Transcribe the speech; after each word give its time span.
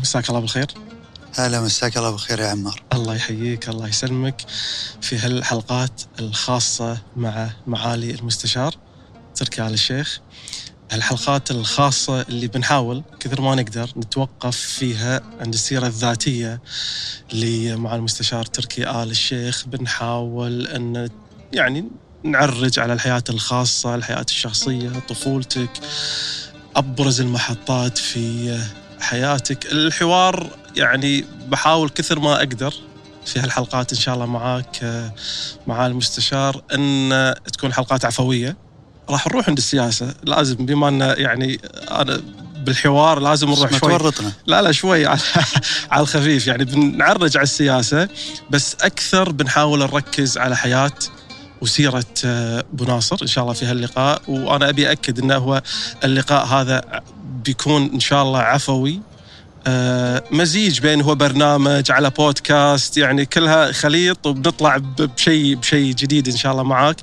مساك 0.00 0.28
الله 0.28 0.40
بالخير. 0.40 0.66
هلا 1.38 1.60
مساك 1.60 1.96
الله 1.96 2.10
بالخير 2.10 2.40
يا 2.40 2.48
عمار. 2.48 2.82
الله 2.92 3.14
يحييك 3.14 3.68
الله 3.68 3.88
يسلمك 3.88 4.44
في 5.00 5.18
هالحلقات 5.18 6.02
الخاصة 6.20 6.98
مع 7.16 7.50
معالي 7.66 8.10
المستشار 8.10 8.74
تركي 9.34 9.62
آل 9.66 9.72
الشيخ. 9.72 10.20
الحلقات 10.92 11.50
الخاصة 11.50 12.20
اللي 12.20 12.46
بنحاول 12.46 13.02
كثر 13.20 13.40
ما 13.40 13.54
نقدر 13.54 13.90
نتوقف 13.96 14.56
فيها 14.56 15.22
عند 15.40 15.54
السيرة 15.54 15.86
الذاتية 15.86 16.60
مع 17.76 17.94
المستشار 17.94 18.44
تركي 18.44 18.90
آل 18.90 19.10
الشيخ. 19.10 19.66
بنحاول 19.66 20.66
أن 20.66 21.08
يعني 21.52 21.84
نعرج 22.22 22.78
على 22.78 22.92
الحياة 22.92 23.24
الخاصة 23.30 23.94
الحياة 23.94 24.26
الشخصية 24.28 24.90
طفولتك 25.08 25.70
أبرز 26.76 27.20
المحطات 27.20 27.98
في 27.98 28.58
حياتك. 29.00 29.66
الحوار 29.72 30.50
يعني 30.76 31.24
بحاول 31.48 31.88
كثر 31.88 32.18
ما 32.20 32.36
أقدر 32.36 32.74
في 33.26 33.40
هالحلقات 33.40 33.92
إن 33.92 33.98
شاء 33.98 34.14
الله 34.14 34.26
معاك 34.26 35.10
مع 35.66 35.86
المستشار 35.86 36.62
أن 36.74 37.34
تكون 37.52 37.72
حلقات 37.72 38.04
عفوية. 38.04 38.56
راح 39.10 39.26
نروح 39.26 39.48
عند 39.48 39.58
السياسة. 39.58 40.14
لازم 40.22 40.54
بما 40.66 40.88
أن 40.88 41.00
يعني 41.00 41.60
أنا 41.90 42.20
بالحوار 42.64 43.18
لازم 43.20 43.50
نروح 43.50 43.70
شوي. 43.70 43.78
تورطنا. 43.98 44.32
لا 44.46 44.62
لا 44.62 44.72
شوي 44.72 45.06
على, 45.06 45.20
على 45.90 46.02
الخفيف. 46.02 46.46
يعني 46.46 46.64
بنعرج 46.64 47.36
على 47.36 47.44
السياسة 47.44 48.08
بس 48.50 48.76
أكثر 48.80 49.32
بنحاول 49.32 49.78
نركز 49.78 50.38
على 50.38 50.56
حياة 50.56 50.92
وسيرة 51.60 52.04
أبو 52.24 52.84
ناصر 52.84 53.18
إن 53.22 53.26
شاء 53.26 53.44
الله 53.44 53.54
في 53.54 53.66
هاللقاء. 53.66 54.22
وأنا 54.28 54.68
أبي 54.68 54.92
أكد 54.92 55.18
أنه 55.18 55.36
هو 55.36 55.62
اللقاء 56.04 56.46
هذا 56.46 57.02
بيكون 57.44 57.90
إن 57.94 58.00
شاء 58.00 58.22
الله 58.22 58.38
عفوي. 58.38 59.00
آه، 59.66 60.22
مزيج 60.30 60.80
بين 60.80 61.00
هو 61.00 61.14
برنامج 61.14 61.90
على 61.90 62.10
بودكاست 62.10 62.96
يعني 62.96 63.26
كلها 63.26 63.72
خليط 63.72 64.26
وبنطلع 64.26 64.76
بشيء 64.76 65.56
بشيء 65.56 65.94
جديد 65.94 66.28
إن 66.28 66.36
شاء 66.36 66.52
الله 66.52 66.62
معاك. 66.62 66.96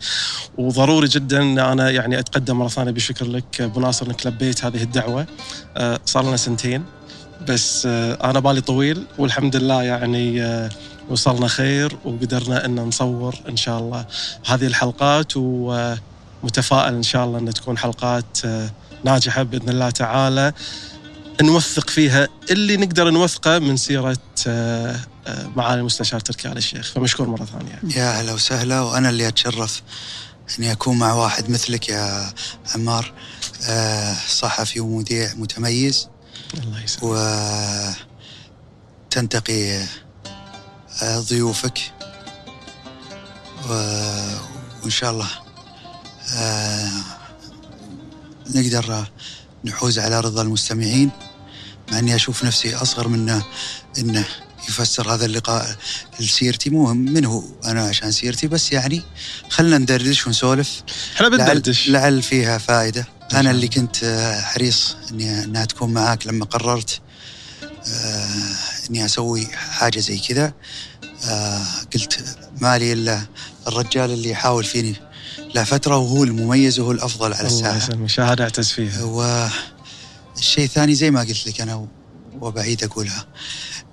وضروري 0.58 1.08
جدا 1.08 1.42
إن 1.42 1.60
أنا 1.60 1.90
يعني 1.90 2.20
أتقدم 2.20 2.58
مرة 2.58 2.68
ثانية 2.68 2.92
بشكر 2.92 3.26
لك 3.26 3.62
ابو 3.62 3.80
ناصر 3.80 4.06
إنك 4.08 4.28
لبيت 4.28 4.66
هذه 4.66 4.84
الدعوة. 4.84 5.26
آه، 5.78 6.00
صار 6.06 6.24
لنا 6.28 6.38
سنتين 6.38 6.84
بس 7.48 7.86
آه، 7.86 8.30
أنا 8.30 8.40
بالي 8.40 8.62
طويل 8.62 9.04
والحمد 9.18 9.56
لله 9.56 9.84
يعني 9.84 10.42
وصلنا 11.10 11.48
خير 11.48 11.98
وقدرنا 12.06 12.66
إن 12.66 12.76
نصور 12.76 13.36
إن 13.50 13.58
شاء 13.58 13.80
الله 13.80 14.06
هذه 14.46 14.68
الحلقات 14.68 15.32
ومتفائل 15.36 16.94
إن 16.94 17.04
شاء 17.04 17.26
الله 17.26 17.40
إن 17.40 17.54
تكون 17.54 17.78
حلقات 17.78 18.38
ناجحة 19.04 19.44
بإذن 19.44 19.70
الله 19.70 19.90
تعالى. 19.90 20.54
نوثق 21.42 21.90
فيها 21.90 22.28
اللي 22.52 22.78
نقدر 22.78 23.10
نوثقه 23.10 23.60
من 23.60 23.78
سيرة 23.78 24.18
آه، 24.48 25.00
آه، 25.28 25.48
معالي 25.56 25.80
المستشار 25.80 26.20
تركي 26.20 26.48
آل 26.48 26.58
الشيخ. 26.58 26.92
فمشكور 26.94 27.28
مرة 27.28 27.46
ثانية. 27.46 27.80
يا 27.96 28.20
أهلا 28.20 28.34
وسهلا 28.34 28.82
وأنا 28.82 29.10
اللي 29.10 29.28
أتشرف 29.28 29.82
إني 30.60 30.72
أكون 30.72 30.98
مع 30.98 31.14
واحد 31.14 31.50
مثلك 31.50 31.90
يا 31.90 32.34
عمار. 32.76 33.14
آه، 33.70 34.16
صحفي 34.30 34.80
ومذيع 34.80 35.34
متميز. 35.34 36.10
الله 36.54 36.84
يسلمك. 36.84 37.04
وتنتقي 39.12 39.84
ضيوفك. 41.04 41.80
وإن 43.70 44.90
شاء 44.90 45.12
الله 45.12 45.30
نقدر 48.56 49.08
نحوز 49.66 50.00
على 50.00 50.20
رضا 50.20 50.42
المستمعين 50.42 51.12
مع 51.92 52.00
إني 52.00 52.16
أشوف 52.16 52.44
نفسي 52.44 52.76
أصغر 52.76 53.08
منه 53.08 53.46
إنه 53.98 54.26
يفسر 54.70 55.14
هذا 55.14 55.26
اللقاء 55.26 55.76
لسيرتي. 56.20 56.70
مو 56.70 56.94
منه 56.94 57.50
أنا 57.66 57.88
عشان 57.88 58.12
سيرتي 58.12 58.48
بس 58.48 58.72
يعني 58.72 59.02
خلنا 59.50 59.78
ندردش 59.78 60.28
ونسولف. 60.28 60.84
إحنا 61.16 61.30
بندردش. 61.30 61.90
لعل, 61.90 62.02
لعل 62.04 62.22
فيها 62.22 62.58
فائدة. 62.58 63.08
أنا 63.34 63.52
اللي 63.52 63.68
كنت 63.68 64.04
آه، 64.04 64.42
حريص 64.42 64.96
اني 65.12 65.44
إنها 65.44 65.66
تكون 65.66 65.94
معاك 65.94 66.28
لما 66.28 66.46
قررت 66.46 67.02
آه 67.88 68.56
إني 68.90 69.06
أسوي 69.06 69.48
حاجة 69.48 70.00
زي 70.00 70.18
كذا. 70.18 70.54
آه 71.26 71.62
قلت 71.94 72.26
مالي 72.62 72.94
إلا 72.94 73.22
الرجال 73.68 74.12
اللي 74.12 74.30
يحاول 74.30 74.64
فيني 74.64 74.96
له 75.56 75.64
فترة 75.64 75.98
وهو 75.98 76.24
المميز 76.24 76.80
وهو 76.80 76.92
الأفضل 76.92 77.34
على 77.34 77.48
الساحة. 77.48 77.70
الله 77.72 77.84
يسلمك. 77.84 78.10
شهادة 78.10 78.44
أعتز 78.44 78.68
فيها. 78.70 79.04
والشيء 79.04 80.66
الثاني 80.66 80.96
زي 80.96 81.12
ما 81.12 81.20
قلت 81.20 81.48
لك 81.48 81.62
أنا 81.62 81.88
وبعيد 82.42 82.84
أقولها. 82.84 83.28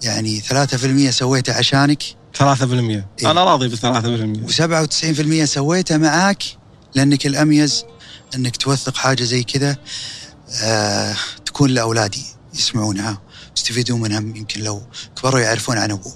يعني 0.03 0.41
3% 0.41 1.10
سويته 1.10 1.53
عشانك. 1.53 2.03
3% 2.38 2.42
إيه؟ 3.20 3.30
أنا 3.30 3.44
راضي 3.44 3.69
بال 3.69 3.78
3% 3.78 4.50
و97% 4.50 5.44
سويته 5.44 5.97
معاك 5.97 6.42
لأنك 6.94 7.26
الأميز 7.26 7.84
إنك 8.34 8.56
توثق 8.56 8.97
حاجة 8.97 9.22
زي 9.24 9.42
كذا 9.42 9.76
آه 10.62 11.16
تكون 11.47 11.70
لأولادي 11.70 12.24
يسمعونها. 12.54 13.22
يستفيدون 13.57 14.01
منها 14.01 14.21
يمكن 14.21 14.61
لو 14.61 14.83
كبروا 15.17 15.41
يعرفون 15.41 15.79
عن 15.79 15.91
أبوه. 15.91 16.13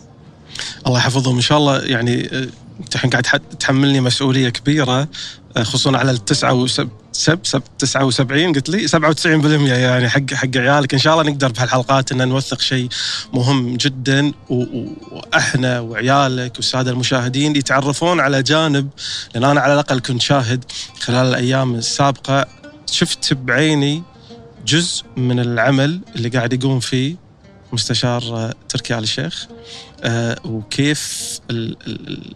الله 0.86 0.98
يحفظهم. 0.98 1.34
إن 1.34 1.40
شاء 1.40 1.58
الله 1.58 1.78
يعني 1.78 2.28
آه، 2.32 2.48
انت 2.80 2.94
الحين 2.94 3.10
قاعد 3.10 3.40
تحملني 3.60 4.00
مسؤولية 4.00 4.48
كبيرة 4.48 5.08
آه، 5.56 5.62
خصوصا 5.62 5.98
على 5.98 6.10
التسعة 6.10 6.52
وسب 6.52 6.88
سب 7.12 7.38
سب 7.42 7.62
79 7.78 8.52
قلت 8.52 8.68
لي 8.68 8.88
97% 8.88 9.68
يعني 9.68 10.08
حق 10.08 10.34
حق 10.34 10.56
عيالك. 10.56 10.94
إن 10.94 11.00
شاء 11.00 11.12
الله 11.12 11.32
نقدر 11.32 11.48
بهالحلقات 11.48 12.12
إن 12.12 12.28
نوثق 12.28 12.60
شيء 12.60 12.88
مهم 13.32 13.76
جدا 13.76 14.32
وأحنا 14.50 15.80
وعيالك 15.80 16.56
والسادة 16.56 16.90
المشاهدين 16.90 17.56
يتعرفون 17.56 18.20
على 18.20 18.42
جانب 18.42 18.88
لأن 19.34 19.44
أنا 19.44 19.60
على 19.60 19.74
الأقل 19.74 20.00
كنت 20.00 20.22
شاهد 20.22 20.64
خلال 21.00 21.26
الأيام 21.26 21.74
السابقة 21.74 22.46
شفت 22.86 23.32
بعيني 23.32 24.02
جزء 24.66 25.04
من 25.16 25.40
العمل 25.40 26.00
اللي 26.16 26.28
قاعد 26.28 26.52
يقوم 26.52 26.80
فيه 26.80 27.25
مستشار 27.72 28.52
تركي 28.68 28.98
آل 28.98 29.02
الشيخ. 29.02 29.46
آه، 30.02 30.36
وكيف 30.44 31.40
ال 31.50 31.76
ال 31.86 32.34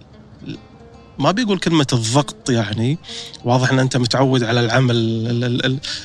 ما 1.21 1.31
بيقول 1.31 1.59
كلمة 1.59 1.87
الضغط 1.93 2.51
يعني 2.51 2.99
واضح 3.45 3.73
إن 3.73 3.79
أنت 3.79 3.97
متعود 3.97 4.45
على 4.45 4.61
العمل 4.61 4.97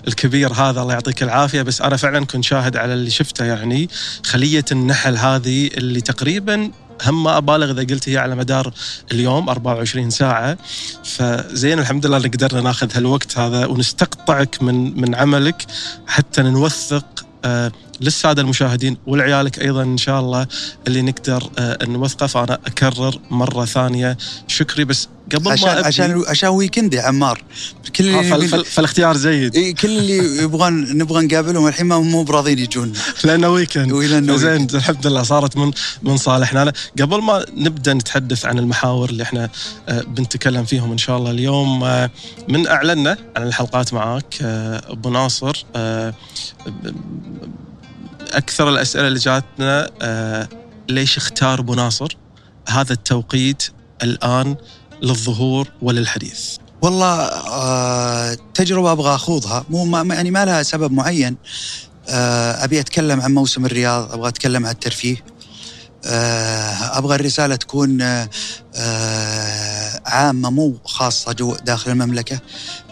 الكبير 0.08 0.53
هذا 0.53 0.81
الله 0.81 0.94
يعطيك 0.94 1.24
العافية 1.24 1.62
بس 1.62 1.81
أنا 1.81 1.97
فعلا 1.97 2.25
كنت 2.25 2.44
شاهد 2.44 2.78
على 2.78 2.94
اللي 2.94 3.09
شفته 3.09 3.46
يعني 3.46 3.90
خلية 4.25 4.66
النحل 4.72 5.18
هذه 5.18 5.68
اللي 5.68 6.02
تقريبا 6.02 6.72
هم 7.06 7.24
ما 7.24 7.38
أبالغ 7.38 7.72
إذا 7.72 7.84
قلت 7.84 8.09
هي 8.09 8.18
على 8.18 8.35
مدار 8.35 8.74
اليوم 9.12 9.50
24 9.50 10.09
ساعة. 10.09 10.58
فزين 11.03 11.80
الحمد 11.80 12.06
لله 12.06 12.18
قدرنا 12.18 12.62
ناخذ 12.62 12.96
هالوقت 12.96 13.38
هذا 13.38 13.66
ونستقطعك 13.66 14.64
من 14.64 15.02
من 15.02 15.16
عملك 15.16 15.66
حتى 16.08 16.41
نوثق 16.41 17.25
آه 17.46 17.72
للسادة 18.02 18.42
المشاهدين 18.42 18.98
ولعيالك 19.08 19.60
أيضا 19.62 19.84
إن 19.84 19.98
شاء 19.98 20.20
الله 20.20 20.48
اللي 20.88 21.02
نقدر 21.02 21.50
آه، 21.60 21.86
نوثقه 21.86 22.28
فانا 22.28 22.60
أكرر 22.66 23.20
مرة 23.32 23.66
ثانية. 23.66 24.18
شكري. 24.48 24.86
بس 24.86 25.08
قبل 25.34 25.52
عشان 25.52 25.66
ما 25.66 25.86
عشان 25.86 26.24
عشان 26.28 26.50
weekend 26.50 26.94
يا 26.94 27.02
عمار. 27.02 27.44
كل 27.96 28.08
اللي 28.08 28.20
آه، 28.20 28.48
فال 28.48 28.66
فالاختيار 28.66 29.18
جيد. 29.18 29.78
كل 29.78 29.88
اللي 29.98 30.18
يبغون 30.44 30.98
نبغى 30.98 31.26
نقابلهم 31.26 31.68
الحين 31.68 31.86
ما 31.86 32.00
مو 32.00 32.24
براضين 32.24 32.59
يجون. 32.59 32.94
لأنه 33.24 33.50
weekend 33.50 34.32
زين 34.32 34.68
الحمد 34.74 35.08
لله 35.08 35.24
صارت 35.24 35.58
من 35.58 35.72
من 36.03 36.18
صالحنا. 36.18 36.74
قبل 37.02 37.22
ما 37.22 37.46
نبدأ 37.58 37.94
نتحدث 37.94 38.46
عن 38.46 38.59
المحاور 38.59 39.09
اللي 39.09 39.24
إحنا 39.24 39.50
آه، 39.90 40.02
بنتكلم 40.02 40.66
فيهم 40.66 40.91
إن 40.91 40.98
شاء 40.98 41.18
الله 41.18 41.32
اليوم 41.32 41.80
من 42.48 42.68
اعلنا 42.68 43.18
عن 43.36 43.48
الحلقات 43.48 43.94
معاك 43.94 44.36
أبو 44.41 45.09
ناصر 45.09 45.66
أكثر 48.34 48.70
الأسئلة 48.70 49.08
اللي 49.08 49.20
جاتنا 49.20 49.90
آه 50.02 50.50
ليش 50.90 51.18
اختار 51.18 51.60
أبو 51.60 51.74
ناصر؟ 51.74 52.18
هذا 52.70 52.94
التوقيت 52.94 53.64
الآن 54.04 54.56
للظهور 55.02 55.68
وللحديث؟ 55.82 56.58
والله 56.82 57.08
آه 57.08 58.38
تجربة 58.54 58.92
أبغى 58.92 59.16
أخوضها. 59.16 59.66
مو 59.70 59.86
ما 59.86 60.16
يعني 60.16 60.32
ما 60.32 60.46
لها 60.46 60.64
سبب 60.64 60.92
معين. 60.92 61.38
آه 62.10 62.64
أبي 62.64 62.80
أتكلم 62.80 63.22
عن 63.22 63.34
موسم 63.34 63.66
الرياض 63.66 64.12
أبغى 64.14 64.30
أتكلم 64.30 64.66
عن 64.66 64.72
الترفيه. 64.72 65.24
آه 66.06 66.98
أبغى 66.98 67.16
الرسالة 67.16 67.56
تكون 67.56 68.02
آه 68.02 68.30
عامة 70.06 70.50
مو 70.50 70.78
خاصة 70.86 71.32
جو 71.32 71.56
داخل 71.56 71.92
المملكة. 71.92 72.40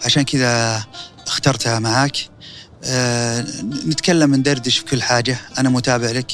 عشان 0.05 0.23
كذا 0.23 0.83
اخترتها 1.27 1.79
معاك. 1.79 2.17
آه، 2.17 2.32
نتكلم 3.87 4.35
ندردش 4.35 4.77
في 4.77 4.85
كل 4.85 5.01
حاجة. 5.01 5.37
أنا 5.57 5.69
متابع 5.69 6.11
لك 6.11 6.31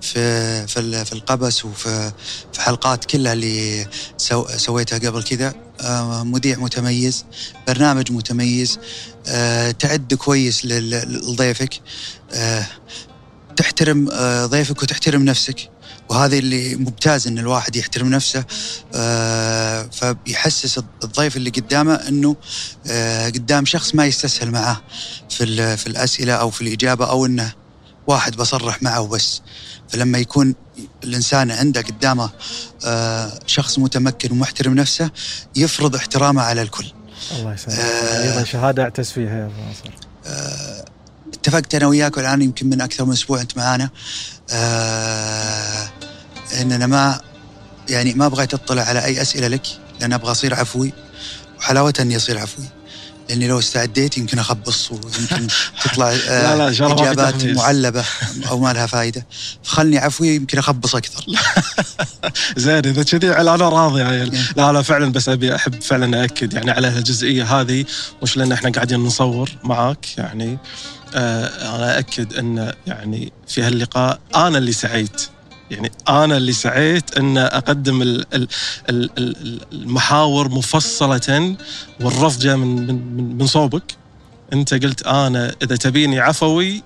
في 0.00 0.66
في 0.66 1.04
في 1.04 1.12
القبس 1.12 1.64
وفي 1.64 2.12
في 2.52 2.60
حلقات 2.60 3.04
كلها 3.04 3.32
اللي 3.32 3.86
سو 4.16 4.46
سويتها 4.56 4.98
قبل 4.98 5.22
كذا. 5.22 5.54
آه، 5.80 6.24
مذيع 6.24 6.58
متميز 6.58 7.24
برنامج 7.68 8.12
متميز. 8.12 8.78
آه، 9.26 9.70
تعد 9.70 10.14
كويس 10.14 10.64
لضيفك. 10.64 11.80
تحترم 13.56 14.08
آه، 14.12 14.46
ضيفك 14.46 14.82
وتحترم 14.82 15.24
نفسك. 15.24 15.71
وهذا 16.12 16.38
اللي 16.38 16.74
ممتاز 16.76 17.26
إن 17.26 17.38
الواحد 17.38 17.76
يحترم 17.76 18.08
نفسه 18.08 18.44
آه، 18.94 19.82
فبيحسس 19.92 20.78
الضيف 21.04 21.36
اللي 21.36 21.50
قدامه 21.50 21.94
إنه 21.94 22.36
آه، 22.86 23.26
قدام 23.26 23.64
شخص 23.64 23.94
ما 23.94 24.06
يستسهل 24.06 24.50
معاه 24.50 24.80
في 25.30 25.76
في 25.76 25.86
الأسئلة 25.86 26.32
أو 26.32 26.50
في 26.50 26.60
الإجابة 26.60 27.10
أو 27.10 27.26
إنه 27.26 27.52
واحد 28.06 28.36
بصرح 28.36 28.82
معه 28.82 29.00
وبس 29.00 29.42
فلما 29.88 30.18
يكون 30.18 30.54
الإنسان 31.04 31.50
عنده 31.50 31.80
قدامه 31.80 32.30
شخص 33.46 33.78
متمكن 33.78 34.32
ومحترم 34.32 34.74
نفسه 34.74 35.10
يفرض 35.56 35.96
احترامه 35.96 36.42
على 36.42 36.62
الكل. 36.62 36.92
الله 37.38 37.54
يسلمك. 37.54 37.78
أيضا 37.78 38.44
شهادة 38.44 38.82
أعتز 38.82 39.10
فيها 39.10 39.38
يا 39.38 39.50
ناصر. 39.68 40.91
اتفقت 41.34 41.74
أنا 41.74 41.86
وياك 41.86 42.18
الان 42.18 42.42
يمكن 42.42 42.68
من 42.68 42.80
أكثر 42.80 43.04
من 43.04 43.12
أسبوع 43.12 43.40
أنت 43.40 43.56
معانا. 43.56 43.90
آه 44.50 45.88
اننا 46.60 46.86
ما 46.86 47.20
يعني 47.88 48.14
ما 48.14 48.26
أبغى 48.26 48.46
تطلع 48.46 48.82
على 48.82 49.04
أي 49.04 49.22
أسئلة 49.22 49.48
لك 49.48 49.66
لأن 50.00 50.12
أبغى 50.12 50.30
أصير 50.30 50.54
عفوي 50.54 50.92
وحلاوة 51.58 51.94
أني 52.00 52.16
أصير 52.16 52.38
عفوي. 52.38 52.64
لأني 53.28 53.48
لو 53.48 53.58
استعديت 53.58 54.18
يمكن 54.18 54.38
أخبص 54.38 54.90
ويمكن 54.90 55.46
تطلع 55.84 56.10
آه 56.28 56.56
لا 56.56 56.70
لا 56.70 56.92
إجابات 56.92 57.44
معلبة 57.44 58.04
أو 58.48 58.58
ما 58.58 58.72
لها 58.72 58.86
فائده 58.86 59.26
فخلني 59.62 59.98
عفوي 59.98 60.28
يمكن 60.28 60.58
أخبص 60.58 60.94
أكثر. 60.94 61.24
زين 62.56 62.86
إذا 62.86 63.02
كذي 63.02 63.30
أنا 63.30 63.56
راضي 63.56 64.00
يعني 64.00 64.30
لا 64.56 64.72
لا 64.72 64.82
فعلا 64.82 65.12
بس 65.12 65.28
أبي 65.28 65.54
أحب 65.54 65.82
فعلا 65.82 66.24
اكد 66.24 66.52
يعني 66.52 66.70
على 66.70 66.88
الجزئيه 66.88 67.60
هذه 67.60 67.84
مش 68.22 68.36
لأن 68.36 68.52
إحنا 68.52 68.70
قاعدين 68.70 69.00
نصور 69.00 69.50
معاك 69.64 70.18
يعني. 70.18 70.58
آه 71.14 71.76
أنا 71.76 71.98
اكد 71.98 72.34
أن 72.34 72.72
يعني 72.86 73.32
في 73.48 73.62
هاللقاء 73.62 74.18
أنا 74.36 74.58
اللي 74.58 74.72
سعيت. 74.72 75.22
يعني 75.70 75.92
أنا 76.08 76.36
اللي 76.36 76.52
سعيت 76.52 77.18
أن 77.18 77.38
أقدم 77.38 78.22
المحاور 79.72 80.48
مفصلة 80.48 81.56
والرفض 82.00 82.40
جاء 82.40 82.56
من 82.56 82.86
من 82.86 83.38
من 83.38 83.46
صوبك. 83.46 83.96
أنت 84.52 84.74
قلت 84.74 85.06
أنا 85.06 85.54
إذا 85.62 85.76
تبيني 85.76 86.20
عفوي 86.20 86.82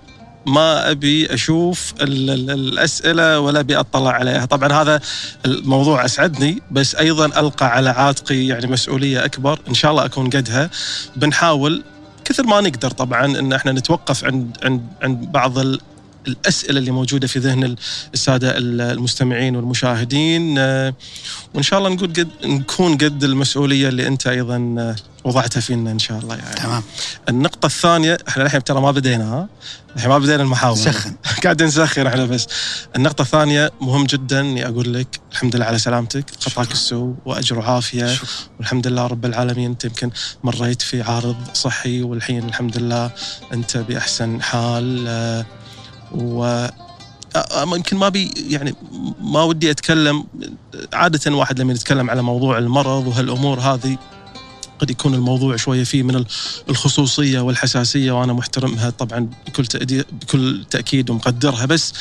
ما 0.47 0.91
أبي 0.91 1.35
أشوف 1.35 1.95
الأسئلة 2.01 3.41
ولا 3.41 3.61
أبي 3.61 3.77
أطلع 3.81 4.11
عليها، 4.11 4.45
طبعا 4.45 4.73
هذا 4.83 5.01
الموضوع 5.47 6.05
أسعدني 6.05 6.63
بس 6.71 6.95
أيضا 6.95 7.27
ألقى 7.27 7.67
على 7.67 7.91
عاتقي 7.91 8.47
يعني 8.47 8.67
مسؤولية 8.67 9.25
أكبر، 9.25 9.59
إن 9.69 9.75
شاء 9.75 9.91
الله 9.91 10.05
أكون 10.05 10.31
قدها. 10.31 10.71
بنحاول 11.17 11.83
كثر 12.27 12.47
ما 12.47 12.61
نقدر 12.61 12.91
طبعا 12.91 13.25
إن 13.25 13.53
إحنا 13.53 13.73
نتوقف 13.73 14.25
عند 14.25 14.59
عند 14.65 14.83
عند 15.03 15.33
بعض 15.33 15.59
الأسئلة 16.27 16.79
اللي 16.79 16.91
موجودة 16.91 17.27
في 17.27 17.39
ذهن 17.39 17.77
السادة 18.15 18.55
المستمعين 18.59 19.57
والمشاهدين. 19.57 20.59
آه، 20.59 20.95
وإن 21.55 21.63
شاء 21.63 21.79
الله 21.79 21.91
نقول 21.91 22.09
قد 22.09 22.29
نكون 22.45 22.97
قد 22.97 23.25
المسؤولية 23.25 23.89
اللي 23.89 24.07
أنت 24.07 24.27
أيضا 24.27 24.75
آه، 24.79 24.97
وضعتها 25.25 25.61
فينا 25.61 25.91
إن 25.91 25.99
شاء 25.99 26.19
الله. 26.19 26.37
يعني 26.37 26.55
تمام. 26.55 26.83
النقطة 27.29 27.67
الثانية 27.67 28.19
إحنا 28.29 28.43
الحين 28.45 28.65
ترى 28.65 28.81
ما 28.81 28.91
بدينا 28.91 29.49
الحين 29.97 30.11
ما 30.11 30.19
بدينا 30.19 30.43
المحاور 30.43 30.77
نسخن 30.79 31.15
قاعد 31.45 31.63
نسخن 31.63 32.07
إحنا 32.07 32.25
بس. 32.25 32.47
النقطة 32.97 33.23
الثانية 33.23 33.71
مهم 33.81 34.05
جدا 34.07 34.41
إني 34.41 34.67
أقول 34.67 34.95
لك 34.95 35.21
الحمد 35.33 35.57
لله 35.57 35.65
على 35.65 35.79
سلامتك. 35.79 36.25
قطعك 36.47 36.73
السوء 36.73 37.15
وأجر 37.25 37.59
وعافية. 37.59 38.17
والحمد 38.59 38.87
لله 38.87 39.07
رب 39.07 39.25
العالمين. 39.25 39.71
أنت 39.71 39.85
يمكن 39.85 40.11
مريت 40.45 40.83
في 40.83 41.03
عارض 41.03 41.37
صحي 41.55 42.03
والحين 42.03 42.49
الحمد 42.49 42.79
لله 42.79 43.11
أنت 43.53 43.77
بأحسن 43.77 44.43
حال. 44.43 45.05
آه، 45.09 45.47
و 46.17 46.67
يمكن 47.63 47.97
ما 47.97 48.09
بي 48.09 48.31
يعني 48.49 48.75
ما 49.21 49.43
ودي 49.43 49.71
أتكلم 49.71 50.25
عادة 50.93 51.35
واحد 51.35 51.61
لما 51.61 51.73
يتكلم 51.73 52.11
على 52.11 52.23
موضوع 52.23 52.59
المرض 52.59 53.07
وهالأمور 53.07 53.61
هذه 53.61 53.99
قد 54.79 54.91
يكون 54.91 55.15
الموضوع 55.15 55.57
شوية 55.57 55.85
فيه 55.85 56.03
من 56.03 56.25
الخصوصية 56.69 57.41
والحساسية 57.41 58.13
وأنا 58.13 58.33
محترمها 58.33 58.91
طبعا 58.91 59.31
بكل 59.47 59.67
بكل 60.13 60.65
تأكيد 60.71 61.11
ومقدرها 61.11 61.67
بس 61.67 61.95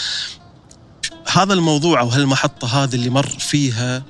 هذا 1.32 1.54
الموضوع 1.54 2.00
أو 2.00 2.08
هالمحطة 2.08 2.84
هذه 2.84 2.96
اللي 2.96 3.10
مر 3.10 3.28
فيها 3.28 4.04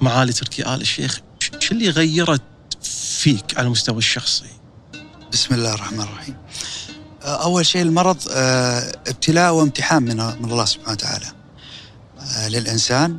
معالي 0.00 0.32
تركي 0.32 0.74
آل 0.74 0.80
الشيخ 0.80 1.20
شو 1.58 1.74
اللي 1.74 1.90
غيرت 1.90 2.42
فيك 3.18 3.58
على 3.58 3.66
المستوى 3.66 3.98
الشخصي؟ 3.98 4.44
بسم 5.32 5.54
الله 5.54 5.74
الرحمن 5.74 6.00
الرحيم. 6.00 6.36
أول 7.24 7.66
شيء 7.66 7.82
المرض 7.82 8.16
آه، 8.30 8.92
ابتلاء 9.06 9.54
وامتحان 9.54 10.02
من 10.02 10.16
من 10.16 10.50
الله 10.50 10.64
سبحانه 10.64 10.92
وتعالى 10.92 11.26
آه، 12.20 12.48
للإنسان. 12.48 13.18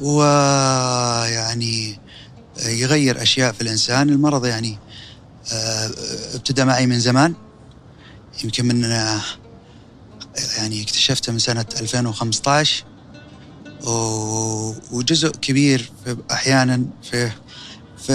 ويعني 0.00 2.00
يغير 2.66 3.22
أشياء 3.22 3.52
في 3.52 3.60
الإنسان. 3.60 4.08
المرض 4.08 4.46
يعني 4.46 4.78
آه، 5.52 5.90
ابتدى 6.34 6.64
معي 6.64 6.86
من 6.86 7.00
زمان. 7.00 7.34
يمكن 8.44 8.66
من 8.66 8.82
يعني 10.58 10.82
اكتشفته 10.82 11.32
من 11.32 11.38
سنة 11.38 11.66
2015 11.80 12.84
وجزء 14.92 15.30
كبير 15.30 15.90
في 16.04 16.16
أحيانا 16.30 16.84
في 17.02 17.30
في 18.06 18.12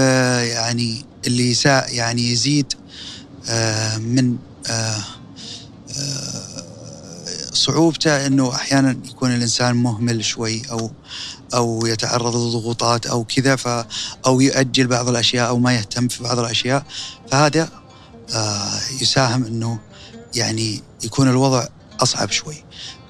يعني 0.48 1.06
اللي 1.28 1.56
يعني 1.90 2.32
يزيد 2.32 2.74
من 2.74 3.48
آه، 3.50 4.00
آه، 4.00 4.51
صعوبته 7.54 8.26
إنه 8.28 8.56
أحيانا 8.56 8.98
يكون 9.10 9.36
الإنسان 9.36 9.76
مهمل 9.76 10.26
شوي 10.26 10.62
أو 10.72 10.92
أو 11.54 11.86
يتعرض 11.86 12.36
لضغوطات 12.36 13.06
أو 13.06 13.24
كذا 13.24 13.56
ف 13.56 13.68
أو 14.26 14.42
يؤجل 14.42 14.88
بعض 14.88 15.10
الأشياء 15.10 15.48
أو 15.48 15.60
ما 15.60 15.76
يهتم 15.76 16.08
في 16.08 16.24
بعض 16.24 16.40
الأشياء 16.40 16.86
فهذا 17.32 17.70
آه، 18.36 18.80
يساهم 19.02 19.46
إنه 19.46 19.80
يعني 20.36 20.82
يكون 21.04 21.30
الوضع 21.30 21.68
أصعب 22.00 22.32
شوي. 22.32 22.64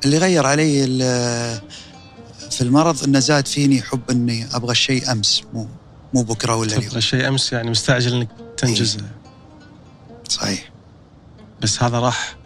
اللي 0.05 0.17
غير 0.17 0.45
علي 0.45 0.87
في 2.51 2.61
المرض 2.61 3.03
إنه 3.03 3.19
زاد 3.19 3.47
فيني 3.47 3.81
حب 3.81 4.11
إني 4.11 4.47
أبغى 4.55 4.71
الشيء 4.71 5.11
أمس 5.11 5.43
مو 5.53 5.67
مو 6.13 6.23
بكرة 6.23 6.55
ولا 6.55 6.69
اليوم. 6.69 6.83
تبغى 6.83 6.97
الشيء 6.97 7.27
أمس 7.27 7.53
يعني 7.53 7.69
مستعجل 7.69 8.13
إنك 8.15 8.29
تنجزه. 8.57 8.99
إيه. 8.99 9.15
صحيح. 10.29 10.70
بس 11.61 11.83
هذا 11.83 11.99
راح 11.99 12.37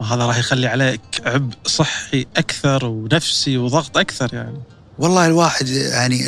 وهذا 0.00 0.26
راح 0.26 0.38
يخلي 0.38 0.66
عليك 0.66 1.00
عبء 1.24 1.54
صحي 1.66 2.26
أكثر 2.36 2.86
ونفسي 2.86 3.58
وضغط 3.58 3.98
أكثر 3.98 4.34
يعني. 4.34 4.62
والله 4.98 5.26
الواحد 5.26 5.68
يعني 5.68 6.26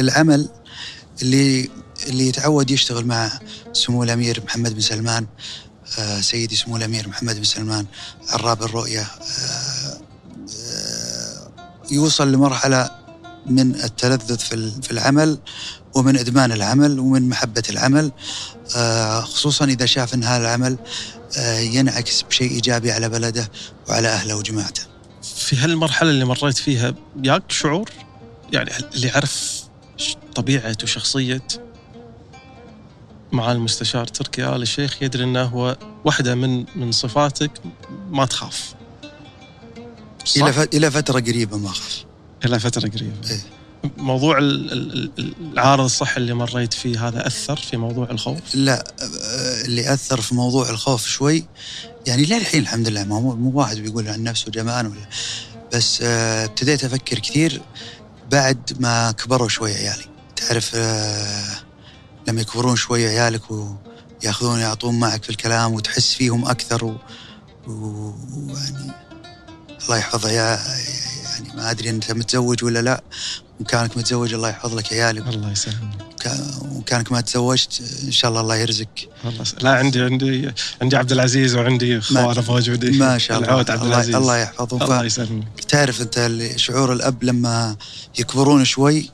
العمل 0.00 0.48
اللي 1.22 1.70
اللي 2.08 2.28
يتعود 2.28 2.70
يشتغل 2.70 3.06
مع 3.06 3.40
سمو 3.72 4.02
الأمير 4.02 4.42
محمد 4.44 4.74
بن 4.74 4.80
سلمان 4.80 5.26
آه، 5.98 6.20
سيدي 6.20 6.56
سمو 6.56 6.76
الأمير 6.76 7.08
محمد 7.08 7.36
بن 7.36 7.44
سلمان 7.44 7.86
عراب 8.28 8.62
الرؤية 8.62 9.00
آه، 9.00 10.00
آه، 10.72 11.50
يوصل 11.90 12.32
لمرحلة 12.32 12.90
من 13.46 13.74
التلذذ 13.74 14.38
في 14.82 14.90
العمل 14.90 15.38
ومن 15.94 16.16
إدمان 16.16 16.52
العمل 16.52 16.98
ومن 16.98 17.28
محبة 17.28 17.62
العمل 17.70 18.12
خصوصا 19.22 19.64
إذا 19.64 19.86
شاف 19.86 20.14
ان 20.14 20.24
هذا 20.24 20.42
العمل 20.42 20.78
ينعكس 21.58 22.22
بشيء 22.22 22.50
إيجابي 22.50 22.92
على 22.92 23.08
بلده 23.08 23.50
وعلى 23.88 24.08
أهله 24.08 24.36
وجماعته. 24.36 24.82
في 25.22 25.56
هالمرحلة 25.56 26.10
اللي 26.10 26.24
مريت 26.24 26.58
فيها 26.58 26.94
ياك 27.24 27.42
شعور 27.52 27.90
يعني 28.52 28.70
اللي 28.94 29.06
يعرف 29.06 29.62
طبيعه 30.34 30.76
وشخصيه 30.82 31.42
مع 33.32 33.52
المستشار 33.52 34.06
تركي 34.06 34.44
آل 34.44 34.62
الشيخ 34.62 35.02
يدري 35.02 35.24
إنه 35.24 35.42
هو 35.42 35.76
واحدة 36.04 36.34
من 36.34 36.64
من 36.76 36.92
صفاتك 36.92 37.50
ما 38.10 38.26
تخاف. 38.26 38.74
إلى 40.36 40.68
إلى 40.74 40.90
فترة 40.90 41.20
قريبة 41.20 41.56
ما 41.58 41.68
أخاف. 41.68 42.04
إلى 42.44 42.60
فترة 42.60 42.88
قريبة. 42.88 43.30
إيه؟ 43.30 43.59
موضوع 43.96 44.38
العارض 44.38 45.84
الصحي 45.84 46.16
اللي 46.16 46.34
مريت 46.34 46.74
فيه 46.74 47.08
هذا 47.08 47.26
أثر 47.26 47.56
في 47.56 47.76
موضوع 47.76 48.10
الخوف؟ 48.10 48.38
لا 48.54 48.84
اللي 49.64 49.92
أثر 49.92 50.20
في 50.20 50.34
موضوع 50.34 50.70
الخوف 50.70 51.06
شوي 51.06 51.44
يعني 52.06 52.24
للحين 52.24 52.62
الحمد 52.62 52.88
لله 52.88 53.04
مو 53.04 53.34
مو 53.34 53.58
واحد 53.58 53.76
بيقول 53.76 54.08
عن 54.08 54.22
نفسه 54.22 54.50
جمال 54.50 54.86
ولا 54.86 55.08
بس 55.72 56.02
ابتديت 56.02 56.84
أفكر 56.84 57.18
كثير 57.18 57.62
بعد 58.30 58.76
ما 58.80 59.12
كبروا 59.12 59.48
شوي 59.48 59.74
عيالي 59.74 60.04
تعرف 60.36 60.74
لما 62.28 62.40
يكبرون 62.40 62.76
شوي 62.76 63.06
عيالك 63.06 63.42
وياخذون 63.50 64.58
يعطون 64.58 64.98
معك 64.98 65.22
في 65.24 65.30
الكلام 65.30 65.72
وتحس 65.72 66.14
فيهم 66.14 66.48
أكثر 66.48 66.84
ويعني 67.66 68.92
الله 69.82 69.96
يحفظ 69.98 70.26
يعني 71.40 71.56
ما 71.56 71.70
أدري 71.70 71.90
أنت 71.90 72.12
متزوج 72.12 72.64
ولا 72.64 72.82
لا. 72.82 73.02
وكانك 73.60 73.96
متزوج 73.96 74.34
الله 74.34 74.48
يحفظ 74.48 74.74
لك 74.74 74.92
عيالك. 74.92 75.28
الله 75.28 75.52
يسلمك 75.52 76.10
وكانك 76.62 77.12
ما 77.12 77.20
تزوجت 77.20 77.82
إن 78.04 78.12
شاء 78.12 78.30
الله 78.30 78.40
الله 78.40 78.56
يرزقك. 78.56 79.08
والله 79.24 79.44
لا 79.60 79.70
عندي 79.70 80.02
عندي 80.02 80.52
عندي 80.82 80.96
عبد 80.96 81.12
العزيز 81.12 81.54
وعندي 81.54 81.98
إخوان 81.98 82.44
موجودين. 82.48 82.98
ما 82.98 83.18
شاء 83.18 83.36
الله. 83.36 83.48
العود 83.48 83.70
عبد 83.70 83.86
العزيز. 83.86 84.14
الله 84.14 84.36
يحفظهم 84.36 84.82
الله 84.82 85.04
يسلمك 85.04 85.64
تعرف 85.68 86.00
أنت 86.00 86.30
شعور 86.56 86.92
الأب 86.92 87.24
لما 87.24 87.76
يكبرون 88.18 88.64
شوي 88.64 89.10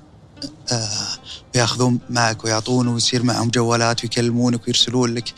آه 0.72 1.98
معك 2.10 2.44
ويعطون 2.44 2.88
ويصير 2.88 3.22
معهم 3.22 3.48
جوالات 3.48 4.04
ويكلمونك 4.04 4.66
ويرسلون 4.66 5.14
لك 5.14 5.34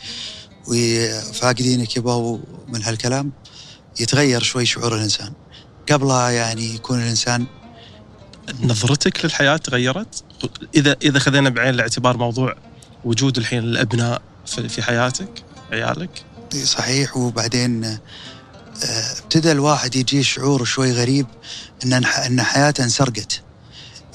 وفاقدينك 0.67 1.97
يبغوا 1.97 2.37
من 2.67 2.83
هالكلام 2.83 3.31
يتغير 3.99 4.43
شوي 4.43 4.65
شعور 4.65 4.95
الإنسان. 4.95 5.33
قبلها 5.91 6.29
يعني 6.29 6.75
يكون 6.75 6.99
الإنسان 6.99 7.45
نظرتك 8.63 9.25
للحياة 9.25 9.57
تغيرت؟ 9.57 10.23
اذا 10.75 10.95
إذا 11.01 11.19
خذينا 11.19 11.49
بعين 11.49 11.73
الاعتبار 11.73 12.17
موضوع 12.17 12.55
وجود 13.05 13.37
الحين 13.37 13.59
الأبناء 13.59 14.21
في 14.45 14.81
حياتك 14.81 15.43
عيالك؟ 15.71 16.23
صحيح. 16.63 17.17
وبعدين 17.17 17.83
آه، 17.83 17.99
ابتدى 19.23 19.51
الواحد 19.51 19.95
يجيه 19.95 20.21
شعور 20.21 20.63
شوي 20.63 20.91
غريب 20.91 21.27
إن 21.85 21.93
إن 22.03 22.41
حياته 22.41 22.83
انسرقت. 22.83 23.41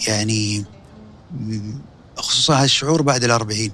يعني 0.09 0.64
خصوصا 2.16 2.62
هالشعور 2.62 3.02
بعد 3.02 3.25
الأربعين. 3.25 3.73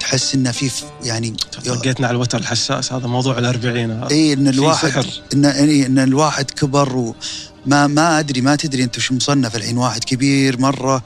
تحس 0.00 0.34
انه 0.34 0.52
في 0.52 0.70
يعني 1.02 1.34
طقيتنا 1.66 2.06
على 2.06 2.14
الوتر 2.14 2.38
الحساس 2.38 2.92
هذا 2.92 3.06
موضوع 3.06 3.38
الأربعين. 3.38 3.90
اي 3.90 4.32
إن 4.32 4.48
الواحد 4.48 4.88
سحر. 4.88 5.06
ان 5.34 5.44
إيه 5.44 5.86
إن 5.86 5.98
الواحد 5.98 6.50
كبر 6.50 6.96
وما 6.96 7.86
ما 7.86 8.18
أدري 8.18 8.40
ما 8.40 8.56
تدري 8.56 8.84
أنت 8.84 8.98
شو 8.98 9.14
مصنف 9.14 9.56
الحين 9.56 9.78
واحد 9.78 10.04
كبير 10.04 10.60
مرة 10.60 11.02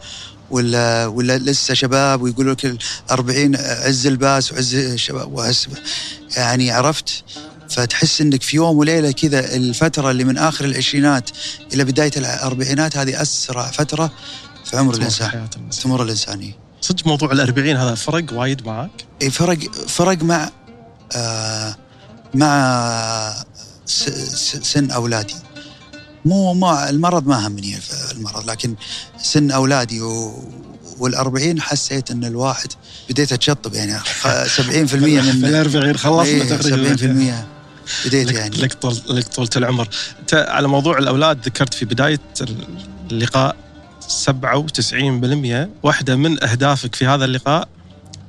ولا 0.51 1.07
ولا 1.07 1.39
لسه 1.39 1.75
شباب 1.75 2.23
ويقولوا 2.23 2.53
لك 2.53 2.67
ال 2.67 2.79
40 3.11 3.57
عز 3.57 4.07
الباس 4.07 4.53
وعز 4.53 4.75
الشباب 4.75 5.33
وعز 5.33 5.67
يعني 6.37 6.71
عرفت؟ 6.71 7.25
فتحس 7.71 8.21
إنك 8.21 8.43
في 8.43 8.57
يوم 8.57 8.79
وليلة 8.79 9.11
كذا 9.11 9.57
الفترة 9.57 10.11
اللي 10.11 10.25
من 10.25 10.39
آخر 10.39 10.65
العشرينات 10.65 11.31
إلى 11.75 11.85
بداية 11.85 12.11
الأربعينات 12.17 12.97
هذه 12.97 13.23
أسرع 13.23 13.71
فترة 13.71 14.13
في 14.65 14.77
عمر 14.77 14.95
الإنسان. 14.95 15.49
تمر 15.83 16.03
الإنسانية. 16.03 16.64
صدق 16.85 17.07
موضوع 17.07 17.33
الأربعين 17.33 17.77
هذا 17.77 17.95
فرق 17.95 18.25
وايد 18.33 18.67
معك؟ 18.67 18.91
اي 19.23 19.31
فرق 19.31 19.59
فرق 19.89 20.23
مع 20.23 20.51
آه 21.17 21.77
مع 22.35 23.45
سن 23.87 24.91
أولادي. 24.91 25.35
مو 26.25 26.55
ما 26.55 26.91
المرض 26.91 27.27
ما 27.27 27.47
همني 27.47 27.79
المرض 28.13 28.51
لكن 28.51 28.75
سن 29.23 29.51
أولادي 29.51 30.01
و 30.01 30.45
والأربعين 30.99 31.61
حسيت 31.61 32.11
إن 32.11 32.25
الواحد 32.25 32.69
بديت 33.11 33.33
أتشطب 33.33 33.75
يعني 33.75 33.99
70% 33.99 34.01
من 34.95 35.45
الأربعين 35.45 35.97
خلصنا 35.97 36.45
تقريبا 36.45 36.97
70% 36.97 38.07
بديت 38.07 38.33
يعني. 38.33 38.57
لك 38.57 38.73
طول 38.75 38.97
لك 39.09 39.29
طولة 39.29 39.51
العمر. 39.57 39.89
انت 40.21 40.35
على 40.49 40.69
موضوع 40.69 40.99
الأولاد 40.99 41.47
ذكرت 41.47 41.75
في 41.75 41.85
بداية 41.85 42.21
اللقاء 43.11 43.64
97% 44.09 45.69
واحدة 45.83 46.17
من 46.17 46.45
أهدافك 46.45 46.95
في 46.95 47.07
هذا 47.07 47.25
اللقاء 47.25 47.69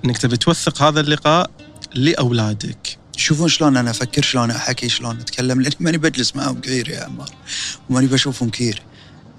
إنك 0.05 0.17
تبي 0.17 0.38
توثق 0.38 0.82
هذا 0.82 1.00
اللقاء 1.00 1.51
لأولادك. 1.96 2.98
شوفون 3.17 3.48
شلون 3.48 3.77
أنا 3.77 3.91
أفكر 3.91 4.22
شلون 4.22 4.51
أحكي 4.51 4.89
شلون 4.89 5.20
أتكلم 5.20 5.62
لأني 5.62 5.75
ماني 5.79 5.98
بجلس 5.98 6.36
معهم 6.36 6.62
كثير 6.62 6.89
يا 6.89 7.03
عمار. 7.03 7.29
وماني 7.89 8.08
بشوفهم 8.08 8.50
كثير. 8.50 8.82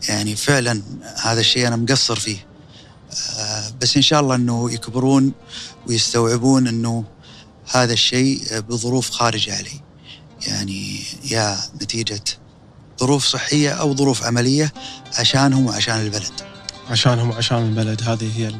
يعني 0.08 0.36
فعلا 0.36 0.82
هذا 1.22 1.40
الشيء 1.40 1.66
أنا 1.66 1.76
مقصر 1.76 2.16
فيه. 2.16 2.46
آه 3.38 3.72
بس 3.80 3.96
إن 3.96 4.02
شاء 4.02 4.20
الله 4.20 4.34
إنه 4.34 4.72
يكبرون 4.72 5.32
ويستوعبون 5.86 6.68
إنه 6.68 7.04
هذا 7.70 7.92
الشيء 7.92 8.60
بظروف 8.60 9.10
خارجة 9.10 9.56
علي. 9.56 9.80
يعني 10.46 11.00
يا 11.30 11.58
نتيجة 11.82 12.22
ظروف 13.00 13.26
صحية 13.26 13.70
أو 13.70 13.96
ظروف 13.96 14.24
عملية 14.24 14.72
عشانهم 15.18 15.66
وعشان 15.66 16.00
البلد. 16.00 16.32
عشانهم 16.90 17.30
وعشان 17.30 17.58
البلد 17.58 18.02
هذه 18.02 18.30
هي 18.36 18.52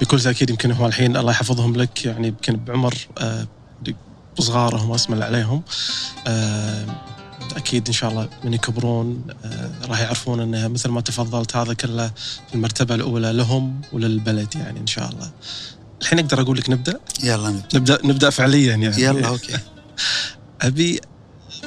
بكل 0.00 0.20
تأكيد 0.20 0.50
يمكن 0.50 0.72
هو 0.72 0.86
الحين 0.86 1.16
الله 1.16 1.30
يحفظهم 1.30 1.76
لك 1.76 2.04
يعني 2.04 2.28
يمكن 2.28 2.56
بعمر 2.56 2.94
آه، 3.18 3.46
صغارهم 4.38 4.92
أسمع 4.92 5.24
عليهم 5.24 5.62
آه، 6.26 6.86
أكيد 7.56 7.86
إن 7.86 7.92
شاء 7.92 8.10
الله 8.10 8.28
من 8.44 8.54
يكبرون 8.54 9.24
آه، 9.44 9.70
راح 9.88 10.00
يعرفون 10.00 10.40
إنه 10.40 10.68
مثل 10.68 10.88
ما 10.88 11.00
تفضلت 11.00 11.56
هذا 11.56 11.74
كله 11.74 12.08
في 12.48 12.54
المرتبة 12.54 12.94
الأولى 12.94 13.32
لهم 13.32 13.80
وللبلد 13.92 14.54
يعني 14.56 14.80
إن 14.80 14.86
شاء 14.86 15.10
الله. 15.10 15.30
الحين 16.00 16.18
أقدر 16.18 16.40
أقول 16.40 16.58
لك 16.58 16.70
نبدأ؟ 16.70 17.00
يلا 17.22 17.50
نبدأ 17.50 17.78
نبدأ 17.78 17.98
نبدأ 18.04 18.30
فعليا 18.30 18.74
يعني 18.74 19.02
يلا 19.02 19.28
أوكي 19.28 19.58
أبي 20.62 21.00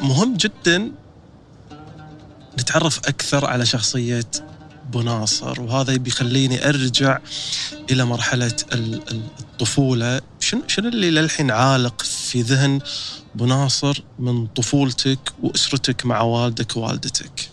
مهم 0.01 0.37
جدا 0.37 0.91
نتعرف 2.61 2.99
أكثر 2.99 3.45
على 3.45 3.65
شخصية 3.65 4.31
بناصر 4.93 5.61
وهذا 5.61 5.95
بيخليني 5.97 6.69
أرجع 6.69 7.19
إلى 7.91 8.05
مرحلة 8.05 8.55
الطفولة. 8.71 10.21
شنو 10.39 10.63
اللي 10.89 11.11
للحين 11.11 11.51
عالق 11.51 12.01
في 12.01 12.41
ذهن 12.41 12.79
بناصر 13.35 14.03
من 14.19 14.47
طفولتك 14.47 15.33
وأسرتك 15.43 16.05
مع 16.05 16.21
والدك 16.21 16.77
ووالدتك؟ 16.77 17.49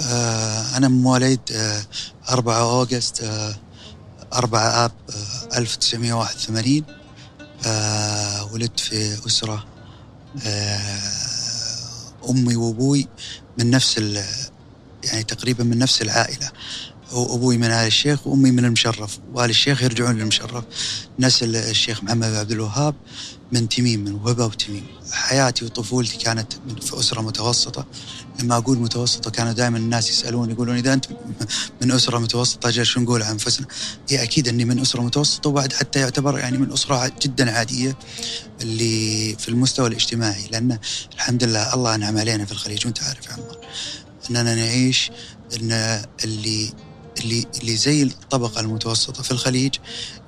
آه 0.00 0.76
أنا 0.76 0.88
مواليد 0.88 1.40
آه 1.52 1.82
4 2.30 2.60
أوغست 2.60 3.22
آه 3.22 3.54
4 4.34 4.84
آب 4.84 4.92
آه 5.10 5.58
1981 5.58 6.82
آه 7.66 8.52
ولدت 8.52 8.80
في 8.80 9.26
أسرة 9.26 9.66
آه 10.46 11.00
أمي 12.30 12.56
وأبوي. 12.56 13.08
من 13.58 13.70
نفس 13.70 13.98
يعني 15.04 15.22
تقريبا 15.28 15.64
من 15.64 15.78
نفس 15.78 16.02
العائلة. 16.02 16.50
أبوي 17.12 17.56
من 17.56 17.64
آل 17.64 17.86
الشيخ 17.86 18.26
وأمي 18.26 18.50
من 18.50 18.64
المشرف 18.64 19.18
وآل 19.34 19.50
الشيخ 19.50 19.82
يرجعون 19.82 20.18
للمشرف. 20.18 20.64
نسل 21.18 21.56
الشيخ 21.56 22.04
محمد 22.04 22.34
عبد 22.34 22.50
الوهاب 22.50 22.94
من 23.52 23.68
تميم 23.68 24.04
من 24.04 24.14
وهبه 24.14 24.46
وتميم. 24.46 24.86
حياتي 25.12 25.64
وطفولتي 25.64 26.16
كانت 26.16 26.52
في 26.82 26.98
أسرة 26.98 27.20
متوسطة. 27.20 27.86
لما 28.42 28.56
أقول 28.56 28.78
متوسطة 28.78 29.30
كانوا 29.30 29.52
دائما 29.52 29.78
الناس 29.78 30.10
يسألون 30.10 30.50
يقولون 30.50 30.76
إذا 30.76 30.92
أنت 30.92 31.06
من 31.82 31.90
أسرة 31.92 32.18
متوسطة 32.18 32.68
أجل 32.68 32.86
شو 32.86 33.00
نقول 33.00 33.22
عن 33.22 33.30
أنفسنا؟ 33.30 33.66
هي 34.08 34.22
أكيد 34.22 34.48
إني 34.48 34.64
من 34.64 34.78
أسرة 34.78 35.02
متوسطة 35.02 35.50
وبعد 35.50 35.72
حتى 35.72 36.00
يعتبر 36.00 36.38
يعني 36.38 36.58
من 36.58 36.72
أسرة 36.72 37.12
جدا 37.22 37.50
عادية 37.50 37.98
اللي 38.62 39.36
في 39.38 39.48
المستوى 39.48 39.88
الاجتماعي 39.88 40.46
لأن 40.52 40.78
الحمد 41.14 41.44
لله 41.44 41.74
الله 41.74 41.94
أنعم 41.94 42.18
علينا 42.18 42.44
في 42.44 42.52
الخليج 42.52 42.86
وأنت 42.86 43.02
عارف 43.02 43.26
يا 43.26 43.32
عمار 43.32 43.58
إننا 44.30 44.54
نعيش 44.54 45.10
إن 45.56 45.72
اللي 46.24 46.72
اللي 47.20 47.46
اللي 47.60 47.76
زي 47.76 48.02
الطبقة 48.02 48.60
المتوسطة 48.60 49.22
في 49.22 49.30
الخليج 49.30 49.74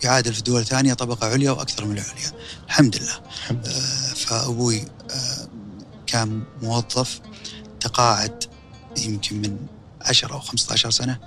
يعادل 0.05 0.35
في 0.35 0.43
دول 0.43 0.65
ثانية 0.67 0.95
طبقة 0.95 1.27
عليا 1.27 1.51
وأكثر 1.51 1.85
من 1.85 1.99
العليا 1.99 2.33
الحمد 2.67 2.97
لله 2.97 3.21
الحمد. 3.29 3.67
آه 3.67 4.15
فأبوي 4.15 4.85
آه 5.11 5.49
كان 6.07 6.43
موظف 6.63 7.21
تقاعد 7.81 8.45
يمكن 8.97 9.37
من 9.37 9.57
10 10.03 10.33
أو 10.33 10.41
15 10.41 10.91
سنة 10.91 11.19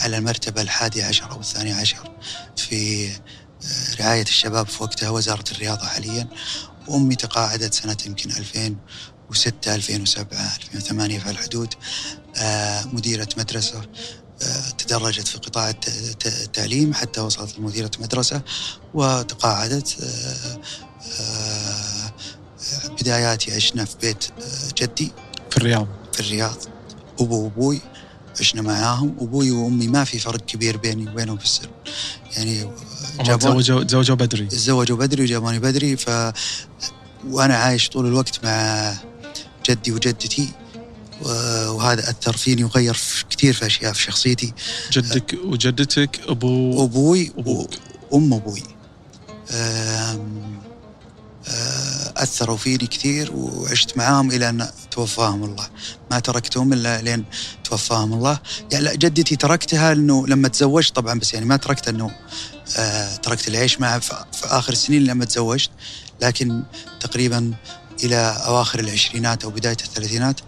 على 0.00 0.18
المرتبة 0.18 0.62
الحادية 0.62 1.04
عشر 1.04 1.30
أو 1.30 1.40
الثانية 1.40 1.74
عشر 1.74 2.10
في 2.56 3.08
آه، 3.08 3.94
رعاية 4.00 4.22
الشباب 4.22 4.66
في 4.66 4.82
وقتها 4.82 5.10
وزارة 5.10 5.44
الرياضة 5.52 5.86
حاليا. 5.86 6.28
وأمي 6.88 7.14
تقاعدت 7.14 7.74
سنة 7.74 7.96
يمكن 8.06 8.30
2006 8.30 9.74
2007 9.74 10.56
2008 10.56 11.18
في 11.18 11.30
الحدود. 11.30 11.74
آه، 12.36 12.84
مديرة 12.84 13.28
مدرسة 13.38 13.82
آه، 14.42 14.70
تدرجت 14.78 15.28
في 15.28 15.38
قطاع 15.38 15.70
التعليم 16.26 16.94
حتى 16.94 17.20
وصلت 17.20 17.58
لمديرة 17.58 17.90
مدرسة 18.00 18.42
وتقاعدت. 18.94 19.96
بداياتي 23.00 23.54
عشنا 23.54 23.84
في 23.84 23.96
بيت 24.02 24.24
جدي. 24.76 25.12
في 25.50 25.56
الرياض. 25.56 25.86
في 26.12 26.20
الرياض. 26.20 26.56
أبو 27.20 27.44
وأبوي 27.44 27.80
عشنا 28.40 28.62
معاهم. 28.62 29.16
أبوي 29.20 29.50
وأمي 29.50 29.88
ما 29.88 30.04
في 30.04 30.18
فرق 30.18 30.44
كبير 30.44 30.76
بيني 30.76 31.10
وبينهم 31.10 31.38
في 31.38 31.44
السن. 31.44 31.68
يعني 32.36 32.70
تزوجوا 33.24 33.82
تزوجوا 33.82 34.16
بدري. 34.16 34.46
تزوجوا 34.46 34.96
بدري 34.96 35.22
وجابوني 35.22 35.58
بدري. 35.58 35.96
ف 35.96 36.10
وأنا 37.28 37.56
عايش 37.56 37.88
طول 37.88 38.06
الوقت 38.06 38.44
مع 38.44 38.94
جدي 39.70 39.92
وجدتي. 39.92 40.48
وهذا 41.22 42.10
أثر 42.10 42.36
فيني 42.36 42.64
وغير 42.64 42.98
كثير 43.30 43.52
في 43.52 43.66
أشياء 43.66 43.92
في 43.92 44.02
شخصيتي. 44.02 44.52
جدك 44.92 45.38
وجدتك 45.44 46.20
ابو 46.28 46.84
أبوي 46.84 47.32
وأم 48.10 48.34
أبوي. 48.34 48.62
أثروا 52.16 52.56
فيني 52.56 52.86
كثير 52.86 53.32
وعشت 53.34 53.96
معاهم 53.96 54.30
إلى 54.30 54.48
أن 54.48 54.68
توفاهم 54.90 55.44
الله. 55.44 55.68
ما 56.10 56.18
تركتهم 56.18 56.72
إلا 56.72 57.02
لين 57.02 57.24
توفاهم 57.64 58.12
الله. 58.12 58.38
يعني 58.72 58.84
لا 58.84 58.94
جدتي 58.94 59.36
تركتها 59.36 59.92
انه 59.92 60.26
لما 60.26 60.48
تزوجت 60.48 60.96
طبعا 60.96 61.18
بس 61.18 61.34
يعني 61.34 61.46
ما 61.46 61.56
تركت 61.56 61.88
انه 61.88 62.10
آه 62.78 63.16
تركت 63.16 63.48
العيش 63.48 63.80
معها 63.80 63.98
في 63.98 64.14
آخر 64.44 64.72
السنين 64.72 65.04
لما 65.04 65.24
تزوجت. 65.24 65.70
لكن 66.22 66.62
تقريبا 67.00 67.54
إلى 68.04 68.16
أواخر 68.46 68.80
العشرينات 68.80 69.44
أو 69.44 69.50
بداية 69.50 69.76
الثلاثينات 69.84 70.40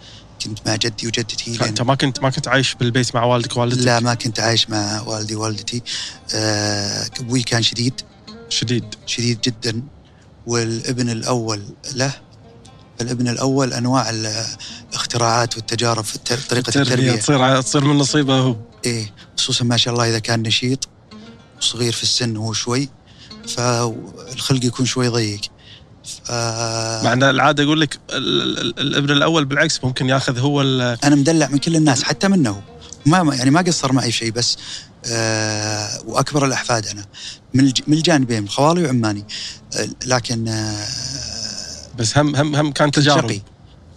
كنت 0.44 0.58
مع 0.66 0.76
جدي 0.76 1.06
وجدتي 1.06 1.50
لين 1.50 1.62
انت 1.62 1.82
ما 1.82 1.94
كنت 1.94 2.20
ما 2.22 2.30
كنت 2.30 2.49
عايش 2.49 2.75
بالبيت 2.75 3.14
مع 3.14 3.25
والدك 3.25 3.56
ووالدتك؟ 3.56 3.87
لا 3.87 4.00
ما 4.00 4.14
كنت 4.14 4.40
عايش 4.40 4.70
مع 4.70 5.00
والدي 5.00 5.34
ووالدتي. 5.34 5.82
آه، 6.34 7.06
أبوي 7.20 7.42
كان 7.42 7.62
شديد. 7.62 8.00
شديد. 8.49 8.84
شديد 9.06 9.40
جدا. 9.40 9.82
والابن 10.46 11.11
الأول 11.11 11.62
له. 11.94 12.12
الابن 13.00 13.28
الأول 13.28 13.72
أنواع 13.72 14.11
الاختراعات 14.11 15.56
والتجارب 15.56 16.04
في 16.04 16.16
الت- 16.16 16.50
طريقة 16.50 16.68
التربية 16.68 17.12
تصير 17.16 17.61
تصير 17.62 17.84
من 17.84 17.99
نصيبه 17.99 18.38
هو. 18.38 18.56
إيه 18.87 19.12
خصوصا 19.38 19.64
ما 19.64 19.76
شاء 19.76 19.94
الله 19.94 20.08
إذا 20.08 20.18
كان 20.18 20.42
نشيط 20.42 20.88
وصغير 21.61 21.92
في 21.92 22.02
السن 22.02 22.37
هو 22.37 22.52
شوي 22.52 22.88
فالخلق 23.49 24.64
يكون 24.64 24.87
شوي 24.87 25.08
ضيق. 25.08 25.40
ف... 26.25 26.30
مع 27.04 27.12
إن 27.12 27.22
العادة 27.22 27.62
يقول 27.62 27.80
لك 27.80 27.99
ال- 28.11 28.58
ال- 28.58 28.78
الابن 28.80 29.11
الأول 29.11 29.44
بالعكس 29.44 29.84
ممكن 29.84 30.08
ياخذ 30.08 30.38
هو 30.38 30.62
ال- 30.62 30.80
أنا 31.04 31.14
مدلع 31.16 31.49
من 31.49 31.58
كل 31.58 31.76
الناس 31.76 32.02
حتى 32.02 32.28
منه. 32.28 32.62
ما 33.06 33.34
يعني 33.34 33.50
ما 33.50 33.61
قصر 33.61 33.92
معي 33.92 34.12
شيء 34.12 34.30
بس 34.32 34.58
وأكبر 36.06 36.47
الأحفاد 36.47 36.87
أنا. 36.87 37.04
من 37.54 37.73
من 37.87 37.97
الجانبين 37.97 38.49
خوالي 38.49 38.85
وعماني. 38.85 39.25
آه 39.76 39.88
لكن 40.06 40.49
آه 40.49 40.87
بس 41.99 42.18
هم 42.18 42.37
هم 42.37 42.56
هم 42.56 42.73
كان 42.73 42.90
تجارب. 42.90 43.30
شقي. 43.30 43.40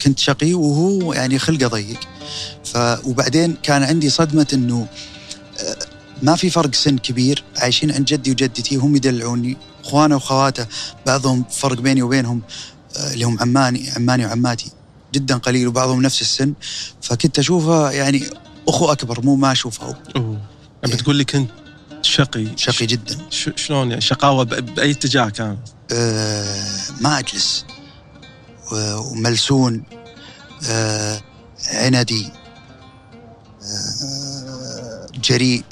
كنت 0.01 0.19
شقي 0.19 0.53
وهو 0.53 1.13
يعني 1.13 1.39
خلقه 1.39 1.67
ضيق. 1.67 1.99
ف 2.65 2.77
وبعدين 3.03 3.57
كان 3.63 3.83
عندي 3.83 4.09
صدمة 4.09 4.47
إنه 4.53 4.87
آه، 5.59 5.77
ما 6.23 6.35
في 6.35 6.49
فرق 6.49 6.75
سن 6.75 6.97
كبير. 6.97 7.43
عايشين 7.57 7.91
عند 7.91 8.05
جدي 8.05 8.31
وجدتي 8.31 8.75
هم 8.75 8.95
يدلعوني. 8.95 9.57
إخوانه 9.83 10.15
وخواته 10.15 10.65
بعضهم 11.05 11.45
فرق 11.51 11.81
بيني 11.81 12.01
وبينهم 12.01 12.41
آه، 12.97 13.13
اللي 13.13 13.25
هم 13.25 13.39
عماني 13.39 13.89
عماني 13.95 14.25
وعماتي. 14.25 14.71
جدا 15.13 15.37
قليل 15.37 15.67
وبعضهم 15.67 16.01
نفس 16.01 16.21
السن. 16.21 16.53
فكنت 17.01 17.39
أشوفه 17.39 17.91
يعني 17.91 18.23
أخو 18.67 18.91
أكبر 18.91 19.21
مو 19.21 19.35
ما 19.35 19.51
أشوفه. 19.51 19.95
هو. 20.85 20.91
أوه. 20.91 20.93
لما 20.93 21.03
تقول 21.03 21.15
لي 21.15 21.23
كنت 21.25 21.49
شقي. 22.01 22.47
شقي 22.57 22.85
جدا. 22.85 23.17
ش- 23.29 23.49
شلون 23.55 23.89
يعني؟ 23.89 24.01
شقاوة 24.01 24.43
بأي 24.43 24.91
اتجاه 24.91 25.29
كان؟ 25.29 25.57
آه، 25.91 26.67
ما 27.01 27.19
أجلس. 27.19 27.65
و- 28.71 28.97
وملسون. 29.11 29.83
آه، 30.69 31.21
عندي 31.73 32.31
آه، 33.63 35.07
جريء. 35.23 35.63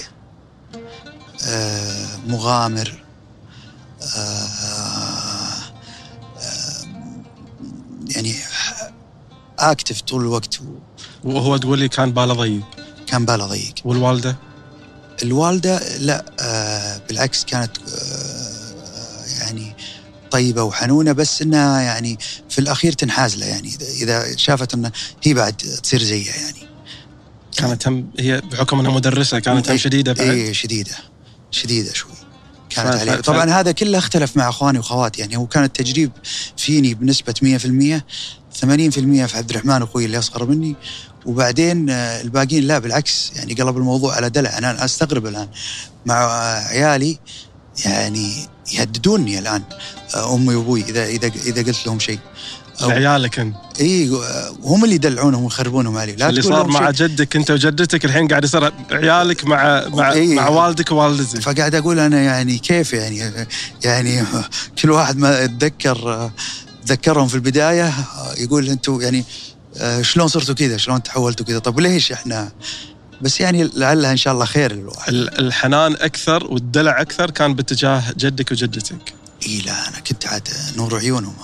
آه، 1.47 2.07
مغامر. 2.27 3.03
آه، 4.15 4.17
آه، 6.37 6.83
يعني 8.15 8.35
اكتف 9.59 10.01
طول 10.01 10.21
الوقت. 10.21 10.59
وهو 11.23 11.57
تقول 11.57 11.79
لي 11.79 11.87
كان 11.89 12.11
باله 12.11 12.33
ضيق. 12.33 12.63
وكان 13.01 13.25
باله 13.25 13.45
ضيق. 13.47 13.73
والوالدة؟ 13.85 14.37
الوالدة 15.23 15.97
لا 15.97 16.25
آه 16.39 17.01
بالعكس 17.09 17.43
كانت 17.45 17.77
آه 17.77 19.41
يعني 19.41 19.75
طيبة 20.31 20.63
وحنونة 20.63 21.11
بس 21.11 21.41
إنها 21.41 21.81
يعني 21.81 22.19
في 22.49 22.59
الأخير 22.59 22.91
تنحاز 22.91 23.35
له 23.37 23.45
يعني 23.45 23.71
إذا- 23.71 24.01
اذا 24.01 24.35
شافت 24.37 24.73
انه 24.73 24.91
هي 25.23 25.33
بعد 25.33 25.53
تصير 25.57 26.03
زيها 26.03 26.35
يعني. 26.35 26.63
كانت 27.57 27.87
هم 27.87 28.09
هي 28.19 28.41
بحكم 28.41 28.79
إنها 28.79 28.91
مدرسة 28.91 29.39
كانت 29.39 29.67
هم 29.67 29.71
إيه، 29.71 29.77
شديدة 29.79 30.13
بعد؟ 30.13 30.29
اي 30.29 30.53
شديدة 30.53 30.95
شديدة 31.51 31.93
شوي 31.93 32.11
كانت 32.69 32.95
عليه 32.95 33.15
طبعا 33.15 33.49
هذا 33.49 33.71
كله 33.71 33.97
اختلف 33.97 34.37
مع 34.37 34.49
أخواني 34.49 34.77
وأخواتي 34.77 35.21
يعني 35.21 35.37
هو 35.37 35.47
كان 35.47 35.63
التجريب 35.63 36.11
فيني 36.57 36.93
بنسبة 36.93 37.33
100% 37.33 38.01
80% 38.61 39.25
في 39.25 39.37
عبد 39.37 39.49
الرحمن 39.49 39.81
أخوي 39.81 40.05
اللي 40.05 40.19
أصغر 40.19 40.45
مني 40.45 40.75
وبعدين 41.25 41.89
آه، 41.89 42.21
الباقيين 42.21 42.63
لا 42.63 42.79
بالعكس 42.79 43.31
يعني 43.35 43.53
قلب 43.53 43.77
الموضوع 43.77 44.15
على 44.15 44.29
دلع. 44.29 44.57
أنا 44.57 44.85
أستغرب 44.85 45.25
الآن 45.25 45.47
مع 46.05 46.15
عيالي 46.67 47.19
يعني 47.85 48.47
يهددوني 48.73 49.39
الآن 49.39 49.61
آه، 50.15 50.35
أمي 50.35 50.55
وأبوي 50.55 50.81
إذا 50.81 51.05
إذا 51.05 51.31
إذا 51.45 51.63
قلت 51.63 51.87
لهم 51.87 51.99
شيء. 51.99 52.19
لعيالك 52.81 53.39
أنت. 53.39 53.55
إي 53.79 54.09
آه، 54.09 54.55
هم 54.63 54.83
اللي 54.83 54.95
يدلعونهم 54.95 55.43
ويخربونهم 55.43 55.97
علي. 55.97 56.15
لا 56.15 56.29
اللي 56.29 56.41
صار 56.41 56.67
مع. 56.67 56.91
جدك 56.91 57.35
أنت 57.35 57.51
وجدتك 57.51 58.05
الحين 58.05 58.27
قاعد 58.27 58.43
يصير 58.43 58.71
عيالك 58.91 59.45
مع 59.45 59.87
مع, 59.87 60.11
إيه. 60.11 60.35
مع 60.35 60.47
والدك 60.47 60.91
ووالدتك. 60.91 61.41
فقاعد 61.41 61.75
أقول 61.75 61.99
أنا 61.99 62.21
يعني 62.21 62.57
كيف 62.57 62.93
يعني 62.93 63.31
يعني 63.83 64.23
كل 64.81 64.91
واحد 64.91 65.17
ما 65.17 65.43
اتذكر 65.43 66.31
تذكرهم 66.85 67.27
في 67.27 67.35
البداية 67.35 67.93
يقول 68.37 68.69
أنتم 68.69 69.01
يعني 69.01 69.25
شلون 70.01 70.27
صرتوا 70.27 70.55
كذا؟ 70.55 70.77
شلون 70.77 71.03
تحولتوا 71.03 71.45
كذا؟ 71.45 71.59
طب 71.59 71.79
ليش 71.79 72.11
إحنا؟ 72.11 72.51
بس 73.21 73.41
يعني 73.41 73.63
لعلها 73.75 74.11
إن 74.11 74.17
شاء 74.17 74.33
الله 74.33 74.45
خير 74.45 74.71
الواحد. 74.71 75.13
ال- 75.13 75.39
الحنان 75.39 75.93
أكثر 75.93 76.47
والدلع 76.47 77.01
أكثر 77.01 77.31
كان 77.31 77.53
باتجاه 77.55 78.03
جدك 78.17 78.51
وجدتك. 78.51 79.13
إي 79.47 79.61
لا 79.61 79.87
أنا 79.89 79.99
كنت 79.99 80.25
عاد 80.27 80.47
نور 80.77 80.97
عيونهم. 80.97 81.35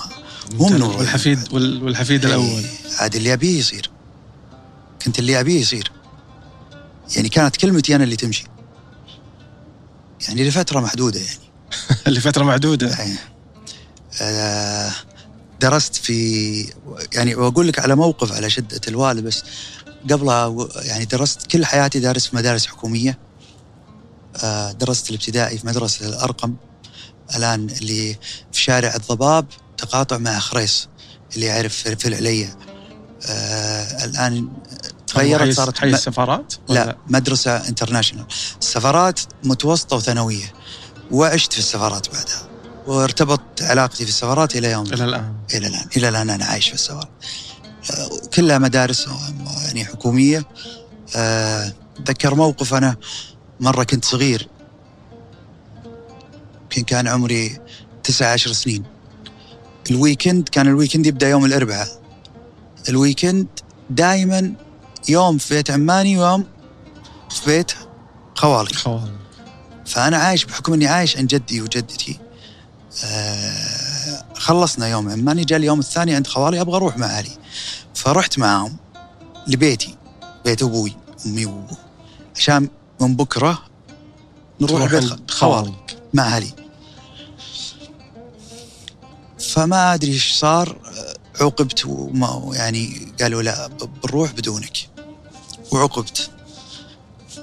هم 0.60 0.66
أنت 0.74 0.80
نور 0.82 0.98
والحفيد 0.98 1.40
وال- 1.54 1.84
والحفيد 1.84 2.26
الأول. 2.26 2.64
عاد 3.00 3.16
اللي 3.16 3.34
أبيه 3.34 3.60
يصير. 3.60 3.90
كنت 5.06 5.20
اللي 5.20 5.40
أبيه 5.40 5.62
يصير. 5.62 5.92
يعني 7.16 7.30
كانت 7.30 7.58
كلمتي 7.58 7.96
أنا 7.96 8.04
اللي 8.04 8.16
تمشي. 8.16 8.44
يعني 10.28 10.48
لفترة 10.50 10.80
محدودة 10.80 11.20
يعني. 11.20 11.40
لفترة 12.18 12.44
معدوده 12.44 12.88
آه، 14.22 14.92
درست 15.60 15.96
في 15.96 16.74
يعني 17.14 17.36
واقول 17.36 17.68
لك 17.68 17.80
على 17.80 17.96
موقف 17.96 18.32
على 18.32 18.50
شدة 18.50 18.82
الوالد 18.88 19.24
بس 19.24 19.44
قبلها 20.12 20.68
يعني 20.76 21.06
درست 21.06 21.48
كل 21.48 21.66
حياتي 21.66 22.00
دارس 22.00 22.28
في 22.28 22.36
مدارس 22.36 22.68
حكومية. 22.68 23.18
آه، 24.44 24.72
درست 24.72 25.10
الابتدائي 25.10 25.58
في 25.58 25.68
مدرسة 25.68 26.08
الأرقم. 26.08 26.56
الآن 27.36 27.70
اللي 27.70 28.18
في 28.52 28.62
شارع 28.62 28.96
الضباب 28.96 29.46
تقاطع 29.78 30.18
مع 30.18 30.40
خريص 30.40 30.88
اللي 31.36 31.46
يعرف 31.46 31.74
في 31.74 32.08
العليه 32.08 32.58
آه، 33.30 34.06
الآن 34.06 34.50
تغيرت 35.08 35.54
صارت 35.54 35.78
حي 35.78 35.90
السفارات؟ 35.90 36.54
لا 36.70 36.98
مدرسة 37.08 37.68
انترناشونال 37.68 38.26
السفارات 38.62 39.20
متوسطة 39.44 39.96
وثانوية. 39.96 40.54
وعشت 41.12 41.54
في 41.54 41.60
السفارات 41.60 42.08
بعدها. 42.10 42.49
وارتبط 42.90 43.42
علاقتي 43.62 44.04
في 44.04 44.10
السفارات 44.10 44.56
إلى 44.56 44.72
يوم 44.72 44.86
إلى 44.86 45.04
الآن. 45.04 45.34
إلى 45.54 45.68
الآن. 45.68 45.86
إلى 45.98 46.10
الآن 46.10 46.30
أنا 46.30 46.46
عايش 46.46 46.68
في 46.68 46.74
السفارة 46.74 47.10
آه، 47.92 48.10
كلها 48.34 48.58
مدارس 48.58 49.08
آه، 49.08 49.20
يعني 49.66 49.86
حكومية. 49.86 50.46
آه، 51.16 51.74
أتذكر 52.00 52.36
موقف 52.36 52.74
أنا 52.74 52.96
مرة 53.60 53.84
كنت 53.84 54.06
صغير. 54.06 54.48
يمكن 56.62 56.84
كان 56.84 57.08
عمري 57.08 57.60
تسعة 58.04 58.34
عشر 58.34 58.54
سنين. 58.54 58.84
ال 59.92 59.99
weekend 59.99 60.50
كان 60.50 60.68
ال 60.68 60.72
weekend 60.73 61.06
يبدأ 61.06 61.30
يوم 61.30 61.46
الأربعاء. 61.46 62.02
ال 62.90 62.97
weekend 62.97 63.48
دائما 63.90 64.54
يوم 65.10 65.38
في 65.38 65.56
بيت 65.56 65.72
عماني 65.72 66.18
ويوم 66.18 66.46
في 67.30 67.46
بيت 67.46 67.72
خوالي. 68.36 68.74
خوال 68.74 69.12
فأنا 69.86 70.18
عايش 70.18 70.46
بحكم 70.46 70.74
إني 70.74 70.88
عايش 70.88 71.18
عند 71.18 71.28
جدي 71.28 71.62
وجدتي. 71.62 72.29
آه 73.06 74.26
خلصنا 74.36 74.88
يوم 74.88 75.10
عماني 75.10 75.46
جاء 75.46 75.60
اليوم 75.60 75.80
الثاني 75.80 76.16
عند 76.16 76.28
خوالي 76.28 76.62
أبغى 76.62 76.76
أروح 76.76 76.98
مع 76.98 77.08
أهلي. 77.08 77.32
فرحت 77.96 78.40
معاهم 78.40 78.78
لبيتي 79.48 79.96
بيت 80.46 80.64
أبوي 80.64 80.96
أمي 81.26 81.46
وأبوي 81.46 81.78
عشان 82.36 82.70
من 83.02 83.16
بكرة 83.16 83.64
نروح 84.62 84.92
بيت 84.92 85.32
خوالي 85.32 85.74
مع 86.14 86.24
أهلي. 86.24 86.54
فما 89.40 89.94
أدري 89.94 90.12
إيش 90.12 90.34
صار. 90.34 90.78
عوقبت 91.42 91.86
وما 91.86 92.52
يعني 92.54 93.12
قالوا 93.22 93.42
لا 93.42 93.68
بنروح 94.04 94.32
بدونك. 94.32 94.78
وعوقبت 95.72 96.30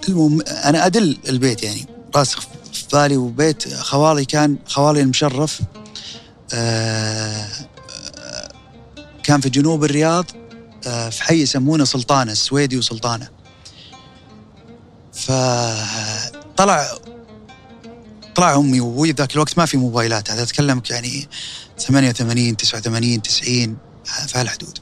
المهم 0.08 0.42
أنا 0.42 0.86
أدل 0.86 1.18
البيت 1.28 1.62
يعني 1.62 1.86
راسخ 2.16 2.40
في 2.40 2.46
بالي 2.92 3.16
وبيت 3.16 3.74
خوالي 3.74 4.24
كان 4.24 4.56
خوالي 4.66 5.00
المشرف 5.00 5.60
آه، 6.54 7.48
كان 9.22 9.40
في 9.40 9.48
جنوب 9.50 9.84
الرياض 9.84 10.24
آه، 10.86 11.08
في 11.08 11.22
حي 11.22 11.42
يسمونه 11.42 11.84
سلطانة 11.84 12.32
السويدي 12.32 12.78
وسلطانة. 12.78 13.28
فطلع 15.12 16.86
طلع 18.34 18.56
أمي 18.56 18.80
وأبوي 18.80 19.10
ذاك 19.10 19.34
الوقت 19.34 19.58
ما 19.58 19.66
في 19.66 19.76
موبايلات 19.76 20.30
هذا 20.30 20.42
اتكلمك 20.42 20.90
يعني 20.90 21.28
88 21.78 22.56
89 22.56 23.22
90 23.22 23.76
في 24.26 24.38
هالحدود 24.38 24.78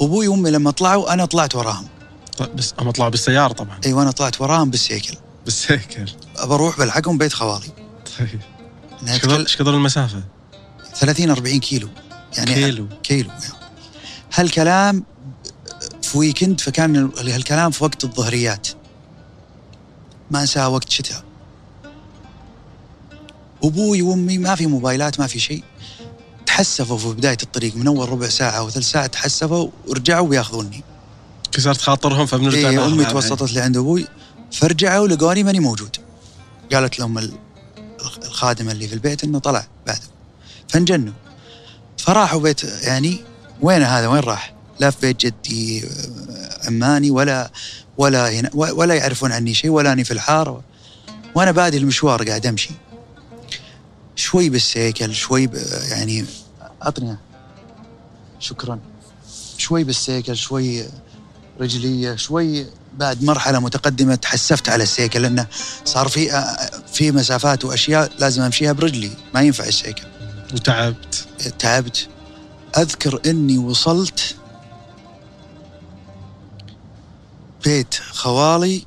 أبوي 0.00 0.28
وأمي 0.28 0.50
لما 0.50 0.70
طلعوا 0.70 1.12
أنا 1.12 1.24
طلعت 1.24 1.54
وراهم. 1.54 1.88
طيب 2.38 2.56
بس 2.56 2.74
هم 2.78 2.90
طلعوا 2.90 3.10
بالسيارة 3.10 3.52
طبعا. 3.52 3.80
أيوه 3.86 4.02
أنا 4.02 4.10
طلعت 4.10 4.40
وراهم 4.40 4.70
بالسيكل. 4.70 5.16
بالسيكل؟ 5.44 6.04
بروح 6.44 6.78
بلحقهم 6.78 7.18
بيت 7.18 7.32
خوالي. 7.32 7.68
طيب. 8.18 8.40
إيش 9.08 9.18
كثر 9.20 9.40
إيش 9.40 9.56
كثر 9.56 9.74
المسافة؟ 9.74 10.22
30 10.94 11.30
40 11.30 11.60
كيلو. 11.60 11.88
يعني 12.36 12.54
كيلو. 12.54 12.88
كيلو 13.02 13.30
هالكلام 14.34 15.04
في 16.02 16.18
ويكند 16.18 16.60
فكان 16.60 16.96
ال- 16.96 17.30
هالكلام 17.30 17.70
في 17.70 17.84
وقت 17.84 18.04
الظهريات. 18.04 18.68
ما 20.30 20.40
انساه 20.40 20.68
وقت 20.68 20.90
شتاء. 20.90 21.24
أبوي 23.64 24.02
وأمي 24.02 24.38
ما 24.38 24.54
في 24.54 24.66
موبايلات 24.66 25.20
ما 25.20 25.26
في 25.26 25.38
شيء. 25.38 25.64
تحسفوا 26.46 26.98
في 26.98 27.08
بداية 27.08 27.36
الطريق 27.42 27.76
من 27.76 27.86
أول 27.86 28.08
ربع 28.08 28.28
ساعة 28.28 28.50
أو 28.50 28.70
ثلث 28.70 28.90
ساعة 28.90 29.06
تحسفوا 29.06 29.70
ورجعوا 29.88 30.28
بياخذوني 30.28 30.82
كسرت 31.52 31.80
خاطرهم 31.80 32.26
فبنرجع 32.26 32.68
إيه 32.68 32.86
أمي. 32.86 33.04
توسطت 33.04 33.52
لي 33.52 33.60
عند 33.60 33.76
أبوي 33.76 34.06
فرجعوا 34.52 35.08
لقوني 35.08 35.42
ماني 35.42 35.60
موجود. 35.60 35.96
قالت 36.72 36.98
لهم 36.98 37.18
ال- 37.18 37.38
الخادمه 38.24 38.72
اللي 38.72 38.88
في 38.88 38.94
البيت 38.94 39.24
إنه 39.24 39.38
طلع 39.38 39.66
بعده 39.86 40.00
فانجنوا. 40.68 41.12
فراحوا 41.98 42.40
بيت 42.40 42.64
يعني 42.64 43.24
وين 43.60 43.82
هذا؟ 43.82 44.06
وين 44.08 44.20
راح؟ 44.20 44.54
لا 44.80 44.90
في 44.90 44.96
بيت 45.00 45.20
جدي 45.26 45.84
آه، 45.84 46.66
عماني 46.66 47.10
ولا 47.10 47.50
ولا 47.98 48.30
هنا 48.32 48.50
ولا 48.54 48.94
يعرفون 48.94 49.32
عني 49.32 49.54
شيء 49.54 49.70
ولا 49.70 49.92
أني 49.92 50.04
في 50.04 50.10
الحارة. 50.10 50.62
وأنا 51.34 51.50
بادي 51.50 51.76
المشوار 51.76 52.28
قاعد 52.28 52.46
أمشي. 52.46 52.70
شوي 54.16 54.48
بالسيكل 54.50 55.14
شوي 55.14 55.50
يعني 55.90 56.24
اعطني 56.82 57.16
شكرا. 58.40 58.78
شوي 59.58 59.84
بالسيكل 59.84 60.36
شوي 60.36 60.84
رجلية 61.60 62.16
شوي 62.16 62.66
بعد 62.98 63.24
مرحلة 63.24 63.58
متقدمة 63.58 64.14
تحسفت 64.14 64.68
على 64.68 64.82
السيكل 64.82 65.22
لأنه 65.22 65.46
صار 65.84 66.08
في 66.08 66.44
في 66.92 67.12
مسافات 67.12 67.64
وأشياء 67.64 68.12
لازم 68.18 68.42
أمشيها 68.42 68.72
برجلي 68.72 69.10
ما 69.34 69.40
ينفع 69.40 69.64
السيكل. 69.64 70.02
وتعبت. 70.54 71.26
تعبت. 71.58 72.08
أذكر 72.78 73.20
إني 73.26 73.58
وصلت 73.58 74.36
بيت 77.64 77.94
خوالي 77.94 78.86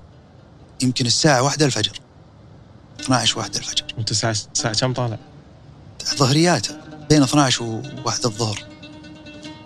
يمكن 0.82 1.06
الساعة 1.06 1.42
واحدة 1.42 1.66
الفجر. 1.66 2.00
12 3.00 3.38
واحدة 3.40 3.60
الفجر. 3.60 3.86
وأنت 3.98 4.12
الساعة 4.12 4.36
الساعة 4.56 4.74
كم 4.80 4.94
طالع؟ 4.94 5.18
ظهريات 6.16 6.68
بين 7.10 7.24
12 7.24 7.64
وواحدة 7.64 8.30
الظهر. 8.30 8.64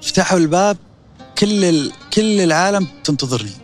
فتحوا 0.01 0.37
الباب. 0.37 0.77
كل 1.37 1.65
ال... 1.65 1.91
كل 2.13 2.41
العالم 2.41 2.87
تنتظرني. 3.03 3.63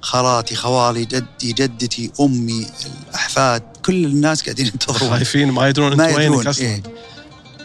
خالاتي 0.00 0.54
خوالي 0.54 1.04
جدي 1.04 1.52
جدتي 1.52 2.10
أمي 2.20 2.66
الأحفاد 3.08 3.62
كل 3.84 4.04
الناس 4.04 4.42
قاعدين 4.42 4.66
ينتظرون 4.66 5.10
خايفين 5.10 5.50
ما 5.52 5.68
يدرون 5.68 6.00
انت 6.00 6.16
وينك 6.16 6.46
أصلا. 6.46 6.66
إيه. 6.66 6.82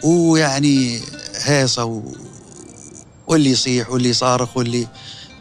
ويعني 0.04 1.00
هيصة 1.42 1.84
و... 1.84 2.02
واللي 3.26 3.50
يصيح 3.50 3.90
واللي 3.90 4.08
يصارخ 4.08 4.56
واللي 4.56 4.86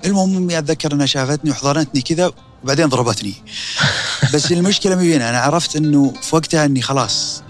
المهم 0.06 0.36
امي 0.38 0.58
أتذكر 0.58 0.94
أنها 0.94 1.06
شافتني 1.06 1.52
وحضنتني 1.52 2.02
كذا 2.02 2.32
وبعدين 2.64 2.86
ضربتني. 2.86 3.34
بس 4.34 4.52
المشكلة 4.52 4.96
مي 4.96 5.08
بينا 5.08 5.30
أنا 5.30 5.40
عرفت 5.40 5.76
إنه 5.76 6.14
في 6.22 6.36
وقتها 6.36 6.66
إني 6.66 6.82
خلاص 6.82 7.44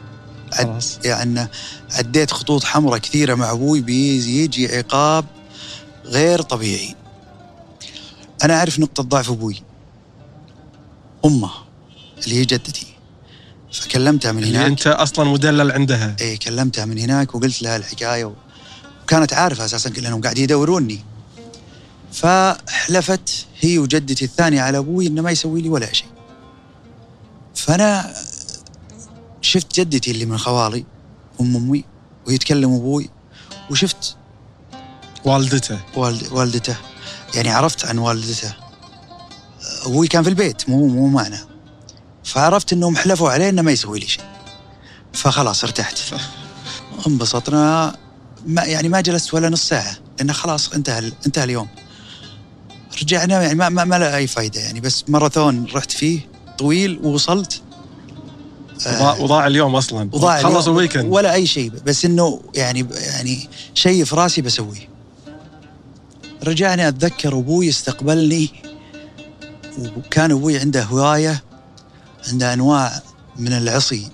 عد 0.53 0.65
خلاص. 0.65 0.99
يعني 1.05 1.47
عديت 1.91 2.31
خطوط 2.31 2.63
حمراء 2.63 2.97
كثيرة 2.97 3.35
مع 3.35 3.51
أبوي. 3.51 3.81
بيجي 3.81 4.77
عقاب. 4.77 5.25
غير 6.05 6.41
طبيعي. 6.41 6.95
أنا 8.43 8.57
أعرف 8.57 8.79
نقطة 8.79 9.03
ضعف 9.03 9.29
أبوي. 9.29 9.61
أمه 11.25 11.51
اللي 12.23 12.35
هي 12.35 12.45
جدتي. 12.45 12.87
فكلمتها 13.71 14.31
من 14.31 14.43
اللي 14.43 14.57
هناك. 14.57 14.67
أنت 14.67 14.87
أصلا 14.87 15.29
مدلل 15.29 15.71
عندها. 15.71 16.15
إيه 16.21 16.39
كلمتها 16.39 16.85
من 16.85 16.99
هناك 16.99 17.35
وقلت 17.35 17.61
لها 17.61 17.75
الحكاية 17.75 18.25
و... 18.25 18.33
وكانت 19.03 19.33
عارفة 19.33 19.65
أساسا 19.65 19.89
لانهم 19.89 20.21
قاعد 20.21 20.37
يدوروني. 20.37 20.99
فحلفت 22.11 23.45
هي 23.59 23.79
وجدتي 23.79 24.25
الثانية 24.25 24.61
على 24.61 24.77
أبوي 24.77 25.07
إنه 25.07 25.21
ما 25.21 25.31
يسوي 25.31 25.61
لي 25.61 25.69
ولا 25.69 25.93
شيء. 25.93 26.07
فأنا 27.55 28.15
شفت 29.41 29.79
جدتي 29.79 30.11
اللي 30.11 30.25
من 30.25 30.37
خوالي 30.37 30.85
أم 31.41 31.55
أمي 31.55 31.83
وهي 32.27 32.37
تكلم 32.37 32.73
أبوي 32.73 33.09
وشفت 33.71 34.17
والدته. 35.25 35.79
والد... 35.95 36.27
والدته. 36.31 36.75
يعني 37.35 37.49
عرفت 37.49 37.85
عن 37.85 37.97
والدته. 37.97 38.53
أبوي 39.85 40.07
كان 40.07 40.23
في 40.23 40.29
البيت 40.29 40.69
مو 40.69 40.87
مو 40.87 41.07
معنا. 41.07 41.39
فعرفت 42.23 42.73
إنهم 42.73 42.95
حلفوا 42.95 43.29
عليه 43.29 43.49
إنه 43.49 43.61
ما 43.61 43.71
يسوي 43.71 43.99
لي 43.99 44.07
شيء. 44.07 44.23
فخلاص 45.13 45.63
ارتحت. 45.63 45.99
انبسطنا. 47.07 47.95
ما 48.45 48.63
يعني 48.63 48.89
ما 48.89 49.01
جلست 49.01 49.33
ولا 49.33 49.49
نص 49.49 49.67
ساعة. 49.67 49.97
لأنه 50.17 50.33
خلاص 50.33 50.73
انتهى 50.73 51.11
انتهى 51.25 51.43
اليوم. 51.43 51.67
رجعنا 53.01 53.41
يعني 53.43 53.55
ما 53.55 53.69
ما, 53.69 53.83
ما 53.83 53.99
له 53.99 54.15
أي 54.15 54.27
فائده 54.27 54.61
يعني. 54.61 54.79
بس 54.79 55.03
ماراثون 55.07 55.67
رحت 55.73 55.91
فيه 55.91 56.19
طويل 56.57 56.99
ووصلت. 57.03 57.61
وضاع, 58.85 59.17
وضاع 59.17 59.47
اليوم 59.47 59.75
أصلا. 59.75 60.09
وضاع 60.13 60.41
خلص 60.41 60.67
الويكند 60.67 61.05
ولا 61.05 61.33
أي 61.33 61.47
شيء. 61.47 61.71
بس 61.85 62.05
إنه 62.05 62.41
يعني 62.55 62.87
يعني 62.91 63.49
شيء 63.73 64.05
في 64.05 64.15
راسي 64.15 64.41
بسويه. 64.41 64.94
رجعني 66.47 66.87
أتذكر 66.87 67.33
أبوي 67.33 67.69
استقبلني. 67.69 68.49
وكان 69.97 70.31
أبوي 70.31 70.59
عنده 70.59 70.83
هواية 70.83 71.43
عنده 72.27 72.53
أنواع 72.53 73.01
من 73.39 73.53
العصي 73.53 74.11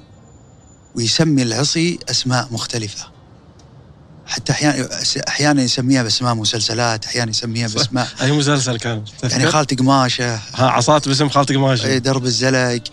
ويسمي 0.96 1.44
العصي 1.44 2.00
أسماء 2.10 2.48
مختلفة. 2.52 3.12
حتى 4.26 4.52
أحيانا 4.52 4.90
أحيانا 5.28 5.62
يسميها 5.62 6.04
بأسماء 6.04 6.36
مسلسلات 6.36 7.06
أحيانا 7.06 7.30
يسميها. 7.30 7.68
بأسماء 7.68 8.08
أي 8.22 8.32
مسلسل 8.32 8.78
كان؟ 8.78 9.04
يعني؟ 9.24 9.48
خالتي 9.48 9.76
قماشة. 9.76 10.36
ها 10.36 10.68
عصات 10.68 11.08
باسم 11.08 11.30
خالتك 11.30 11.52
إيه، 11.52 11.58
ماشي 11.58 12.00
درب 12.00 12.26
الزلق 12.26 12.84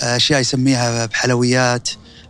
أشياء 0.00 0.40
يسميها 0.40 1.06
بحلويات. 1.06 1.88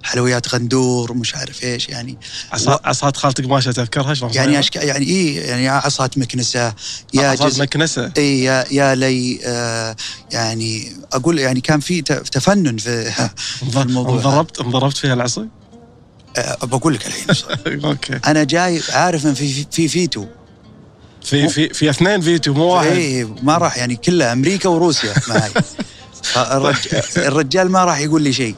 حلويات 0.08 0.54
غندور 0.54 1.12
مش 1.12 1.34
عارف 1.34 1.64
إيش 1.64 1.88
يعني 1.88 2.18
عصا- 2.52 2.80
عصات 2.84 3.16
خالتك 3.16 3.44
ماشي 3.46 3.72
تذكرها 3.72 4.14
شلون 4.14 4.34
يعني؟ 4.34 4.58
أشك... 4.58 4.76
يعني 4.76 5.06
إيه 5.06 5.40
يعني 5.40 5.68
عصات 5.68 6.18
مكنسة 6.18 6.74
يا 7.14 7.28
عصات 7.28 7.46
جزء 7.52 7.62
مكنسة؟ 7.62 8.12
اي 8.18 8.42
يا 8.42 8.64
يا 8.70 8.94
لي 8.94 9.38
آه 9.44 9.96
يعني 10.32 10.92
أقول 11.12 11.38
يعني 11.38 11.60
كان 11.60 11.80
في 11.80 12.02
تفنن 12.02 12.76
في 12.76 13.10
في 13.72 13.82
الموضوع. 13.82 14.14
انضربت 14.14 14.60
انضربت 14.60 14.96
فيها 14.96 15.14
العصي؟ 15.14 15.46
آه 16.36 16.56
بقول 16.62 16.94
لك 16.94 17.06
الحين 17.06 17.84
okay. 17.84 18.20
أنا 18.26 18.44
جاي 18.44 18.80
عارف 18.92 19.26
إن 19.26 19.34
في 19.34 19.66
في 19.70 19.88
فيتو. 19.88 20.26
في 21.22 21.48
في 21.48 21.68
في 21.68 21.90
اثنين 21.90 22.20
فيتو 22.20 22.52
مو 22.52 22.64
واحد. 22.64 22.86
اي 22.86 23.24
ما 23.42 23.58
راح 23.58 23.76
يعني 23.78 23.96
كلها 23.96 24.32
أمريكا 24.32 24.68
وروسيا 24.68 25.14
معي. 25.28 25.50
الرجال 27.16 27.70
ما 27.70 27.84
راح 27.84 27.98
يقول 27.98 28.22
لي 28.22 28.32
شيء. 28.32 28.54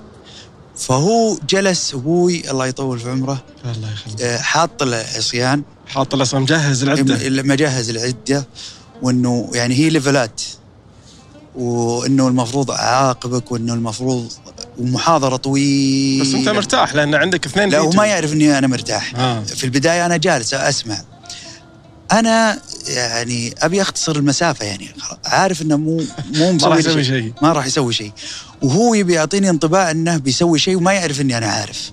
فهو 0.81 1.39
جلس 1.49 1.95
أبوي 1.95 2.51
الله 2.51 2.67
يطول 2.67 2.99
في 2.99 3.11
عمره. 3.11 3.43
الله 3.65 3.93
يخليك. 3.93 4.23
آه، 4.23 4.39
حاط 4.39 4.83
العصيان 4.83 5.63
حاط 5.87 6.15
له 6.15 6.27
مجهز 6.33 6.83
العده 6.83 7.43
مجهز 7.43 7.91
العدة 7.91 8.47
وإنه 9.03 9.51
يعني 9.55 9.75
هي 9.75 9.89
ليفلات 9.91 10.43
وإنه 11.55 12.29
المفروض 12.29 12.71
أعاقبك 12.71 13.53
وإنه 13.53 13.75
المفروض 13.75 14.33
ومحاضرة 14.79 15.37
طويلة. 15.37 16.25
بس 16.25 16.35
أنت 16.35 16.49
مرتاح 16.49 16.95
لأن 16.95 17.15
عندك 17.15 17.47
اثنين 17.47 17.69
لا 17.69 17.79
هو 17.79 17.91
فيتو. 17.91 17.97
ما 18.03 18.07
يعرف 18.07 18.33
إني 18.33 18.59
أنا 18.59 18.67
مرتاح. 18.67 19.15
آه. 19.15 19.43
في 19.43 19.65
البداية 19.65 20.07
أنا 20.07 20.17
جالس 20.17 20.55
أسمع. 20.55 21.03
أنا 22.13 22.59
يعني 22.87 23.55
أبي 23.59 23.83
أختصر 23.83 24.17
المسافة 24.17 24.67
يعني. 24.67 24.89
عارف 25.25 25.63
إنه 25.63 25.77
مو 25.77 26.05
مو 26.35 26.53
ما 26.63 26.67
راح 26.69 26.79
يسوي 26.79 27.05
شيء. 27.05 27.33
ما 27.43 27.53
راح 27.53 27.67
يسوي 27.67 27.93
شيء. 27.93 28.13
وهو 28.63 28.95
يبي 28.95 29.13
يعطيني 29.15 29.51
انطباع 29.51 29.91
إنه 29.91 30.17
بيسوي 30.17 30.59
شيء 30.59 30.77
وما 30.77 30.93
يعرف 30.93 31.21
إني 31.21 31.39
أنا 31.39 31.47
عارف. 31.47 31.93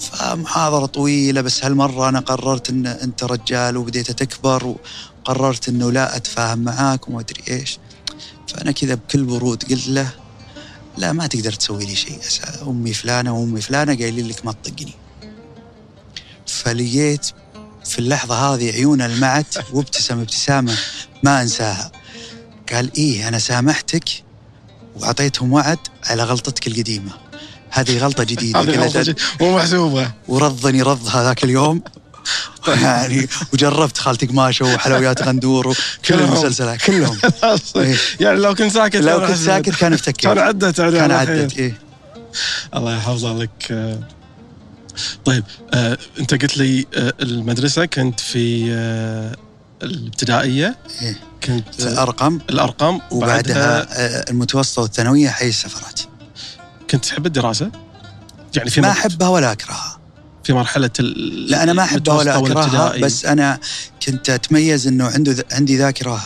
فمحاضرة 0.00 0.86
طويلة 0.86 1.40
بس 1.40 1.64
هالمرة 1.64 2.08
أنا 2.08 2.20
قررت 2.20 2.70
أن 2.70 2.86
أنت 2.86 3.24
رجال 3.24 3.76
وبديت 3.76 4.10
تكبر 4.10 4.74
وقررت 5.26 5.68
أنه 5.68 5.92
لا 5.92 6.16
أتفاهم 6.16 6.58
معاك 6.58 7.08
وما 7.08 7.20
أدري 7.20 7.42
إيش. 7.50 7.78
فأنا 8.48 8.72
كذا 8.72 8.94
بكل 8.94 9.24
برود 9.24 9.64
قلت 9.64 9.88
له 9.88 10.08
لا 10.98 11.12
ما 11.12 11.26
تقدر 11.26 11.52
تسوي 11.52 11.84
لي 11.86 11.94
شيء. 11.94 12.18
أمي 12.66 12.92
فلانة 12.92 13.38
وأمي 13.38 13.60
فلانة 13.60 13.94
قايلين 13.94 14.28
لك 14.28 14.46
ما 14.46 14.52
تطقني. 14.52 14.94
فلقيت 16.46 17.26
في 17.92 17.98
اللحظة 17.98 18.34
هذه 18.34 18.70
عيونه 18.70 19.06
لمعت 19.06 19.54
وابتسم 19.72 20.20
ابتسامة 20.20 20.76
ما 21.22 21.42
أنساها. 21.42 21.92
قال 22.72 22.90
إيه 22.96 23.28
أنا 23.28 23.38
سامحتك 23.38 24.04
وأعطيتهم 24.96 25.52
وعد 25.52 25.78
على 26.06 26.24
غلطتك 26.24 26.66
القديمة. 26.66 27.12
هذه 27.70 27.98
غلطة 27.98 28.24
جديدة. 28.24 28.60
غلطة 28.60 29.14
مو 29.40 29.56
محسوبة. 29.56 30.12
ورضني 30.28 30.82
رض 30.82 31.08
هذاك 31.08 31.44
اليوم. 31.44 31.82
يعني 32.68 33.28
وجربت 33.52 33.98
خالتي 33.98 34.26
قماشه 34.26 34.74
وحلويات 34.74 35.22
غندور 35.22 35.68
وكل. 35.68 36.14
المسلسلات. 36.14 36.82
كلهم. 36.82 37.18
إيه. 37.76 37.96
يعني 38.20 38.38
لو 38.38 38.54
كنت 38.54 38.72
ساكت 38.72 38.96
لو 38.96 39.26
كنت 39.26 39.36
ساكت 39.36 39.70
كان 39.70 39.92
افتكيت. 39.92 40.24
كان 40.24 40.38
عدت 40.38 40.80
كان. 40.80 41.10
عدت 41.10 41.58
إيه. 41.58 41.78
الله 42.74 42.96
يحفظه 42.96 43.32
لك. 43.32 43.98
طيب 45.24 45.44
آه، 45.74 45.98
انت 46.20 46.34
قلت 46.42 46.56
لي 46.58 46.86
آه، 46.94 47.12
المدرسة 47.22 47.84
كنت 47.84 48.20
في 48.20 48.66
آه، 48.72 49.36
الابتدائية. 49.82 50.78
إيه. 51.02 51.16
كنت 51.44 51.80
الأرقم 51.80 52.38
الأرقام. 52.50 53.00
وبعدها 53.10 53.80
آه، 53.92 54.30
المتوسطة 54.30 54.82
والثانوية 54.82 55.28
حي 55.28 55.48
السفرات 55.48 56.00
كنت 56.90 57.04
تحب 57.04 57.26
الدراسة؟ 57.26 57.70
يعني 58.56 58.70
في 58.70 58.80
ما 58.80 58.90
أحبها 58.90 59.28
ولا 59.28 59.52
أكرهها. 59.52 59.98
في 60.44 60.52
مرحلة 60.52 60.90
ال- 61.00 61.50
لا 61.50 61.62
أنا 61.62 61.72
ما 61.72 61.82
أحبها 61.82 62.14
ولا 62.14 62.36
المتوسطة 62.36 62.60
والابتدائي. 62.60 63.00
بس 63.02 63.24
أنا 63.24 63.60
كنت 64.06 64.30
أتميز 64.30 64.86
إنه 64.86 65.04
عنده 65.06 65.32
ذ- 65.32 65.54
عندي 65.54 65.78
ذاكرة. 65.78 66.22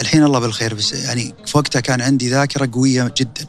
الحين 0.00 0.24
الله 0.24 0.38
بالخير 0.38 0.74
بس 0.74 0.92
يعني 0.92 1.34
في 1.46 1.58
وقتها 1.58 1.80
كان 1.80 2.00
عندي 2.00 2.30
ذاكرة 2.30 2.70
قوية 2.72 3.12
جدا. 3.16 3.46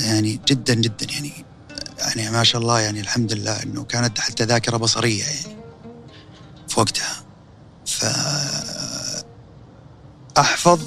يعني 0.00 0.40
جدا 0.48 0.74
جدا 0.74 1.06
يعني. 1.12 1.44
يعني 2.00 2.30
ما 2.30 2.44
شاء 2.44 2.60
الله 2.62 2.80
يعني 2.80 3.00
الحمد 3.00 3.32
لله 3.32 3.62
إنه 3.62 3.84
كانت 3.84 4.18
حتى 4.18 4.44
ذاكرة 4.44 4.76
بصرية 4.76 5.24
يعني 5.24 5.56
في 6.68 6.80
وقتها. 6.80 7.22
ف 7.86 8.04
أحفظ 10.38 10.80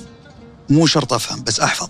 مو 0.70 0.86
شرط 0.88 1.14
أفهم 1.14 1.44
بس 1.44 1.60
أحفظ. 1.60 1.90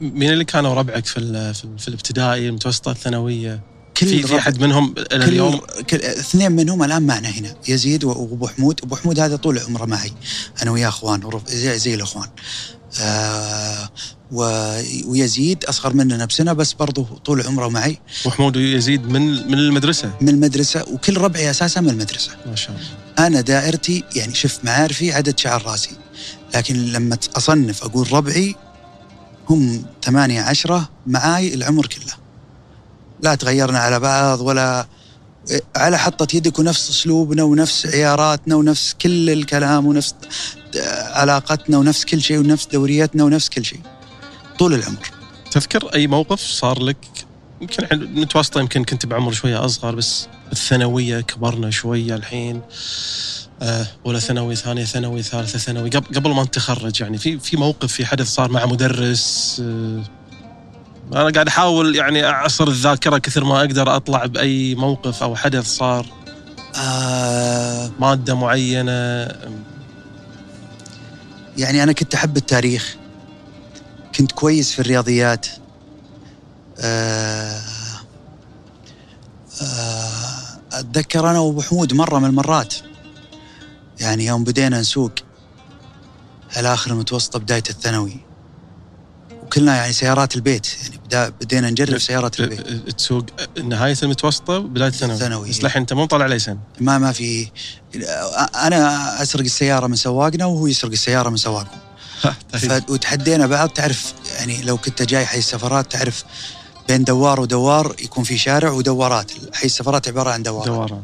مين 0.00 0.30
اللي 0.30 0.44
كانوا 0.44 0.74
ربعك 0.74 1.06
في 1.06 1.16
ال- 1.20 1.54
في, 1.54 1.64
ال- 1.64 1.78
في 1.78 1.88
الابتدائي 1.88 2.48
المتوسطة 2.48 2.90
الثانوية؟ 2.90 3.60
كل 3.96 4.06
في 4.06 4.22
في 4.22 4.38
أحد 4.38 4.60
منهم 4.60 4.94
إلى 5.12 5.24
اليوم؟ 5.24 5.60
كل 5.90 5.96
اثنين 5.96 6.52
منهم 6.52 6.82
الآن 6.82 7.02
معنا 7.02 7.28
هنا. 7.28 7.54
يزيد 7.68 8.04
وأبو 8.04 8.46
حمود. 8.48 8.80
أبو 8.82 8.96
حمود 8.96 9.20
هذا 9.20 9.36
طول 9.36 9.58
عمره 9.58 9.84
معي. 9.84 10.12
أنا 10.62 10.70
وياه 10.70 10.88
أخوان 10.88 11.40
زي, 11.48 11.78
زي 11.78 11.94
الأخوان. 11.94 12.28
آه 13.00 13.88
ويزيد 15.06 15.64
أصغر 15.64 15.94
مننا 15.94 16.24
بسنة 16.24 16.52
بس 16.52 16.72
برضه 16.72 17.06
طول 17.24 17.46
عمره 17.46 17.68
معي. 17.68 17.98
محمود 18.26 18.56
ويزيد 18.56 19.08
من 19.08 19.46
من 19.46 19.54
المدرسة؟ 19.54 20.10
من 20.20 20.28
المدرسة 20.28 20.84
وكل 20.92 21.18
ربعي 21.18 21.50
أساسا 21.50 21.80
من 21.80 21.90
المدرسة. 21.90 22.30
ما 22.46 22.56
شاء 22.56 22.76
الله. 22.76 23.26
أنا 23.26 23.40
دائرتي 23.40 24.04
يعني 24.16 24.34
شوف 24.34 24.58
معارفي 24.64 25.12
عدد 25.12 25.38
شعر 25.38 25.66
راسي. 25.66 25.90
لكن 26.54 26.74
لما 26.76 27.18
أصنف 27.36 27.84
أقول 27.84 28.12
ربعي 28.12 28.54
هم 29.48 29.84
ثمانية 30.04 30.42
عشرة 30.42 30.88
معاي 31.06 31.54
العمر 31.54 31.86
كله. 31.86 32.12
لا 33.22 33.34
تغيرنا 33.34 33.78
على 33.78 34.00
بعض 34.00 34.40
ولا 34.40 34.86
على 35.76 35.98
حطة 35.98 36.36
يدك 36.36 36.58
ونفس 36.58 36.90
أسلوبنا 36.90 37.42
ونفس 37.42 37.86
عياراتنا 37.86 38.54
ونفس 38.54 38.94
كل 39.02 39.30
الكلام 39.30 39.86
ونفس 39.86 40.14
علاقتنا 41.12 41.78
ونفس 41.78 42.04
كل 42.04 42.22
شيء 42.22 42.38
ونفس 42.38 42.66
دورياتنا 42.66 43.24
ونفس 43.24 43.48
كل 43.48 43.64
شيء. 43.64 43.80
طول 44.58 44.74
العمر. 44.74 45.10
تذكر 45.50 45.94
أي 45.94 46.06
موقف 46.06 46.40
صار 46.40 46.82
لك؟ 46.82 46.96
يمكن 47.60 47.86
متوسطة 48.20 48.60
يمكن 48.60 48.84
كنت 48.84 49.06
بعمر 49.06 49.32
شوية 49.32 49.64
أصغر 49.64 49.94
بس 49.94 50.28
بالثانويه 50.48 51.20
كبرنا 51.20 51.70
شوية 51.70 52.14
الحين. 52.14 52.60
آه، 53.62 53.86
أولى 54.06 54.20
ثانوي 54.20 54.56
ثانية 54.56 54.84
ثانوي 54.84 55.22
ثالثة 55.22 55.58
ثانوي 55.58 55.90
قبل 55.90 56.14
قبل 56.14 56.30
ما 56.30 56.42
نتخرج 56.42 57.00
يعني 57.00 57.18
في 57.18 57.38
في 57.38 57.56
موقف 57.56 57.92
في 57.92 58.06
حدث 58.06 58.26
صار 58.26 58.50
مع 58.50 58.66
مدرس 58.66 59.56
آه، 59.64 60.02
أنا 61.14 61.30
قاعد 61.30 61.48
أحاول 61.48 61.96
يعني 61.96 62.26
أعصر 62.26 62.68
الذاكرة 62.68 63.18
كثر 63.18 63.44
ما 63.44 63.60
أقدر 63.60 63.96
أطلع 63.96 64.26
بأي 64.26 64.74
موقف 64.74 65.22
أو 65.22 65.36
حدث 65.36 65.66
صار. 65.66 66.06
آه 66.76 67.90
مادة 68.00 68.34
معينة. 68.34 68.92
يعني 71.56 71.82
أنا 71.82 71.92
كنت 71.92 72.14
أحب 72.14 72.36
التاريخ. 72.36 72.96
كنت 74.14 74.32
كويس 74.32 74.72
في 74.72 74.78
الرياضيات. 74.78 75.46
آه 76.78 77.60
آه 79.62 80.34
أتذكر 80.72 81.30
أنا 81.30 81.38
وأبو 81.38 81.62
حمود 81.62 81.94
مرة 81.94 82.18
من 82.18 82.28
المرات. 82.28 82.74
يعني 84.00 84.26
يوم 84.26 84.44
بدينا 84.44 84.80
نسوق 84.80 85.12
على 86.56 86.74
آخر 86.74 86.90
المتوسطة 86.90 87.38
بداية 87.38 87.62
الثانوي. 87.70 88.16
وكلنا 89.42 89.76
يعني 89.76 89.92
سيارات 89.92 90.36
البيت. 90.36 90.66
يعني 90.82 90.93
بدينا 91.12 91.70
نجرب 91.70 91.98
سيارات 91.98 92.40
البيت. 92.40 92.60
آه، 92.60 92.90
تسوق 92.90 93.24
نهاية 93.64 93.96
المتوسطة 94.02 94.58
بدايه 94.58 94.88
الثانوي 94.88 95.14
الثانوي. 95.14 95.50
بس 95.50 95.62
للحين 95.62 95.80
أنت 95.80 95.92
مو 95.92 96.04
طالع 96.04 96.26
ليسن. 96.26 96.58
ما 96.80 96.98
ما 96.98 97.12
في. 97.12 97.48
أنا 98.54 99.22
أسرق 99.22 99.44
السيارة 99.44 99.86
من 99.86 99.96
سواقنا 99.96 100.46
وهو 100.46 100.66
يسرق 100.66 100.90
السيارة 100.90 101.28
من 101.28 101.36
سواقهم 101.36 101.78
ف... 102.52 102.90
وتحدينا 102.90 103.46
بعض 103.46 103.68
تعرف 103.68 104.14
يعني 104.38 104.62
لو 104.62 104.76
كنت 104.76 105.02
جاي 105.02 105.26
حي 105.26 105.38
السفرات 105.38 105.92
تعرف 105.92 106.24
بين 106.88 107.04
دوار 107.04 107.40
ودوار 107.40 107.96
يكون 108.02 108.24
في 108.24 108.38
شارع 108.38 108.70
ودورات 108.70 109.32
حي 109.54 109.66
السفرات 109.66 110.08
عبارة 110.08 110.30
عن 110.30 110.42
دوار 110.42 110.66
دوران 110.66 111.02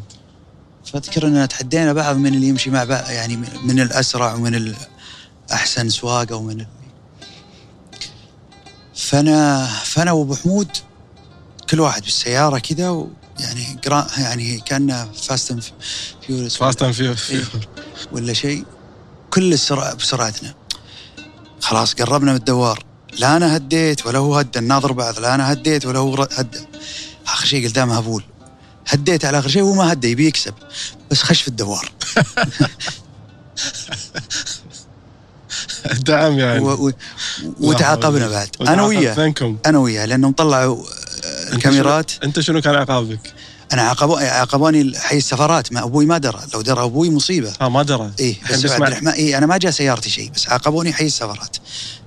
فأذكر 0.93 1.27
اننا 1.27 1.47
تحدينا 1.47 1.93
بعض 1.93 2.17
من 2.17 2.35
اللي 2.35 2.49
يمشي 2.49 2.71
مع 2.71 2.85
بعض 2.85 3.11
يعني 3.11 3.37
من 3.65 3.81
الأسرع 3.81 4.35
ومن 4.35 4.75
الأحسن 5.51 5.89
سواقة 5.89 6.37
ومن 6.37 6.61
ال... 6.61 6.67
فأنا 9.01 9.67
فأنا 9.67 10.13
وأبو 10.13 10.35
حمود 10.35 10.69
كل 11.71 11.81
واحد 11.81 12.03
بالسيارة 12.03 12.59
كذا 12.59 12.89
و... 12.89 13.11
يعني 13.39 13.79
قرا 13.85 14.07
يعني 14.19 14.61
كأن 14.61 15.09
Fast 15.23 15.51
and 15.51 15.64
Furious 16.27 16.57
Fast 16.57 16.83
and 16.83 16.92
Furious 16.92 17.33
ولا 18.13 18.33
شيء. 18.33 18.65
كل 19.31 19.53
السرعه 19.53 19.95
بسرعتنا. 19.95 20.55
خلاص 21.61 21.95
قربنا 21.95 22.31
من 22.31 22.39
الدوار. 22.39 22.85
لا 23.19 23.37
أنا 23.37 23.57
هديت 23.57 24.07
ولا 24.07 24.19
هو 24.19 24.37
هدى 24.37 24.61
ناظر 24.61 24.93
بعض 24.93 25.19
لا 25.19 25.35
أنا 25.35 25.53
هديت 25.53 25.87
ولا 25.87 25.99
هو 25.99 26.29
هدى. 26.33 26.59
آخر 27.27 27.47
شيء 27.47 27.67
قلت 27.67 27.79
هبول. 27.79 28.25
هديت 28.89 29.25
على 29.25 29.39
آخر 29.39 29.49
شيء 29.49 29.63
وهو 29.63 29.75
ما 29.75 29.93
هدى 29.93 30.11
يبي 30.11 30.27
يكسب. 30.27 30.55
بس 31.11 31.23
خش 31.23 31.43
في 31.43 31.49
الدوار. 31.49 31.93
دعم 36.07 36.38
يعني. 36.38 36.59
و... 36.61 36.88
و... 36.88 36.93
وتعاقبنا 37.61 38.29
بعد. 38.29 38.49
أنا 38.61 38.83
وياه. 38.87 39.35
أنا 39.66 39.79
وياه 39.79 40.07
لانهم 40.07 40.33
طلعوا 40.33 40.85
آه، 41.25 41.53
الكاميرات 41.53 42.11
أنت 42.25 42.40
شنو 42.40 42.61
كان 42.61 42.75
عقابك؟ 42.75 43.33
أنا 43.73 43.83
عاقبوا 43.83 44.21
عاقبوني 44.21 44.99
حي 44.99 45.16
السفرات. 45.19 45.73
ما 45.73 45.85
أبوي 45.85 46.07
ما 46.07 46.19
درى. 46.19 46.40
لو 46.55 46.61
درى 46.61 46.83
أبوي 46.85 47.11
مصيبة. 47.11 47.53
آه 47.61 47.69
ما 47.69 47.83
درى. 47.83 48.11
الحين 48.21 48.57
بس 48.57 48.71
عبد 48.71 48.83
الرحمن 48.87 49.09
إيه 49.09 49.38
أنا 49.38 49.47
ما 49.47 49.57
جاء 49.57 49.71
سيارتي 49.73 50.11
شيء 50.11 50.31
بس 50.35 50.49
عاقبوني 50.49 50.93
حي 50.93 51.07
السفرات. 51.07 51.57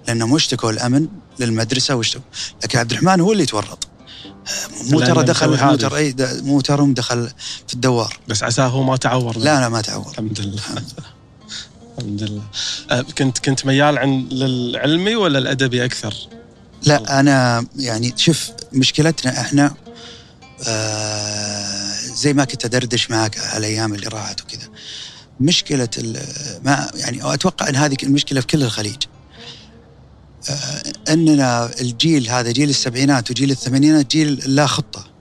لأنهم 0.07 0.35
اشتكوا 0.35 0.71
الأمن 0.71 1.07
للمدرسة 1.39 1.95
واشتكوا. 1.95 2.23
لكن 2.63 2.79
عبد 2.79 2.91
الرحمن 2.91 3.21
هو 3.21 3.31
اللي 3.31 3.45
تورط. 3.45 3.87
آه، 4.25 4.91
مو 4.91 4.99
ترى 4.99 5.23
دخل 5.23 5.47
مسوي 5.47 5.57
مو 5.61 5.67
حادث. 5.67 5.81
ترى 5.81 5.97
اي 5.97 6.11
د- 6.11 6.41
مو 6.43 6.61
ترى 6.61 6.93
دخل 6.93 7.29
في 7.67 7.73
الدوار. 7.73 8.17
بس 8.27 8.43
عساه 8.43 8.67
هو 8.67 8.83
ما 8.83 8.97
تعور. 8.97 9.37
لا 9.37 9.59
لا 9.59 9.69
ما 9.69 9.81
تعور. 9.81 10.11
الحمد 10.11 10.39
لله. 10.41 10.61
الحمد 11.99 12.23
لله. 12.23 12.43
آه، 12.91 13.01
كنت 13.01 13.37
كنت 13.37 13.65
ميال 13.65 13.97
عن 13.97 14.27
للعلمي 14.31 15.15
ولا 15.15 15.39
الأدبي 15.39 15.85
أكثر؟ 15.85 16.15
لا 16.85 17.19
أنا 17.19 17.65
يعني 17.75 18.13
شوف 18.17 18.51
مشكلتنا 18.73 19.41
إحنا 19.41 19.75
آه 20.67 21.93
زي 22.15 22.33
ما 22.33 22.45
كنت 22.45 22.65
أدردش 22.65 23.11
معك 23.11 23.37
على 23.39 23.57
الأيام 23.57 23.93
اللي 23.93 24.07
راحت 24.07 24.41
وكذا. 24.41 24.69
مشكلة 25.39 25.89
ما 26.63 26.91
يعني 26.95 27.33
أتوقع 27.33 27.69
إن 27.69 27.75
هذه 27.75 27.95
المشكلة 28.03 28.41
في 28.41 28.47
كل 28.47 28.63
الخليج. 28.63 29.03
آه 30.49 30.83
إننا 31.09 31.69
الجيل 31.81 32.29
هذا 32.29 32.51
جيل 32.51 32.69
السبعينات 32.69 33.31
وجيل 33.31 33.51
الثمانينات 33.51 34.11
جيل 34.11 34.33
لا 34.45 34.67
خطة. 34.67 35.12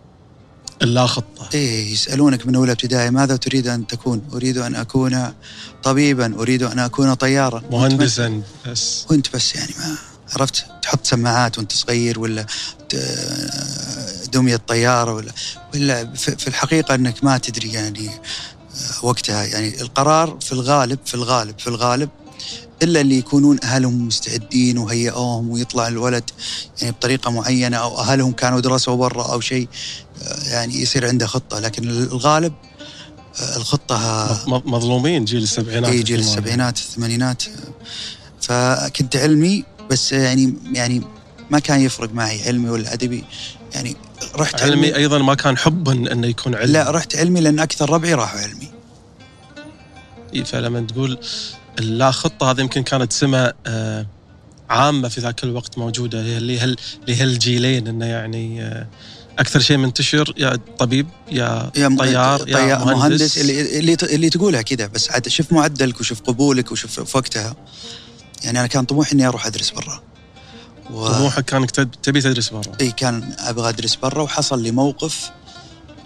لا 0.82 1.06
خطه 1.06 1.48
إيه 1.54 1.92
يسألونك 1.92 2.46
من 2.46 2.54
أولى 2.54 2.72
ابتدائي 2.72 3.10
ماذا 3.10 3.36
تريد 3.36 3.66
أن 3.68 3.86
تكون؟ 3.86 4.22
أريد 4.34 4.58
أن 4.58 4.74
أكون 4.74 5.32
طبيبا، 5.82 6.34
أريد 6.40 6.62
أن 6.62 6.78
أكون 6.78 7.14
طيارا. 7.14 7.62
مهندسا 7.70 8.42
بس. 8.66 9.06
وأنت 9.10 9.36
بس 9.36 9.54
يعني 9.54 9.72
ما 9.78 9.96
عرفت 10.36 10.64
تحط 10.82 11.06
سماعات 11.06 11.58
وأنت 11.58 11.72
صغير 11.72 12.20
ولا 12.20 12.46
دمية 14.32 14.56
طيارة 14.56 15.14
ولا 15.14 15.32
ولا 15.74 16.14
في 16.14 16.48
الحقيقة 16.48 16.94
إنك 16.94 17.24
ما 17.24 17.38
تدري 17.38 17.72
يعني 17.72 18.10
وقتها 19.02 19.44
يعني 19.44 19.80
القرار 19.80 20.38
في 20.40 20.52
الغالب 20.52 20.98
في 21.06 21.14
الغالب 21.14 21.58
في 21.58 21.66
الغالب 21.66 22.08
إلا 22.82 23.00
اللي 23.00 23.18
يكونون 23.18 23.58
أهلهم 23.62 24.06
مستعدين 24.06 24.78
وهيئوهم 24.78 25.50
ويطلع 25.50 25.88
الولد 25.88 26.30
يعني 26.80 26.92
بطريقة 26.92 27.30
معينة 27.30 27.76
أو 27.76 27.98
أهلهم 27.98 28.32
كانوا 28.32 28.60
درسوا 28.60 28.96
برا 28.96 29.32
أو 29.32 29.40
شيء 29.40 29.68
آه، 30.22 30.48
يعني 30.48 30.82
يصير 30.82 31.08
عنده 31.08 31.26
خطة. 31.26 31.60
لكن 31.60 31.88
الغالب 31.88 32.52
آه، 33.40 33.56
الخطة 33.56 33.96
مظلومين 34.46 35.24
جيل 35.24 35.42
السبعينات 35.42 35.92
اي 35.92 36.02
جيل. 36.02 36.20
السبعينات 36.20 36.78
الثمانينات. 36.78 37.42
فكنت 38.40 39.16
علمي 39.16 39.64
بس 39.90 40.12
يعني 40.12 40.54
يعني 40.72 41.02
ما 41.50 41.58
كان 41.58 41.80
يفرق 41.80 42.14
معي 42.14 42.42
علمي 42.48 42.70
ولا 42.70 42.92
أدبي. 42.92 43.24
يعني 43.74 43.96
رحت 44.36 44.62
علمي 44.62 44.96
أيضا 44.96 45.18
ما 45.18 45.34
كان 45.34 45.58
حبا 45.58 45.92
انه 45.92 46.26
يكون 46.26 46.54
علمي. 46.54 46.72
لا 46.72 46.90
رحت 46.90 47.16
علمي 47.16 47.40
لأن 47.40 47.58
أكثر 47.58 47.90
ربعي 47.90 48.14
راحوا 48.14 48.40
علمي. 48.40 48.72
فلما 50.44 50.80
تقول 50.80 51.18
لا 51.78 52.10
خطة 52.10 52.50
هذه 52.50 52.60
يمكن 52.60 52.82
كانت 52.82 53.12
سمة 53.12 53.52
آه، 53.66 54.06
عامة 54.70 55.08
في 55.08 55.20
ذاك 55.20 55.44
الوقت 55.44 55.78
موجودة. 55.78 56.20
اللي 56.20 56.60
هل 56.60 56.76
لهالجيلين 57.08 57.88
إنه 57.88 58.06
يعني 58.06 58.62
آه، 58.62 58.86
أكثر 59.38 59.60
شيء 59.60 59.76
منتشر 59.76 60.34
يا 60.36 60.58
طبيب 60.78 61.06
يا, 61.30 61.70
يا 61.76 61.96
طيار 61.98 62.48
يا 62.48 62.54
طيار 62.54 62.78
مهندس, 62.78 62.96
مهندس 62.98 63.38
اللي 63.38 63.78
اللي 63.78 63.96
اللي 64.02 64.30
تقولها 64.30 64.62
كذا. 64.62 64.86
بس 64.86 65.10
عاد 65.10 65.28
شوف 65.28 65.52
معدلك 65.52 66.00
وشوف 66.00 66.20
قبولك 66.20 66.72
وشوف 66.72 67.00
في 67.00 67.16
وقتها. 67.18 67.56
يعني 68.44 68.58
أنا 68.58 68.66
كان 68.66 68.84
طموحي 68.84 69.12
إني 69.12 69.26
أروح 69.28 69.46
أدرس 69.46 69.70
برا. 69.70 70.02
و... 70.90 71.08
طموحك 71.08 71.44
كانك 71.44 71.70
تب- 71.70 71.90
تبي 72.02 72.20
تدرس 72.20 72.48
برا. 72.48 72.72
إي 72.80 72.90
كان 72.90 73.34
أبغى 73.38 73.68
أدرس 73.68 73.94
برا 73.96 74.22
وحصل 74.22 74.62
لي 74.62 74.70
موقف 74.70 75.30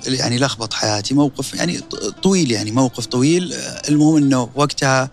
يعني 0.07 0.39
لخبط 0.39 0.73
حياتي 0.75 1.15
موقف 1.15 1.55
يعني 1.55 1.81
طويل 2.23 2.51
يعني 2.51 2.71
موقف 2.71 3.07
طويل. 3.07 3.53
المهم 3.89 4.17
إنه 4.17 4.51
وقتها 4.55 5.11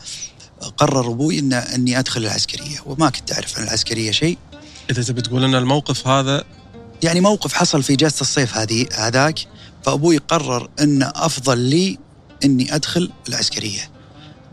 قرر 0.77 1.11
أبوي 1.11 1.39
إن 1.39 1.53
إني 1.53 1.99
أدخل 1.99 2.21
العسكرية 2.21 2.79
وما 2.85 3.09
كنت 3.09 3.31
أعرف 3.33 3.57
عن 3.57 3.63
العسكرية 3.63 4.11
شيء. 4.11 4.37
إذا 4.89 5.03
تبي 5.03 5.21
تقول 5.21 5.43
إن 5.43 5.55
الموقف 5.55 6.07
هذا 6.07 6.43
يعني 7.03 7.21
موقف 7.21 7.53
حصل 7.53 7.83
في 7.83 7.93
اجازه 7.93 8.21
الصيف 8.21 8.57
هذه 8.57 8.85
هذاك 8.93 9.39
فأبوي 9.85 10.17
قرر 10.17 10.69
إن 10.79 11.03
أفضل 11.03 11.57
لي 11.57 11.97
إني 12.45 12.75
أدخل 12.75 13.11
العسكرية. 13.29 13.89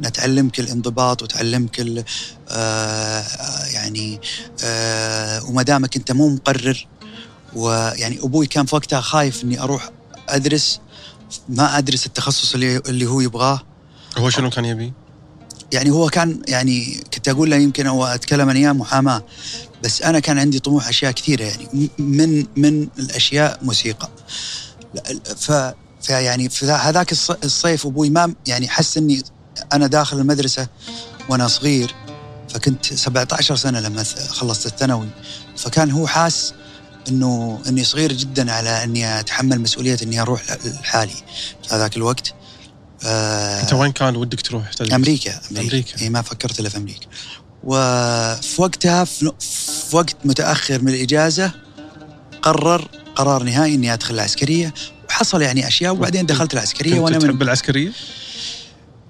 نتعلمك 0.00 0.60
الانضباط 0.60 1.22
وتعلمك 1.22 1.80
ال- 1.80 2.04
آه 2.48 3.24
يعني 3.72 4.20
آه 4.64 5.44
وما 5.44 5.62
دامك 5.62 5.96
أنت 5.96 6.12
مو 6.12 6.28
مقرر 6.28 6.86
ويعني 7.56 8.18
أبوي 8.22 8.46
كان 8.46 8.66
في 8.66 8.74
وقتها 8.74 9.00
خايف 9.00 9.44
إني 9.44 9.60
أروح 9.62 9.90
أدرس 10.28 10.80
ما 11.48 11.78
أدرس 11.78 12.06
التخصص 12.06 12.54
اللي 12.54 12.76
اللي 12.76 13.06
هو 13.06 13.20
يبغاه. 13.20 13.60
هو 14.18 14.30
شنو 14.30 14.50
كان 14.50 14.64
يبي؟ 14.64 14.92
يعني 15.72 15.90
هو 15.90 16.08
كان 16.08 16.42
يعني 16.48 17.04
كنت 17.14 17.28
أقول 17.28 17.50
له 17.50 17.56
يمكن 17.56 17.86
هو 17.86 18.06
أتكلم 18.06 18.48
أيام 18.50 18.78
محاماة 18.78 19.24
بس 19.84 20.02
أنا 20.02 20.20
كان 20.20 20.38
عندي 20.38 20.58
طموح 20.58 20.88
أشياء 20.88 21.12
كثيرة 21.12 21.44
يعني 21.44 21.90
من 21.98 22.46
من 22.56 22.88
الأشياء 22.98 23.58
موسيقى. 23.62 24.08
ف 25.36 25.52
فيعني 26.02 26.48
في 26.48 26.66
ذا- 26.66 26.76
هذاك 26.76 27.14
الص- 27.14 27.36
الصيف 27.44 27.86
أبوي 27.86 28.10
ما 28.10 28.34
يعني 28.46 28.68
حس 28.68 28.96
إني 28.98 29.22
أنا 29.72 29.86
داخل 29.86 30.18
المدرسة 30.18 30.68
وأنا 31.28 31.48
صغير 31.48 31.94
فكنت 32.48 32.94
17 32.94 33.56
سنة 33.56 33.80
لما 33.80 34.04
خلصت 34.28 34.66
الثانوي. 34.66 35.08
فكان 35.56 35.90
هو 35.90 36.06
حاس 36.06 36.54
إنه 37.08 37.60
إني 37.68 37.84
صغير 37.84 38.12
جدا 38.12 38.52
على 38.52 38.84
إني 38.84 39.20
أتحمل 39.20 39.60
مسؤولية 39.60 39.98
إني 40.02 40.20
أروح 40.20 40.42
لحالي 40.64 41.12
في 41.68 41.74
هذاك 41.74 41.96
الوقت. 41.96 42.34
آه 43.04 43.60
أنت 43.62 43.72
وين 43.72 43.92
كان 43.92 44.16
ودك 44.16 44.40
تروح 44.40 44.72
تدرس؟ 44.72 44.92
أمريكا 44.92 45.40
أمريكا, 45.50 45.60
أمريكا. 45.60 46.00
إي 46.02 46.10
ما 46.10 46.22
فكرت 46.22 46.60
إلا 46.60 46.68
في 46.68 46.76
أمريكا 46.76 47.06
وفي 47.64 48.62
وقتها 48.62 49.04
في 49.04 49.32
وقت 49.92 50.16
متأخر 50.24 50.82
من 50.82 50.88
الإجازة 50.88 51.52
قرر 52.42 52.88
قرار 53.16 53.42
نهائي 53.42 53.74
إني 53.74 53.92
أدخل 53.92 54.14
العسكرية 54.14 54.74
وحصل 55.08 55.42
يعني 55.42 55.68
أشياء 55.68 55.92
وبعدين 55.92 56.26
دخلت 56.26 56.54
العسكرية 56.54 56.90
كنت 56.90 57.00
وأنا 57.02 57.18
تحب 57.18 57.34
من 57.34 57.42
العسكرية؟ 57.42 57.92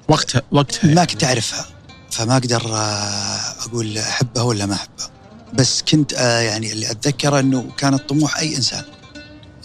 وقتها 0.09 0.43
وقتها 0.53 0.87
ما 0.87 0.93
يعني. 0.95 1.07
كنت 1.07 1.25
أعرفها 1.25 1.67
فما 2.11 2.37
أقدر 2.37 2.77
آه، 2.77 3.41
أقول 3.67 3.99
أحبها 3.99 4.43
ولا 4.43 4.67
ما 4.67 4.75
أحبها 4.75 5.11
بس 5.53 5.83
كنت 5.83 6.15
آه، 6.15 6.41
يعني 6.41 6.73
اللي 6.73 6.91
أتذكره 6.91 7.41
إنه 7.41 7.71
كان 7.79 7.95
الطموح 7.95 8.39
أي 8.39 8.57
إنسان 8.57 8.85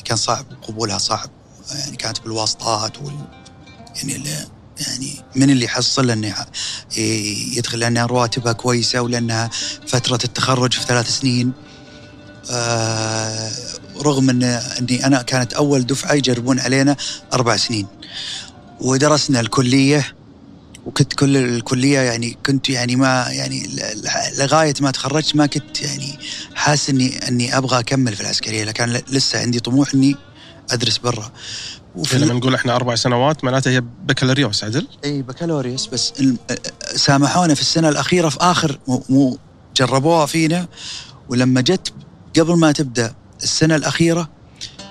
كان 0.05 0.17
صعب 0.17 0.45
قبولها 0.67 0.97
صعب 0.97 1.29
يعني 1.75 1.97
كانت 1.97 2.21
بالواسطات 2.21 2.97
وال 3.01 3.17
يعني 3.95 4.15
اللي 4.15 4.47
يعني 4.79 5.15
من 5.35 5.49
اللي 5.49 5.65
يحصل 5.65 6.09
انه 6.11 6.35
ي- 6.97 7.53
يدخل 7.57 7.79
لأنها 7.79 8.05
رواتبها 8.05 8.53
كويسة 8.53 9.01
ولأنها 9.01 9.49
فترة 9.87 10.19
التخرج 10.23 10.73
في 10.73 10.81
ثلاث 10.81 11.19
سنين. 11.19 11.51
آه 12.51 13.51
رغم 14.01 14.29
إن 14.29 14.43
إني 14.43 15.05
أنا 15.05 15.21
كانت 15.21 15.53
أول 15.53 15.85
دفعة 15.85 16.13
يجربون 16.13 16.59
علينا 16.59 16.95
أربع 17.33 17.57
سنين. 17.57 17.87
ودرسنا 18.81 19.39
الكلية 19.39 20.15
وكنت 20.85 21.13
كل 21.13 21.37
الكلية 21.37 21.99
يعني 21.99 22.37
كنت 22.45 22.69
يعني 22.69 22.95
ما 22.95 23.25
يعني 23.29 23.69
لغاية 24.37 24.73
ما 24.81 24.91
تخرجت 24.91 25.35
ما 25.35 25.45
كنت 25.45 25.81
يعني 25.81 26.19
حاسس 26.55 26.89
اني 26.89 27.27
إني 27.27 27.57
أبغى 27.57 27.79
أكمل 27.79 28.15
في 28.15 28.21
العسكرية 28.21 28.63
لكن 28.63 29.01
لسه 29.09 29.39
عندي 29.39 29.59
طموح 29.59 29.93
إني 29.93 30.15
أدرس 30.71 30.97
برا. 30.97 31.31
وفي 31.97 32.17
لما 32.17 32.33
نقول 32.33 32.55
إحنا 32.55 32.75
أربع 32.75 32.95
سنوات 32.95 33.43
معناته 33.43 33.71
هي 33.71 33.81
بكالوريوس 34.05 34.63
عدل؟ 34.63 34.87
إي 35.05 35.21
بكالوريوس 35.21 35.87
بس 35.87 36.13
الم- 36.19 36.37
سامحونا 36.95 37.53
في 37.53 37.61
السنة 37.61 37.89
الأخيرة 37.89 38.29
في 38.29 38.37
آخر 38.41 38.79
مو, 38.87 39.03
مو 39.09 39.37
جربوها 39.77 40.25
فينا 40.25 40.67
ولما 41.29 41.61
جت 41.61 41.93
قبل 42.39 42.53
ما 42.55 42.71
تبدأ 42.71 43.13
السنة 43.43 43.75
الأخيرة 43.75 44.29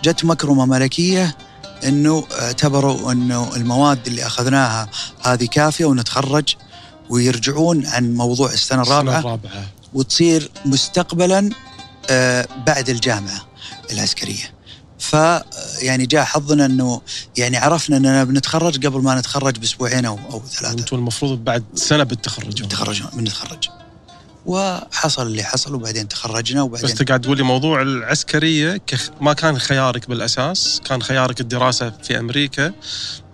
جت 0.04 0.24
مكرمة 0.24 0.66
ملكية 0.66 1.36
إنه 1.84 2.24
اعتبروا 2.40 3.12
إنه 3.12 3.56
المواد 3.56 4.06
اللي 4.06 4.26
أخذناها 4.26 4.88
هذه 5.24 5.44
كافية 5.44 5.84
ونتخرج 5.84 6.54
ويرجعون 7.10 7.86
عن 7.86 8.14
موضوع 8.14 8.52
السنة 8.52 8.82
الرابعة 8.82 9.18
السنة 9.18 9.18
الرابعة 9.34 9.66
وتصير 9.94 10.50
مستقبلا 10.64 11.50
آه، 12.10 12.48
بعد 12.66 12.88
الجامعة 12.88 13.46
العسكرية. 13.92 14.53
ف 14.98 15.12
يعني 15.82 16.06
جاء 16.06 16.24
حظنا 16.24 16.66
إنه 16.66 17.00
يعني 17.36 17.56
عرفنا 17.56 17.96
إننا 17.96 18.24
بنتخرج 18.24 18.86
قبل 18.86 19.00
ما 19.02 19.14
نتخرج 19.20 19.58
بأسبوعين 19.58 20.04
أو 20.04 20.18
أو 20.32 20.42
ثلاثة 20.46 20.78
أنتم 20.78 20.96
المفروض 20.96 21.44
بعد 21.44 21.64
سنة 21.74 22.02
بالتخرج 22.04 22.62
بنتخرج 22.62 23.02
بنتخرج. 23.12 23.68
وحصل 24.46 25.26
اللي 25.26 25.42
حصل 25.42 25.74
وبعدين 25.74 26.08
تخرجنا 26.08 26.62
بس 26.62 26.68
وبعدين 26.68 26.90
انت 26.90 27.08
قاعد 27.08 27.20
تقول 27.20 27.36
لي 27.36 27.42
موضوع 27.42 27.82
العسكرية 27.82 28.76
كخ... 28.86 29.10
ما 29.20 29.32
كان 29.32 29.58
خيارك 29.58 30.08
بالأساس، 30.08 30.80
كان 30.84 31.02
خيارك 31.02 31.40
الدراسة 31.40 31.90
في 32.02 32.18
أمريكا 32.18 32.72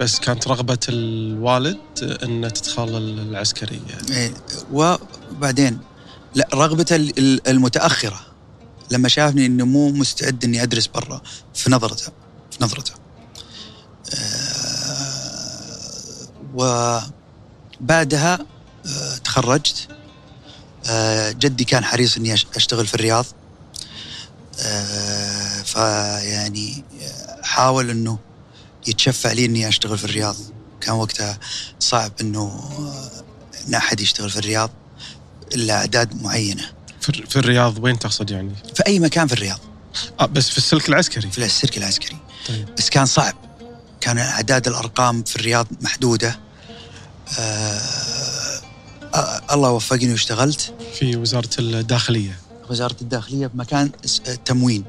بس 0.00 0.18
كانت 0.18 0.48
رغبة 0.48 0.78
الوالد 0.88 1.78
ان 2.22 2.52
تدخل 2.52 2.88
العسكرية. 2.98 3.80
إيه، 4.10 4.32
وبعدين 4.72 5.78
لا 6.34 6.48
رغبة 6.54 6.86
ال- 6.92 7.18
ال- 7.18 7.48
المتأخرة 7.48 8.20
لما 8.90 9.08
شافني 9.08 9.46
إنه 9.46 9.64
مو 9.64 9.90
مستعد 9.90 10.44
إني 10.44 10.62
أدرس 10.62 10.86
برا 10.86 11.22
في 11.54 11.70
نظرته 11.70 12.12
في 12.50 12.64
نظرته. 12.64 12.92
آه، 14.14 15.80
وبعدها 17.80 18.38
آه، 18.86 19.16
تخرجت. 19.16 19.88
آه، 20.86 21.30
جدي 21.30 21.64
كان 21.64 21.84
حريص 21.84 22.16
إني 22.16 22.34
أشتغل 22.34 22.86
في 22.86 22.94
الرياض. 22.94 23.26
فيعني 25.64 26.84
حاول 27.42 27.90
إنه 27.90 28.18
يتشفع 28.86 29.32
لي 29.32 29.44
إني 29.44 29.68
أشتغل 29.68 29.98
في 29.98 30.04
الرياض. 30.04 30.36
كان 30.80 30.94
وقتها 30.94 31.38
صعب 31.78 32.12
إنه 32.20 32.70
ان 33.68 33.74
أحد 33.74 34.00
يشتغل 34.00 34.30
في 34.30 34.36
الرياض 34.36 34.70
إلا 35.54 35.74
أعداد 35.74 36.22
معينة. 36.22 36.72
في, 37.00 37.12
في 37.12 37.36
الرياض 37.36 37.84
وين 37.84 37.98
تقصد 37.98 38.30
يعني؟ 38.30 38.52
في 38.74 38.82
أي 38.86 38.98
مكان 38.98 39.26
في 39.26 39.32
الرياض. 39.32 39.58
آه 40.20 40.26
بس 40.26 40.48
في 40.50 40.58
السلك 40.58 40.88
العسكري. 40.88 41.30
في 41.30 41.44
السلك 41.44 41.78
العسكري. 41.78 42.16
طيب. 42.48 42.68
بس 42.78 42.90
كان 42.90 43.06
صعب. 43.06 43.34
كان 44.00 44.18
أعداد 44.18 44.68
الأرقام 44.68 45.22
في 45.22 45.36
الرياض 45.36 45.66
محدودة. 45.80 46.38
آه 47.38 47.80
آه 49.14 49.40
الله 49.54 49.70
وفقني 49.70 50.12
واشتغلت. 50.12 50.74
في 50.98 51.16
وزارة 51.16 51.48
الداخلية. 51.58 52.38
وزارة 52.70 52.96
الداخلية 53.02 53.46
بمكان 53.46 53.90
التموين. 54.28 54.84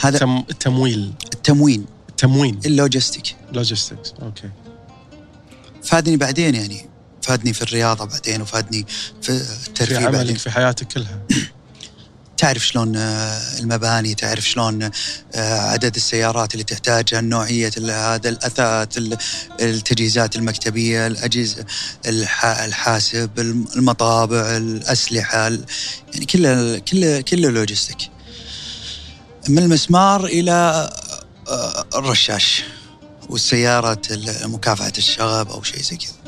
هذا- 0.00 0.14
التم... 0.16 0.38
التمويل. 0.50 1.12
التموين. 1.34 1.86
التموين. 2.08 2.60
ال 2.66 2.73
logistic. 2.73 3.36
logistics 3.52 4.12
okay. 4.22 4.50
فادني 5.84 6.16
بعدين 6.16 6.54
يعني. 6.54 6.88
فادني 7.24 7.52
في 7.52 7.62
الرياضة 7.62 8.04
بعدين 8.04 8.42
وفادني 8.42 8.86
في 9.22 9.38
في 9.38 9.68
الترفيه 9.68 9.94
بعدين. 9.98 10.20
عملك 10.20 10.38
في 10.38 10.50
حياتك 10.50 10.86
كلها. 10.88 11.18
تعرف 12.36 12.66
شلون 12.66 12.96
آه، 12.96 13.58
المباني 13.58 14.14
تعرف 14.14 14.48
شلون 14.48 14.82
آه، 15.34 15.58
عدد 15.60 15.96
السيارات 15.96 16.52
اللي 16.52 16.64
تحتاجها 16.64 17.20
نوعية 17.20 17.70
هذا 17.90 18.28
الأثاث 18.28 18.98
ال- 18.98 19.18
التجهيزات 19.60 20.36
المكتبية 20.36 21.06
الأجهزة 21.06 21.64
الح- 22.06 22.44
الحاسب 22.44 23.30
الم- 23.38 23.68
المطابع 23.76 24.56
الأسلحة 24.56 25.46
ال- 25.48 25.64
يعني 26.12 26.26
كله 26.26 26.78
كله 26.78 27.20
كله 27.20 27.50
لوجستيك 27.50 27.98
من 29.48 29.58
المسمار 29.58 30.24
إلى 30.24 30.90
آه، 31.48 31.84
الرشاش 31.94 32.64
والسيارة 33.28 34.02
ال- 34.10 34.50
مكافحة 34.50 34.92
الشغب 34.98 35.50
أو 35.50 35.62
شيء 35.62 35.82
زي 35.82 35.96
كذا. 35.96 36.23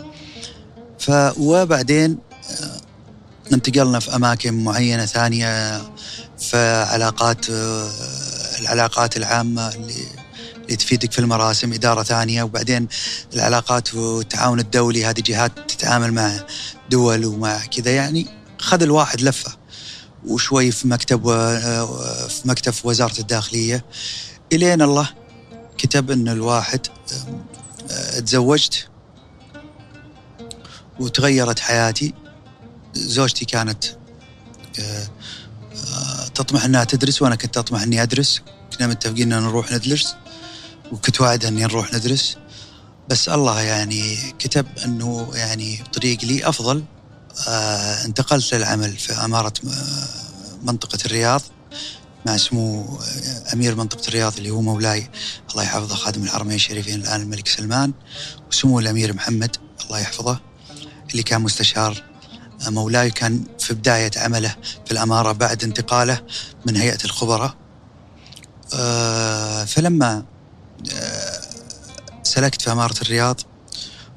ف 0.98 1.10
وبعدين 1.38 2.18
آه، 2.50 2.80
انتقلنا 3.52 4.00
في 4.00 4.16
أماكن 4.16 4.64
معينة 4.64 5.06
ثانية 5.06 5.78
في 6.38 6.84
علاقات 6.92 7.50
آه، 7.50 7.90
العلاقات 8.60 9.16
العامة 9.16 9.68
اللي 9.68 10.04
اللي 10.64 10.76
تفيدك 10.76 11.12
في 11.12 11.18
المراسم 11.18 11.72
إدارة 11.72 12.02
ثانية 12.02 12.42
وبعدين 12.42 12.88
العلاقات 13.34 13.94
والتعاون 13.94 14.60
الدولي 14.60 15.04
هذه 15.04 15.20
جهات 15.20 15.52
تتعامل 15.68 16.12
مع 16.12 16.32
دول 16.90 17.24
ومع 17.24 17.58
كذا 17.58 17.90
يعني 17.90 18.26
خذ 18.58 18.82
الواحد 18.82 19.20
لفة 19.20 19.52
وشوي 20.26 20.70
في 20.70 20.88
مكتب 20.88 21.28
آه، 21.28 22.26
في 22.28 22.48
مكتب 22.48 22.72
في 22.72 22.88
وزارة 22.88 23.20
الداخلية. 23.20 23.84
إلين 24.52 24.82
الله 24.82 25.08
كتب 25.78 26.10
أن 26.10 26.28
الواحد 26.28 26.86
تزوجت 28.26 28.88
وتغيرت 31.00 31.58
حياتي. 31.58 32.14
زوجتي 32.94 33.44
كانت 33.44 33.84
آه، 34.80 35.08
تطمح 36.34 36.64
إنها 36.64 36.84
تدرس 36.84 37.22
وأنا 37.22 37.36
كنت 37.36 37.58
أطمح 37.58 37.82
إني 37.82 38.02
أدرس. 38.02 38.42
كنا 38.78 38.86
متفقين 38.86 39.32
إن 39.32 39.42
نروح 39.42 39.72
ندرس 39.72 40.14
وكنت 40.92 41.20
واعدها 41.20 41.48
إني 41.48 41.62
نروح 41.62 41.94
ندرس. 41.94 42.36
بس 43.08 43.28
الله 43.28 43.60
يعني 43.60 44.16
كتب 44.38 44.66
إنه 44.84 45.30
يعني 45.34 45.82
طريق 45.92 46.24
لي 46.24 46.48
أفضل. 46.48 46.84
آه 47.48 48.04
انتقلت 48.04 48.54
للعمل 48.54 48.96
في 48.96 49.12
إمارة 49.12 49.52
منطقة 50.62 50.98
الرياض 51.04 51.42
مع 52.26 52.36
سمو 52.36 52.98
أمير 53.52 53.74
منطقة 53.74 54.08
الرياض 54.08 54.36
اللي 54.36 54.50
هو 54.50 54.60
مولاي 54.60 55.10
الله 55.50 55.62
يحفظه 55.62 55.94
خادم 55.94 56.22
الحرمين 56.22 56.54
الشريفين 56.54 57.00
الآن 57.00 57.20
الملك 57.20 57.48
سلمان 57.48 57.92
وسمو 58.50 58.78
الأمير 58.78 59.14
محمد 59.14 59.56
الله 59.84 59.98
يحفظه. 59.98 60.40
اللي 61.16 61.24
كان 61.24 61.40
مستشار 61.40 62.02
مولاي 62.68 63.10
كان 63.10 63.44
في 63.58 63.74
بداية 63.74 64.10
عمله 64.16 64.56
في 64.86 64.92
الأمارة 64.92 65.32
بعد 65.32 65.64
انتقاله 65.64 66.20
من 66.66 66.76
هيئة 66.76 67.04
الخبراء 67.04 67.54
آه 68.74 69.64
فلما 69.64 70.24
آه، 70.92 71.40
سلكت 72.22 72.62
في 72.62 72.72
أمارة 72.72 72.94
الرياض 73.02 73.40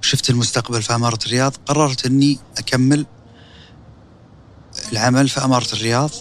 وشفت 0.02 0.30
المستقبل 0.30 0.82
في 0.82 0.96
أمارة 0.96 1.20
الرياض 1.26 1.54
قررت 1.66 2.06
إني 2.06 2.40
أكمل 2.58 3.06
العمل 4.92 5.30
في 5.30 5.44
أمارة 5.44 5.74
الرياض 5.74 6.12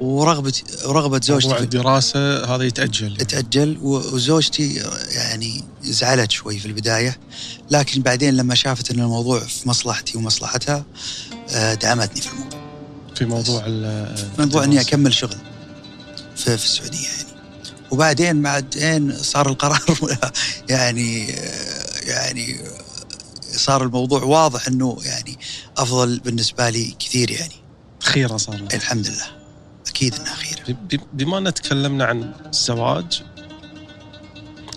ورغبة 0.00 0.52
ورغبة 0.84 1.20
زوجتي 1.22 1.48
موضوع 1.48 1.62
الدراسة 1.62 2.54
هذا 2.54 2.64
يتأجل 2.64 3.06
يعني. 3.06 3.22
يتأجل 3.22 3.78
وزوجتي 3.82 4.74
يعني 5.08 5.64
زعلت 5.92 6.30
شوي 6.30 6.58
في 6.58 6.66
البداية 6.66 7.18
لكن 7.70 8.02
بعدين 8.02 8.36
لما 8.36 8.54
شافت 8.54 8.90
أن 8.90 9.00
الموضوع 9.00 9.40
في 9.40 9.68
مصلحتي 9.68 10.18
ومصلحتها 10.18 10.84
آه، 11.50 11.74
دعمتني 11.74 12.20
في 12.20 12.32
الموضوع. 12.32 12.58
في 13.14 13.24
موضوع 13.24 13.62
موضوع 14.38 14.64
أني 14.64 14.80
أكمل 14.80 15.14
شغل 15.14 15.36
في, 16.36 16.58
في 16.58 16.64
السعودية 16.64 17.06
يعني. 17.06 17.28
وبعدين 17.90 18.42
بعدين 18.42 19.16
صار 19.16 19.48
القرار 19.48 19.82
يعني 20.68 21.26
يعني 22.02 22.60
صار 23.52 23.82
الموضوع 23.82 24.22
واضح 24.22 24.66
إنه 24.66 24.98
يعني 25.02 25.38
أفضل 25.76 26.18
بالنسبة 26.18 26.70
لي 26.70 26.94
كثير 26.98 27.30
يعني. 27.30 27.54
خيره 28.02 28.36
صارت 28.36 28.74
الحمد 28.74 29.06
لله. 29.06 29.38
أكيد 29.86 30.14
إنها 30.14 30.34
خيرة. 30.34 30.76
بما 31.12 31.38
أن 31.38 31.54
تكلمنا 31.54 32.04
عن 32.04 32.32
الزواج 32.52 33.22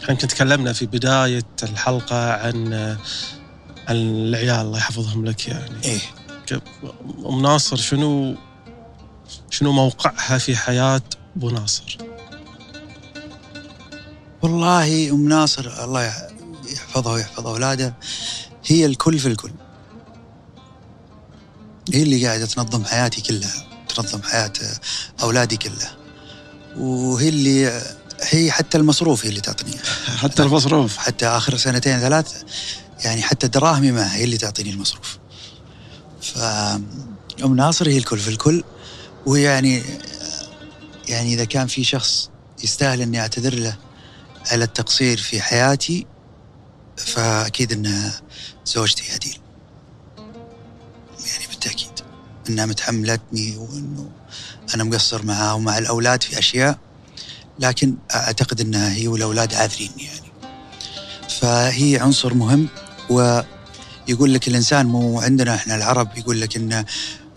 إحنا 0.03 0.15
كنت 0.15 0.25
تكلمنا 0.25 0.73
في 0.73 0.85
بداية 0.85 1.45
الحلقة 1.63 2.33
عن 2.33 2.73
عن 3.87 3.95
العيال 3.95 4.65
الله 4.65 4.77
يحفظهم 4.77 5.25
لك 5.25 5.47
يعني. 5.47 5.83
إيه. 5.83 5.99
أم 7.25 7.41
ناصر 7.41 7.75
شنو 7.75 8.35
شنو 9.49 9.71
موقعها 9.71 10.37
في 10.37 10.55
حياة 10.55 11.01
أبو 11.35 11.49
ناصر؟ 11.49 11.97
والله 14.41 15.11
أم 15.11 15.29
ناصر 15.29 15.83
الله 15.83 16.13
يحفظها 16.73 17.13
ويحفظ 17.13 17.47
اولاده 17.47 17.93
هي 18.65 18.85
الكل 18.85 19.19
في 19.19 19.27
الكل. 19.27 19.51
هي 21.93 22.03
اللي 22.03 22.25
قاعدة 22.27 22.45
تنظم 22.45 22.85
حياتي 22.85 23.21
كلها 23.21 23.67
تنظم 23.95 24.21
حياة 24.23 24.53
أولادي 25.23 25.57
كلها. 25.57 25.97
وهي 26.77 27.29
اللي 27.29 27.81
هي 28.21 28.51
حتى 28.51 28.77
المصروف 28.77 29.25
هي 29.25 29.29
اللي 29.29 29.41
تعطيني. 29.41 29.77
حتى 30.17 30.43
المصروف. 30.43 30.97
حتى 30.97 31.27
آخر 31.27 31.57
سنتين 31.57 31.99
ثلاث 31.99 32.43
يعني 33.03 33.21
حتى 33.21 33.47
دراهمي 33.47 33.91
معها 33.91 34.15
هي 34.15 34.23
اللي 34.23 34.37
تعطيني 34.37 34.69
المصروف. 34.69 35.17
ف 36.21 36.37
أم 37.43 37.55
ناصر 37.55 37.87
هي 37.89 37.97
الكل 37.97 38.17
في 38.19 38.27
الكل 38.27 38.63
ويعني 39.25 39.83
يعني 41.09 41.33
إذا 41.33 41.45
كان 41.45 41.67
في 41.67 41.83
شخص 41.83 42.29
يستاهل 42.63 43.01
إني 43.01 43.19
أعتذر 43.21 43.53
له 43.53 43.77
على 44.51 44.63
التقصير 44.63 45.17
في 45.17 45.41
حياتي 45.41 46.07
فأكيد 46.97 47.71
أن 47.71 48.11
زوجتي 48.65 49.15
هديل. 49.15 49.37
يعني 51.25 51.47
بالتأكيد. 51.49 51.91
أنها 52.49 52.65
متحملتني 52.65 53.57
وأنه 53.57 54.09
أنا 54.75 54.83
مقصر 54.83 55.25
معها 55.25 55.53
ومع 55.53 55.77
الأولاد 55.77 56.23
في 56.23 56.39
أشياء. 56.39 56.79
لكن 57.61 57.95
أعتقد 58.15 58.61
أنها 58.61 58.93
هي 58.93 59.07
والأولاد 59.07 59.53
عاذريني 59.53 60.03
يعني. 60.03 60.31
فهي 61.29 61.99
عنصر 61.99 62.33
مهم 62.33 62.67
ويقول 63.09 64.33
لك 64.33 64.47
الإنسان 64.47 64.85
مو 64.85 65.21
عندنا 65.21 65.55
إحنا 65.55 65.75
العرب 65.75 66.17
يقول 66.17 66.41
لك 66.41 66.57
أن 66.57 66.85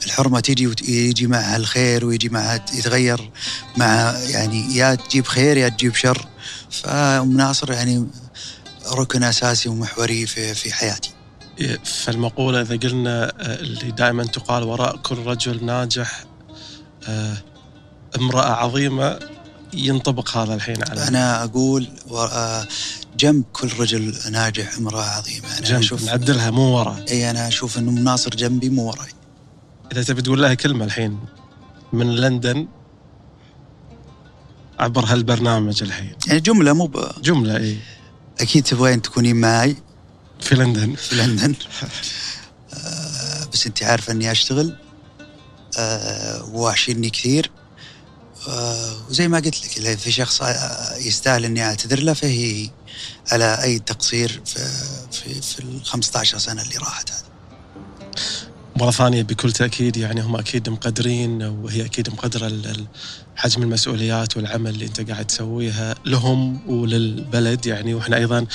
الحرمة 0.07 0.41
تيجي 0.41 0.67
ويجي 0.67 1.27
معها 1.27 1.57
الخير 1.57 2.05
ويجي 2.05 2.29
معها 2.29 2.55
يتغير 2.55 3.31
مع 3.77 4.15
يعني 4.19 4.77
يا 4.77 4.95
تجيب 4.95 5.27
خير 5.27 5.57
يا 5.57 5.69
تجيب 5.69 5.95
شر. 5.95 6.27
فأم 6.71 7.37
ناصر 7.37 7.73
يعني 7.73 8.07
ركن 8.93 9.23
أساسي 9.23 9.69
ومحوري 9.69 10.27
في 10.27 10.55
في 10.55 10.73
حياتي. 10.73 11.11
فالمقولة 11.85 12.61
إذا 12.61 12.77
قلنا 12.77 13.25
آه، 13.25 13.61
اللي 13.61 13.91
دائما 13.91 14.25
تقال 14.25 14.63
وراء 14.63 14.97
كل 14.97 15.19
رجل 15.19 15.65
ناجح 15.65 16.25
آه، 17.09 17.37
امرأة 18.19 18.53
عظيمة 18.53 19.19
ينطبق 19.75 20.37
هذا 20.37 20.55
الحين 20.55 20.77
على 20.91 21.09
أنا 21.09 21.45
أقول 21.45 21.89
آه، 22.11 22.67
جنب 23.19 23.45
كل 23.53 23.69
رجل 23.81 24.15
ناجح 24.31 24.77
امرأة 24.77 25.03
عظيمة. 25.03 25.59
أنا 25.59 25.67
جنب 25.67 25.79
أشوف 25.79 26.05
نعدلها 26.05 26.51
مو 26.51 26.79
ورا 26.79 27.05
أي 27.11 27.31
أنا 27.31 27.49
أشوف 27.49 27.79
أنه 27.79 27.91
ناصر 27.91 28.31
جنبي 28.31 28.69
مو 28.69 28.87
وراي. 28.87 29.09
إذا 29.93 30.03
تبي 30.03 30.23
تقول 30.23 30.43
لها 30.43 30.55
كلمة 30.55 30.85
الحين 30.85 31.19
من 31.93 32.17
لندن 32.17 32.69
عبر 34.79 35.05
هالبرنامج 35.05 35.83
الحين. 35.83 36.13
يعني 36.27 36.41
جملة 36.41 36.73
مو 36.73 36.87
ب... 36.87 37.07
جملة 37.23 37.57
إي. 37.57 37.79
أكيد 38.41 38.63
تبغين 38.65 39.03
تكونين 39.03 39.37
معي 39.37 39.77
في 40.41 40.55
لندن. 40.55 40.95
في 40.95 41.17
لندن. 41.17 41.55
آه 42.75 43.45
بس 43.53 43.67
أنت 43.67 43.83
عارفة 43.83 44.13
إني 44.13 44.33
أشتغل 44.33 44.77
آه 45.79 46.45
واشيلني 46.45 47.11
كثير. 47.11 47.51
وزي 48.49 49.29
ما 49.29 49.39
قلت 49.39 49.79
لك 49.79 49.99
في 49.99 50.13
شخص 50.13 50.43
آه، 50.43 50.97
يستاهل 50.97 51.45
إني 51.45 51.63
أعتذر 51.63 52.03
له 52.03 52.13
فهي 52.13 52.71
على 53.33 53.63
أي 53.63 53.79
تقصير 53.79 54.41
في 54.47 54.61
في, 55.13 55.41
في 55.43 55.59
ال 55.59 55.85
15 55.85 56.39
سنة 56.39 56.63
اللي 56.63 56.77
راحت 56.77 57.11
هذه 57.11 57.25
مرة 58.77 58.91
ثانية 58.91 59.23
بكل 59.23 59.53
تأكيد 59.53 59.97
يعني 59.97 60.21
هم 60.21 60.37
أكيد 60.37 60.69
مقدرين 60.69 61.43
وهي 61.43 61.85
أكيد 61.85 62.11
مقدرة 62.11 62.53
حجم 63.37 63.63
المسؤوليات 63.63 64.37
والعمل 64.37 64.71
اللي 64.71 64.87
أنت 64.87 65.11
قاعد 65.11 65.27
تسويها 65.27 65.95
لهم 66.07 66.71
وللبلد 66.71 67.67
يعني 67.67 67.95
وإحنا 67.95 68.17
أيضا 68.17 68.47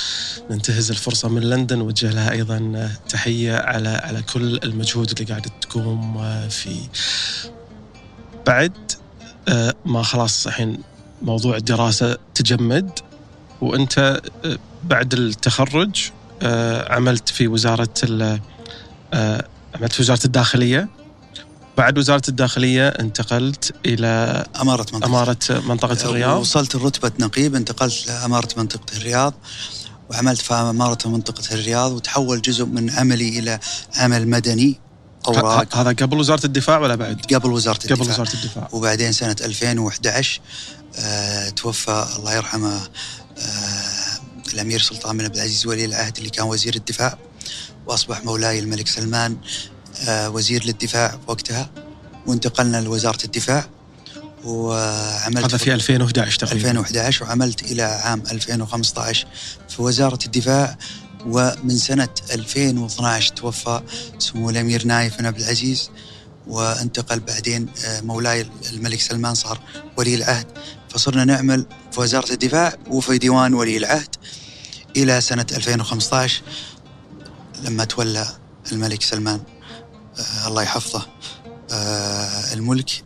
ننتهز 0.50 0.90
الفرصة 0.90 1.28
من 1.28 1.42
لندن 1.42 1.78
نوجه 1.78 2.10
لها 2.10 2.30
أيضا 2.30 2.90
تحية 3.08 3.56
على 3.56 3.88
على 3.88 4.22
كل 4.22 4.60
المجهود 4.64 5.10
اللي 5.10 5.24
قاعدة 5.24 5.50
تقوم 5.60 6.22
فيه. 6.48 6.80
بعد 8.46 8.72
آه، 8.72 9.09
ما 9.84 10.02
خلاص 10.02 10.46
الحين 10.46 10.78
موضوع 11.22 11.56
الدراسة 11.56 12.16
تجمد 12.34 12.90
وأنت 13.60 14.20
آه، 14.44 14.58
بعد 14.84 15.14
التخرج 15.14 16.10
آه، 16.42 16.92
عملت 16.92 17.28
في 17.28 17.48
وزارة 17.48 17.88
عملت 19.74 19.92
في 19.92 20.02
وزارة 20.02 20.20
الداخلية. 20.24 20.88
بعد 21.78 21.98
وزارة 21.98 22.22
الداخلية 22.28 22.88
انتقلت 22.88 23.74
إلى 23.86 24.44
أمارة 24.60 24.86
منطقة. 24.92 25.06
أمارة 25.06 25.38
منطقة 25.50 26.10
الرياض. 26.10 26.40
وصلت 26.40 26.76
رتبه 26.76 27.12
نقيب 27.20 27.54
انتقلت 27.54 28.06
لاماره 28.06 28.48
منطقة 28.56 28.96
الرياض 28.96 29.34
وعملت 30.10 30.40
في 30.40 30.54
أمارة 30.54 31.08
منطقة 31.08 31.54
الرياض 31.54 31.92
وتحول 31.92 32.42
جزء 32.42 32.64
من 32.64 32.90
عملي 32.90 33.38
إلى 33.38 33.60
عمل 33.96 34.28
مدني. 34.28 34.80
اوراق 35.28 35.76
هذا 35.76 35.90
قبل 35.90 36.18
وزارة 36.18 36.46
الدفاع 36.46 36.78
ولا 36.78 36.94
بعد؟ 36.94 37.34
قبل 37.34 37.50
وزارة 37.52 37.76
الدفاع. 37.84 37.96
قبل 37.96 38.10
وزارة 38.10 38.34
الدفاع. 38.34 38.68
وبعدين 38.72 39.12
سنة 39.12 39.36
2011 39.40 40.40
آه 40.96 41.48
توفى 41.48 42.06
الله 42.18 42.34
يرحمه 42.34 42.80
آه 43.38 44.00
الأمير 44.54 44.80
سلطان 44.80 45.18
بن 45.18 45.24
عبد 45.24 45.36
العزيز 45.36 45.66
ولي 45.66 45.84
العهد 45.84 46.16
اللي 46.16 46.30
كان 46.30 46.46
وزير 46.46 46.74
الدفاع 46.74 47.18
وأصبح 47.86 48.24
مولاي 48.24 48.58
الملك 48.58 48.88
سلمان 48.88 49.36
آه، 50.08 50.30
وزير 50.30 50.64
للدفاع 50.64 51.18
وقتها. 51.26 51.70
وانتقلنا 52.26 52.80
لوزارة 52.80 53.24
الدفاع 53.24 53.64
وعملت 54.44 55.44
هذا 55.44 55.56
في 55.56 55.74
2011 55.74 56.38
تقريبا. 56.38 56.70
2011 56.70 57.24
وعملت 57.24 57.62
إلى 57.62 57.82
عام 57.82 58.22
2015 58.32 59.26
في 59.68 59.82
وزارة 59.82 60.18
الدفاع. 60.26 60.78
ومن 61.26 61.76
سنة 61.76 62.08
2012 62.32 63.34
توفى 63.34 63.80
سمو 64.18 64.50
الأمير 64.50 64.86
نايف 64.86 65.18
بن 65.18 65.26
عبد 65.26 65.40
العزيز 65.40 65.90
وانتقل 66.46 67.20
بعدين 67.20 67.68
آه، 67.84 68.00
مولاي 68.00 68.46
الملك 68.72 69.00
سلمان 69.00 69.34
صار 69.34 69.60
ولي 69.96 70.14
العهد. 70.14 70.46
فصرنا 70.88 71.24
نعمل 71.24 71.66
في 71.92 72.00
وزارة 72.00 72.32
الدفاع 72.32 72.74
وفي 72.90 73.18
ديوان 73.18 73.54
ولي 73.54 73.76
العهد 73.76 74.16
إلى 74.96 75.20
سنة 75.20 75.46
2015 75.52 76.42
لما 77.62 77.84
تولى 77.84 78.26
الملك 78.72 79.02
سلمان. 79.02 79.40
آه 80.18 80.48
الله 80.48 80.62
يحفظه. 80.62 81.06
آه 81.72 82.52
الملك 82.52 83.04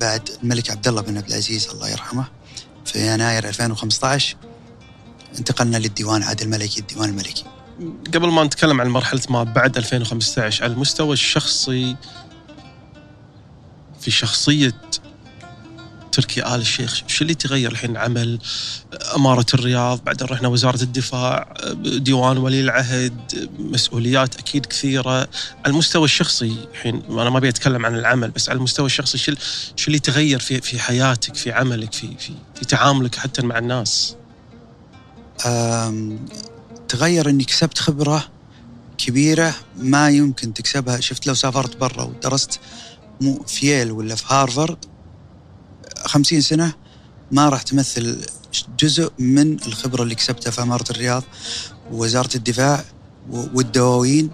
بعد 0.00 0.28
الملك 0.42 0.70
عبد 0.70 0.88
الله 0.88 1.02
بن 1.02 1.16
عبد 1.16 1.28
العزيز 1.28 1.68
الله 1.68 1.88
يرحمه 1.88 2.24
في 2.84 3.14
يناير 3.14 3.48
2015 3.48 4.36
انتقلنا 5.38 5.76
للديوان 5.76 6.22
عاد 6.22 6.42
الملكي 6.42 6.80
الديوان 6.80 7.08
الملكي. 7.08 7.44
قبل 8.14 8.28
ما 8.28 8.44
نتكلم 8.44 8.80
عن 8.80 8.88
مرحلة 8.88 9.20
ما 9.30 9.42
بعد 9.42 9.76
2015 9.76 10.64
على 10.64 10.72
المستوى 10.72 11.12
الشخصي 11.12 11.96
في 14.00 14.10
شخصية 14.10 14.74
تركي 16.12 16.54
آل 16.54 16.60
الشيخ 16.60 17.02
شو 17.06 17.22
اللي 17.22 17.34
تغير 17.34 17.72
الحين؟ 17.72 17.96
عمل 17.96 18.38
أمارة 19.16 19.46
الرياض 19.54 20.04
بعدين 20.04 20.28
رحنا 20.28 20.48
وزارة 20.48 20.82
الدفاع 20.82 21.54
ديوان 21.84 22.38
ولي 22.38 22.60
العهد 22.60 23.48
مسؤوليات 23.58 24.36
أكيد 24.36 24.66
كثيرة. 24.66 25.18
على 25.20 25.28
المستوى 25.66 26.04
الشخصي 26.04 26.56
الحين 26.70 27.02
أنا 27.10 27.30
ما 27.30 27.48
أتكلم 27.48 27.86
عن 27.86 27.94
العمل 27.94 28.30
بس 28.30 28.48
على 28.48 28.56
المستوى 28.56 28.86
الشخصي 28.86 29.18
شو 29.18 29.32
شو 29.76 29.86
اللي 29.86 29.98
تغير 29.98 30.38
في 30.38 30.60
في 30.60 30.78
حياتك 30.78 31.34
في 31.34 31.52
عملك 31.52 31.92
في 31.92 32.08
في 32.18 32.32
في 32.54 32.64
تعاملك 32.64 33.14
حتى 33.14 33.42
مع 33.42 33.58
الناس؟ 33.58 34.16
تغير 36.92 37.28
اني 37.28 37.44
كسبت 37.44 37.78
خبرة 37.78 38.28
كبيرة 38.98 39.54
ما 39.76 40.08
يمكن 40.08 40.54
تكسبها. 40.54 41.00
شفت 41.00 41.26
لو 41.26 41.34
سافرت 41.34 41.76
برا 41.76 42.02
ودرست 42.02 42.60
مو 43.20 43.42
في 43.42 43.66
ييل 43.66 43.92
ولا 43.92 44.14
في 44.14 44.24
هارفارد 44.28 44.84
خمسين 46.04 46.40
سنة 46.40 46.74
ما 47.30 47.48
راح 47.48 47.62
تمثل 47.62 48.26
جزء 48.78 49.12
من 49.18 49.52
الخبرة 49.66 50.02
اللي 50.02 50.14
كسبتها 50.14 50.50
في 50.50 50.62
أمارة 50.62 50.84
الرياض 50.90 51.22
ووزارة 51.92 52.36
الدفاع 52.36 52.84
والدواوين 53.30 54.30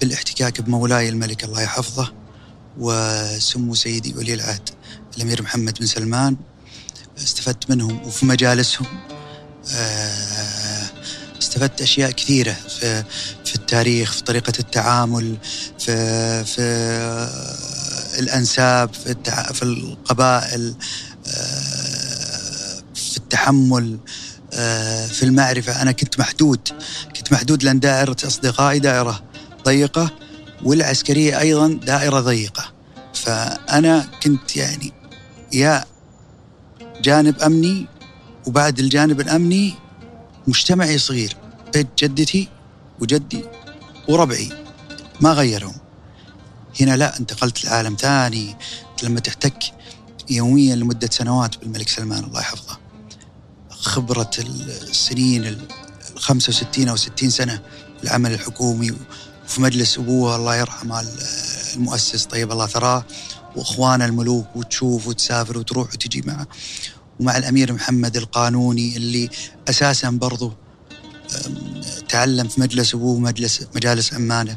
بالاحتكاك 0.00 0.60
بمولاي 0.60 1.08
الملك 1.08 1.44
الله 1.44 1.62
يحفظه 1.62 2.12
وسمو 2.78 3.74
سيدي 3.74 4.14
ولي 4.14 4.34
العهد 4.34 4.68
الأمير 5.16 5.42
محمد 5.42 5.78
بن 5.78 5.86
سلمان. 5.86 6.36
استفدت 7.18 7.70
منهم 7.70 8.02
وفي 8.02 8.26
مجالسهم 8.26 8.86
آه، 9.74 10.51
استفدت 11.52 11.82
أشياء 11.82 12.10
كثيرة 12.10 12.52
في 12.52 13.04
في 13.44 13.54
التاريخ 13.54 14.12
في 14.12 14.22
طريقة 14.22 14.52
التعامل 14.58 15.36
في 15.78 16.44
في 16.44 16.62
الأنساب 18.18 18.94
في, 18.94 19.16
في 19.52 19.62
القبائل 19.62 20.74
آه، 21.26 22.82
في 22.94 23.16
التحمل 23.16 23.98
آه، 24.52 25.06
في 25.06 25.22
المعرفة. 25.22 25.82
أنا 25.82 25.92
كنت 25.92 26.20
محدود 26.20 26.68
كنت 27.16 27.32
محدود 27.32 27.62
لأن 27.64 27.80
دائرة 27.80 28.16
أصدقائي 28.24 28.78
دائرة 28.78 29.22
ضيقة 29.64 30.10
والعسكرية 30.64 31.40
أيضا 31.40 31.68
دائرة 31.68 32.20
ضيقة. 32.20 32.72
فأنا 33.14 34.08
كنت 34.22 34.56
يعني 34.56 34.92
يا 35.52 35.84
جانب 37.02 37.38
أمني 37.42 37.86
وبعد 38.46 38.78
الجانب 38.78 39.20
الأمني 39.20 39.74
مجتمعي 40.46 40.98
صغير. 40.98 41.41
بيت 41.72 41.86
جدتي 41.98 42.48
وجدي 43.00 43.44
وربعي 44.08 44.48
ما 45.20 45.32
غيرهم. 45.32 45.74
هنا 46.80 46.96
لا 46.96 47.18
انتقلت 47.18 47.64
لعالم 47.64 47.96
ثاني 48.00 48.56
لما 49.02 49.20
تحتك 49.20 49.64
يوميا 50.30 50.76
لمدة 50.76 51.08
سنوات 51.12 51.58
بالملك 51.58 51.88
سلمان 51.88 52.24
الله 52.24 52.40
يحفظه. 52.40 52.78
خبرة 53.70 54.30
السنين 54.38 55.44
ال 55.46 55.58
65 56.16 56.88
أو 56.88 56.96
60 56.96 57.30
سنة 57.30 57.62
العمل 58.04 58.32
الحكومي 58.32 58.90
وفي 59.44 59.60
مجلس 59.60 59.98
أبوه 59.98 60.36
الله 60.36 60.56
يرحمه 60.56 61.04
المؤسس 61.74 62.24
طيب 62.24 62.52
الله 62.52 62.66
ثراه 62.66 63.04
وإخوان 63.56 64.02
الملوك 64.02 64.56
وتشوف 64.56 65.06
وتسافر 65.06 65.58
وتروح 65.58 65.92
وتجي 65.92 66.22
معه. 66.22 66.46
ومع 67.20 67.36
الأمير 67.36 67.72
محمد 67.72 68.16
القانوني 68.16 68.96
اللي 68.96 69.30
أساسا 69.68 70.10
برضو 70.10 70.52
تعلم 72.08 72.48
في 72.48 72.60
مجلس 72.60 72.94
أبوه 72.94 73.18
مجلس 73.18 73.66
مجالس 73.74 74.14
عمانه 74.14 74.56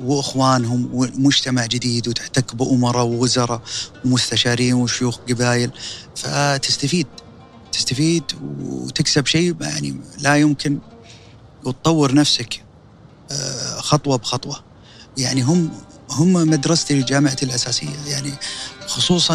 وإخوانهم 0.00 0.88
ومجتمع 0.92 1.66
جديد 1.66 2.08
وتحتك 2.08 2.54
بأمراء 2.54 3.04
ووزراء 3.04 3.62
ومستشارين 4.04 4.74
وشيوخ 4.74 5.16
قبائل. 5.16 5.70
فتستفيد. 6.16 7.06
تستفيد 7.72 8.22
وتكسب 8.70 9.26
شيء 9.26 9.56
يعني 9.60 9.96
لا 10.18 10.36
يمكن 10.36 10.78
وتطور 11.64 12.14
نفسك 12.14 12.64
آه، 13.32 13.80
خطوة 13.80 14.16
بخطوة. 14.16 14.64
يعني 15.18 15.42
هم 15.42 15.70
هم 16.10 16.32
مدرستي 16.32 17.02
جامعتي 17.02 17.44
الأساسية. 17.44 17.96
يعني 18.06 18.32
خصوصا 18.86 19.34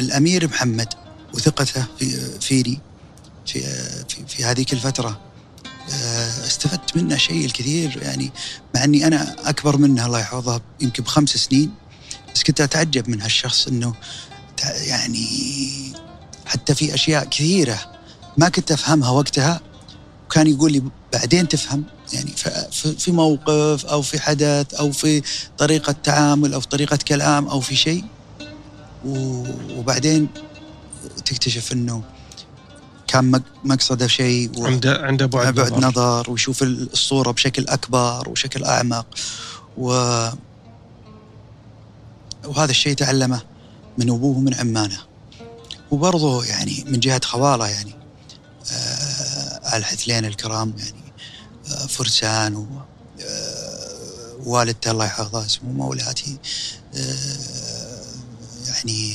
الأمير 0.00 0.48
محمد 0.48 0.94
وثقته 1.34 1.84
في 1.98 2.38
فيني. 2.40 2.80
في 3.48 3.60
في, 4.08 4.26
في 4.28 4.44
هذيك 4.44 4.72
الفترة. 4.72 5.20
آه، 5.92 6.46
استفدت 6.46 6.96
منه 6.96 7.16
شيء 7.16 7.44
الكثير 7.44 8.02
يعني 8.02 8.30
مع 8.74 8.84
إني 8.84 9.06
أنا 9.06 9.36
أكبر 9.50 9.76
منه 9.76 10.06
الله 10.06 10.20
يحفظه 10.20 10.60
يمكن 10.80 11.02
بخمس 11.02 11.30
سنين 11.30 11.70
بس 12.34 12.42
كنت 12.42 12.60
أتعجب 12.60 13.08
من 13.08 13.22
هالشخص 13.22 13.68
إنه 13.68 13.94
يعني 14.64 15.28
حتى 16.46 16.74
في 16.74 16.94
أشياء 16.94 17.24
كثيرة 17.24 17.78
ما 18.36 18.48
كنت 18.48 18.72
أفهمها 18.72 19.10
وقتها 19.10 19.60
وكان 20.26 20.46
يقول 20.46 20.72
لي 20.72 20.82
بعدين 21.12 21.48
تفهم 21.48 21.84
يعني 22.12 22.30
في 22.98 23.12
موقف 23.12 23.86
أو 23.86 24.02
في 24.02 24.20
حدث 24.20 24.74
أو 24.74 24.92
في 24.92 25.22
طريقة 25.58 25.92
تعامل 25.92 26.54
أو 26.54 26.60
في 26.60 26.68
طريقة 26.68 26.98
كلام 27.08 27.48
أو 27.48 27.60
في 27.60 27.76
شيء 27.76 28.04
وبعدين 29.76 30.28
تكتشف 31.24 31.72
إنه 31.72 32.02
كان 33.08 33.42
مقصده 33.64 34.06
شيء 34.06 34.66
عنده 34.66 35.00
عنده 35.02 35.26
بعد, 35.26 35.54
بعد 35.54 35.72
نظر. 35.72 35.88
نظر 35.88 36.30
ويشوف 36.30 36.62
الصورة 36.62 37.30
بشكل 37.30 37.68
أكبر 37.68 38.28
وشكل 38.28 38.64
أعمق 38.64 39.06
و 39.78 39.90
وهذا 42.44 42.70
الشيء 42.70 42.94
تعلمه 42.94 43.42
من 43.98 44.10
أبوه 44.10 44.36
ومن 44.36 44.54
عمانه 44.54 44.98
وبرضه 45.90 46.44
يعني 46.44 46.84
من 46.88 47.00
جهة 47.00 47.20
خواله 47.24 47.68
يعني 47.68 47.94
آه 48.72 49.76
الحثلين 49.76 50.24
الكرام 50.24 50.74
يعني 50.78 51.12
آه 51.70 51.86
فرسان 51.86 52.56
و 52.56 52.66
آه 53.20 54.36
والدته 54.46 54.90
الله 54.90 55.04
يحفظها 55.04 55.46
اسمه 55.46 55.72
مولاتي 55.72 56.36
آه 56.94 57.48
يعني 58.68 59.14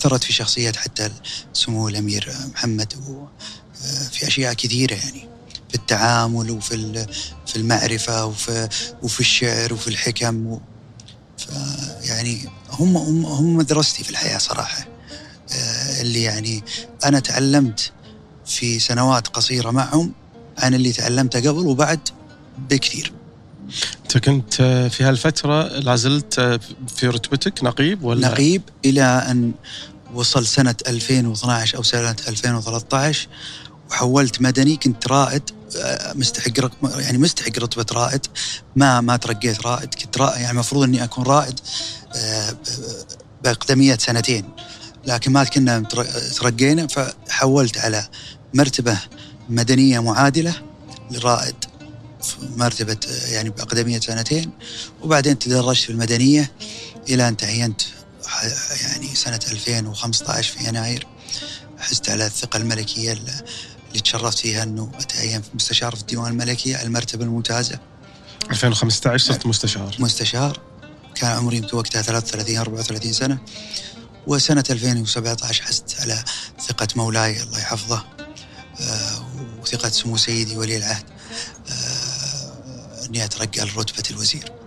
اثرت 0.00 0.24
في 0.24 0.32
شخصيه 0.32 0.72
حتى 0.72 1.10
سمو 1.52 1.88
الأمير 1.88 2.32
محمد 2.54 2.92
في 4.10 4.26
أشياء 4.26 4.52
كثيرة 4.52 4.94
يعني 4.94 5.28
في 5.68 5.74
التعامل 5.74 6.50
وفي 6.50 7.06
في 7.46 7.56
المعرفة 7.56 8.26
وفي 8.26 8.68
وفي 9.02 9.20
الشعر 9.20 9.72
وفي 9.72 9.88
الحكم 9.88 10.58
يعني 12.02 12.48
هم 12.70 12.96
هم 12.96 13.26
هم 13.26 13.56
مدرستي 13.56 14.04
في 14.04 14.10
الحياة 14.10 14.38
صراحة 14.38 14.88
آه، 15.52 16.00
اللي 16.00 16.22
يعني 16.22 16.64
أنا 17.04 17.20
تعلمت 17.20 17.92
في 18.46 18.78
سنوات 18.78 19.28
قصيرة 19.28 19.70
معهم 19.70 20.12
عن 20.58 20.74
اللي 20.74 20.92
تعلمته 20.92 21.40
قبل 21.40 21.66
وبعد 21.66 22.08
بكثير. 22.70 23.12
أنت 24.02 24.18
كنت 24.18 24.54
في 24.92 25.04
هالفترة 25.04 25.62
لازلت 25.62 26.60
في 26.96 27.06
رتبتك 27.06 27.64
نقيب 27.64 28.04
ولا 28.04 28.28
نقيب 28.28 28.62
إلى 28.84 29.02
أن 29.02 29.52
وصل 30.14 30.46
سنة 30.46 30.74
2012 30.88 31.78
أو 31.78 31.82
سنة 31.82 32.16
2013 32.28 33.28
وحولت 33.90 34.42
مدني 34.42 34.76
كنت 34.76 35.08
رائد 35.08 35.42
مستحق 36.14 36.70
يعني 36.84 37.18
مستحق 37.18 37.58
رتبة 37.58 37.86
رائد. 37.92 38.26
ما 38.76 39.00
ما 39.00 39.16
ترقيت 39.16 39.66
رائد 39.66 39.94
كنت 39.94 40.18
رائد 40.18 40.40
يعني 40.40 40.50
المفروض 40.50 40.82
إني 40.84 41.04
أكون 41.04 41.24
رائد 41.24 41.60
بأقدمية 43.44 43.96
سنتين 43.96 44.44
لكن 45.06 45.32
ما 45.32 45.44
كنا 45.44 45.80
ترقينا 46.36 46.86
فحولت 46.86 47.78
على 47.78 48.08
مرتبة 48.54 48.98
مدنية 49.48 50.00
معادلة 50.00 50.54
لرائد 51.10 51.54
في 52.22 52.36
مرتبة 52.56 52.96
يعني 53.30 53.50
بأقدمية 53.50 54.00
سنتين 54.00 54.50
وبعدين 55.02 55.38
تدرجت 55.38 55.82
في 55.82 55.90
المدنية 55.90 56.50
إلى 57.08 57.28
أن 57.28 57.36
تعينت 57.36 57.82
يعني 58.82 59.14
سنة 59.14 59.40
2015 59.50 60.52
في 60.52 60.68
يناير 60.68 61.06
حزت 61.78 62.10
على 62.10 62.26
الثقة 62.26 62.56
الملكية 62.56 63.12
اللي 63.12 64.00
تشرفت 64.00 64.38
فيها 64.38 64.62
أنه 64.62 64.92
أتعين 65.00 65.42
مستشار 65.54 65.94
في 65.94 66.00
الديوان 66.00 66.32
الملكي 66.32 66.82
المرتبة 66.82 67.24
الممتازة. 67.24 67.78
2015 68.50 69.26
صرت 69.26 69.46
مستشار. 69.46 69.96
مستشار. 69.98 70.60
كان 71.14 71.30
عمري 71.30 71.66
وقتها 71.72 72.02
33 72.02 72.56
34 72.58 73.12
سنة. 73.12 73.38
وسنة 74.26 74.64
2017 74.70 75.62
حزت 75.62 76.00
على 76.00 76.24
ثقة 76.68 76.88
مولاي 76.96 77.42
الله 77.42 77.58
يحفظه 77.58 78.04
آه، 78.80 79.26
وثقة 79.62 79.88
سمو 79.88 80.16
سيدي 80.16 80.56
ولي 80.56 80.76
العهد 80.76 81.04
آه، 81.70 83.06
إني 83.06 83.24
أترقى 83.24 83.64
لرتبة 83.64 84.02
الوزير. 84.10 84.59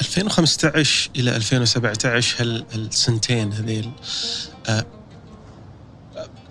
2015 0.00 1.10
إلى 1.16 1.36
2017 1.36 2.64
هالسنتين 2.72 3.52
هذيل 3.52 3.90
آه، 4.68 4.86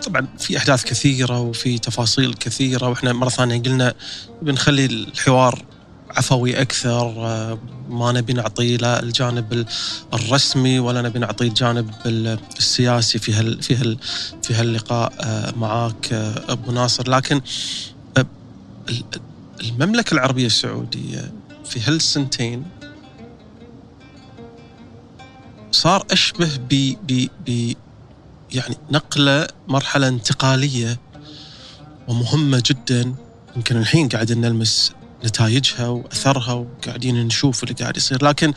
طبعا 0.04 0.28
في 0.39 0.58
أحداث 0.58 0.84
كثيرة 0.84 1.39
وفي 1.39 1.78
تفاصيل 1.78 2.34
كثيرة 2.34 2.89
وإحنا 2.89 3.14
مرة 3.14 3.30
ثانية 3.30 3.62
قلنا 3.62 3.94
بنخلي 4.41 4.86
الحوار 4.86 5.66
عفوي 6.10 6.62
أكثر 6.62 7.14
ما 7.89 8.12
نبي 8.12 8.34
نعطي 8.34 8.78
لا 8.78 9.00
الجانب 9.00 9.66
الرسمي 10.14 10.80
ولا 10.80 11.02
نبي 11.02 11.20
نعطي 11.20 11.48
الجانب 11.48 11.91
السياسي 12.58 13.20
في 13.20 13.34
هال 13.34 13.64
في 13.64 13.76
هال 13.76 13.98
في 14.44 14.54
هاللقاء 14.54 15.14
معاك 15.58 16.14
أبو 16.50 16.72
ناصر. 16.72 17.10
لكن 17.10 17.41
المملكة 19.62 20.14
العربية 20.14 20.46
السعودية 20.46 21.32
في 21.66 21.80
هالسنتين 21.82 22.66
صار 25.74 26.06
أشبه 26.12 26.58
ب 26.70 26.96
ب 27.08 27.28
ب 27.46 27.74
يعني 28.52 28.76
نقلة 28.92 29.48
مرحلة 29.68 30.08
انتقالية 30.08 31.00
ومهمة 32.08 32.64
جدا. 32.66 33.16
يمكن 33.56 33.78
الحين 33.78 34.10
قاعد 34.10 34.32
نلمس 34.32 34.92
نتائجها 35.26 35.88
وأثرها 35.88 36.54
وقاعدين 36.54 37.26
نشوف 37.26 37.64
اللي 37.64 37.74
قاعد 37.74 37.98
يصير. 37.98 38.26
لكن 38.26 38.54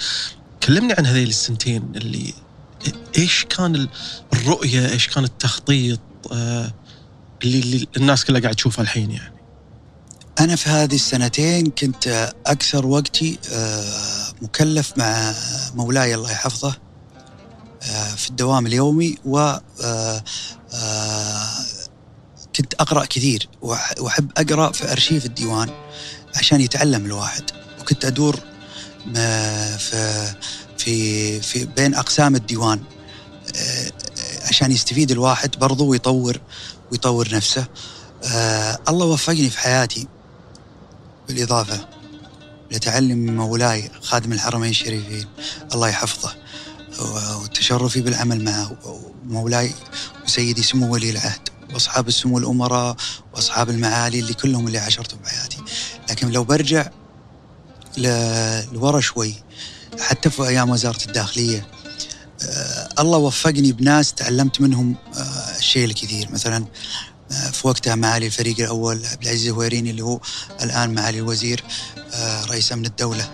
كلمني 0.62 0.93
عن 0.93 1.07
هذيل 1.07 1.29
السنتين 1.29 1.93
اللي 1.97 2.35
إيش 3.19 3.45
كان 3.45 3.89
الرؤية 4.33 4.89
إيش 4.89 5.09
كان 5.09 5.25
التخطيط 5.25 6.01
آه، 6.33 6.73
اللي, 7.45 7.61
اللي 7.61 7.87
الناس 7.97 8.25
كلها 8.25 8.41
قاعد 8.41 8.55
تشوفها 8.55 8.83
الحين 8.83 9.11
يعني؟ 9.11 9.35
أنا 10.41 10.57
في 10.57 10.71
هذه 10.71 10.95
السنتين 10.95 11.71
كنت 11.71 12.33
أكثر 12.47 12.87
وقتي 12.87 13.39
آه، 13.53 14.33
مكلف 14.43 14.93
مع 14.99 15.35
مولاي 15.75 16.14
الله 16.14 16.31
يحفظه 16.31 16.86
في 18.16 18.30
الدوام 18.30 18.66
اليومي 18.66 19.16
و 19.24 19.53
كنت 22.57 22.74
أقرأ 22.74 23.05
كثير 23.05 23.49
وأحب 23.62 24.30
أقرأ 24.37 24.72
في 24.72 24.93
أرشيف 24.93 25.26
الديوان 25.26 25.70
عشان 26.37 26.61
يتعلم 26.61 27.07
الواحد. 27.07 27.51
وكنت 27.80 28.05
أدور 28.05 28.41
في 29.78 30.34
في 30.78 31.41
في 31.41 31.64
بين 31.64 31.95
أقسام 31.95 32.37
الديوان 32.37 32.80
آه، 33.57 33.93
عشان 34.49 34.72
يستفيد 34.72 35.11
الواحد 35.11 35.57
برضه 35.59 35.84
ويطور 35.84 36.41
ويطور 36.93 37.34
نفسه. 37.34 37.66
آه، 38.24 38.78
الله 38.89 39.07
وفقني 39.07 39.51
في 39.51 39.59
حياتي 39.59 40.09
بالإضافة 41.28 41.89
لتعلم 42.70 43.37
مولاي 43.37 43.91
خادم 44.03 44.32
الحرمين 44.32 44.70
الشريفين. 44.70 45.26
الله 45.74 45.89
يحفظه. 45.89 46.34
وتشرفي 47.01 48.01
بالعمل 48.01 48.44
معه 48.44 48.76
مولاي 49.26 49.72
وسيدي 50.24 50.62
سمو 50.62 50.92
ولي 50.92 51.11
العهد 51.11 51.49
وأصحاب 51.74 52.09
السمو 52.09 52.38
الأمراء 52.38 52.97
وأصحاب 53.34 53.70
المعالي 53.70 54.20
اللي 54.20 54.34
كلهم 54.34 54.66
اللي 54.66 54.78
عاشرتهم 54.78 55.20
بحياتي 55.20 55.59
لكن 56.11 56.30
لو 56.30 56.44
برجع 56.44 56.90
لورا 58.72 59.01
شوي 59.01 59.34
حتى 60.01 60.30
في 60.30 60.49
أيام 60.49 60.70
وزارة 60.70 61.05
الداخلية 61.07 61.66
آه 62.42 62.88
الله 62.99 63.18
وفقني 63.18 63.72
بناس 63.72 64.12
تعلمت 64.12 64.61
منهم 64.61 64.97
آه 65.16 65.57
الشيء 65.59 65.84
الكثير. 65.84 66.30
مثلا 66.32 66.64
آه 67.32 67.51
في 67.51 67.68
وقتها 67.68 67.94
معالي 67.94 68.26
الفريق 68.26 68.61
الأول 68.61 69.07
عبد 69.07 69.22
العزيز 69.22 69.47
الهويريني 69.47 69.90
اللي 69.90 70.03
هو 70.03 70.20
الآن 70.62 70.94
معالي 70.94 71.18
الوزير 71.18 71.64
رئيس 72.49 72.72
أمن 72.72 72.86
الدولة. 72.86 73.30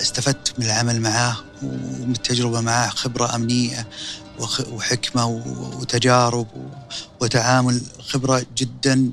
استفدت 0.00 0.58
من 0.58 0.66
العمل 0.66 1.00
معاه 1.00 1.36
ومن 1.62 2.12
التجربة 2.12 2.60
معاه 2.60 2.88
خبرة 2.88 3.34
أمنية 3.34 3.88
وحكمة 4.72 5.26
وتجارب 5.80 6.46
وتعامل 7.20 7.82
خبرة 8.08 8.46
جدا 8.56 9.10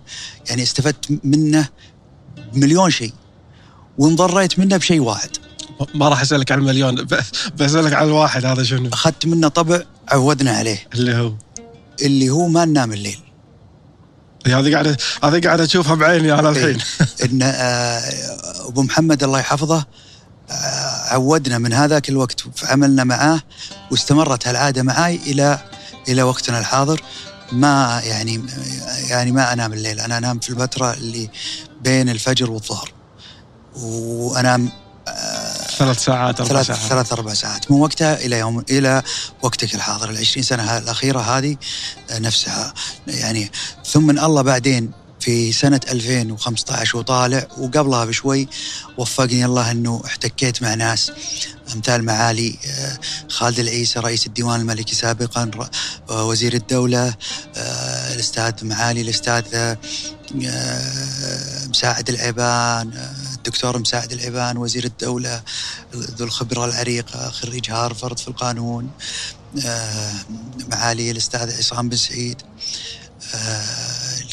يعني 0.49 0.63
استفدت 0.63 1.19
منه 1.23 1.69
بمليون 2.53 2.89
شيء. 2.89 3.13
وانضريت 3.97 4.59
منه 4.59 4.77
بشيء 4.77 4.99
واحد. 4.99 5.29
ما 5.95 6.09
راح 6.09 6.21
أسألك 6.21 6.51
عن 6.51 6.59
المليون 6.59 7.07
بسألك 7.59 7.93
عن 7.93 8.07
الواحد 8.07 8.45
هذا 8.45 8.63
شنو؟ 8.63 8.89
أخذت 8.89 9.25
منه 9.25 9.47
طبع 9.47 9.81
عودنا 10.07 10.51
عليه. 10.51 10.87
اللي 10.93 11.15
هو؟ 11.15 11.33
اللي 12.01 12.29
هو 12.29 12.47
ما 12.47 12.65
ننام 12.65 12.93
الليل. 12.93 13.19
هذه 14.47 14.73
قاعدة 14.73 14.97
هذه 15.23 15.41
قاعدة 15.41 15.63
اشوفها 15.63 15.95
بعيني 15.95 16.33
أنا 16.33 16.49
الحين. 16.49 16.77
إن 17.23 17.41
آه، 17.41 17.99
أبو 18.67 18.81
محمد 18.81 19.23
الله 19.23 19.39
يحفظه 19.39 19.85
عودنا 21.11 21.57
من 21.57 21.73
هذاك 21.73 22.09
الوقت 22.09 22.41
في 22.55 22.65
عملنا 22.65 23.03
معاه 23.03 23.41
واستمرت 23.91 24.47
هالعادة 24.47 24.83
معاي 24.83 25.15
إلى 25.15 25.59
إلى 26.07 26.23
وقتنا 26.23 26.59
الحاضر. 26.59 27.01
ما 27.51 28.01
يعني 28.03 28.45
يعني 29.09 29.31
ما 29.31 29.53
أنام 29.53 29.73
الليل 29.73 29.99
أنا 29.99 30.17
أنام 30.17 30.39
في 30.39 30.49
الفترة 30.49 30.93
اللي 30.93 31.29
بين 31.81 32.09
الفجر 32.09 32.51
والظهر. 32.51 32.93
وأنام 33.75 34.71
ثلاث 35.77 36.03
ساعات 36.03 36.41
أربع 36.41 36.49
ثلاث 36.49 36.67
ساعات. 36.67 36.89
ثلاث 36.89 37.13
أربع 37.13 37.33
ساعات. 37.33 37.71
من 37.71 37.81
وقتها 37.81 38.15
إلى 38.15 38.39
يوم 38.39 38.63
إلى 38.69 39.03
وقتك 39.41 39.75
الحاضر 39.75 40.09
ال 40.09 40.17
20 40.17 40.43
سنة 40.43 40.77
الأخيرة 40.77 41.19
هذه 41.19 41.57
نفسها. 42.11 42.73
يعني 43.07 43.51
ثم 43.85 44.03
من 44.03 44.19
الله 44.19 44.41
بعدين 44.41 44.91
في 45.23 45.51
سنة 45.51 45.79
2015 45.91 46.97
وطالع 46.97 47.47
وقبلها 47.57 48.05
بشوي 48.05 48.47
وفقني 48.97 49.45
الله 49.45 49.71
أنه 49.71 50.01
احتكيت 50.05 50.61
مع 50.61 50.73
ناس 50.73 51.11
أمثال 51.75 52.03
معالي 52.05 52.55
آه، 52.67 52.99
خالد 53.29 53.59
العيسى 53.59 53.99
رئيس 53.99 54.27
الديوان 54.27 54.59
الملكي 54.59 54.95
سابقا 54.95 55.51
آه، 56.09 56.25
وزير 56.25 56.53
الدولة 56.53 57.15
آه، 57.55 58.13
الأستاذ 58.13 58.65
معالي 58.65 59.01
الأستاذ 59.01 59.75
مساعد 61.69 62.09
العبان 62.09 62.93
الدكتور 63.35 63.79
مساعد 63.79 64.11
العبان 64.11 64.57
وزير 64.57 64.83
الدولة 64.83 65.41
ذو 65.95 66.25
الخبرة 66.25 66.65
العريقة 66.65 67.29
خريج 67.29 67.71
هارفرد 67.71 68.19
في 68.19 68.27
القانون 68.27 68.91
معالي 70.71 71.11
الأستاذ 71.11 71.57
عصام 71.57 71.89
بن 71.89 71.97
سعيد. 71.97 72.41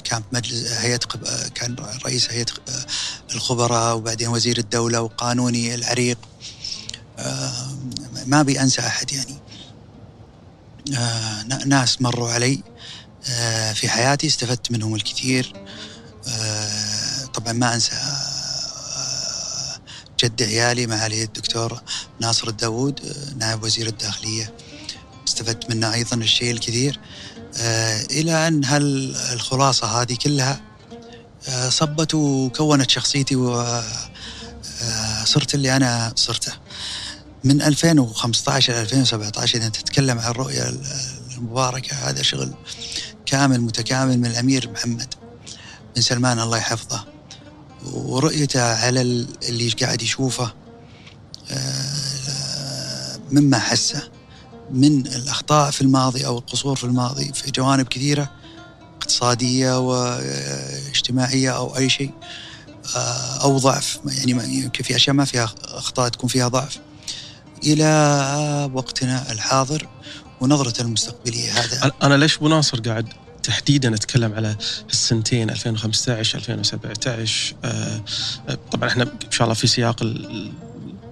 كان 0.04 0.22
مجلس 0.32 0.72
هيئة 0.72 0.98
كان 1.54 1.76
رئيس 2.04 2.30
هيئة 2.30 2.46
الخبراء 3.34 3.96
وبعدين 3.96 4.28
وزير 4.28 4.58
الدولة 4.58 5.00
وقانوني 5.00 5.74
العريق. 5.74 6.18
ما 8.26 8.40
أبي 8.40 8.60
أنسى 8.60 8.80
أحد 8.80 9.12
يعني. 9.12 9.36
آه، 10.96 11.42
ناس 11.42 12.02
مروا 12.02 12.30
علي. 12.30 12.62
آه، 13.28 13.72
في 13.72 13.88
حياتي 13.88 14.26
استفدت 14.26 14.72
منهم 14.72 14.94
الكثير. 14.94 15.52
آه، 16.28 17.24
طبعا 17.24 17.52
ما 17.52 17.74
أنسى 17.74 17.96
جد 20.24 20.42
عيالي 20.42 20.86
معالي 20.86 21.24
الدكتور 21.24 21.82
ناصر 22.20 22.48
الداوود 22.48 23.00
نائب 23.38 23.62
وزير 23.62 23.86
الداخلية. 23.86 24.54
استفدت 25.28 25.70
منه 25.70 25.94
أيضا 25.94 26.16
الشيء 26.16 26.50
الكثير. 26.50 27.00
آه، 27.58 28.02
إلى 28.10 28.48
أن 28.48 28.64
هالخلاصه 28.64 30.02
هذه 30.02 30.16
كلها 30.24 30.60
آه، 31.48 31.68
صبت 31.68 32.14
وكونت 32.14 32.90
شخصيتي 32.90 33.36
وصرت 33.36 33.84
آه، 34.82 35.54
اللي 35.54 35.76
أنا 35.76 36.12
صرته. 36.16 36.52
من 37.44 37.62
2015 37.62 38.72
ل 38.72 38.76
2017 38.76 39.58
إذا 39.58 39.68
تتكلم 39.68 40.18
عن 40.18 40.30
الرؤية 40.30 40.74
المباركة 41.36 41.96
هذا 41.96 42.22
شغل 42.22 42.54
كامل 43.26 43.60
متكامل 43.60 44.18
من 44.18 44.26
الأمير 44.26 44.70
محمد 44.70 45.14
بن 45.96 46.02
سلمان 46.02 46.40
الله 46.40 46.58
يحفظه. 46.58 47.04
ورؤيته 47.92 48.62
على 48.62 49.00
اللي 49.48 49.70
قاعد 49.70 50.02
يشوفه 50.02 50.52
مما 53.30 53.58
حسه. 53.58 54.19
من 54.72 55.06
الأخطاء 55.06 55.70
في 55.70 55.80
الماضي 55.80 56.26
أو 56.26 56.38
القصور 56.38 56.76
في 56.76 56.84
الماضي 56.84 57.32
في 57.32 57.50
جوانب 57.50 57.88
كثيرة 57.88 58.30
اقتصادية 58.96 59.78
واجتماعية 59.78 61.56
أو 61.56 61.76
أي 61.76 61.90
شيء 61.90 62.10
آه، 62.96 63.42
أو 63.42 63.58
ضعف. 63.58 64.00
يعني 64.04 64.54
يمكن 64.54 64.84
في 64.84 64.96
أشياء 64.96 65.16
ما 65.16 65.24
فيها 65.24 65.54
أخطاء 65.64 66.08
تكون 66.08 66.28
فيها 66.28 66.48
ضعف. 66.48 66.78
إلى 67.64 68.70
وقتنا 68.72 69.32
الحاضر 69.32 69.88
ونظرته 70.40 70.82
المستقبلية. 70.82 71.52
هذا 71.52 71.92
أنا 72.02 72.14
ليش 72.14 72.36
أبو 72.36 72.48
ناصر 72.48 72.80
قاعد 72.80 73.08
تحديدا 73.42 73.94
أتكلم 73.94 74.32
على 74.34 74.56
السنتين 74.90 75.50
2015 75.50 76.38
2017 76.38 77.54
آه 77.64 78.00
طبعا 78.72 78.88
إحنا 78.88 79.02
إن 79.02 79.30
شاء 79.30 79.44
الله 79.44 79.54
في 79.54 79.66
سياق 79.66 80.02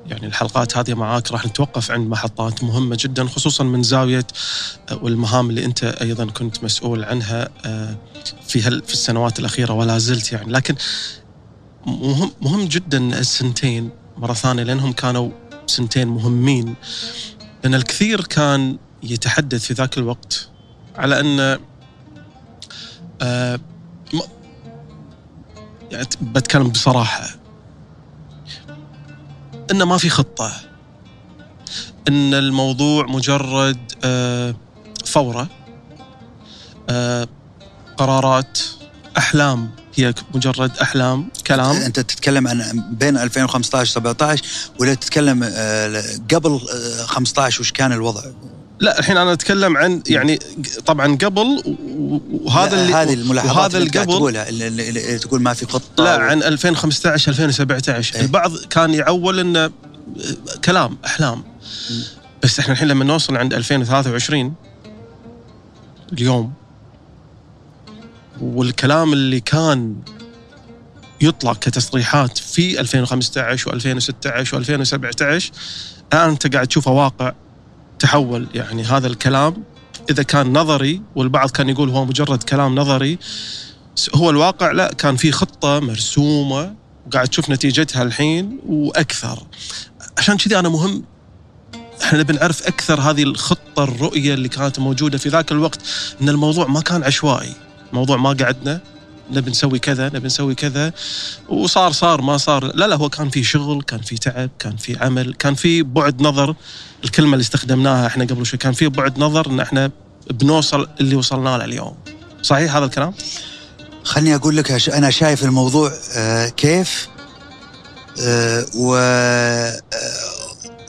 يعني 0.08 0.26
الحلقات 0.26 0.76
هذه 0.76 0.94
معاك 0.94 1.32
راح 1.32 1.46
نتوقف 1.46 1.90
عند 1.90 2.08
محطات 2.08 2.64
مهمة 2.64 2.96
جدا 3.00 3.26
خصوصا 3.26 3.64
من 3.64 3.82
زاوية 3.82 4.26
آه، 4.90 4.98
والمهام 5.02 5.50
اللي 5.50 5.64
أنت 5.64 5.84
أيضا 5.84 6.26
كنت 6.26 6.64
مسؤول 6.64 7.04
عنها 7.04 7.48
آه، 7.64 7.96
في 8.48 8.60
في 8.60 8.92
السنوات 8.92 9.38
الأخيرة 9.38 9.72
ولا 9.72 9.98
زلت 9.98 10.32
يعني. 10.32 10.52
لكن 10.52 10.74
مهم 11.86 12.30
مهم 12.42 12.64
جدا 12.64 13.18
السنتين 13.18 13.90
مرة 14.16 14.32
ثانية 14.32 14.62
لأنهم 14.62 14.92
كانوا 14.92 15.30
سنتين 15.66 16.08
مهمين. 16.08 16.74
لأن 17.64 17.74
الكثير 17.74 18.24
كان 18.24 18.78
يتحدث 19.02 19.64
في 19.64 19.74
ذاك 19.74 19.98
الوقت 19.98 20.48
على 20.96 21.20
أن 21.20 21.58
آه 23.22 23.60
يعني 25.92 26.06
بتكلم 26.20 26.68
بصراحة 26.68 27.37
انه 29.70 29.84
ما 29.84 29.98
في 29.98 30.08
خطة. 30.10 30.52
إن 32.08 32.34
الموضوع 32.34 33.06
مجرد 33.06 33.92
آه 34.04 34.54
فورة 35.04 35.48
آه 36.90 37.28
قرارات 37.96 38.58
أحلام. 39.18 39.70
هي 39.94 40.14
مجرد 40.34 40.76
أحلام 40.76 41.28
كلام. 41.46 41.76
أنت 41.76 42.00
تتكلم 42.00 42.48
عن 42.48 42.84
بين 42.90 43.16
2015 43.18 43.92
17 43.92 44.44
ولا 44.80 44.94
تتكلم 44.94 45.42
آه، 45.44 46.02
قبل 46.34 46.60
15 47.06 47.58
آه، 47.58 47.60
وش 47.60 47.72
كان 47.72 47.92
الوضع؟ 47.92 48.22
لا 48.80 48.98
الحين 48.98 49.16
أنا 49.16 49.32
أتكلم 49.32 49.76
عن 49.76 50.02
يعني 50.08 50.38
طبعا 50.86 51.16
قبل 51.16 51.76
وهذا 52.30 52.82
اللي 52.82 52.94
هذه 52.94 53.14
الملاحظات 53.14 53.56
وهذا 53.56 53.78
اللي 53.78 53.90
قبل 53.90 54.12
تقولها 54.12 54.48
اللي, 54.48 54.68
اللي 54.88 55.18
تقول 55.18 55.42
ما 55.42 55.54
في 55.54 55.66
خطه 55.66 56.04
لا 56.04 56.18
عن 56.18 56.42
2015 56.42 57.32
2017 57.32 58.16
إيه؟ 58.16 58.22
البعض 58.22 58.56
كان 58.56 58.94
يعول 58.94 59.38
انه 59.40 59.70
كلام 60.64 60.98
أحلام. 61.04 61.44
بس 62.42 62.58
إحنا 62.58 62.72
الحين 62.72 62.88
لما 62.88 63.04
نوصل 63.04 63.36
عند 63.36 63.54
2023 63.54 64.54
اليوم 66.12 66.52
والكلام 68.40 69.12
اللي 69.12 69.40
كان 69.40 69.96
يطلع 71.20 71.52
كتصريحات 71.52 72.38
في 72.38 72.80
2015 72.80 73.70
و2016 73.70 74.46
و2017 74.46 75.50
الان 76.12 76.30
أنت 76.30 76.54
قاعد 76.54 76.66
تشوفه 76.66 76.90
واقع. 76.90 77.32
تحول 77.98 78.48
يعني 78.54 78.82
هذا 78.82 79.06
الكلام 79.06 79.64
إذا 80.10 80.22
كان 80.22 80.58
نظري 80.58 81.02
والبعض 81.16 81.50
كان 81.50 81.68
يقول 81.68 81.90
هو 81.90 82.04
مجرد 82.04 82.42
كلام 82.42 82.74
نظري 82.74 83.18
هو 84.14 84.30
الواقع 84.30 84.70
لا 84.70 84.92
كان 84.92 85.16
في 85.16 85.32
خطة 85.32 85.80
مرسومة 85.80 86.74
وقاعد 87.06 87.28
تشوف 87.28 87.50
نتيجتها 87.50 88.02
الحين 88.02 88.60
وأكثر. 88.66 89.46
عشان 90.18 90.36
كذي 90.36 90.58
أنا 90.58 90.68
مهم 90.68 91.04
إحنا 92.02 92.18
نبي 92.18 92.32
نعرف 92.32 92.66
أكثر 92.66 93.00
هذه 93.00 93.22
الخطة 93.22 93.84
الرؤية 93.84 94.34
اللي 94.34 94.48
كانت 94.48 94.78
موجودة 94.78 95.18
في 95.18 95.28
ذاك 95.28 95.52
الوقت 95.52 95.80
إن 96.22 96.28
الموضوع 96.28 96.66
ما 96.66 96.80
كان 96.80 97.02
عشوائي 97.02 97.52
الموضوع 97.90 98.16
ما 98.16 98.32
قعدنا 98.32 98.80
نبي 99.30 99.50
نسوي 99.50 99.78
كذا 99.78 100.06
نبي 100.06 100.26
نسوي 100.26 100.54
كذا. 100.54 100.92
وصار 101.48 101.92
صار 101.92 102.22
ما 102.22 102.36
صار. 102.36 102.76
لا 102.76 102.86
لا 102.86 102.96
هو 102.96 103.08
كان 103.08 103.28
في 103.30 103.44
شغل 103.44 103.82
كان 103.82 104.00
في 104.00 104.18
تعب 104.18 104.50
كان 104.58 104.76
في 104.76 104.96
عمل 105.00 105.34
كان 105.34 105.54
في 105.54 105.82
بعد 105.82 106.22
نظر. 106.22 106.54
الكلمة 107.04 107.32
اللي 107.32 107.42
استخدمناها 107.42 108.06
إحنا 108.06 108.24
قبل 108.24 108.46
شوي 108.46 108.58
كان 108.58 108.72
في 108.72 108.88
بعد 108.88 109.18
نظر 109.18 109.46
إن 109.46 109.60
إحنا 109.60 109.90
بنوصل 110.30 110.88
اللي 111.00 111.16
وصلنا 111.16 111.58
له 111.58 111.64
اليوم. 111.64 111.94
صحيح 112.42 112.76
هذا 112.76 112.84
الكلام؟ 112.84 113.14
خليني 114.04 114.34
أقول 114.34 114.56
لك 114.56 114.88
أنا 114.88 115.10
شايف 115.10 115.44
الموضوع 115.44 115.92
آه، 116.16 116.48
كيف؟ 116.48 117.08
آه، 118.22 118.66
و 118.74 118.96
آه، 118.96 119.80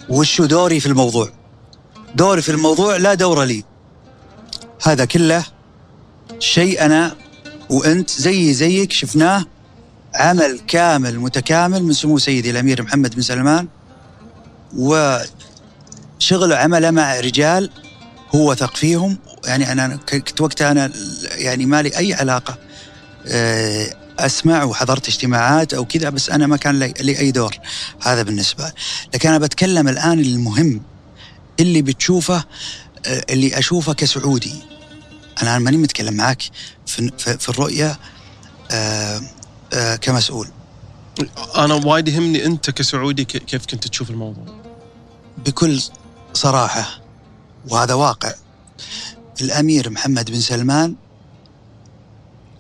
وشو 0.10 0.46
دوري 0.46 0.80
في 0.80 0.86
الموضوع؟ 0.86 1.30
دوري 2.16 2.42
في 2.42 2.52
الموضوع 2.52 2.98
لا 2.98 3.14
دور 3.14 3.44
لي. 3.44 3.64
هذا 4.84 5.06
كله 5.06 5.46
شيء 6.40 6.86
أنا 6.86 7.16
وأنت 7.70 8.10
زي 8.10 8.54
زيك 8.54 8.92
شفناه 8.92 9.46
عمل 10.16 10.60
كامل 10.68 11.20
متكامل 11.20 11.84
من 11.84 11.94
سمو 11.94 12.18
سيدي 12.18 12.50
الأمير 12.50 12.84
محمد 12.84 13.16
بن 13.16 13.22
سلمان 13.22 13.68
وشغل 14.78 16.54
عمله 16.54 16.92
مع 16.92 17.20
رجال 17.20 17.70
هو 18.36 18.52
وثق 18.52 18.76
فيهم. 18.76 19.18
يعني 19.46 19.72
أنا 19.72 20.00
كنت 20.10 20.42
وقتها 20.42 20.72
أنا 20.72 20.92
يعني 21.36 21.66
ما 21.66 21.82
لي 21.82 21.98
أي 21.98 22.14
علاقة 22.14 22.58
آه، 23.28 23.96
أسمع 24.20 24.64
وحضرت 24.64 25.08
اجتماعات 25.08 25.74
أو 25.74 25.86
كذا 25.86 26.10
بس 26.10 26.30
أنا 26.30 26.48
ما 26.48 26.58
كان 26.58 26.80
لي 26.80 27.20
أي 27.20 27.32
دور 27.32 27.56
هذا 28.02 28.24
بالنسبة. 28.24 28.72
لكن 29.14 29.30
أنا 29.30 29.38
بتكلم 29.38 29.88
الآن 29.88 30.20
المهم 30.20 30.82
اللي 31.60 31.82
بتشوفه 31.82 32.44
آه، 33.06 33.26
اللي 33.30 33.58
أشوفه 33.58 33.94
كسعودي. 33.94 34.69
أنا 35.42 35.60
ماني 35.60 35.78
متكلم 35.78 36.14
معك 36.14 36.44
في, 36.86 37.12
في 37.18 37.50
الرؤية 37.50 38.00
آه، 38.72 39.22
آه، 39.74 39.96
كمسؤول. 39.96 40.48
أنا 41.56 41.74
وايد 41.74 42.08
يهمني 42.08 42.46
أنت 42.46 42.70
كسعودي 42.70 43.26
كيف 43.26 43.66
كنت 43.66 43.88
تشوف 43.88 44.10
الموضوع. 44.10 44.46
بكل 45.46 45.84
صراحة 46.34 47.02
وهذا 47.70 47.94
واقع. 47.94 48.34
الأمير 49.42 49.90
محمد 49.90 50.32
بن 50.32 50.40
سلمان 50.40 50.96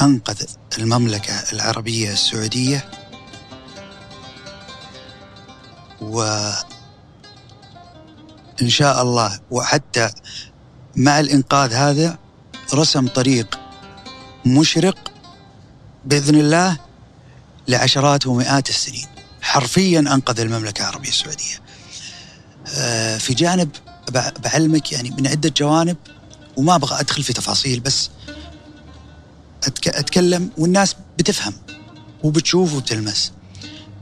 أنقذ 0.02 0.46
المملكة 0.78 1.34
العربية 1.54 2.12
السعودية 2.12 2.90
و 6.02 6.22
إن 8.62 8.70
شاء 8.70 9.02
الله 9.02 9.40
وحتى 9.52 10.10
مع 10.96 11.20
الإنقاذ 11.20 11.74
هذا 11.74 12.18
رسم 12.74 13.08
طريق 13.08 13.60
مشرق 14.46 15.12
بإذن 16.06 16.36
الله 16.36 16.78
لعشرات 17.68 18.28
ومئات 18.28 18.70
السنين 18.70 19.08
حرفيا 19.42 20.00
أنقذ 20.00 20.40
المملكة 20.40 20.82
العربية 20.82 21.10
السعودية. 21.10 21.62
آه، 22.68 23.18
في 23.18 23.34
جانب 23.34 23.70
بعلمك 24.44 24.92
يعني 24.92 25.10
من 25.10 25.28
عدة 25.28 25.54
جوانب 25.58 25.98
وما 26.58 26.76
أبغى 26.76 27.00
أدخل 27.00 27.24
في 27.24 27.34
تفاصيل 27.34 27.80
بس 27.80 28.10
أتكلم 29.88 30.50
والناس 30.58 30.96
بتفهم 31.20 31.54
وبتشوف 32.24 32.74
وبتلمس. 32.74 33.32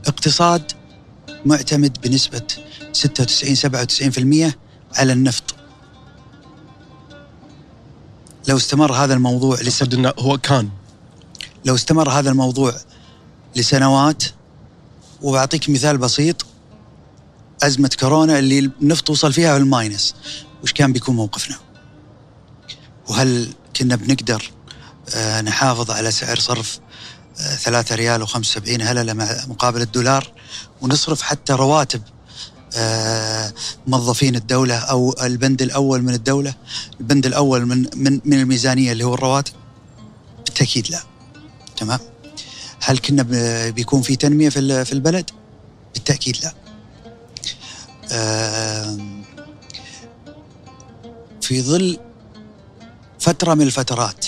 اقتصاد 0.06 0.72
معتمد 1.44 1.98
بنسبة 2.00 2.42
96 2.92 4.48
97% 4.50 4.54
على 4.94 5.12
النفط 5.12 5.57
لو 8.48 8.56
استمر 8.56 8.92
هذا 8.92 9.14
الموضوع 9.14 9.60
لسنة 9.60 10.12
هو 10.18 10.38
كان. 10.38 10.68
لو 11.64 11.74
استمر 11.74 12.10
هذا 12.10 12.30
الموضوع 12.30 12.74
لسنوات 13.56 14.24
وبعطيك 15.22 15.70
مثال 15.70 15.98
بسيط 15.98 16.46
أزمة 17.62 17.90
كورونا 18.00 18.38
اللي 18.38 18.58
النفط 18.58 19.10
وصل 19.10 19.32
فيها 19.32 19.52
في 19.52 19.62
الماينس. 19.62 20.14
وش 20.62 20.72
كان 20.72 20.92
بيكون 20.92 21.16
موقفنا؟ 21.16 21.56
وهل 23.08 23.48
كنا 23.76 23.96
بنقدر 23.96 24.50
آه، 25.14 25.40
نحافظ 25.40 25.90
على 25.90 26.10
سعر 26.10 26.38
صرف 26.38 26.80
آه، 27.40 27.56
ثلاثة 27.56 27.94
ريال 27.94 28.22
وخمسة 28.22 28.60
وسبعين 28.60 28.82
هللة 28.82 29.12
مقابل 29.48 29.80
الدولار؟ 29.82 30.32
ونصرف 30.80 31.22
حتى 31.22 31.52
رواتب 31.52 32.02
موظفين 33.86 34.36
الدولة 34.36 34.74
أو 34.74 35.14
البند 35.22 35.62
الأول 35.62 36.02
من 36.02 36.14
الدولة 36.14 36.54
البند 37.00 37.26
الأول 37.26 37.66
من 37.66 37.86
من 37.96 38.20
من 38.24 38.40
الميزانية 38.40 38.92
اللي 38.92 39.04
هو 39.04 39.14
الرواتب؟ 39.14 39.52
بالتأكيد 40.44 40.90
لا. 40.90 41.00
تمام؟ 41.76 41.98
هل 42.80 42.98
كنا 42.98 43.22
بيكون 43.70 44.02
في 44.02 44.16
تنمية 44.16 44.48
في 44.48 44.84
في 44.84 44.92
البلد؟ 44.92 45.30
بالتأكيد 45.94 46.36
لا. 46.42 46.54
في 51.40 51.62
ظل 51.62 51.98
فترة 53.18 53.54
من 53.54 53.62
الفترات 53.62 54.26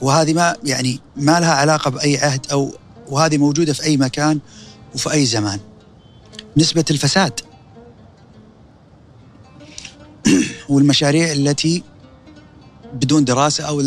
وهذه 0.00 0.32
ما 0.32 0.56
يعني 0.64 1.00
ما 1.16 1.40
لها 1.40 1.52
علاقة 1.54 1.90
بأي 1.90 2.18
عهد 2.18 2.46
أو 2.52 2.74
وهذه 3.08 3.38
موجودة 3.38 3.72
في 3.72 3.82
أي 3.84 3.96
مكان 3.96 4.40
وفي 4.94 5.12
أي 5.12 5.26
زمان. 5.26 5.60
نسبة 6.56 6.84
الفساد 6.90 7.40
والمشاريع 10.68 11.32
التي 11.32 11.82
بدون 12.92 13.24
دراسة 13.24 13.64
أو 13.64 13.80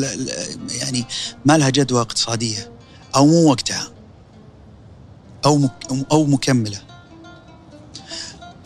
يعني 0.69 1.05
ما 1.45 1.57
لها 1.57 1.69
جدوى 1.69 2.01
اقتصادية 2.01 2.71
أو 3.15 3.25
مو 3.25 3.49
وقتها. 3.49 3.93
أو 5.45 5.69
أو 6.11 6.25
مكملة 6.25 6.81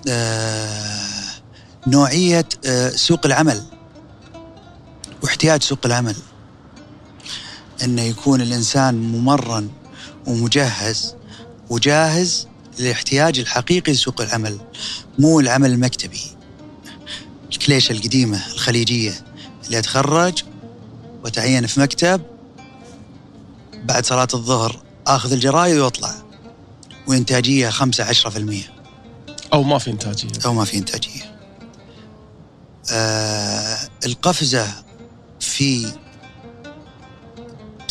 آه 0.08 1.08
نوعية 1.88 2.46
آه 2.66 2.90
سوق 2.90 3.26
العمل 3.26 3.64
واحتياج 5.24 5.64
سوق 5.64 5.80
العمل 5.86 6.16
انه 7.84 8.02
يكون 8.02 8.42
الإنسان 8.42 8.96
ممرن 8.96 9.70
ومجهز 10.28 11.16
وجاهز 11.70 12.48
للاحتياج 12.80 13.40
الحقيقي 13.40 13.92
لسوق 13.92 14.22
العمل 14.22 14.58
مو 15.20 15.40
العمل 15.40 15.72
المكتبي 15.72 16.37
الكليشة 17.52 17.92
القديمة 17.92 18.48
الخليجية؟ 18.54 19.26
اللي 19.66 19.80
أتخرج 19.80 20.44
وتعين 21.24 21.68
في 21.68 21.80
مكتب 21.80 22.22
بعد 23.74 24.06
صلاة 24.06 24.28
الظهر 24.34 24.82
آخذ 25.08 25.32
الجرايد 25.32 25.78
خمسة 27.70 28.04
عشرة 28.04 28.30
في 28.30 28.38
المية. 28.38 28.74
أو 29.54 29.64
ما 29.64 29.78
في 29.78 29.92
إنتاجية. 29.92 30.30
أو 30.46 30.54
ما 30.54 30.66
في 30.66 30.78
إنتاجية. 30.78 31.38
آه 32.92 33.78
القفزة 34.06 34.68
في 35.40 35.92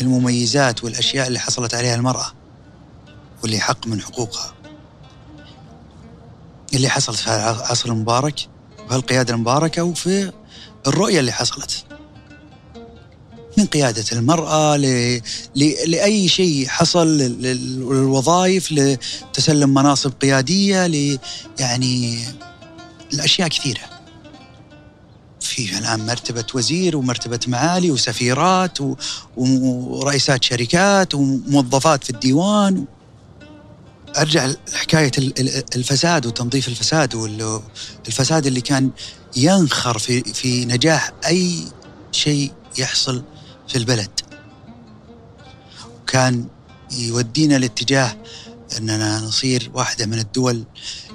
المميزات 0.01 0.85
والأشياء 0.85 1.27
اللي 1.27 1.39
حصلت 1.39 1.75
عليها 1.75 1.95
المرأة 1.95 2.33
واللي 3.43 3.61
حق 3.61 3.87
من 3.87 4.03
حقوقها. 4.03 4.55
اللي 6.75 6.89
حصلت 6.89 7.17
في 7.17 7.27
العصر 7.31 7.89
المبارك 7.91 8.49
وهالقيادة 8.91 9.35
المباركة 9.35 9.83
وفي 9.83 10.33
الرؤية 10.87 11.21
اللي 11.21 11.33
حصلت. 11.33 11.85
من 13.59 13.67
قيادة 13.67 14.05
المرأة 14.13 14.77
ل... 14.77 14.83
ل... 15.57 15.75
لأي 15.87 16.29
شيء 16.29 16.69
حصل 16.69 17.19
للوظائف 17.19 18.73
لتسلم 18.73 19.75
مناصب 19.75 20.13
قيادية 20.21 20.87
ل... 20.87 21.19
يعني 21.59 22.25
الأشياء 23.13 23.49
كثيرة. 23.49 23.81
في 25.41 25.79
الآن 25.79 26.07
مرتبة 26.07 26.45
وزير 26.55 26.97
ومرتبة 26.97 27.41
معالي 27.47 27.91
وسفيرات 27.91 28.81
و... 28.81 28.97
ورئيسات 29.37 30.45
شركات 30.45 31.15
وموظفات 31.15 32.05
في 32.05 32.11
الديوان 32.11 32.85
أرجع 34.17 34.53
لحكاية 34.73 35.11
الفساد 35.77 36.27
وتنظيف 36.27 36.69
الفساد 36.69 37.15
والفساد 37.15 38.47
اللي 38.47 38.61
كان 38.61 38.91
ينخر 39.37 39.99
في 39.99 40.23
في 40.23 40.65
نجاح 40.65 41.13
أي 41.27 41.65
شيء 42.13 42.53
يحصل 42.79 43.23
في 43.69 43.79
البلد 43.79 44.21
وكان 46.03 46.47
يودينا 46.91 47.59
لاتجاه 47.59 48.17
أننا 48.79 49.21
نصير 49.21 49.71
واحدة 49.75 50.07
من 50.07 50.19
الدول 50.19 50.65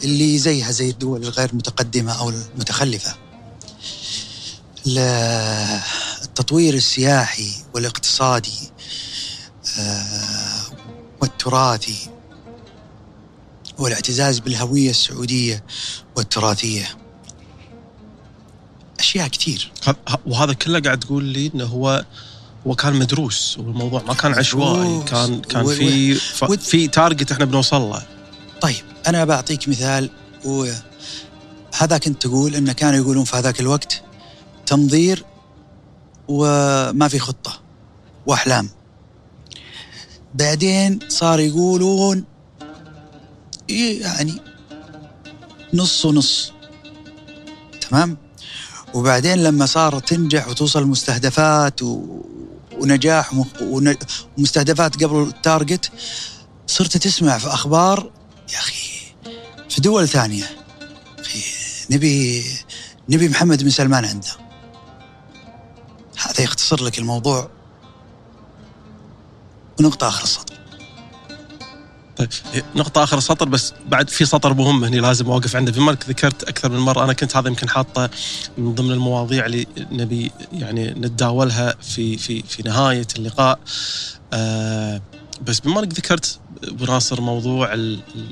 اللي 0.03 0.37
زيها 0.37 0.71
زي 0.71 0.89
الدول 0.89 1.23
الغير 1.23 1.55
متقدمة 1.55 2.19
أو 2.19 2.29
المتخلفة. 2.29 3.15
التطوير 6.23 6.73
السياحي 6.73 7.51
والاقتصادي 7.73 8.71
آه، 9.79 10.61
والتراثي 13.81 14.11
والاعتزاز 14.11 14.39
بالهوية 14.39 14.89
السعودية 14.89 15.63
والتراثية. 16.15 16.97
أشياء 18.99 19.27
كثير. 19.27 19.71
وهذا 20.25 20.53
كله 20.53 20.79
قاعد 20.79 20.99
تقول 20.99 21.23
لي 21.23 21.51
أنه 21.55 21.65
هو 21.65 22.05
هو 22.67 22.75
كان 22.75 22.93
مدروس 22.93 23.57
والموضوع 23.57 24.03
ما 24.03 24.13
كان 24.13 24.33
عشوائي 24.33 25.03
كان 25.03 25.41
كان 25.41 25.65
في 25.65 26.15
في 26.57 26.87
تارجت 26.87 27.31
إحنا 27.31 27.45
بنوصل 27.45 27.81
له. 27.81 28.01
طيب 28.61 28.83
أنا 29.07 29.25
بعطيك 29.25 29.69
مثال 29.69 30.09
وهذا 30.45 31.97
كنت 31.97 32.21
تقول 32.21 32.55
انه 32.55 32.73
كانوا 32.73 32.99
يقولون 32.99 33.23
في 33.23 33.35
هذاك 33.35 33.59
الوقت 33.59 34.01
تنظير 34.65 35.25
وما 36.27 37.07
في 37.07 37.19
خطة 37.19 37.61
وأحلام. 38.25 38.69
بعدين 40.33 40.99
صار 41.09 41.39
يقولون 41.39 42.23
يعني؟ 43.71 44.41
نص 45.73 46.05
ونص. 46.05 46.53
تمام؟ 47.89 48.17
وبعدين 48.93 49.43
لما 49.43 49.65
صار 49.65 49.99
تنجح 49.99 50.47
وتوصل 50.47 50.85
مستهدفات 50.85 51.81
و... 51.81 52.21
ونجاح 52.79 53.31
ومستهدفات 54.37 55.03
قبل 55.03 55.23
التارجت 55.23 55.91
صرت 56.67 56.97
تسمع 56.97 57.37
في 57.37 57.47
أخبار 57.47 58.11
يا 58.53 58.57
أخي 58.57 58.89
في 59.69 59.81
دول 59.81 60.07
ثانية. 60.07 60.49
أخي 61.19 61.43
نبي 61.91 62.43
نبي 63.09 63.29
محمد 63.29 63.63
بن 63.63 63.69
سلمان 63.69 64.05
عنده. 64.05 64.29
هذا 66.17 66.41
يختصر 66.41 66.83
لك 66.83 66.99
الموضوع. 66.99 67.49
ونقطة 69.79 70.07
آخر 70.07 70.23
السطر 70.23 70.60
طيب 72.17 72.29
نقطة 72.75 73.03
آخر 73.03 73.17
السطر 73.17 73.49
بس 73.49 73.73
بعد 73.89 74.09
في 74.09 74.25
سطر 74.25 74.53
مهم 74.53 74.83
هنا 74.83 74.95
لازم 74.95 75.31
أوقف 75.31 75.55
عنده. 75.55 75.71
بما 75.71 75.91
أنك 75.91 76.09
ذكرت 76.09 76.43
أكثر 76.43 76.71
من 76.71 76.79
مرة 76.79 77.03
أنا 77.03 77.13
كنت 77.13 77.37
هذا 77.37 77.47
يمكن 77.47 77.69
حاطه 77.69 78.09
من 78.57 78.75
ضمن 78.75 78.91
المواضيع 78.91 79.45
اللي 79.45 79.67
نبي 79.91 80.31
يعني 80.53 80.91
نتداولها 80.91 81.75
في 81.81 82.17
في 82.17 82.41
في 82.41 82.63
نهاية 82.63 83.07
اللقاء. 83.17 83.59
آه 84.33 85.01
بس 85.41 85.59
بما 85.59 85.79
أنك 85.79 85.93
ذكرت 85.93 86.39
بناصر 86.71 87.21
موضوع 87.21 87.73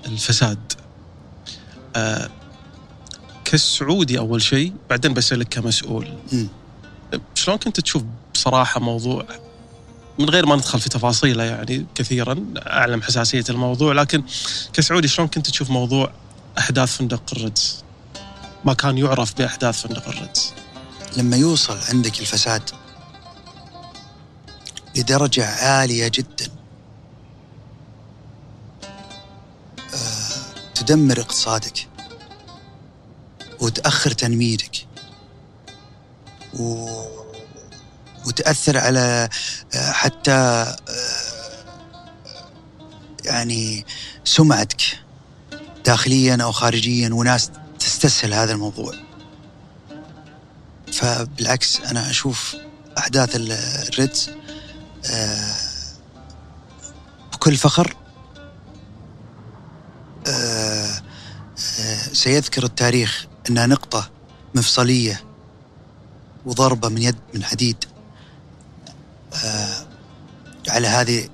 الفساد 0.05 0.73
آه 1.95 2.29
كسعودي 3.45 4.19
أول 4.19 4.41
شيء 4.41 4.73
بعدين 4.89 5.13
بسألك 5.13 5.47
كمسؤول. 5.47 6.07
شلون 7.35 7.57
كنت 7.57 7.79
تشوف 7.79 8.03
بصراحة 8.33 8.79
موضوع 8.79 9.25
من 10.19 10.29
غير 10.29 10.45
ما 10.45 10.55
ندخل 10.55 10.79
في 10.79 10.89
تفاصيله 10.89 11.43
يعني 11.43 11.85
كثيرا 11.95 12.45
أعلم 12.57 13.01
حساسية 13.01 13.43
الموضوع 13.49 13.93
لكن 13.93 14.23
كسعودي 14.73 15.07
شلون 15.07 15.27
كنت 15.27 15.49
تشوف 15.49 15.69
موضوع 15.69 16.11
أحداث 16.57 16.97
فندق 16.97 17.23
الردز؟ 17.33 17.83
ما 18.65 18.73
كان 18.73 18.97
يعرف 18.97 19.33
بأحداث 19.37 19.81
فندق 19.81 20.07
الردز. 20.07 20.53
لما 21.17 21.37
يوصل 21.37 21.77
عندك 21.89 22.19
الفساد 22.19 22.69
لدرجه 24.95 25.45
عالية 25.45 26.07
جدا 26.07 26.47
آه، 29.93 30.73
تدمر 30.75 31.19
اقتصادك 31.19 31.87
وتأخر 33.59 34.11
تنميتك 34.11 34.87
و 36.59 37.18
وتأثر 38.25 38.77
على 38.77 39.29
آه، 39.75 39.91
حتى 39.91 40.31
آه، 40.31 40.75
يعني 43.25 43.85
سمعتك 44.23 44.81
داخليا 45.85 46.37
أو 46.43 46.51
خارجيا 46.51 47.09
وناس 47.13 47.51
تستسهل 47.79 48.33
هذا 48.33 48.53
الموضوع. 48.53 48.93
فبالعكس 50.93 51.81
أنا 51.81 52.09
أشوف 52.09 52.55
أحداث 52.97 53.29
الريدز 53.35 54.29
آه، 55.05 55.55
بكل 57.33 57.55
فخر 57.55 57.95
سيذكر 62.13 62.63
التاريخ 62.63 63.25
انها 63.49 63.65
نقطة 63.65 64.09
مفصلية 64.55 65.23
وضربة 66.45 66.89
من 66.89 67.01
يد 67.01 67.15
من 67.33 67.43
حديد. 67.43 67.85
على 70.69 70.87
هذه 70.87 71.29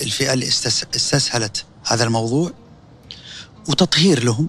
الفئة 0.00 0.32
اللي 0.32 0.48
استسهلت 0.48 1.64
هذا 1.86 2.04
الموضوع 2.04 2.50
وتطهير 3.68 4.24
لهم. 4.24 4.48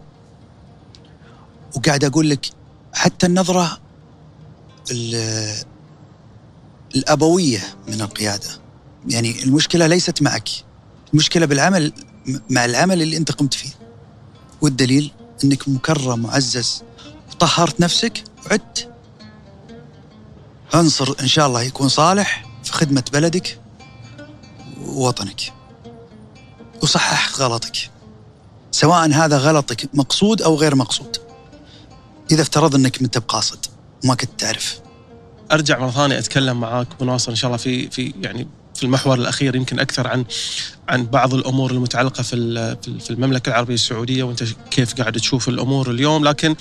وقاعد 1.76 2.04
أقول 2.04 2.30
لك 2.30 2.46
حتى 2.94 3.26
النظرة 3.26 3.80
الأبوية 6.96 7.64
من 7.88 8.02
القيادة. 8.02 8.50
يعني 9.08 9.44
المشكلة 9.44 9.88
ليست 9.88 10.22
معك. 10.22 10.50
المشكلة 11.14 11.46
بالعمل 11.46 11.94
مع 12.50 12.66
العمل 12.66 13.02
اللي 13.02 13.18
أنت 13.18 13.32
قمت 13.32 13.54
فيه. 13.54 13.70
والدليل 14.62 15.12
أنك 15.44 15.70
مكرم 15.70 16.20
معزز 16.20 16.84
وطهرت 17.32 17.80
نفسك 17.80 18.24
وعدت 18.46 18.90
عنصر 20.74 21.14
إن 21.20 21.28
شاء 21.28 21.48
الله 21.48 21.62
يكون 21.62 21.90
صالح. 21.90 22.45
في 22.66 22.74
خدمة 22.74 23.04
بلدك 23.14 23.60
ووطنك 24.82 25.54
وصححت 26.84 27.40
غلطك 27.42 27.90
سواء 28.72 29.12
هذا 29.12 29.38
غلطك 29.38 29.90
مقصود 29.94 30.42
أو 30.42 30.56
غير 30.56 30.76
مقصود. 30.76 31.18
إذا 32.32 32.42
افترض 32.42 32.76
أنك 32.76 33.02
أنت 33.02 33.18
بقاصد 33.18 33.66
وما 34.04 34.16
كنت 34.16 34.30
تعرف. 34.38 34.80
أرجع 35.52 35.80
مرة 35.80 35.90
ثانية 35.90 36.20
أتكلم 36.20 36.60
معاك 36.60 36.88
أبو 36.92 37.06
ناصر 37.06 37.32
إن 37.32 37.36
شاء 37.36 37.48
الله 37.48 37.58
في 37.58 37.90
في 37.90 38.14
يعني 38.22 38.48
في 38.76 38.84
المحور 38.84 39.20
الأخير 39.20 39.56
يمكن 39.56 39.80
أكثر 39.80 40.08
عن 40.08 40.26
عن 40.90 41.06
بعض 41.06 41.34
الأمور 41.34 41.72
المتعلقة 41.72 42.24
في 42.24 42.76
في 43.00 43.10
المملكة 43.10 43.50
العربية 43.50 43.74
السعودية 43.74 44.24
وأنت 44.24 44.44
كيف 44.72 44.94
قاعد 44.94 45.14
تشوف 45.14 45.50
الأمور 45.50 45.92
اليوم. 45.92 46.26
لكن 46.26 46.56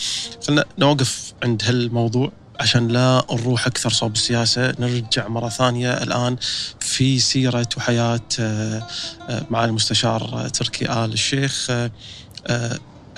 خلينا 0.46 0.64
نوقف 0.78 1.32
عند 1.42 1.62
هالموضوع. 1.64 2.32
عشان 2.60 2.88
لا 2.88 3.24
نروح 3.32 3.66
أكثر 3.66 3.90
صوب 3.90 4.12
السياسة 4.12 4.74
نرجع 4.78 5.28
مرة 5.28 5.48
ثانية 5.48 5.92
الآن 5.92 6.36
في 6.80 7.18
سيرة 7.18 7.68
وحياة 7.76 8.20
آه، 8.40 8.86
آه، 9.28 9.46
مع 9.50 9.64
المستشار 9.64 10.48
تركي 10.48 10.92
آل 10.92 11.12
الشيخ. 11.12 11.70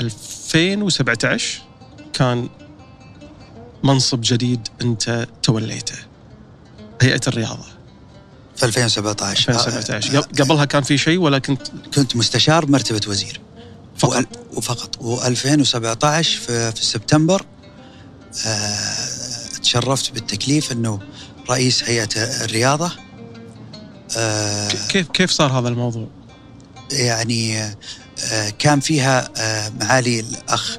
2017 0.01 1.62
كان 2.12 2.49
منصب 3.84 4.20
جديد 4.22 4.68
أنت 4.82 5.26
توليته 5.43 5.99
هيئة 7.03 7.20
الرياضة. 7.28 7.64
في 8.57 8.64
2017 8.64 9.53
2017 9.53 10.20
قبلها 10.20 10.64
كان 10.64 10.82
في 10.82 10.99
شيء 10.99 11.18
ولا 11.18 11.39
كنت؟ 11.39 11.62
كنت 11.95 12.16
مستشار 12.16 12.64
بمرتبه 12.64 13.01
وزير. 13.09 13.41
فقط. 13.99 14.26
وفقط. 14.53 14.97
و2017 14.97 16.22
في, 16.22 16.72
في 16.72 16.84
سبتمبر 16.84 17.43
آه 18.47 19.16
تشرفت 19.67 20.12
بالتكليف 20.12 20.73
انه 20.73 21.01
رئيس 21.51 21.85
هيئة 21.85 22.09
الرياضة 22.17 22.93
آه 24.17 24.69
كيف 24.89 25.09
كيف 25.09 25.31
صار 25.31 25.59
هذا 25.59 25.69
الموضوع؟ 25.69 26.09
يعني 26.93 27.59
آه 27.59 28.51
كان 28.59 28.81
فيها 28.81 29.29
آه 29.37 29.73
معالي 29.81 30.21
الأخ 30.21 30.79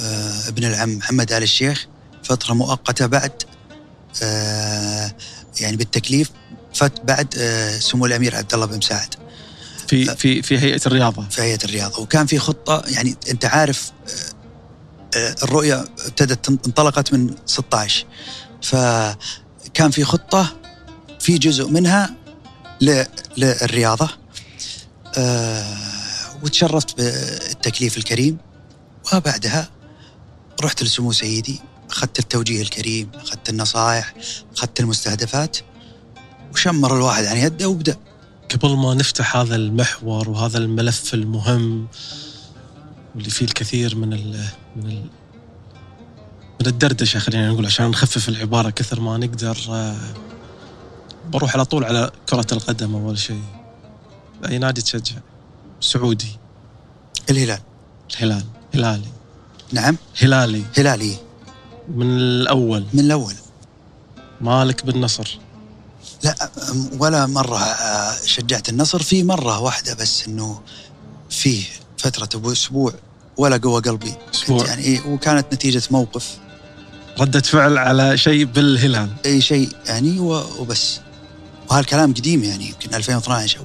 آه 0.00 0.48
ابن 0.48 0.64
العم 0.64 0.96
محمد 0.96 1.32
آل 1.32 1.42
الشيخ 1.42 1.86
فترة 2.24 2.54
مؤقتة 2.54 3.06
بعد 3.06 3.32
آه 4.22 5.12
يعني 5.60 5.76
بالتكليف 5.76 6.30
فت 6.74 7.00
بعد 7.04 7.34
آه 7.38 7.78
سمو 7.78 8.06
الأمير 8.06 8.36
عبد 8.36 8.54
الله 8.54 8.66
بن 8.66 8.76
مساعد. 8.78 9.14
في 9.88 10.16
في 10.16 10.42
في 10.42 10.58
هيئة 10.58 10.80
الرياضة. 10.86 11.24
في 11.30 11.42
هيئة 11.42 11.64
الرياضة. 11.64 12.00
وكان 12.00 12.26
في 12.26 12.38
خطة 12.38 12.82
يعني 12.86 13.16
أنت 13.30 13.44
عارف 13.44 13.92
آه، 14.08 14.37
الرؤية 15.16 15.84
ابتدت 16.06 16.48
انطلقت 16.48 17.12
من 17.12 17.34
16 17.46 18.06
فكان 18.62 19.90
في 19.90 20.04
خطة 20.04 20.56
في 21.20 21.38
جزء 21.38 21.68
منها 21.68 22.14
للرياضة. 23.36 24.08
آه، 25.18 25.76
وتشرفت 26.42 26.96
بالتكليف 26.96 27.96
الكريم. 27.96 28.38
وبعدها 29.14 29.70
رحت 30.62 30.82
لسمو 30.82 31.12
سيدي 31.12 31.60
أخذت 31.90 32.18
التوجيه 32.18 32.62
الكريم 32.62 33.10
أخذت 33.14 33.48
النصائح 33.48 34.14
أخذت 34.56 34.80
المستهدفات. 34.80 35.56
وشمر 36.52 36.96
الواحد 36.96 37.24
عن 37.24 37.36
يده 37.36 37.68
وبدأ. 37.68 37.96
قبل 38.50 38.76
ما 38.76 38.94
نفتح 38.94 39.36
هذا 39.36 39.56
المحور 39.56 40.30
وهذا 40.30 40.58
الملف 40.58 41.14
المهم 41.14 41.88
واللي 43.14 43.30
فيه 43.30 43.46
الكثير 43.46 43.96
من 43.96 44.12
من 44.78 44.86
ال 44.86 45.04
من 46.60 46.66
الدردشة 46.66 47.18
خلينا 47.18 47.50
نقول 47.50 47.66
عشان 47.66 47.86
نخفف 47.90 48.28
العبارة 48.28 48.70
كثر 48.70 49.00
ما 49.00 49.16
نقدر 49.16 49.58
آه، 49.70 49.96
بروح 51.28 51.54
على 51.54 51.64
طول 51.64 51.84
على 51.84 52.10
كرة 52.28 52.46
القدم 52.52 52.94
أول 52.94 53.18
شيء. 53.18 53.42
أي 54.48 54.58
نادي 54.58 54.82
تشجع؟ 54.82 55.16
سعودي. 55.80 56.36
الهلال. 57.30 57.60
الهلال. 58.10 58.44
هلالي. 58.74 59.08
نعم. 59.72 59.96
هلالي. 60.22 60.62
هلالي. 60.78 61.16
من 61.88 62.06
الأول. 62.16 62.84
من 62.92 63.00
الأول. 63.00 63.34
مالك 64.40 64.86
بالنصر. 64.86 65.38
لا 66.22 66.50
ولا 66.98 67.26
مرة 67.26 67.60
شجعت 68.26 68.68
النصر 68.68 69.02
في 69.02 69.24
مرة 69.24 69.60
واحدة 69.60 69.94
بس 69.94 70.28
إنه 70.28 70.60
فيه 71.30 71.64
فترة 71.98 72.52
أسبوع 72.52 72.92
ولا 73.38 73.56
قوى 73.56 73.80
قلبي. 73.80 74.14
يعني 74.48 74.82
إيه 74.82 75.06
وكانت 75.06 75.54
نتيجة 75.54 75.82
موقف. 75.90 76.38
ردة 77.20 77.40
فعل 77.40 77.78
على 77.78 78.16
شيء 78.18 78.44
بالهلال. 78.44 79.10
أي 79.26 79.40
شيء 79.40 79.68
يعني 79.86 80.20
وبس. 80.20 81.00
وهالكلام 81.70 82.14
قديم 82.14 82.44
يعني 82.44 82.66
يمكن 82.66 82.94
2012 82.94 83.58
أو 83.58 83.64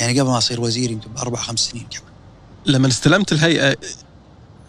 يعني 0.00 0.20
قبل 0.20 0.30
ما 0.30 0.38
أصير 0.38 0.60
وزير 0.60 0.90
يمكن 0.90 1.12
بأربع 1.12 1.40
خمس 1.40 1.60
سنين 1.60 1.86
قبل 1.86 2.72
لما 2.72 2.88
استلمت 2.88 3.32
الهيئة 3.32 3.76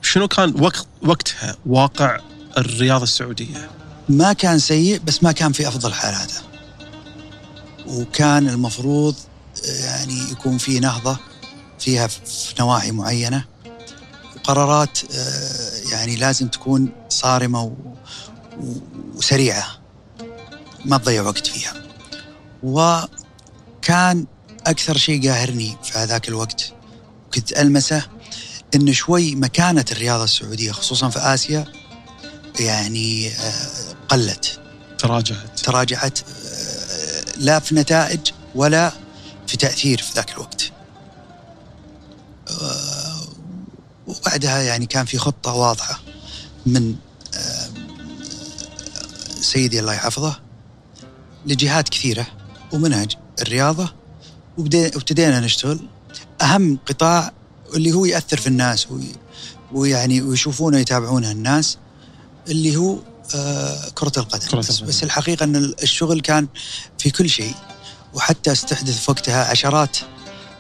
شنو 0.02 0.28
كان 0.28 0.62
وقت 0.62 0.86
وقتها 1.02 1.56
واقع 1.66 2.20
الرياضة 2.58 3.04
السعودية؟ 3.04 3.70
ما 4.10 4.34
كان 4.34 4.60
سيء 4.60 5.00
بس 5.00 5.24
ما 5.24 5.32
كان 5.32 5.52
في 5.52 5.68
أفضل 5.68 5.94
حالاته. 5.94 6.42
وكان 7.88 8.50
المفروض 8.50 9.16
يعني 9.84 10.32
يكون 10.32 10.58
في 10.58 10.80
نهضة 10.80 11.18
فيها 11.80 12.08
في 12.08 12.56
نواحي 12.60 12.92
معينة. 12.92 13.46
وقرارات 14.42 14.98
آه، 15.16 15.92
يعني 15.92 16.16
لازم 16.16 16.48
تكون 16.48 16.90
صارمة 17.10 17.76
وسريعة 19.16 19.66
ما 20.86 20.98
تضيع 20.98 21.22
وقت 21.22 21.48
فيها. 21.48 21.74
وكان 22.64 24.26
أكثر 24.68 24.98
شيء 24.98 25.30
قاهرني 25.30 25.78
في 25.84 25.98
هذاك 25.98 26.30
الوقت 26.30 26.74
كنت 27.34 27.60
ألمسه 27.60 28.08
أن 28.76 28.94
شوي 28.94 29.36
مكانة 29.36 29.86
الرياضة 29.92 30.24
السعودية 30.24 30.72
خصوصا 30.72 31.10
في 31.10 31.20
آسيا 31.20 31.66
يعني 32.60 33.30
آه، 33.30 33.96
قلت. 34.10 34.60
تراجعت. 34.98 35.60
تراجعت 35.60 36.20
لا 37.38 37.60
في 37.60 37.76
نتائج 37.76 38.20
ولا 38.56 38.92
في 39.48 39.58
تأثير 39.58 40.02
في 40.02 40.14
ذاك 40.16 40.32
الوقت. 40.32 40.72
آه، 42.50 42.91
وبعدها 44.12 44.62
يعني 44.62 44.86
كان 44.86 45.06
في 45.06 45.18
خطة 45.18 45.54
واضحة 45.54 46.00
من 46.66 46.96
آه، 47.36 47.70
سيدي 49.42 49.80
الله 49.80 49.94
يحفظه 49.94 50.40
لجهات 51.46 51.90
كثيرة 51.90 52.28
ومنها 52.74 53.08
الرياضة 53.42 53.94
وابتدينا 54.58 55.40
نشتغل. 55.40 55.80
أهم 56.42 56.80
قطاع 56.86 57.32
اللي 57.76 57.92
هو 57.94 58.06
يأثر 58.06 58.38
في 58.38 58.48
الناس 58.48 58.88
ويعني 59.72 60.22
ويشوفونه 60.22 60.80
يتابعونه 60.80 61.32
الناس 61.32 61.78
اللي 62.48 62.76
هو 62.76 62.98
آه، 63.36 63.90
كرة 63.90 64.12
القدم. 64.18 64.48
كرة 64.48 64.60
بس, 64.60 64.80
بس 64.80 65.04
الحقيقة 65.04 65.44
أن 65.44 65.56
الشغل 65.56 66.22
كان 66.22 66.48
في 66.98 67.10
كل 67.10 67.30
شيء 67.30 67.56
وحتى 68.14 68.52
استحدث 68.52 69.06
في 69.06 69.12
وقتها 69.12 69.50
عشرات 69.50 69.98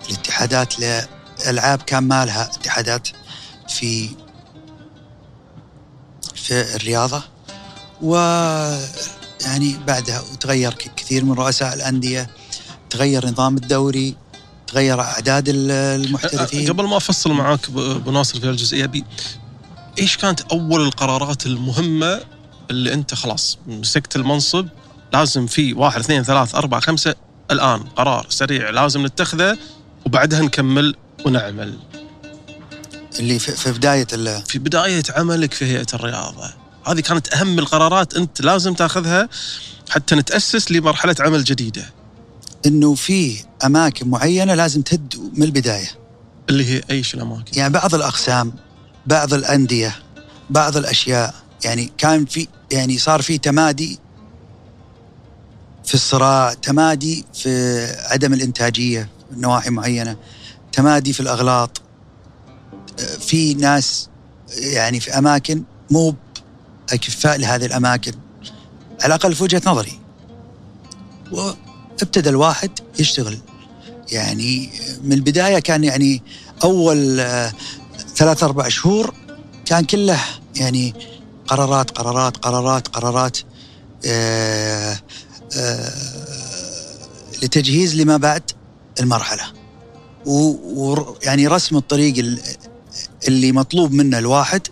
الاتحادات 0.09 0.73
لألعاب 0.79 1.81
كان 1.81 2.03
ما 2.03 2.25
لها 2.25 2.43
اتحادات. 2.43 3.07
في 3.71 4.09
في 6.35 6.75
الرياضة 6.75 7.23
و 8.01 8.15
يعني 9.45 9.75
بعدها 9.87 10.23
تغير 10.39 10.73
كثير 10.73 11.25
من 11.25 11.33
رؤساء 11.33 11.73
الأندية 11.73 12.29
تغير 12.89 13.27
نظام 13.27 13.57
الدوري 13.57 14.15
تغير 14.67 15.01
أعداد 15.01 15.45
المحترفين 15.49 16.67
قبل 16.67 16.83
ما 16.87 16.97
أفصل 16.97 17.31
معاك 17.31 17.71
بناصر 18.05 18.39
في 18.39 18.49
الجزئية 18.49 18.85
بي 18.85 19.03
إيش 19.99 20.17
كانت 20.17 20.41
أول 20.41 20.81
القرارات 20.81 21.45
المهمة 21.45 22.21
اللي 22.71 22.93
أنت 22.93 23.13
خلاص 23.13 23.57
مسكت 23.67 24.15
المنصب 24.15 24.67
لازم 25.13 25.47
في 25.47 25.73
واحد 25.73 25.99
اثنين 25.99 26.23
ثلاث 26.23 26.55
أربع 26.55 26.79
خمسة 26.79 27.15
الآن 27.51 27.79
قرار 27.79 28.25
سريع 28.29 28.69
لازم 28.69 29.05
نتخذه 29.05 29.57
وبعدها 30.05 30.41
نكمل 30.41 30.95
ونعمل. 31.25 31.79
اللي 33.19 33.39
في 33.39 33.71
بداية 33.71 34.05
في 34.45 34.59
بداية 34.59 35.03
عملك 35.15 35.53
في 35.53 35.65
هيئة 35.65 35.87
الرياضة، 35.93 36.53
هذه 36.87 36.99
كانت 36.99 37.33
أهم 37.33 37.59
القرارات 37.59 38.13
أنت 38.13 38.41
لازم 38.41 38.73
تاخذها 38.73 39.29
حتى 39.89 40.15
نتأسس 40.15 40.71
لمرحلة 40.71 41.15
عمل 41.19 41.43
جديدة. 41.43 41.93
إنه 42.65 42.95
في 42.95 43.43
أماكن 43.65 44.07
معينة 44.07 44.53
لازم 44.53 44.81
تهد 44.81 45.31
من 45.33 45.43
البداية. 45.43 45.89
اللي 46.49 46.65
هي 46.65 46.81
إيش 46.89 47.13
الاماكن؟ 47.13 47.59
يعني 47.59 47.73
بعض 47.73 47.95
الأقسام، 47.95 48.53
بعض 49.05 49.33
الأندية، 49.33 49.95
بعض 50.49 50.77
الأشياء 50.77 51.33
يعني 51.65 51.91
كان 51.97 52.25
في 52.25 52.47
يعني 52.71 52.97
صار 52.97 53.21
في 53.21 53.37
تمادي 53.37 53.99
في 55.85 55.93
الصراع 55.93 56.53
تمادي 56.53 57.25
في 57.33 57.85
عدم 58.05 58.33
الإنتاجية 58.33 59.09
في 59.29 59.39
نواحي 59.39 59.69
معينة 59.69 60.15
تمادي 60.71 61.13
في 61.13 61.19
الأغلاط 61.19 61.80
في 63.19 63.53
ناس 63.53 64.09
يعني 64.57 64.99
في 64.99 65.17
أماكن 65.17 65.63
مو 65.91 66.15
أكفاء 66.93 67.37
لهذه 67.37 67.65
الأماكن. 67.65 68.13
على 69.01 69.05
الأقل 69.05 69.35
في 69.35 69.43
وجهة 69.43 69.61
نظري. 69.65 69.99
وابتدى 71.31 72.29
الواحد 72.29 72.71
يشتغل. 72.99 73.37
يعني 74.11 74.69
من 75.03 75.13
البداية 75.13 75.59
كان 75.59 75.83
يعني 75.83 76.23
أول 76.63 77.17
ثلاث 78.15 78.43
أربع 78.43 78.69
شهور 78.69 79.13
كان 79.65 79.85
كله 79.85 80.19
يعني 80.55 80.93
قرارات 81.47 81.91
قرارات 81.91 82.37
قرارات 82.37 82.87
قرارات 82.87 83.37
آه، 84.05 84.99
آه، 85.57 85.91
لتجهيز 87.43 87.95
لما 87.95 88.17
بعد 88.17 88.51
المرحلة. 88.99 89.43
ويعني 90.25 91.47
رسم 91.47 91.77
الطريق 91.77 92.37
اللي 93.27 93.51
مطلوب 93.51 93.91
منه 93.91 94.17
الواحد 94.19 94.67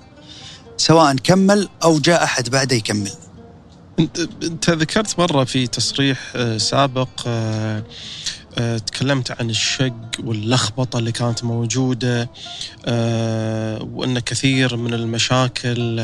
سواء 0.78 1.16
كمل 1.16 1.70
أو 1.84 2.00
جاء 2.00 2.24
أحد 2.24 2.50
بعده 2.50 2.76
يكمل. 2.76 3.12
انت 4.43 4.70
ذكرت 4.70 5.20
مرة 5.20 5.43
في 5.43 5.68
تصريح 5.68 6.32
آه، 6.36 6.58
سابق 6.58 7.10
آه، 7.28 7.84
آه، 8.58 8.78
تكلمت 8.78 9.32
عن 9.32 9.50
الشق 9.50 9.95
واللخبطة 10.20 11.00
اللي 11.00 11.12
كانت 11.12 11.43
موجودة 11.43 12.30
وإن 13.82 14.20
كثير 14.20 14.76
من 14.76 14.93
المشاكل 14.93 15.95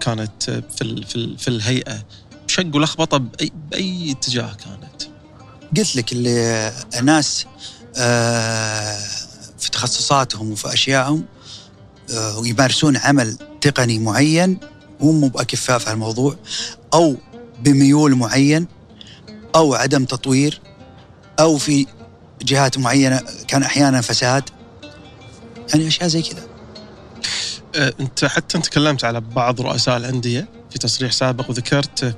كانت 0.00 0.50
في 0.50 1.02
في, 1.08 1.36
في 1.38 1.48
الهيئة. 1.48 2.04
شق 2.46 2.66
ولخبطة 2.74 3.18
بأي 3.18 3.52
بأي 3.70 4.10
اتجاه 4.10 4.54
كانت؟ 4.54 5.02
قلت 5.76 5.96
لك 5.96 6.12
اللي 6.12 6.72
ناس 7.02 7.46
في 9.64 9.70
تخصصاتهم 9.70 10.52
وفي 10.52 10.72
اشيائهم 10.72 11.24
ويمارسون 12.38 12.96
عمل 12.96 13.38
تقني 13.60 13.98
معين 13.98 14.58
هم 15.00 15.20
مو 15.20 15.28
بأكفاء 15.28 15.78
في 15.78 15.92
الموضوع 15.92 16.36
أو 16.94 17.16
بميول 17.60 18.14
معين 18.14 18.66
أو 19.54 19.74
عدم 19.74 20.04
تطوير 20.04 20.60
أو 21.40 21.58
في 21.58 21.86
جهات 22.42 22.78
معينة 22.78 23.20
كان 23.48 23.62
أحيانا 23.62 24.00
فساد. 24.00 24.50
يعني 25.74 25.86
أشياء 25.86 26.08
زي 26.08 26.22
كذا. 26.22 26.46
أه، 27.74 27.94
أنت 28.00 28.24
حتى 28.24 28.58
تكلمت 28.58 29.04
على 29.04 29.20
بعض 29.20 29.60
رؤساء 29.60 29.96
الأندية 29.96 30.48
في 30.70 30.78
تصريح 30.78 31.12
سابق 31.12 31.50
وذكرت 31.50 32.16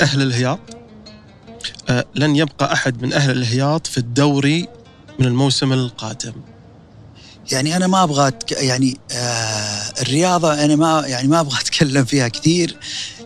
أهل 0.00 0.22
الهياط. 0.22 0.60
أه، 1.88 2.04
لن 2.14 2.36
يبقى 2.36 2.72
أحد 2.72 3.02
من 3.02 3.12
أهل 3.12 3.30
الهياط 3.30 3.86
في 3.86 3.98
الدوري 3.98 4.68
من 5.18 5.26
الموسم 5.26 5.72
القادم. 5.72 6.32
يعني 7.50 7.76
أنا 7.76 7.86
ما 7.86 8.02
أبغى 8.02 8.32
يعني 8.50 8.98
آه 9.12 9.92
الرياضة 10.02 10.64
أنا 10.64 10.76
ما 10.76 11.04
يعني 11.06 11.28
ما 11.28 11.40
أبغى 11.40 11.58
أتكلم 11.62 12.04
فيها 12.04 12.28
كثير 12.28 12.76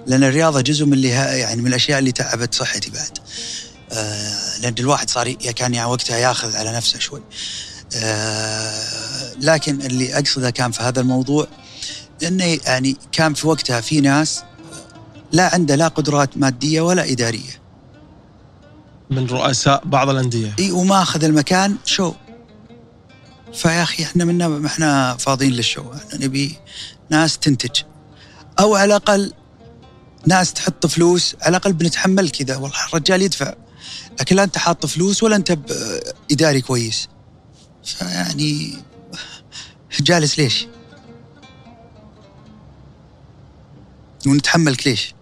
لأن 0.07 0.25
الرياضة 0.25 0.61
جزء 0.61 0.85
من 0.85 0.93
اللي 0.93 1.09
يعني 1.09 1.63
من 1.63 1.69
الأشياء 1.69 1.99
اللي 1.99 2.13
تعبت 2.13 2.55
صحتي 2.55 2.91
بعد. 2.91 3.19
آه 3.93 4.59
لأن 4.59 4.75
الواحد 4.79 5.11
صار 5.11 5.33
كان 5.33 5.75
يعني 5.75 5.91
وقتها 5.91 6.17
ياخذ 6.17 6.57
على 6.57 6.73
نفسه 6.73 6.99
شوي. 6.99 7.23
آه 7.97 9.33
لكن 9.41 9.83
اللي 9.83 10.19
أقصده 10.19 10.51
كان 10.51 10.71
في 10.71 10.83
هذا 10.83 11.01
الموضوع 11.01 11.47
إنه 12.23 12.45
يعني 12.45 12.97
كان 13.13 13.35
في 13.35 13.47
وقتها 13.47 13.81
في 13.81 14.01
ناس 14.01 14.43
لا 15.33 15.55
عنده 15.55 15.75
لا 15.75 15.89
قدرات 15.89 16.39
مادية 16.39 16.81
ولا 16.81 17.13
إدارية. 17.13 17.67
من 19.11 19.27
رؤساء 19.27 19.83
بعض 19.85 20.09
الأندية. 20.09 20.55
إي 20.59 20.71
وما 20.71 21.03
أخذ 21.03 21.25
المكان 21.25 21.77
شو؟ 21.85 22.13
فيا 23.57 23.83
أخي 23.83 24.03
إحنا 24.03 24.25
منا 24.25 24.49
ما 24.49 24.67
إحنا 24.67 25.17
فاضيين 25.17 25.53
للشو 25.53 25.93
إحنا 25.93 26.25
نبي 26.25 26.57
ناس 27.11 27.39
تنتج. 27.39 27.83
أو 28.59 28.75
على 28.75 28.85
الأقل 28.85 29.33
ناس 30.27 30.53
تحط 30.53 30.87
فلوس 30.87 31.37
على 31.43 31.51
الأقل 31.51 31.73
بنتحمل 31.73 32.31
كذا. 32.31 32.57
والله 32.57 32.87
الرجال 32.89 33.23
يدفع. 33.23 33.55
لكن 34.21 34.37
لا 34.37 34.45
أنت 34.45 34.59
حاط 34.59 34.87
فلوس 34.87 35.23
ولا 35.23 35.37
أنت 35.37 35.59
إداري 36.33 36.61
كويس. 36.61 37.09
فيعني 37.85 38.79
جالس 40.01 40.39
ليش؟ 40.39 40.67
ونتحملك 44.27 44.87
ليش؟ 44.87 45.15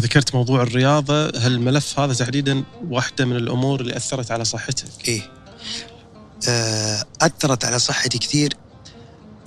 ذكرت 0.00 0.34
موضوع 0.34 0.62
الرياضة، 0.62 1.26
هل 1.26 1.52
الملف 1.52 2.00
هذا 2.00 2.14
تحديدا 2.14 2.64
واحدة 2.88 3.24
من 3.24 3.36
الأمور 3.36 3.80
اللي 3.80 3.96
أثرت 3.96 4.30
على 4.30 4.44
صحتك؟ 4.44 5.08
إيه. 5.08 5.22
آه، 5.22 5.35
أثرت 7.22 7.64
على 7.64 7.78
صحتي 7.78 8.18
كثير 8.18 8.56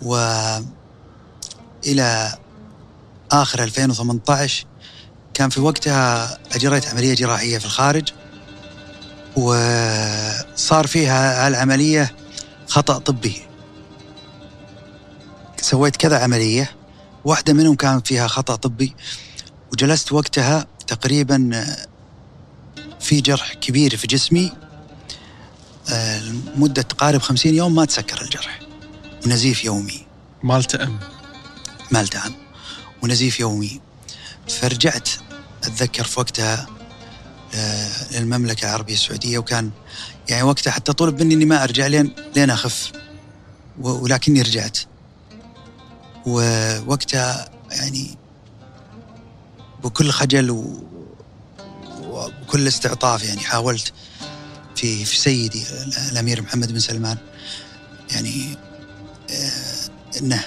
و 0.02 0.16
إلى 1.86 2.38
آخر 3.32 3.64
2018 3.64 4.66
كان 5.34 5.50
في 5.50 5.62
وقتها 5.62 6.38
أجريت 6.56 6.88
عملية 6.88 7.14
جراحية 7.14 7.58
في 7.58 7.66
الخارج 7.66 8.14
وصار 9.36 10.88
فيها 10.88 11.48
العملية 11.48 12.16
خطأ 12.68 12.98
طبي. 12.98 13.42
سويت 15.62 15.96
كذا 15.96 16.20
عملية 16.24 16.72
واحدة 17.26 17.54
منهم 17.54 17.76
كان 17.76 18.02
فيها 18.02 18.28
خطأ 18.28 18.56
طبي 18.56 18.96
وجلست 19.74 20.12
وقتها 20.12 20.66
تقريبا 20.88 21.66
في 23.00 23.22
جرح 23.22 23.54
كبير 23.54 23.98
في 23.98 24.08
جسمي. 24.08 24.52
مدة 26.56 26.82
تقارب 26.82 27.22
خمسين 27.22 27.56
يوم 27.56 27.76
ما 27.76 27.86
تسكر 27.86 28.22
الجرح. 28.22 28.60
ونزيف 29.26 29.66
يومي. 29.66 30.06
ما 30.44 30.58
التأم 30.58 31.00
ما 31.92 32.02
التأم 32.02 32.34
ونزيف 33.04 33.40
يومي. 33.40 33.82
فرجعت 34.48 35.10
أتذكر 35.64 36.04
في 36.04 36.20
وقتها 36.20 36.68
آه، 37.54 37.90
للمملكة 38.12 38.66
العربية 38.66 38.94
السعودية 38.94 39.38
وكان 39.38 39.72
يعني 40.30 40.44
وقتها 40.44 40.72
حتى 40.72 40.94
طلب 40.94 41.22
مني 41.22 41.34
إني 41.34 41.46
ما 41.46 41.64
أرجع 41.64 41.88
لين 41.88 42.16
لين 42.36 42.50
أخف. 42.50 42.92
ولكني 43.80 44.42
رجعت. 44.42 44.78
ووقتها 46.26 47.50
يعني 47.72 48.18
بكل 49.84 50.12
خجل 50.12 50.52
وبكل 52.02 52.68
استعطاف 52.68 53.24
يعني 53.24 53.40
حاولت 53.40 53.94
في 54.80 55.06
في 55.06 55.18
سيدي 55.18 55.64
الأمير 56.12 56.42
محمد 56.42 56.72
بن 56.72 56.80
سلمان 56.80 57.18
يعني 58.12 58.58
آه، 59.30 60.20
إنه 60.20 60.44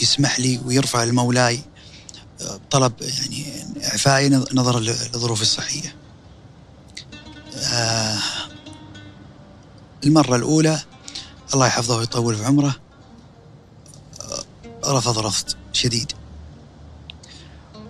يسمح 0.00 0.40
لي 0.40 0.60
ويرفع 0.64 1.02
المولاي 1.02 1.60
آه، 2.40 2.60
طلب 2.70 2.92
يعني 3.00 3.44
إعفائي 3.84 4.28
نظرا 4.28 4.80
لظروفي 4.80 5.42
الصحية. 5.42 5.96
آه، 7.56 8.18
المرة 10.04 10.36
الأولى 10.36 10.80
الله 11.54 11.66
يحفظه 11.66 11.96
ويطول 11.96 12.36
في 12.36 12.44
عمره 12.44 12.76
رفض 14.86 15.18
رفض 15.18 15.56
شديد 15.72 16.12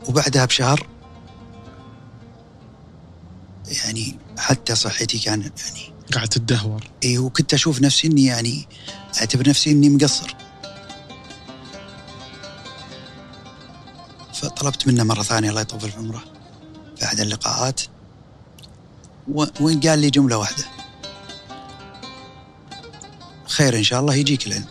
وبعدها 0.08 0.44
بشهر 0.44 0.88
يعني 3.84 4.23
حتى 4.38 4.74
صحتي 4.74 5.18
كان 5.18 5.40
يعني. 5.40 5.52
قاعد 6.14 6.28
تدهور 6.28 6.84
اي 7.04 7.18
وكنت 7.18 7.54
أشوف 7.54 7.82
نفسي 7.82 8.06
إني 8.06 8.24
يعني 8.24 8.68
أعتبر 9.20 9.48
نفسي 9.48 9.70
إني 9.70 9.88
مقصر. 9.88 10.34
فطلبت 14.34 14.86
منه 14.86 15.04
مرة 15.04 15.22
ثانية 15.22 15.50
الله 15.50 15.60
يطول 15.60 15.90
في 15.90 15.98
عمره. 15.98 16.24
في 16.96 17.04
أحد 17.04 17.20
اللقاءات. 17.20 17.80
وين 19.60 19.80
قال 19.80 19.98
لي 19.98 20.10
جملة 20.10 20.36
واحدة. 20.36 20.64
خير 23.46 23.76
إن 23.76 23.82
شاء 23.82 24.00
الله 24.00 24.14
يجيك 24.14 24.46
العلم. 24.46 24.66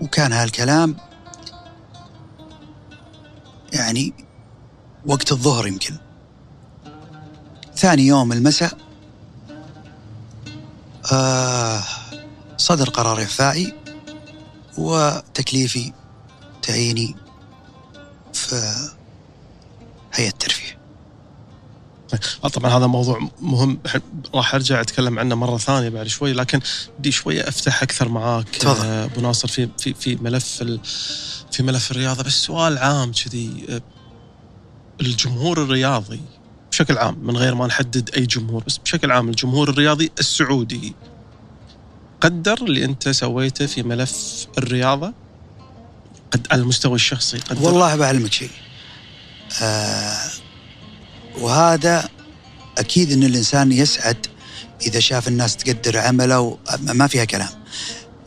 وكان 0.00 0.32
هالكلام 0.32 1.09
يعني 3.72 4.12
وقت 5.06 5.32
الظهر 5.32 5.66
يمكن. 5.66 5.96
ثاني 7.76 8.06
يوم 8.06 8.32
المساء 8.32 8.78
آه 11.12 11.82
صدر 12.56 12.90
قرار 12.90 13.20
إعفائي 13.20 13.74
وتكليفي 14.78 15.92
تعييني 16.62 17.16
في 18.32 18.74
هيئة 20.12 20.28
الترفيه. 20.28 20.59
طبعا 22.52 22.78
هذا 22.78 22.86
موضوع 22.86 23.30
مهم. 23.40 23.78
راح 24.34 24.54
أرجع 24.54 24.80
أتكلم 24.80 25.18
عنه 25.18 25.34
مرة 25.34 25.58
ثانية 25.58 25.88
بعد 25.88 26.06
شوي 26.06 26.32
لكن 26.32 26.60
بدي 26.98 27.12
شوية 27.12 27.48
أفتح 27.48 27.82
أكثر 27.82 28.08
معاك 28.08 28.48
تفضل. 28.48 28.86
آه، 28.86 29.04
أبو 29.04 29.20
ناصر 29.20 29.48
في 29.48 29.68
في 29.78 29.94
في 29.94 30.16
ملف 30.16 30.64
في 31.52 31.62
ملف 31.62 31.90
الرياضة. 31.90 32.22
بس 32.22 32.32
سؤال 32.32 32.78
عام 32.78 33.12
كذي 33.12 33.66
آه، 33.68 33.80
الجمهور 35.00 35.62
الرياضي 35.62 36.20
بشكل 36.70 36.98
عام 36.98 37.18
من 37.22 37.36
غير 37.36 37.54
ما 37.54 37.66
نحدد 37.66 38.10
أي 38.16 38.26
جمهور 38.26 38.64
بس 38.66 38.76
بشكل 38.76 39.10
عام 39.10 39.28
الجمهور 39.28 39.70
الرياضي 39.70 40.10
السعودي 40.18 40.94
قدر 42.20 42.62
اللي 42.62 42.84
أنت 42.84 43.08
سويته 43.08 43.66
في 43.66 43.82
ملف 43.82 44.46
الرياضة؟ 44.58 45.12
قد 46.30 46.46
على 46.50 46.62
المستوى 46.62 46.94
الشخصي 46.94 47.38
قدر؟ 47.38 47.62
والله 47.62 47.96
بعلمك 47.96 48.32
شيء. 48.32 48.50
آه 49.62 50.16
وهذا 51.38 52.08
أكيد 52.78 53.12
إن 53.12 53.22
الإنسان 53.22 53.72
يسعد 53.72 54.26
إذا 54.86 55.00
شاف 55.00 55.28
الناس 55.28 55.56
تقدر 55.56 55.98
عمله 55.98 56.58
ما 56.82 57.06
فيها 57.06 57.24
كلام 57.24 57.48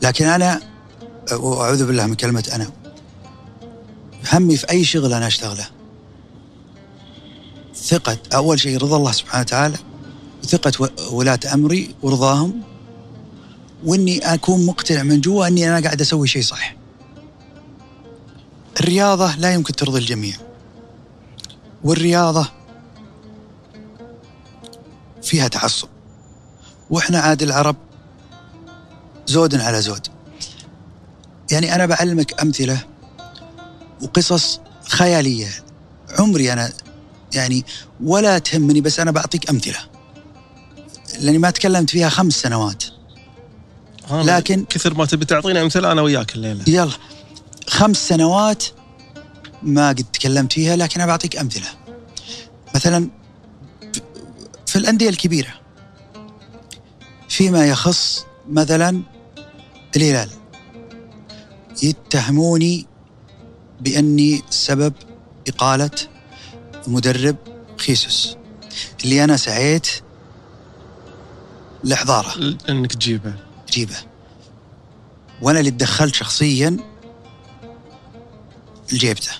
لكن 0.02 0.26
أنا 0.26 0.60
وأعوذ 1.32 1.86
بالله 1.86 2.06
من 2.06 2.14
كلمة 2.14 2.50
أنا 2.52 2.70
همي 4.32 4.56
في 4.56 4.70
أي 4.70 4.84
شغل 4.84 5.12
أنا 5.12 5.26
أشتغله 5.26 5.66
ثقة 7.76 8.18
أول 8.34 8.60
شيء 8.60 8.78
رضا 8.78 8.96
الله 8.96 9.12
سبحانه 9.12 9.40
وتعالى 9.40 9.76
وثقة 10.42 10.90
ولاة 11.10 11.40
أمري 11.54 11.94
ورضاهم 12.02 12.60
وإني 13.84 14.34
أكون 14.34 14.66
مقتنع 14.66 15.02
من 15.02 15.20
جوا 15.20 15.46
إني 15.46 15.68
أنا 15.68 15.84
قاعد 15.84 16.00
أسوي 16.00 16.28
شيء 16.28 16.42
صح. 16.42 16.76
الرياضة 18.80 19.36
لا 19.36 19.54
يمكن 19.54 19.72
ترضي 19.72 19.98
الجميع. 19.98 20.36
والرياضة 21.84 22.48
فيها 25.24 25.48
تعصب. 25.48 25.88
وإحنا 26.90 27.18
عاد 27.18 27.42
العرب 27.42 27.76
زود 29.26 29.54
على 29.54 29.80
زود. 29.80 30.06
يعني 31.50 31.74
أنا 31.74 31.86
بعلمك 31.86 32.40
أمثلة 32.40 32.78
وقصص 34.02 34.60
خيالية. 34.88 35.48
عمري 36.18 36.52
أنا 36.52 36.72
يعني 37.34 37.64
ولا 38.04 38.38
تهمني 38.38 38.80
بس 38.80 39.00
أنا 39.00 39.10
بعطيك 39.10 39.50
أمثلة. 39.50 39.78
لأني 41.20 41.38
ما 41.38 41.50
تكلمت 41.50 41.90
فيها 41.90 42.08
خمس 42.08 42.32
سنوات. 42.32 42.84
لكن- 44.10 44.64
كثر 44.64 44.94
ما 44.94 45.04
تبي 45.04 45.24
تعطينا 45.24 45.62
أمثلة 45.62 45.92
أنا 45.92 46.02
وياك 46.02 46.34
الليلة. 46.34 46.64
يلا. 46.66 46.92
خمس 47.68 48.08
سنوات 48.08 48.64
ما 49.62 49.88
قد 49.88 50.04
تكلمت 50.12 50.52
فيها 50.52 50.76
لكن 50.76 51.00
أنا 51.00 51.06
بعطيك 51.06 51.36
أمثلة. 51.36 51.68
مثلا 52.74 53.10
في 54.74 54.80
الأندية 54.80 55.08
الكبيرة 55.08 55.54
فيما 57.28 57.66
يخص 57.66 58.26
مثلا 58.48 59.02
الهلال. 59.96 60.30
يتهموني 61.82 62.86
بأني 63.80 64.42
سبب 64.50 64.92
إقالة 65.48 65.90
مدرب 66.86 67.36
خيسوس 67.78 68.36
اللي 69.04 69.24
أنا 69.24 69.36
سعيت 69.36 69.86
لإحضاره. 71.84 72.38
ل- 72.38 72.58
إنك 72.68 72.92
تجيبه. 72.92 73.34
جيبه 73.70 73.96
وأنا 75.42 75.58
اللي 75.60 75.70
تدخلت 75.70 76.14
شخصيا 76.14 76.76
لجيبته 78.92 79.32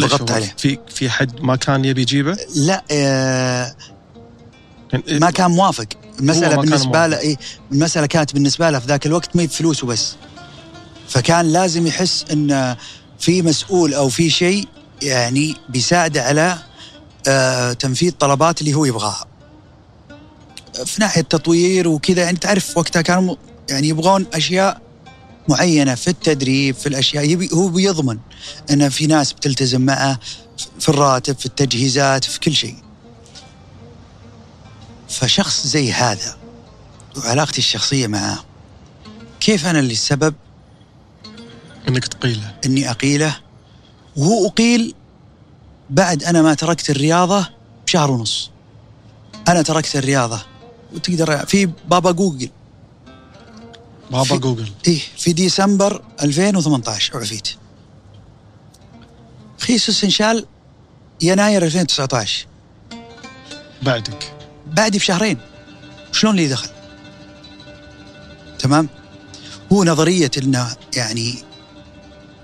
ضغطت 0.00 0.30
عليه. 0.30 0.54
في 0.58 0.78
في 0.88 1.10
حد 1.10 1.40
ما 1.40 1.56
كان 1.56 1.84
يبي 1.84 2.00
يجيبه؟ 2.02 2.36
لا 2.56 2.84
آه 2.90 3.76
ما 5.08 5.30
كان 5.30 5.50
موافق. 5.50 5.86
كان 6.50 6.60
بالنسبة 6.60 7.06
له. 7.06 7.18
إيه 7.18 7.36
المسألة 7.72 8.06
كانت 8.06 8.34
بالنسبة 8.34 8.70
له 8.70 8.78
في 8.78 8.86
ذاك 8.86 9.06
الوقت 9.06 9.36
ما 9.36 9.42
هي 9.42 9.46
بفلوسه 9.46 9.86
بس 9.86 10.14
فكان 11.08 11.52
لازم 11.52 11.86
يحس 11.86 12.24
إن 12.32 12.76
في 13.18 13.42
مسؤول 13.42 13.94
أو 13.94 14.08
في 14.08 14.30
شيء 14.30 14.68
يعني 15.02 15.56
بيساعده 15.68 16.22
على 16.22 16.58
آه 17.28 17.72
تنفيذ 17.72 18.12
طلبات 18.12 18.60
اللي 18.60 18.74
هو 18.74 18.84
يبغاها. 18.84 19.26
في 20.84 21.00
ناحية 21.00 21.20
تطوير 21.22 21.88
وكذا 21.88 22.22
يعني 22.22 22.36
تعرف 22.38 22.76
وقتها 22.76 23.02
كانوا 23.02 23.36
يعني 23.70 23.88
يبغون 23.88 24.26
أشياء 24.34 24.80
معينة 25.48 25.94
في 25.94 26.08
التدريب 26.08 26.74
في 26.74 26.88
الأشياء 26.88 27.24
يبي 27.30 27.48
هو 27.52 27.68
بيضمن 27.68 28.18
إن 28.70 28.88
في 28.88 29.06
ناس 29.06 29.32
بتلتزم 29.32 29.80
معه 29.80 30.18
في 30.80 30.88
الراتب 30.88 31.38
في 31.38 31.46
التجهيزات 31.46 32.24
في 32.24 32.40
كل 32.40 32.54
شيء. 32.54 32.76
فشخص 35.10 35.66
زي 35.66 35.92
هذا 35.92 36.36
وعلاقتي 37.16 37.58
الشخصية 37.58 38.06
معاه 38.06 38.38
كيف 39.40 39.66
أنا 39.66 39.78
اللي 39.78 39.92
السبب؟ 39.92 40.34
إنك 41.88 42.06
تقيله. 42.06 42.54
أني 42.66 42.90
أقيله 42.90 43.36
وهو 44.16 44.46
أقيل 44.46 44.94
بعد 45.90 46.22
أنا 46.24 46.42
ما 46.42 46.54
تركت 46.54 46.90
الرياضة 46.90 47.48
بشهر 47.86 48.10
ونص. 48.10 48.50
أنا 49.48 49.62
تركت 49.62 49.96
الرياضة 49.96 50.40
وتقدر 50.94 51.46
في 51.46 51.66
بابا 51.88 52.10
جوجل. 52.10 52.50
بابا 54.10 54.24
في- 54.24 54.38
جوجل. 54.38 54.70
إيه 54.86 55.00
في 55.18 55.32
ديسمبر 55.32 56.02
2018 56.22 57.16
عفيت. 57.18 57.48
خيسوس 59.58 60.04
إنشال 60.04 60.46
يناير 61.22 61.64
2019 61.64 62.46
بعدك. 63.82 64.32
بعدي 64.72 64.98
بشهرين 64.98 65.38
شلون 66.12 66.36
لي 66.36 66.48
دخل؟ 66.48 66.68
تمام؟ 68.58 68.88
هو 69.72 69.84
نظرية 69.84 70.30
إنه 70.38 70.76
يعني 70.96 71.34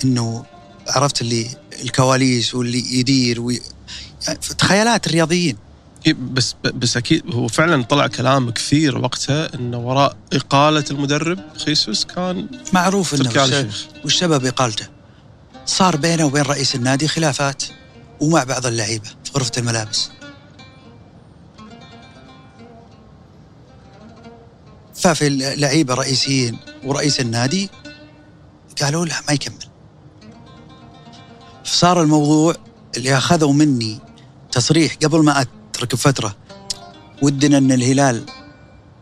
إنه 0.04 0.44
عرفت 0.88 1.20
اللي 1.20 1.46
الكواليس 1.82 2.54
واللي 2.54 2.98
يدير 2.98 3.40
وي... 3.40 3.60
يعني 4.26 4.38
تخيلات 4.58 5.06
الرياضيين. 5.06 5.56
إيه، 6.06 6.14
بس 6.32 6.54
بس 6.64 6.96
أكيد 6.96 7.22
هو 7.34 7.48
فعلا 7.48 7.82
طلع 7.82 8.06
كلام 8.06 8.50
كثير 8.50 8.98
وقتها 8.98 9.54
إنه 9.54 9.78
وراء 9.78 10.16
إقالة 10.32 10.84
المدرب 10.90 11.38
خيسوس 11.64 12.04
كان 12.04 12.48
معروف 12.72 13.14
إنه 13.14 13.30
وش- 14.04 14.18
سبب 14.18 14.44
إقالته. 14.46 14.86
صار 15.66 15.96
بينه 15.96 16.24
وبين 16.24 16.42
رئيس 16.42 16.74
النادي 16.74 17.08
خلافات 17.08 17.62
ومع 18.20 18.44
بعض 18.44 18.66
اللعيبة 18.66 19.08
في 19.24 19.30
غرفة 19.34 19.52
الملابس. 19.58 20.10
ففي 24.96 25.26
اللعيبة 25.26 25.94
رئيسيين 25.94 26.58
ورئيس 26.84 27.20
النادي 27.20 27.70
قالوا 28.82 29.06
له 29.06 29.14
ما 29.28 29.34
يكمل. 29.34 29.66
فصار 31.64 32.02
الموضوع 32.02 32.54
اللي 32.96 33.16
أخذوا 33.16 33.52
مني 33.52 33.98
تصريح 34.52 34.94
قبل 34.94 35.24
ما 35.24 35.40
أترك 35.40 35.94
بفترة 35.94 36.36
ودنا 37.22 37.58
أن 37.58 37.72
الهلال 37.72 38.26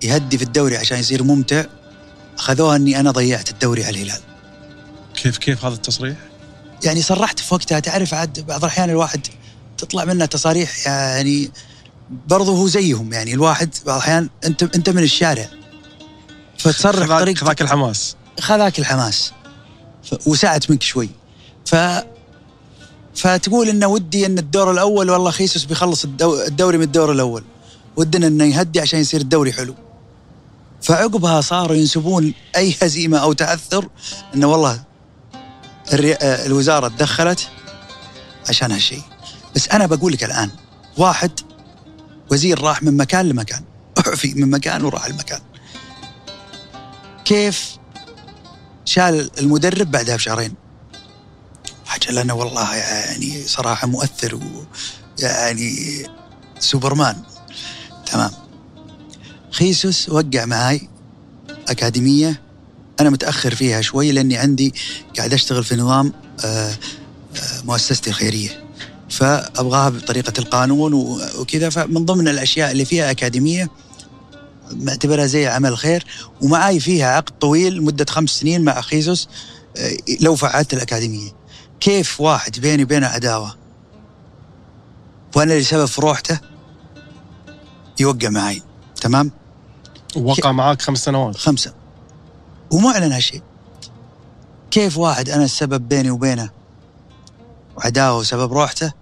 يهدي 0.02 0.38
في 0.38 0.44
الدوري 0.44 0.76
عشان 0.76 0.98
يصير 0.98 1.22
ممتع 1.22 1.64
أخذوها 2.38 2.76
أني 2.76 3.00
أنا 3.00 3.10
ضيعت 3.10 3.50
الدوري 3.50 3.84
على 3.84 4.02
الهلال. 4.02 4.20
كيف 5.14 5.38
كيف 5.38 5.64
هذا 5.64 5.74
التصريح؟ 5.74 6.16
يعني 6.84 7.02
صرحت 7.02 7.40
في 7.40 7.54
وقتها 7.54 7.80
تعرف 7.80 8.14
عاد 8.14 8.46
بعض 8.46 8.64
الأحيان 8.64 8.90
الواحد 8.90 9.26
تطلع 9.78 10.04
منه 10.04 10.24
تصاريح 10.24 10.86
يعني 10.86 11.50
برضه 12.10 12.52
هو 12.52 12.66
زيهم 12.66 13.12
يعني 13.12 13.34
الواحد 13.34 13.74
بعض 13.86 13.96
الأحيان 13.96 14.28
أنت 14.44 14.62
أنت 14.62 14.90
من 14.90 15.02
الشارع. 15.02 15.48
فتصرح 16.58 17.06
خذاك 17.06 17.18
بطريقة 17.18 17.38
خذاك 17.38 17.62
الحماس. 17.62 18.16
خذاك 18.40 18.78
الحماس. 18.78 19.32
ف... 20.04 20.26
وساعدت 20.26 20.70
منك 20.70 20.82
شوي. 20.82 21.10
ف 21.66 21.76
فتقول 23.14 23.68
انه 23.68 23.86
ودي 23.86 24.26
إن 24.26 24.38
الدور 24.38 24.70
الأول 24.70 25.10
والله 25.10 25.30
خيسوس 25.30 25.64
بيخلص 25.64 26.04
الدو... 26.04 26.42
الدوري 26.42 26.78
من 26.78 26.84
الدور 26.84 27.12
الأول. 27.12 27.44
ودنا 27.96 28.26
إنه 28.26 28.44
يهدي 28.44 28.80
عشان 28.80 29.00
يصير 29.00 29.20
الدوري 29.20 29.52
حلو. 29.52 29.74
فعقبها 30.82 31.40
صاروا 31.40 31.76
ينسبون 31.76 32.34
أي 32.56 32.74
هزيمة 32.82 33.18
أو 33.18 33.32
تعثر 33.32 33.88
انه 34.34 34.46
والله 34.46 34.82
الري... 35.92 36.14
آه، 36.14 36.46
الوزارة 36.46 36.88
تدخلت 36.88 37.48
عشان 38.48 38.72
هالشيء. 38.72 39.02
بس 39.54 39.68
أنا 39.68 39.86
بقول 39.86 40.12
لك 40.12 40.24
الآن 40.24 40.50
واحد 40.96 41.40
وزير 42.30 42.62
راح 42.62 42.82
من 42.82 42.96
مكان 42.96 43.28
لمكان 43.28 43.62
اعفي 44.06 44.34
من 44.34 44.50
مكان 44.50 44.84
وراح 44.84 45.06
المكان 45.06 45.40
كيف 47.24 47.76
شال 48.84 49.30
المدرب 49.38 49.90
بعدها 49.90 50.16
بشهرين؟ 50.16 50.54
حاجة 51.86 52.10
لنا 52.10 52.32
والله 52.32 52.74
يعني 52.74 53.42
صراحة 53.46 53.86
مؤثر 53.86 54.40
ويعني 55.20 56.06
سوبرمان. 56.58 57.16
تمام. 58.06 58.30
خيسوس 59.50 60.08
وقع 60.08 60.44
معاي 60.44 60.88
أكاديمية. 61.68 62.42
أنا 63.00 63.10
متأخر 63.10 63.54
فيها 63.54 63.80
شوي 63.80 64.12
لأني 64.12 64.36
عندي 64.36 64.74
قاعد 65.16 65.32
أشتغل 65.32 65.64
في 65.64 65.76
نظام 65.76 66.12
آه، 66.44 66.70
آه، 67.36 67.62
مؤسستي 67.64 68.10
الخيرية. 68.10 68.64
فأبغاها 69.10 69.88
بطريقة 69.88 70.32
القانون 70.38 70.94
وكذا. 71.38 71.70
فمن 71.70 72.04
ضمن 72.04 72.28
الأشياء 72.28 72.70
اللي 72.70 72.84
فيها 72.84 73.10
أكاديمية 73.10 73.70
معتبرها 74.74 75.26
زي 75.26 75.46
عمل 75.46 75.78
خير 75.78 76.06
ومعاي 76.42 76.80
فيها 76.80 77.06
عقد 77.16 77.38
طويل 77.38 77.82
مدة 77.82 78.06
خمس 78.08 78.30
سنين 78.30 78.64
مع 78.64 78.80
خيسوس 78.80 79.28
آه، 79.76 79.96
لو 80.20 80.36
فعلت 80.36 80.74
الأكاديمية. 80.74 81.30
كيف 81.80 82.20
واحد 82.20 82.60
بيني 82.60 82.82
وبينه 82.82 83.06
عداوة؟ 83.06 83.54
وأنا 85.36 85.52
اللي 85.52 85.64
سبب 85.64 85.84
في 85.84 86.00
روحته 86.00 86.40
يوقع 88.00 88.28
معي 88.28 88.62
تمام؟ 89.00 89.30
وقع 90.16 90.52
معاك 90.52 90.82
خمس 90.82 91.04
سنوات. 91.04 91.36
خمسة. 91.36 91.74
ومعلن 92.70 93.12
هالشيء. 93.12 93.42
كيف 94.70 94.98
واحد 94.98 95.30
أنا 95.30 95.44
السبب 95.44 95.88
بيني 95.88 96.10
وبينه 96.10 96.50
وعداوة 97.76 98.18
وسبب 98.18 98.52
روحته؟ 98.52 98.92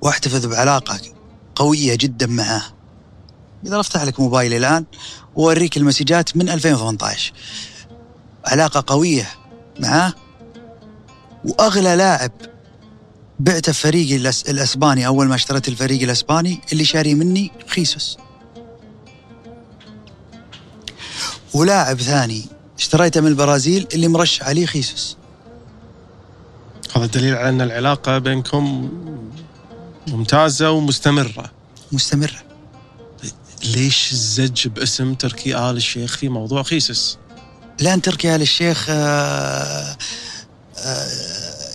وأحتفظ 0.00 0.46
بعلاقة 0.46 1.00
قوية 1.54 1.94
جدا 1.94 2.26
معاه. 2.26 2.62
إذا 3.66 3.80
أفتح 3.80 4.02
لك 4.02 4.20
موبايلي 4.20 4.56
الآن 4.56 4.84
وأوريك 5.34 5.76
المسجات 5.76 6.36
من 6.36 6.48
2018 6.48 7.32
علاقة 8.46 8.84
قوية 8.86 9.28
معاه 9.80 10.14
وأغلى 11.44 11.96
لاعب 11.96 12.32
بعته 13.40 13.72
في 13.72 13.80
فريقي 13.80 14.16
الأس... 14.16 14.42
الأسباني 14.42 15.06
أول 15.06 15.26
ما 15.26 15.34
اشتريت 15.34 15.68
الفريق 15.68 16.02
الأسباني 16.02 16.60
اللي 16.72 16.84
شاري 16.84 17.14
مني 17.14 17.50
خيسوس. 17.66 18.18
ولاعب 21.54 22.00
ثاني 22.00 22.46
اشتريته 22.78 23.20
من 23.20 23.26
البرازيل 23.26 23.86
اللي 23.94 24.08
مرشح 24.08 24.48
عليه 24.48 24.66
خيسوس. 24.66 25.16
هذا 26.96 27.06
دليل 27.06 27.34
على 27.34 27.48
أن 27.48 27.60
العلاقة 27.60 28.18
بينكم 28.18 28.90
ممتازة 30.08 30.70
ومستمرة. 30.70 31.50
مستمرة. 31.92 32.53
ليش 33.64 34.12
الزج 34.12 34.68
باسم 34.68 35.14
تركي 35.14 35.56
آل 35.56 35.76
الشيخ 35.76 36.16
في 36.16 36.28
موضوع 36.28 36.62
خيسس؟ 36.62 37.18
لأن 37.80 38.02
تركي 38.02 38.34
آل 38.34 38.42
الشيخ 38.42 38.86
آه 38.90 39.96
آه 40.78 41.08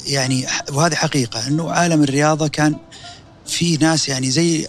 يعني 0.05 0.45
وهذه 0.71 0.95
حقيقة 0.95 1.47
إنه 1.47 1.71
عالم 1.71 2.03
الرياضة 2.03 2.47
كان 2.47 2.75
في 3.45 3.77
ناس 3.77 4.09
يعني 4.09 4.31
زي 4.31 4.67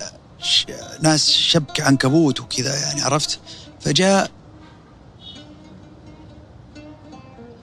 ناس 1.02 1.30
شبك 1.30 1.80
عنكبوت 1.80 2.40
وكذا 2.40 2.80
يعني 2.80 3.02
عرفت 3.02 3.38
فجاء 3.80 4.30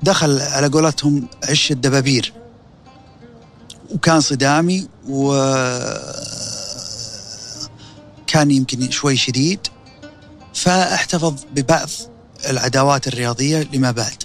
دخل 0.03 0.39
على 0.41 0.67
قولتهم 0.67 1.27
عش 1.43 1.71
الدبابير 1.71 2.33
وكان 3.91 4.21
صدامي 4.21 4.87
و 5.09 5.33
كان 8.27 8.51
يمكن 8.51 8.91
شوي 8.91 9.17
شديد 9.17 9.59
فاحتفظ 10.53 11.43
ببعض 11.55 11.89
العداوات 12.49 13.07
الرياضية 13.07 13.69
لما 13.73 13.91
بعد. 13.91 14.23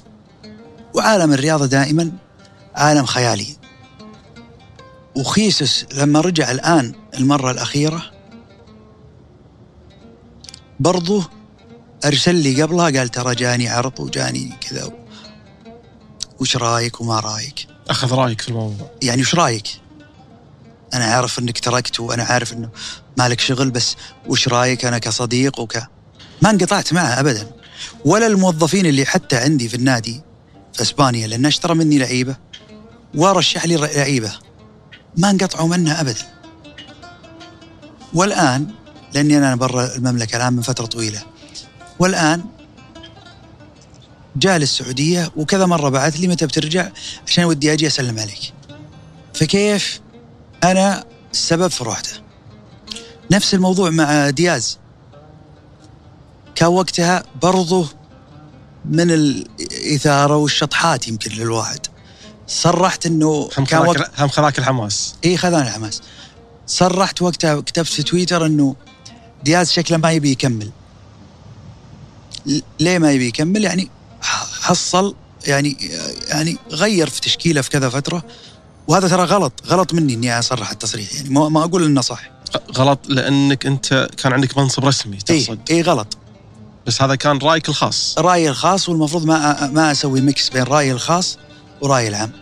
وعالم 0.94 1.32
الرياضة 1.32 1.66
دائما 1.66 2.12
عالم 2.74 3.06
خيالي. 3.06 3.56
وخيسوس 5.16 5.86
لما 5.94 6.20
رجع 6.20 6.50
الآن 6.50 6.94
المرة 7.14 7.50
الأخيرة 7.50 8.02
برضو 10.80 11.22
أرسل 12.04 12.34
لي 12.34 12.62
قبلها 12.62 12.84
قال 12.84 13.08
ترى 13.08 13.34
جاني 13.34 13.68
عرض 13.68 14.00
وجاني 14.00 14.52
كذا 14.60 14.90
وش 16.40 16.56
رأيك 16.56 17.00
وما 17.00 17.20
رأيك؟ 17.20 17.66
أخذ 17.90 18.14
رأيك 18.14 18.40
في 18.40 18.48
الموضوع. 18.48 18.90
يعني 19.02 19.22
وش 19.22 19.34
رأيك؟ 19.34 19.68
أنا 20.94 21.04
عارف 21.04 21.38
إنك 21.38 21.58
تركت 21.58 22.00
وأنا 22.00 22.24
عارف 22.24 22.52
إنه 22.52 22.68
مالك 23.18 23.40
شغل 23.40 23.70
بس 23.70 23.96
وش 24.26 24.48
رأيك 24.48 24.84
أنا 24.84 24.98
كصديق 24.98 25.60
وك؟ 25.60 25.78
ما 26.42 26.50
انقطعت 26.50 26.92
معه 26.92 27.20
ابدا. 27.20 27.50
ولا 28.04 28.26
الموظفين 28.26 28.86
اللي 28.86 29.06
حتى 29.06 29.36
عندي 29.36 29.68
في 29.68 29.74
النادي 29.74 30.20
في 30.72 30.82
إسبانيا 30.82 31.26
لأنه 31.26 31.48
اشترى 31.48 31.74
مني 31.74 31.98
لعيبة. 31.98 32.36
ورشح 33.14 33.66
لي 33.66 33.76
لعيبة. 33.76 34.32
ما 35.16 35.30
انقطعوا 35.30 35.68
منها 35.68 36.00
ابدا. 36.00 36.24
والآن 38.14 38.66
لأني 39.14 39.38
أنا 39.38 39.56
برا 39.56 39.94
المملكة 39.96 40.36
الآن 40.36 40.52
من 40.52 40.62
فترة 40.62 40.86
طويلة. 40.86 41.22
والآن 41.98 42.44
جاء 44.36 44.58
للسعودية 44.58 45.32
وكذا 45.36 45.66
مرة 45.66 45.88
بعث 45.88 46.16
لي 46.16 46.28
متى 46.28 46.46
بترجع 46.46 46.88
عشان 47.26 47.44
ودي 47.44 47.72
أجي 47.72 47.86
أسلم 47.86 48.18
عليك. 48.18 48.52
فكيف 49.34 50.00
أنا 50.64 51.04
السبب 51.32 51.68
في 51.68 51.84
روحته؟ 51.84 52.21
نفس 53.30 53.54
الموضوع 53.54 53.90
مع 53.90 54.30
دياز. 54.30 54.78
كان 56.54 56.68
وقتها 56.68 57.22
برضه 57.42 57.88
من 58.84 59.10
الإثارة 59.10 60.36
والشطحات 60.36 61.08
يمكن 61.08 61.30
للواحد. 61.30 61.86
صرحت 62.46 63.06
إنه 63.06 63.48
هم 63.58 63.64
كان 63.64 63.80
وقت 63.80 64.20
هم 64.20 64.28
خذاك 64.28 64.58
الحماس. 64.58 65.14
إي 65.24 65.36
خذاني 65.36 65.68
الحماس. 65.68 66.02
صرحت 66.66 67.22
وقتها 67.22 67.60
كتبت 67.60 67.88
في 67.88 68.02
تويتر 68.02 68.46
إنه 68.46 68.76
دياز 69.44 69.70
شكله 69.70 69.98
ما 69.98 70.12
يبي 70.12 70.30
يكمل. 70.30 70.70
ليه 72.80 72.98
ما 72.98 73.12
يبي 73.12 73.26
يكمل؟ 73.26 73.64
يعني 73.64 73.90
حصل 74.60 75.14
يعني 75.46 75.76
يعني 76.28 76.56
غير 76.70 77.08
في 77.08 77.20
تشكيله 77.20 77.60
في 77.60 77.70
كذا 77.70 77.88
فترة. 77.88 78.24
وهذا 78.88 79.08
ترى 79.08 79.24
غلط 79.24 79.52
غلط 79.66 79.94
مني 79.94 80.14
إني 80.14 80.38
أصرح 80.38 80.70
التصريح. 80.70 81.14
يعني 81.14 81.28
ما, 81.28 81.48
ما 81.48 81.64
أقول 81.64 81.84
إنه 81.84 82.00
صح. 82.00 82.30
غلط 82.76 82.98
لأنك 83.08 83.66
أنت 83.66 84.08
كان 84.16 84.32
عندك 84.32 84.58
منصب 84.58 84.84
رسمي 84.84 85.16
اي 85.30 85.40
تقصد. 85.40 85.58
اي 85.70 85.82
غلط. 85.82 86.16
بس 86.86 87.02
هذا 87.02 87.14
كان 87.14 87.38
رأيك 87.38 87.68
الخاص. 87.68 88.14
رأيي 88.18 88.48
الخاص 88.48 88.88
والمفروض 88.88 89.24
ما 89.24 89.66
ما 89.66 89.92
أسوي 89.92 90.20
mix 90.20 90.48
بين 90.48 90.62
رأيي 90.62 90.92
الخاص 90.92 91.38
ورأيي 91.80 92.08
العام. 92.08 92.32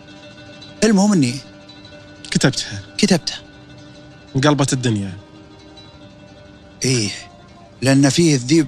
المهم 0.83 1.13
إني 1.13 1.35
كتبتها. 2.31 2.81
كتبته 2.97 3.33
انقلبت 4.35 4.73
الدنيا. 4.73 5.17
إيه. 6.85 7.09
لأن 7.81 8.09
فيه 8.09 8.35
الذيب 8.35 8.67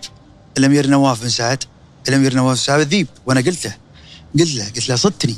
الامير 0.57 0.87
نواف 0.87 1.21
بن 1.21 1.29
سعد 1.29 1.63
الامير 2.09 2.35
نواف 2.35 2.57
بن 2.57 2.63
سعد 2.63 2.79
الذيب 2.79 3.07
وأنا 3.25 3.41
قلت 3.41 3.65
له 3.65 3.75
قلت 4.39 4.55
له 4.55 4.65
قلت 4.65 4.89
له 4.89 4.95
صدتني. 4.95 5.35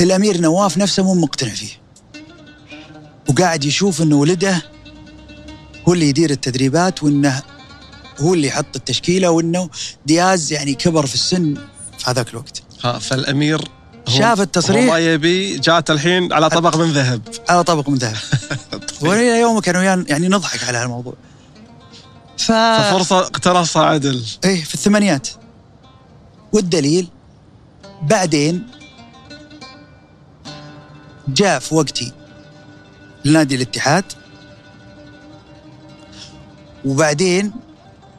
الأمير 0.00 0.40
نواف 0.40 0.78
نفسه 0.78 1.02
مو 1.02 1.14
مقتنع 1.14 1.54
فيه. 1.54 1.85
وقاعد 3.28 3.64
يشوف 3.64 4.02
إنه 4.02 4.16
ولده 4.16 4.62
هو 5.88 5.92
اللي 5.92 6.08
يدير 6.08 6.30
التدريبات 6.30 7.02
وإنه 7.02 7.42
هو 8.20 8.34
اللي 8.34 8.48
يحط 8.48 8.76
التشكيلة 8.76 9.30
وإنه 9.30 9.70
دياز 10.06 10.52
يعني 10.52 10.74
كبر 10.74 11.06
في 11.06 11.14
السن 11.14 11.54
في 11.98 12.10
هذاك 12.10 12.30
الوقت. 12.30 12.62
ها 12.84 12.98
فالأمير 12.98 13.60
شاف 14.08 14.40
التصريح. 14.40 14.84
ما 14.84 14.98
يبي 14.98 15.58
جات 15.58 15.90
الحين 15.90 16.32
على 16.32 16.48
طبق 16.50 16.76
من 16.76 16.92
ذهب. 16.92 17.22
على 17.48 17.64
طبق 17.64 17.88
من 17.88 17.96
ذهب. 17.96 18.16
وإلى 19.02 19.40
يومك 19.40 19.62
كانوا 19.62 19.80
ويانا 19.80 20.04
يعني 20.08 20.28
نضحك 20.28 20.64
على 20.64 20.78
هالموضوع. 20.78 21.14
ف... 22.38 22.52
ففرصة 22.52 23.18
اقتنصها 23.18 23.84
عدل 23.84 24.24
إيه 24.44 24.64
في 24.64 24.74
الثمانينات. 24.74 25.28
والدليل 26.52 27.08
بعدين 28.02 28.66
جاء 31.28 31.58
في 31.58 31.74
وقتي. 31.74 32.12
لنادي 33.26 33.54
الاتحاد. 33.54 34.04
وبعدين 36.84 37.52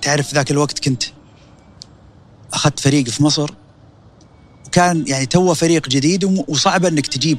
تعرف 0.01 0.33
ذاك 0.33 0.51
الوقت 0.51 0.79
كنت 0.79 1.03
أخذت 2.53 2.79
فريق 2.79 3.09
في 3.09 3.23
مصر 3.23 3.53
وكان 4.65 5.07
يعني 5.07 5.25
توه 5.25 5.53
فريق 5.53 5.87
جديد 5.87 6.23
وصعب 6.47 6.85
إنك 6.85 7.07
تجيب 7.07 7.37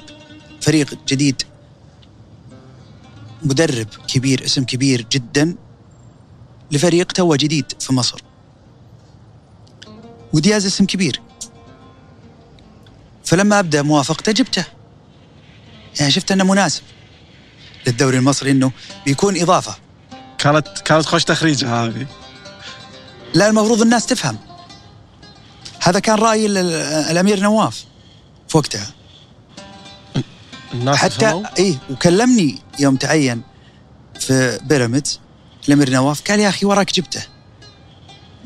فريق 0.60 0.98
جديد. 1.08 1.42
مدرب 3.42 3.86
كبير 4.08 4.44
اسم 4.44 4.64
كبير 4.64 5.06
جدا 5.12 5.56
لفريق 6.70 7.12
توه 7.12 7.36
جديد 7.36 7.72
في 7.80 7.92
مصر. 7.92 8.22
ودياز 10.32 10.66
اسم 10.66 10.84
كبير. 10.84 11.20
فلما 13.24 13.58
أبدأ 13.58 13.82
موافقته 13.82 14.32
جبته. 14.32 14.64
يعني 16.00 16.10
شفت 16.10 16.32
أنه 16.32 16.44
مناسب. 16.44 16.82
للدوري 17.88 18.18
المصري 18.18 18.50
إنه 18.50 18.72
بيكون 19.06 19.40
إضافة. 19.40 19.76
كانت 20.38 20.68
كانت 20.84 21.06
خوش 21.06 21.24
تخريجه 21.24 21.74
هذه. 21.84 22.06
لا 23.34 23.48
المفروض 23.48 23.82
الناس 23.82 24.06
تفهم. 24.06 24.38
هذا 25.82 25.98
كان 25.98 26.14
رأي 26.18 26.46
ال- 26.46 26.58
ال- 26.58 27.10
الأمير 27.10 27.40
نواف 27.40 27.84
في 28.48 28.56
وقتها. 28.56 28.86
الناس 30.74 30.96
حتى؟ 30.96 31.42
إيه 31.58 31.76
وكلمني 31.90 32.58
يوم 32.78 32.96
تعين 32.96 33.42
في 34.20 34.58
بيراميدز 34.64 35.20
الأمير 35.68 35.90
نواف 35.90 36.22
قال 36.30 36.40
يا 36.40 36.48
أخي 36.48 36.66
وراك 36.66 36.92
جبته. 36.94 37.22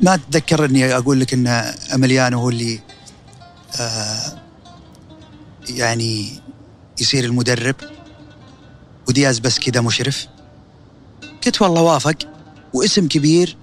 ما 0.01 0.13
اتذكر 0.13 0.65
إني 0.65 0.95
أقول 0.95 1.19
لك 1.19 1.33
إن 1.33 1.47
أمليانو 1.93 2.39
هو 2.39 2.49
اللي 2.49 2.79
آه 3.79 4.39
يعني 5.69 6.41
يصير 7.01 7.23
المدرب. 7.23 7.75
ودياز 9.07 9.39
بس 9.39 9.59
كذا 9.59 9.81
مشرف 9.81 10.27
قلت 11.45 11.61
والله 11.61 11.81
وافق 11.81 12.15
واسم 12.73 13.07
كبير 13.07 13.57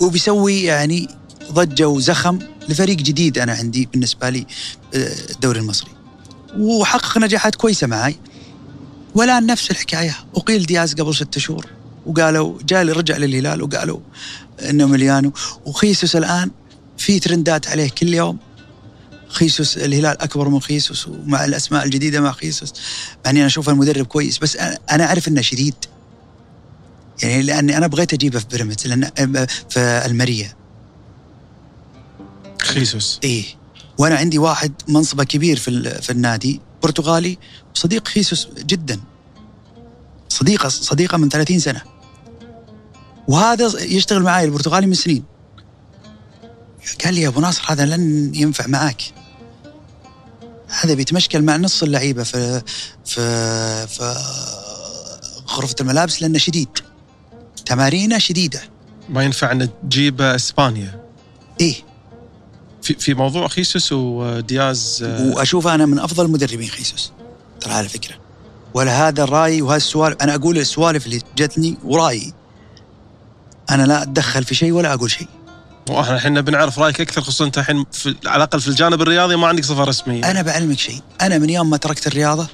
وبيسوي 0.00 0.62
يعني 0.62 1.08
ضجة 1.52 1.88
وزخم 1.88 2.38
لفريق 2.68 2.96
جديد 2.96 3.38
أنا 3.38 3.52
عندي 3.52 3.88
بالنسبة 3.92 4.28
لي 4.28 4.46
آه، 4.94 5.14
الدوري 5.30 5.60
المصري. 5.60 5.90
وحقق 6.58 7.18
نجاحات 7.18 7.54
كويسة 7.54 7.86
معي 7.86 8.16
والآن 9.14 9.46
نفس 9.46 9.70
الحكاية. 9.70 10.16
أقيل 10.36 10.66
دياز 10.66 10.94
قبل 10.94 11.14
ستة 11.14 11.40
شهور 11.40 11.66
وقالوا 12.06 12.58
جاء 12.68 12.84
رجع 12.84 13.16
للهلال 13.16 13.62
وقالوا 13.62 13.98
إنه 14.70 14.86
مليانو. 14.86 15.32
وخيسوس 15.66 16.16
الآن 16.16 16.50
في 16.98 17.20
ترندات 17.20 17.68
عليه 17.68 17.90
كل 17.90 18.14
يوم. 18.14 18.38
خيسوس 19.28 19.78
الهلال 19.78 20.22
أكبر 20.22 20.48
من 20.48 20.60
خيسوس 20.60 21.08
ومع 21.08 21.44
الأسماء 21.44 21.84
الجديدة 21.84 22.20
مع 22.20 22.32
خيسوس. 22.32 22.72
مع 23.24 23.30
اني 23.30 23.38
أنا 23.38 23.46
اشوفه 23.46 23.72
المدرب 23.72 24.06
كويس 24.06 24.38
بس 24.38 24.56
أنا 24.90 25.04
أعرف 25.04 25.28
إنه 25.28 25.40
شديد. 25.40 25.74
يعني 27.22 27.42
لأني 27.42 27.76
أنا 27.76 27.86
بغيت 27.86 28.14
أجيبه 28.14 28.38
في 28.38 28.46
بيراميدز 28.50 28.86
لأن 28.86 29.10
في 29.70 30.02
الماريا 30.06 30.56
خيسوس. 32.62 33.20
إيه. 33.24 33.44
وأنا 33.98 34.16
عندي 34.16 34.38
واحد 34.38 34.72
منصبة 34.88 35.24
كبير 35.24 35.56
في 35.56 36.00
في 36.02 36.10
النادي 36.10 36.60
برتغالي 36.82 37.38
وصديق 37.74 38.08
خيسوس 38.08 38.48
جدا. 38.58 39.00
صديقة 40.28 40.68
صديقة 40.68 41.18
من 41.18 41.28
30 41.28 41.58
سنة. 41.58 41.82
وهذا 43.28 43.82
يشتغل 43.82 44.22
معي 44.22 44.44
البرتغالي 44.44 44.86
من 44.86 44.94
سنين. 44.94 45.24
قال 47.04 47.14
لي 47.14 47.20
يا 47.20 47.28
أبو 47.28 47.40
ناصر 47.40 47.62
هذا 47.66 47.86
لن 47.86 48.34
ينفع 48.34 48.66
معك 48.66 49.02
هذا 50.80 50.94
بيتمشكل 50.94 51.42
مع 51.42 51.56
نص 51.56 51.82
اللعيبة 51.82 52.22
في 52.22 52.62
في 53.04 53.86
في 53.86 54.14
غرفة 55.48 55.74
الملابس 55.80 56.22
لأنه 56.22 56.38
شديد. 56.38 56.68
تمارينه 57.66 58.18
شديدة. 58.18 58.60
ما 59.08 59.22
ينفع 59.22 59.52
أن 59.52 59.68
تجيب 59.82 60.20
إسبانيا. 60.20 61.00
إيه. 61.60 61.74
في 62.82 62.94
في 62.94 63.14
موضوع 63.14 63.48
خيسوس 63.48 63.92
ودياز 63.92 65.02
آه، 65.02 65.34
وأشوف 65.34 65.66
أنا 65.66 65.86
من 65.86 65.98
أفضل 65.98 66.24
المدربين 66.24 66.68
خيسوس. 66.68 67.12
ترى 67.60 67.72
على 67.72 67.88
فكره 67.88 68.14
ولا 68.74 69.08
هذا 69.08 69.22
الرأي 69.22 69.62
وهذا 69.62 69.76
السوالف 69.76 70.16
أنا 70.22 70.34
أقول 70.34 70.58
السوالف 70.58 71.06
اللي 71.06 71.20
جتني 71.36 71.76
ورايي. 71.84 72.32
أنا 73.70 73.82
لا 73.82 74.02
أتدخل 74.02 74.44
في 74.44 74.54
شيء 74.54 74.72
ولا 74.72 74.94
أقول 74.94 75.10
شيء. 75.10 75.28
وإحنا 75.90 76.14
الحين 76.14 76.40
بنعرف 76.40 76.78
رأيك 76.78 77.00
أكثر 77.00 77.20
خصوصا 77.20 77.44
أنت 77.44 77.58
الحين 77.58 77.84
على 78.26 78.36
الأقل 78.36 78.60
في 78.60 78.68
الجانب 78.68 79.02
الرياضي 79.02 79.36
ما 79.36 79.46
عندك 79.46 79.64
صفه 79.64 79.84
رسميه 79.84 80.30
أنا 80.30 80.42
بعلمك 80.42 80.78
شيء. 80.78 81.00
أنا 81.20 81.38
من 81.38 81.50
يوم 81.50 81.70
ما 81.70 81.76
تركت 81.76 82.06
الرياضة 82.06 82.48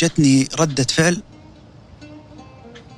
جتني 0.00 0.48
ردة 0.58 0.84
فعل 0.84 1.22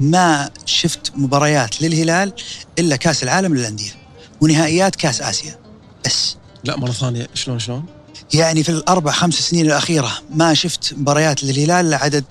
ما 0.01 0.51
شفت 0.67 1.13
مباريات 1.17 1.83
للهلال 1.83 2.33
إلا 2.79 2.97
كأس 2.97 3.23
العالم 3.23 3.55
للأندية 3.55 3.93
ونهائيات 4.41 4.97
كأس 4.97 5.23
آسيا. 5.23 5.59
بس. 6.07 6.37
لا 6.65 6.77
مرة 6.77 6.93
ثانية. 6.93 7.29
شلون 7.35 7.59
شلون؟ 7.59 7.87
يعني 8.35 8.63
في 8.63 8.69
الأربع 8.69 9.13
خمس 9.13 9.35
سنين 9.35 9.67
الأخيرة 9.67 10.13
ما 10.31 10.55
شفت 10.55 10.95
مباريات 10.97 11.45
للهلال 11.45 11.91
لعدد 11.91 12.25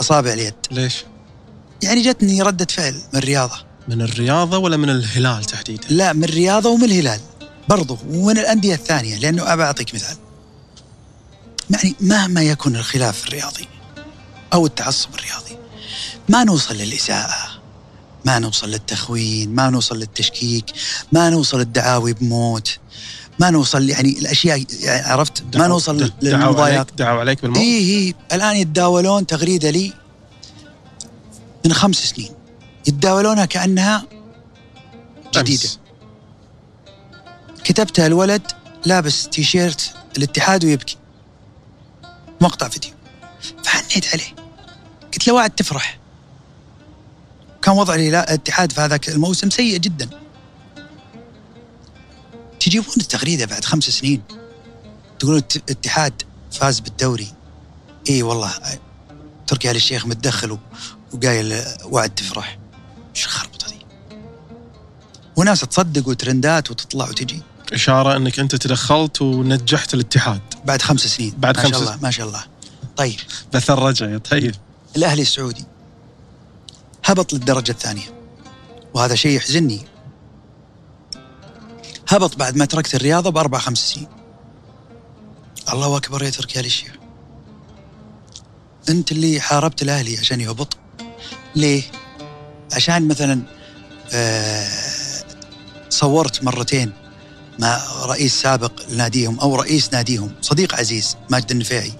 أصابع 0.00 0.32
اليد. 0.32 0.54
ليش؟ 0.70 1.04
يعني 1.82 2.02
جتني 2.02 2.42
ردة 2.42 2.66
فعل 2.70 2.94
من 3.12 3.18
الرياضة. 3.18 3.69
من 3.88 4.02
الرياضة 4.02 4.58
ولا 4.58 4.76
من 4.76 4.90
الهلال 4.90 5.44
تحديدا؟ 5.44 5.88
لا 5.90 6.12
من 6.12 6.24
الرياضة 6.24 6.70
ومن 6.70 6.84
الهلال. 6.84 7.20
برضو 7.68 7.98
ومن 8.08 8.38
الأندية 8.38 8.74
الثانية 8.74 9.18
لأنه 9.18 9.52
أبى 9.52 9.62
أعطيك 9.62 9.94
مثال. 9.94 10.16
يعني 11.70 11.94
مهما 12.00 12.42
يكن 12.42 12.76
الخلاف 12.76 13.26
الرياضي 13.26 13.68
أو 14.52 14.66
التعصب 14.66 15.14
الرياضي 15.14 15.56
ما 16.28 16.44
نوصل 16.44 16.74
للإساءة 16.74 17.60
ما 18.24 18.38
نوصل 18.38 18.70
للتخوين 18.70 19.54
ما 19.54 19.70
نوصل 19.70 19.98
للتشكيك 19.98 20.64
ما 21.12 21.30
نوصل 21.30 21.60
الدعاوي 21.60 22.12
بموت 22.12 22.78
ما 23.38 23.50
نوصل 23.50 23.88
يعني 23.88 24.18
الأشياء 24.18 24.64
يعني 24.80 25.06
عرفت؟ 25.06 25.56
ما 25.56 25.66
نوصل 25.66 26.10
للمضايقات 26.22 26.86
عليك 26.86 26.98
دعوا 26.98 27.20
عليك 27.20 27.42
بالموت؟ 27.42 27.58
اي 27.58 27.78
اي 27.78 28.14
الآن 28.32 28.56
يتداولون 28.56 29.26
تغريدة 29.26 29.70
لي 29.70 29.92
من 31.64 31.72
خمس 31.72 31.96
سنين. 31.96 32.30
يتداولونها 32.86 33.44
كأنها 33.44 34.06
جديدة. 35.34 35.62
أمس. 35.62 35.78
كتبتها 37.64 38.06
الولد 38.06 38.42
لابس 38.86 39.28
تيشيرت 39.28 39.94
الاتحاد 40.16 40.64
ويبكي. 40.64 40.96
مقطع 42.40 42.68
فيديو. 42.68 42.90
فحنيت 43.64 44.08
عليه. 44.12 44.34
قلت 45.12 45.26
له 45.26 45.34
وعد 45.34 45.50
تفرح. 45.50 45.98
كان 47.62 47.74
وضع 47.74 47.94
الاتحاد 47.94 48.72
في 48.72 48.80
هذاك 48.80 49.08
الموسم 49.08 49.50
سيء 49.50 49.76
جدا. 49.76 50.08
تجيبون 52.60 52.94
التغريدة 52.96 53.46
بعد 53.46 53.64
خمس 53.64 53.84
سنين؟ 53.84 54.22
تقولون 55.18 55.42
الاتحاد 55.56 56.22
فاز 56.52 56.80
بالدوري. 56.80 57.32
إي 58.08 58.22
والله 58.22 58.52
تركي 59.46 59.70
آل 59.70 59.76
الشيخ 59.76 60.06
متدخل 60.06 60.58
وقايل 61.12 61.64
وعد 61.84 62.14
تفرح. 62.14 62.59
إيش 63.16 63.24
الخربطه 63.24 63.66
دي؟ 63.68 63.86
وناس 65.36 65.60
تصدق 65.60 66.08
وترندات 66.08 66.70
وتطلع 66.70 67.08
وتجي. 67.08 67.42
إشارة 67.72 68.16
إنك 68.16 68.40
أنت 68.40 68.56
تدخلت 68.56 69.22
ونجحت 69.22 69.94
الاتحاد. 69.94 70.40
بعد 70.64 70.82
خمس 70.82 71.00
سنين. 71.00 71.34
بعد 71.38 71.56
ما 71.56 71.62
خمس 71.62 71.72
شاء 71.72 71.80
الله 71.80 71.98
ما 72.02 72.10
شاء 72.10 72.26
الله. 72.26 72.44
طيب. 72.96 73.20
بث 73.52 73.70
الرجعي 73.70 74.18
طيب. 74.18 74.54
الأهلي 74.96 75.22
السعودي 75.22 75.64
هبط 77.04 77.32
للدرجة 77.32 77.70
الثانية. 77.72 78.14
وهذا 78.94 79.14
شيء 79.14 79.36
يحزنني. 79.36 79.86
هبط 82.08 82.36
بعد 82.36 82.56
ما 82.56 82.64
تركت 82.64 82.94
الرياضة 82.94 83.30
بأربع 83.30 83.58
خمس 83.58 83.78
سنين. 83.78 84.08
الله 85.72 85.96
أكبر 85.96 86.22
يا 86.22 86.30
تركي 86.30 86.60
آل 86.60 86.66
الشيخ. 86.66 86.92
أنت 88.88 89.12
اللي 89.12 89.40
حاربت 89.40 89.82
الأهلي 89.82 90.18
عشان 90.18 90.40
يهبط. 90.40 90.76
ليه؟ 91.56 91.82
عشان 92.72 93.08
مثلا 93.08 93.42
آه 94.12 94.68
صورت 95.90 96.44
مرتين 96.44 96.92
مع 97.58 97.80
رئيس 98.04 98.40
سابق 98.40 98.72
لناديهم 98.90 99.40
أو 99.40 99.54
رئيس 99.54 99.92
ناديهم 99.92 100.32
صديق 100.42 100.74
عزيز 100.74 101.16
ماجد 101.30 101.50
النفيعي 101.50 101.92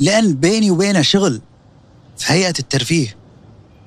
لأن 0.00 0.34
بيني 0.34 0.70
وبينه 0.70 1.02
شغل 1.02 1.40
في 2.18 2.32
هيئة 2.32 2.54
الترفيه. 2.58 3.16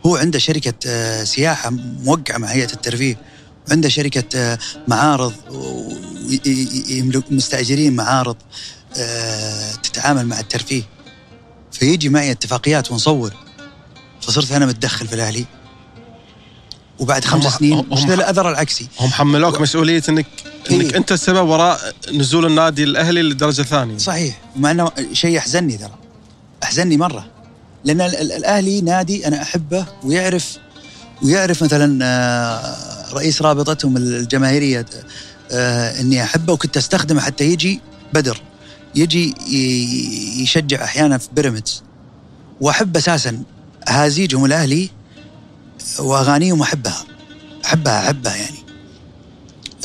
هو 0.05 0.15
عنده 0.15 0.39
شركة 0.39 0.73
آه، 0.87 1.23
سياحة 1.23 1.69
موقعة 2.03 2.37
مع 2.37 2.47
هيئة 2.47 2.73
الترفيه 2.73 3.17
عنده 3.71 3.89
شركة 3.89 4.23
آه، 4.39 4.59
معارض 4.87 5.33
مستأجرين 7.31 7.95
معارض 7.95 8.37
تتعامل 9.83 10.25
مع 10.25 10.39
الترفيه. 10.39 10.83
فيجي 11.71 12.09
معي 12.09 12.31
اتفاقيات 12.31 12.91
ونصور. 12.91 13.33
فصرت 14.25 14.51
أنا 14.51 14.65
متدخل 14.65 15.07
في 15.07 15.15
الأهلي. 15.15 15.45
وبعد 16.99 17.25
خمس 17.25 17.45
سنين 17.57 17.85
مش 17.91 18.03
الاثر 18.03 18.49
العكسي 18.49 18.87
هم 18.99 19.09
حملوك 19.09 19.61
مسؤولية 19.61 20.03
انك 20.09 20.25
إنك 20.71 20.91
إيه. 20.93 20.97
أنت 20.97 21.11
السبب 21.11 21.47
وراء 21.49 21.93
نزول 22.13 22.45
النادي 22.45 22.83
الأهلي 22.83 23.21
للدرجة 23.21 23.61
الثانية. 23.61 23.97
صحيح. 23.97 24.41
مع 24.55 24.71
إنه 24.71 24.91
شيء 25.13 25.31
يحزنني 25.31 25.77
ترى. 25.77 25.93
أحزنني 26.63 26.97
مرة. 26.97 27.25
لأن 27.83 28.01
ال- 28.01 28.15
ال- 28.15 28.31
الأهلي 28.31 28.81
نادي 28.81 29.27
أنا 29.27 29.41
أحبه 29.41 29.85
ويعرف 30.03 30.57
ويعرف 31.23 31.63
مثلا 31.63 31.99
آه، 32.05 33.13
رئيس 33.13 33.41
رابطتهم 33.41 33.97
الجماهيرية 33.97 34.85
آه، 35.51 36.01
إني 36.01 36.23
أحبه 36.23 36.53
وكنت 36.53 36.77
أستخدمه 36.77 37.21
حتى 37.21 37.43
يجي 37.43 37.79
بدر. 38.13 38.41
يجي 38.95 39.33
يشجع 40.43 40.83
أحيانا 40.83 41.17
في 41.17 41.27
بيراميدز. 41.35 41.83
وأحب 42.61 42.97
أساسا 42.97 43.43
هازيجهم 43.87 44.45
الأهلي 44.45 44.89
واغانيهم 45.99 46.61
احبها 46.61 47.05
أحبها 47.65 47.99
أحبها 47.99 48.35
يعني. 48.35 48.57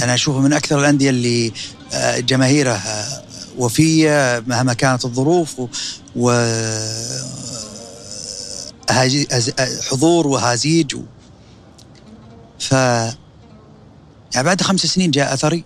أنا 0.02 0.14
اشوفه 0.14 0.40
من 0.40 0.52
أكثر 0.52 0.78
الأندية 0.78 1.10
اللي 1.10 1.52
آه، 1.92 2.18
جماهيره 2.18 2.82
وفية 3.58 4.44
مهما 4.46 4.74
كانت 4.74 5.04
الظروف 5.04 5.60
و, 6.16 6.30
حضور 9.90 10.26
وهازيج 10.26 10.94
و. 10.94 11.02
ف 12.58 12.72
يعني 12.72 14.46
بعد 14.46 14.62
خمس 14.62 14.80
سنين 14.80 15.10
جاء 15.10 15.34
أثري. 15.34 15.64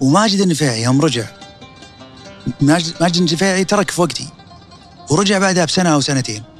وماجد 0.00 0.40
النفيعي 0.40 0.82
يوم 0.82 1.00
رجع. 1.00 1.26
ماجد 2.60 2.94
ماجد 3.00 3.16
النفيعي 3.16 3.64
ترك 3.64 3.90
في 3.90 4.00
وقتي. 4.00 4.28
ورجع 5.10 5.38
بعدها 5.38 5.64
بسنة 5.64 5.94
أو 5.94 6.00
سنتين. 6.00 6.53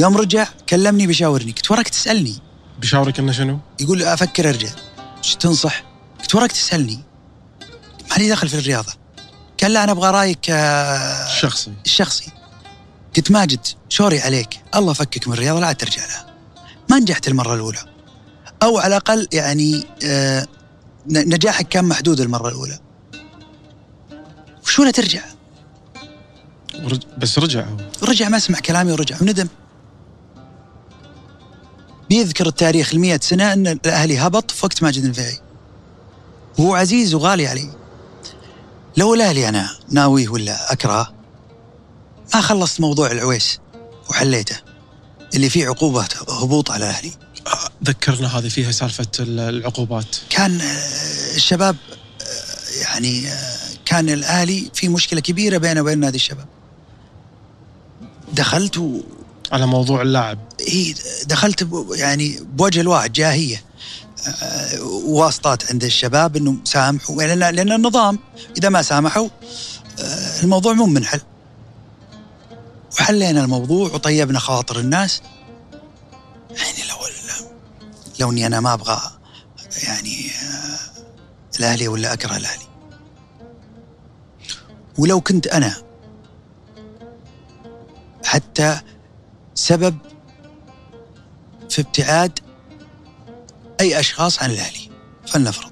يوم 0.00 0.16
رجع 0.16 0.46
كلمني 0.68 1.06
بيشاورني 1.06 1.52
قلت 1.52 1.70
وراك 1.70 1.88
تسألني. 1.88 2.34
بشاورك 2.78 3.18
إنه 3.18 3.32
شنو؟ 3.32 3.58
يقول 3.80 4.02
أفكر 4.02 4.48
أرجع. 4.48 4.68
إيش 5.18 5.34
تنصح؟ 5.34 5.84
قلت 6.20 6.34
وراك 6.34 6.52
تسألني. 6.52 7.00
ما 8.10 8.16
لي 8.16 8.30
دخل 8.30 8.48
في 8.48 8.58
الرياضة. 8.58 8.92
قال 9.62 9.72
لا 9.72 9.84
أنا 9.84 9.92
أبغى 9.92 10.10
رأيك 10.10 10.50
آه، 10.50 11.28
شخصي. 11.28 11.72
الشخصي. 11.86 12.32
قلت 13.16 13.30
ماجد 13.30 13.66
شوري 13.88 14.20
عليك. 14.20 14.62
الله 14.74 14.92
فكك 14.92 15.28
من 15.28 15.34
الرياضة 15.34 15.60
لا 15.60 15.72
ترجع 15.72 16.06
لها. 16.06 16.26
ما 16.90 16.98
نجحت 16.98 17.28
المرة 17.28 17.54
الأولى. 17.54 17.78
أو 18.62 18.78
على 18.78 18.96
الأقل 18.96 19.28
يعني 19.32 19.84
آه، 20.04 20.46
نجاحك 21.06 21.68
كان 21.68 21.84
محدود 21.84 22.20
المرة 22.20 22.48
الأولى. 22.48 22.78
وشو 24.64 24.84
لا 24.84 24.90
ترجع. 24.90 25.22
بس 27.18 27.38
رجع. 27.38 27.64
هو 27.64 27.76
رجع 28.02 28.28
ما 28.28 28.38
سمع 28.38 28.58
كلامي 28.58 28.92
ورجع. 28.92 29.16
وندم. 29.20 29.48
بيذكر 32.10 32.46
التاريخ 32.46 32.92
المئة 32.94 33.20
سنة 33.22 33.52
أن 33.52 33.66
الأهلي 33.66 34.18
هبط 34.18 34.50
في 34.50 34.66
وقت 34.66 34.82
ماجد 34.82 35.04
النفيعي 35.04 35.38
وهو 36.58 36.74
عزيز 36.74 37.14
وغالي 37.14 37.46
علي. 37.46 37.70
لو 38.96 39.14
الأهلي 39.14 39.48
أنا 39.48 39.70
ناويه 39.90 40.28
ولا 40.28 40.72
أكرهه 40.72 41.14
ما 42.34 42.40
خلصت 42.40 42.80
موضوع 42.80 43.10
العويس 43.10 43.58
وحليته 44.10 44.56
اللي 45.34 45.50
فيه 45.50 45.66
عقوبة 45.68 46.08
هبوط 46.28 46.70
على 46.70 46.84
الأهلي. 46.84 47.12
ذكرنا 47.84 48.38
هذه 48.38 48.48
فيها 48.48 48.72
سالفة 48.72 49.06
ال- 49.20 49.40
العقوبات. 49.40 50.16
كان 50.30 50.60
آه، 50.60 51.34
الشباب 51.36 51.76
آه، 52.22 52.80
يعني 52.82 53.28
آه، 53.28 53.56
كان 53.84 54.08
الأهلي 54.08 54.70
في 54.74 54.88
مشكلة 54.88 55.20
كبيرة 55.20 55.58
بينه 55.58 55.80
وبين 55.80 55.98
نادي 56.00 56.16
الشباب. 56.16 56.46
دخلت 58.32 58.78
و 58.78 59.00
على 59.52 59.66
موضوع 59.66 60.02
اللاعب. 60.02 60.38
إيه 60.60 60.94
دخلت 61.26 61.68
يعني 61.90 62.40
بوجه 62.40 62.80
الواحد 62.80 63.12
جاهية. 63.12 63.64
آه، 64.42 64.82
واسطات 64.82 65.70
عند 65.72 65.84
الشباب 65.84 66.36
انه 66.36 66.56
سامحوا. 66.64 67.22
لأن 67.22 67.54
لأن 67.54 67.72
النظام 67.72 68.18
إذا 68.58 68.68
ما 68.68 68.82
سامحوا 68.82 69.28
آه، 70.00 70.42
الموضوع 70.42 70.72
مو 70.72 70.86
منحل. 70.86 71.20
وحلينا 72.92 73.44
الموضوع 73.44 73.90
وطيبنا 73.94 74.38
خواطر 74.38 74.78
الناس. 74.78 75.22
يعني 76.50 76.78
لو 76.88 76.96
لو 78.20 78.30
اني 78.30 78.46
أنا 78.46 78.60
ما 78.60 78.74
أبغى 78.74 79.00
يعني 79.82 80.26
آه، 80.26 80.78
الأهلي 81.58 81.88
ولا 81.88 82.12
أكره 82.12 82.36
الأهلي. 82.36 82.64
ولو 84.98 85.20
كنت 85.20 85.46
أنا 85.46 85.74
حتى 88.24 88.80
سبب 89.54 89.98
في 91.70 91.80
ابتعاد 91.80 92.38
أي 93.80 94.00
أشخاص 94.00 94.42
عن 94.42 94.50
الأهلي. 94.50 94.90
فلنفرض. 95.26 95.70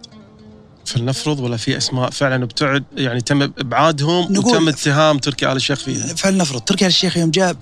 فلنفرض 0.86 1.40
ولا 1.40 1.56
في 1.56 1.76
أسماء 1.76 2.10
فعلا 2.10 2.44
ابتعد 2.44 2.84
يعني 2.96 3.20
تم 3.20 3.42
إبعادهم 3.42 4.38
وتم 4.38 4.68
اتهام 4.68 5.18
تركي 5.18 5.52
آل 5.52 5.56
الشيخ 5.56 5.78
فيها. 5.78 6.14
فلنفرض. 6.14 6.60
تركي 6.60 6.84
آل 6.84 6.88
الشيخ 6.88 7.16
يوم 7.16 7.30
جاء 7.30 7.56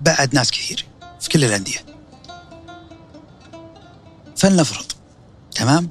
بعد 0.00 0.34
ناس 0.34 0.50
كثير 0.50 0.86
في 1.20 1.28
كل 1.28 1.44
الأندية. 1.44 1.78
فلنفرض. 4.36 4.92
تمام؟ 5.54 5.90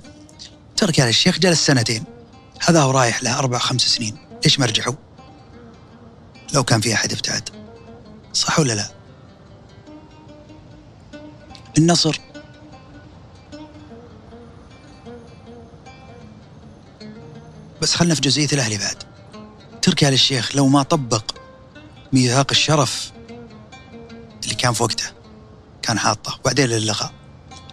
تركي 0.78 1.04
آل 1.04 1.08
الشيخ 1.08 1.40
جلس 1.40 1.66
سنتين. 1.66 2.04
هذا 2.60 2.82
هو 2.82 2.92
رايح 2.92 3.24
له 3.24 3.40
أربع 3.40 3.58
خمس 3.58 3.82
سنين. 3.82 4.18
ليش 4.44 4.60
ما 4.60 4.66
رجعوا؟ 4.66 4.96
لو 6.54 6.64
كان 6.64 6.82
في 6.82 6.94
أحد 6.94 7.12
ابتعد. 7.12 7.50
صح 8.34 8.60
ولا 8.60 8.74
لا؟ 8.74 9.01
النصر. 11.78 12.20
بس 17.82 17.96
خلنا 17.96 18.16
في 18.16 18.22
جزئية 18.22 18.48
الأهلي 18.54 18.78
بعد. 18.78 19.04
تركي 19.82 20.08
آل 20.08 20.14
الشيخ 20.14 20.56
لو 20.56 20.68
ما 20.68 20.84
طبق 20.84 21.24
ميثاق 22.14 22.48
الشرف 22.52 23.12
اللي 24.44 24.56
كان 24.56 24.74
في 24.74 24.84
وقته 24.84 25.06
كان 25.82 26.00
حاطه. 26.00 26.40
وبعدين 26.40 26.66
للغاء. 26.66 27.12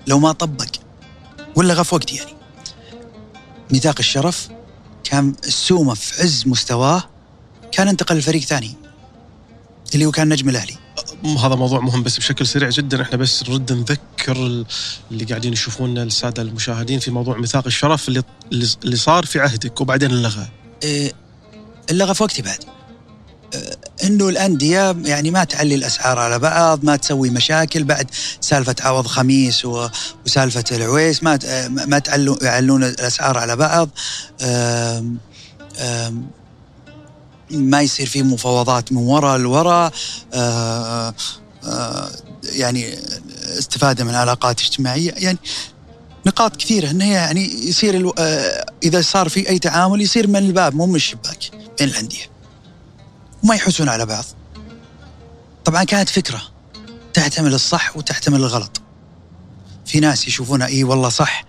لو 0.07 0.19
ما 0.19 0.33
طبق 0.33 0.67
واللغى 1.57 1.85
في 1.85 1.95
وقت 1.95 2.13
يعني. 2.13 2.33
ميثاق 3.71 3.95
الشرف 3.99 4.49
كان 5.05 5.35
السومة 5.45 5.95
في 5.95 6.23
عز 6.23 6.45
مستواه 6.47 7.03
كان 7.73 7.89
انتقل 7.89 8.17
لفريق 8.17 8.43
ثاني 8.43 8.75
اللي 9.95 10.07
هو 10.07 10.11
كان 10.11 10.29
نجم 10.29 10.49
الأهلي. 10.49 10.77
هذا 11.25 11.55
موضوع 11.55 11.81
مهم 11.81 12.03
بس 12.03 12.17
بشكل 12.19 12.47
سريع 12.47 12.69
جدا. 12.69 13.03
إحنا 13.03 13.17
بس 13.17 13.49
نرد 13.49 13.73
نذكر 13.73 14.37
ال- 14.47 14.67
اللي 15.11 15.25
قاعدين 15.25 15.53
يشوفونا 15.53 16.03
السادة 16.03 16.43
المشاهدين 16.43 16.99
في 16.99 17.11
موضوع 17.11 17.37
ميثاق 17.39 17.67
الشرف 17.67 18.09
اللي 18.09 18.23
اللي 18.85 18.97
صار 18.97 19.27
في 19.27 19.41
عهدك 19.41 19.81
وبعدين 19.81 20.11
اللغى 20.11 20.49
إيه، 20.83 21.13
اللغة 21.91 22.13
في 22.13 22.23
وقتي 22.23 22.43
بعد. 22.43 22.65
إيه، 23.55 23.79
إنه 24.05 24.29
الأندية 24.29 24.97
يعني 25.05 25.31
ما 25.31 25.45
تعلي 25.45 25.75
الأسعار 25.75 26.19
على 26.19 26.39
بعض 26.39 26.85
ما 26.85 26.97
تسوي 26.97 27.31
مشاكل. 27.31 27.85
بعد 27.85 28.11
سالفة 28.41 28.77
عوض 28.81 29.07
خميس 29.07 29.65
وسالفة 29.65 30.65
العويس 30.73 31.23
ما 31.23 31.39
ما 31.69 31.99
تعلو 31.99 32.39
يعلون 32.43 32.85
الأسعار 32.85 33.39
على 33.39 33.57
بعض. 33.57 33.89
أم 34.43 35.19
أم 35.79 36.31
ما 37.51 37.81
يصير 37.81 38.07
في 38.07 38.23
مفاوضات 38.23 38.93
من 38.93 38.99
وراء 38.99 39.39
لورا 39.39 39.91
أه، 40.35 41.15
أه، 41.65 42.11
يعني 42.45 42.99
استفادة 43.59 44.05
من 44.05 44.15
علاقات 44.15 44.61
اجتماعية. 44.61 45.15
يعني 45.17 45.39
نقاط 46.27 46.57
كثيرة 46.57 46.91
انه 46.91 47.13
يعني 47.13 47.69
يصير. 47.69 48.13
آه، 48.19 48.67
إذا 48.83 49.01
صار 49.01 49.29
في 49.29 49.49
أي 49.49 49.59
تعامل 49.59 50.01
يصير 50.01 50.27
من 50.27 50.37
الباب 50.37 50.75
مو 50.75 50.87
من 50.87 50.95
الشباك 50.95 51.51
بين 51.79 51.89
الأندية. 51.89 52.25
وما 53.45 53.55
يحوسون 53.55 53.89
على 53.89 54.07
بعض. 54.07 54.25
طبعا 55.65 55.85
كانت 55.85 56.09
فكرة 56.09 56.43
تحتمل 57.15 57.55
الصح 57.55 57.97
وتحتمل 57.97 58.37
الغلط. 58.37 58.81
في 59.87 60.01
ناس 60.01 60.29
يشوفونها 60.29 60.67
إي 60.67 60.85
والله 60.85 61.09
صح 61.09 61.45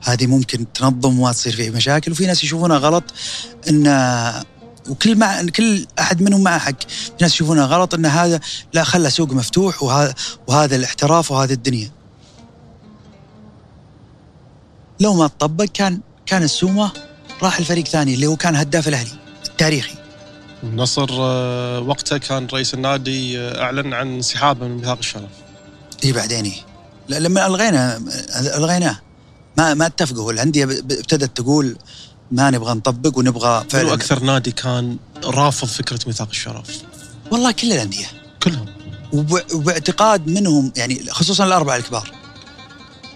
هذه 0.00 0.26
ممكن 0.26 0.72
تنظم 0.72 1.18
وما 1.20 1.32
تصير 1.32 1.56
فيه 1.56 1.70
مشاكل. 1.70 2.12
وفي 2.12 2.26
ناس 2.26 2.44
يشوفونها 2.44 2.78
غلط 2.78 3.04
إن 3.68 3.86
وكل 4.88 5.16
مع 5.18 5.42
كل 5.42 5.86
أحد 5.98 6.22
منهم 6.22 6.42
معه 6.42 6.58
حق 6.58 6.80
في 6.88 7.12
ناس 7.20 7.34
يشوفونها 7.34 7.66
غلط 7.66 7.94
إن 7.94 8.06
هذا 8.06 8.40
لا 8.72 8.84
خلى 8.84 9.10
سوق 9.10 9.32
مفتوح 9.32 9.82
وهذا 9.82 10.14
وهذا 10.46 10.76
الاحتراف 10.76 11.30
وهذه 11.30 11.52
الدنيا. 11.52 11.90
لو 15.00 15.14
ما 15.14 15.26
تطبق 15.26 15.64
كان 15.64 16.00
كان 16.26 16.42
السومة 16.42 16.92
راح 17.42 17.58
الفريق 17.58 17.88
ثاني 17.88 18.14
اللي 18.14 18.26
هو 18.26 18.36
كان 18.36 18.56
هداف 18.56 18.88
الأهلي 18.88 19.10
التاريخي. 19.46 19.94
النصر 20.62 21.08
آه، 21.10 21.80
وقتها 21.80 22.18
كان 22.18 22.46
رئيس 22.46 22.74
النادي 22.74 23.38
آه، 23.38 23.62
أعلن 23.62 23.94
عن 23.94 24.14
انسحابه 24.14 24.66
من 24.66 24.76
ميثاق 24.76 24.98
الشرف. 24.98 25.30
إي 26.04 26.12
بعدين 26.12 26.44
إيه. 26.44 26.60
لما 27.08 27.46
ألغينا 27.46 28.02
ألغيناه. 28.56 29.00
ما 29.58 29.74
ما 29.74 29.86
اتفقوا. 29.86 30.32
الأندية 30.32 30.64
ابتدت 30.64 31.36
تقول 31.36 31.76
ما 32.32 32.50
نبغى 32.50 32.74
نطبق 32.74 33.18
ونبغى 33.18 33.64
فعلا. 33.70 33.94
أكثر 33.94 34.22
نادي 34.22 34.50
كان 34.52 34.96
رافض 35.24 35.68
فكرة 35.68 35.98
ميثاق 36.06 36.28
الشرف. 36.28 36.78
والله 37.30 37.50
كل 37.50 37.72
الأندية. 37.72 38.06
كلهم. 38.42 38.66
وب- 39.12 39.54
وباعتقاد 39.54 40.26
منهم 40.26 40.72
يعني 40.76 41.10
خصوصا 41.10 41.44
الأربعة 41.44 41.76
الكبار. 41.76 42.12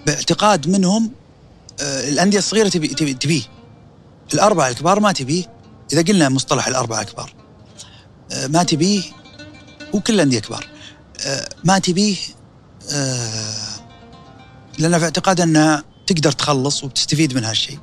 باعتقاد 0.06 0.68
منهم 0.68 1.10
آه، 1.80 2.08
الأندية 2.08 2.38
الصغيرة 2.38 2.68
تبي 2.68 2.88
تبي 2.88 3.14
تبيه. 3.14 3.42
الأربعة 4.34 4.68
الكبار 4.68 5.00
ما 5.00 5.12
تبيه. 5.12 5.44
إذا 5.92 6.02
قلنا 6.02 6.28
مصطلح 6.28 6.66
الأربعة 6.68 7.00
الكبار 7.00 7.34
آه، 8.32 8.46
ما 8.46 8.62
تبيه 8.62 9.02
وكل 9.92 10.14
الأندية 10.14 10.38
كبار. 10.38 10.66
آه، 11.26 11.48
ما 11.64 11.78
تبيه 11.78 12.16
لأن 14.78 14.98
في 14.98 15.04
اعتقاد 15.04 15.40
انها 15.40 15.84
تقدر 16.06 16.32
تخلص 16.32 16.84
وتستفيد 16.84 17.34
من 17.34 17.44
هالشيء. 17.44 17.78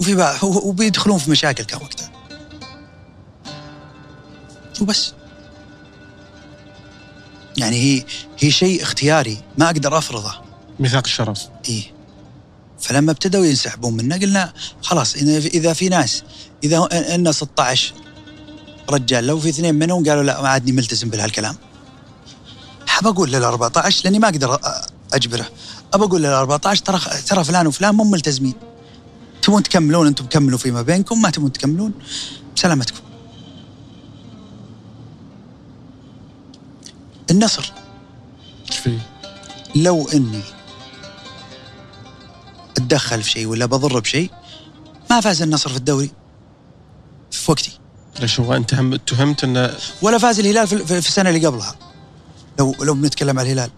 وفي 0.00 0.38
وبيدخلون 0.42 1.18
في 1.18 1.30
مشاكل 1.30 1.64
كان 1.64 1.80
وقتها. 1.82 2.10
وبس. 4.80 5.12
يعني 7.56 7.76
هي 7.76 8.04
هي 8.38 8.50
شيء 8.50 8.82
اختياري 8.82 9.38
ما 9.58 9.66
أقدر 9.66 9.98
أفرضه. 9.98 10.34
ميثاق 10.80 11.02
الشرف. 11.04 11.42
إيه. 11.68 11.98
فلما 12.80 13.12
ابتدوا 13.12 13.44
ينسحبون 13.44 13.96
منا 13.96 14.16
قلنا 14.16 14.52
خلاص 14.82 15.16
إذا 15.16 15.72
في 15.72 15.88
ناس 15.88 16.22
إذا 16.64 16.88
إن 17.14 17.32
16 17.32 17.94
رجال 18.90 19.26
لو 19.26 19.40
في 19.40 19.48
اثنين 19.48 19.74
منهم 19.74 20.08
قالوا 20.08 20.22
لا 20.22 20.42
ما 20.42 20.48
عادني 20.48 20.72
ملتزم 20.72 21.10
بهالكلام. 21.10 21.56
حاب 22.86 23.06
أقول 23.06 23.32
لل 23.32 23.44
14 23.44 24.04
لأني 24.04 24.18
ما 24.18 24.28
أقدر 24.28 24.58
أجبره. 25.12 25.46
أبى 25.94 26.04
أقول 26.04 26.22
لل 26.22 26.26
14 26.26 26.84
ترى 26.84 27.00
ترى 27.26 27.44
فلان 27.44 27.66
وفلان 27.66 27.94
مو 27.94 28.04
ملتزمين. 28.04 28.54
تبون 29.42 29.62
تكملون 29.62 30.06
أنتم 30.06 30.26
كملوا 30.26 30.58
فيما 30.58 30.82
بينكم 30.82 31.22
ما 31.22 31.30
تبون 31.30 31.52
تكملون 31.52 31.92
بسلامتكم 32.56 33.00
النصر. 37.30 37.72
إيش 38.70 38.78
فيه؟ 38.78 38.98
لو 39.74 40.08
إني 40.08 40.42
أتدخل 42.76 43.22
في 43.22 43.30
شيء 43.30 43.46
ولا 43.46 43.66
بضر 43.66 44.00
بشيء 44.00 44.30
ما 45.10 45.20
فاز 45.20 45.42
النصر 45.42 45.70
في 45.70 45.76
الدوري. 45.76 46.10
في 47.30 47.50
وقتي. 47.50 47.78
ليش 48.20 48.40
هو 48.40 48.54
أنت 48.54 48.74
هم 48.74 48.94
اتهمت 48.94 49.44
إنه 49.44 49.74
ولا 50.02 50.18
فاز 50.18 50.40
الهلال 50.40 50.66
في 50.66 50.84
في 50.84 51.08
السنة 51.08 51.30
اللي 51.30 51.46
قبلها. 51.46 51.76
لو 52.58 52.74
لو 52.80 52.94
بنتكلم 52.94 53.38
عن 53.38 53.46
الهلال. 53.46 53.70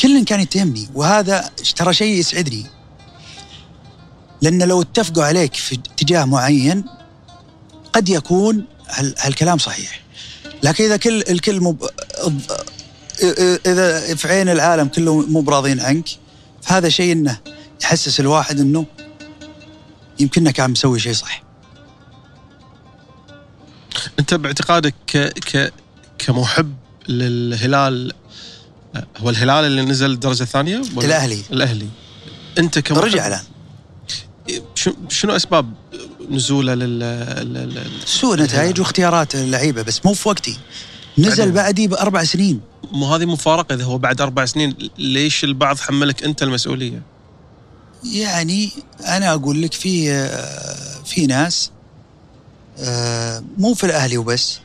كل 0.00 0.24
كان 0.24 0.40
يتهمني 0.40 0.88
وهذا 0.94 1.50
ترى 1.76 1.94
شيء 1.94 2.18
يسعدني. 2.18 2.66
لأن 4.42 4.62
لو 4.62 4.82
اتفقوا 4.82 5.24
عليك 5.24 5.54
في 5.54 5.74
اتجاه 5.74 6.24
معين 6.24 6.84
قد 7.92 8.08
يكون 8.08 8.64
هال 8.88 9.14
هالكلام 9.18 9.58
صحيح. 9.58 10.00
لكن 10.62 10.84
إذا 10.84 10.96
كل 10.96 11.22
الكل 11.28 11.60
مب... 11.60 11.90
إذا 13.66 14.14
في 14.14 14.28
عين 14.28 14.48
العالم 14.48 14.88
كله 14.88 15.14
مو 15.14 15.40
براضين 15.40 15.80
عنك 15.80 16.08
فهذا 16.62 16.88
شيء 16.88 17.12
إنه 17.12 17.38
يحسس 17.82 18.20
الواحد 18.20 18.60
إنه 18.60 18.86
يمكننا 20.20 20.50
كان 20.50 20.70
مسوي 20.70 21.00
شيء 21.00 21.12
صح. 21.12 21.42
أنت 24.18 24.34
باعتقادك 24.34 24.94
ك 25.06 25.16
ك 25.18 25.72
كمحب 26.18 26.74
للهلال 27.08 28.12
هو 29.16 29.30
الهلال 29.30 29.64
اللي 29.64 29.82
نزل 29.82 30.10
الدرجة 30.10 30.42
الثانية؟ 30.42 30.76
الأهلي. 30.76 31.42
الأهلي. 31.52 31.88
أنت 32.58 32.78
كمحب 32.78 33.02
رجع 33.02 33.26
الآن. 33.26 33.42
شنو 35.08 35.36
أسباب 35.36 35.72
نزوله 36.30 36.74
لل 36.74 37.90
سوء 38.04 38.36
نتائج 38.36 38.80
واختيارات 38.80 39.34
اللعيبة 39.34 39.82
بس 39.82 40.06
مو 40.06 40.14
في 40.14 40.28
وقتي 40.28 40.58
نزل. 41.18 41.52
بعدي 41.52 41.88
بأربع 41.88 42.24
سنين 42.24 42.60
مو 42.92 43.14
هذه 43.14 43.24
مفارقة 43.24 43.74
إذا 43.74 43.84
هو 43.84 43.98
بعد 43.98 44.20
أربع 44.20 44.44
سنين 44.44 44.76
ليش 44.98 45.44
البعض 45.44 45.78
حملك 45.78 46.24
أنت 46.24 46.42
المسؤولية؟ 46.42 47.02
يعني 48.04 48.70
أنا 49.06 49.34
أقول 49.34 49.62
لك 49.62 49.72
في 49.72 50.28
في 51.04 51.26
ناس 51.26 51.70
مو 53.58 53.74
في 53.74 53.84
الأهلي 53.84 54.18
وبس 54.18 54.58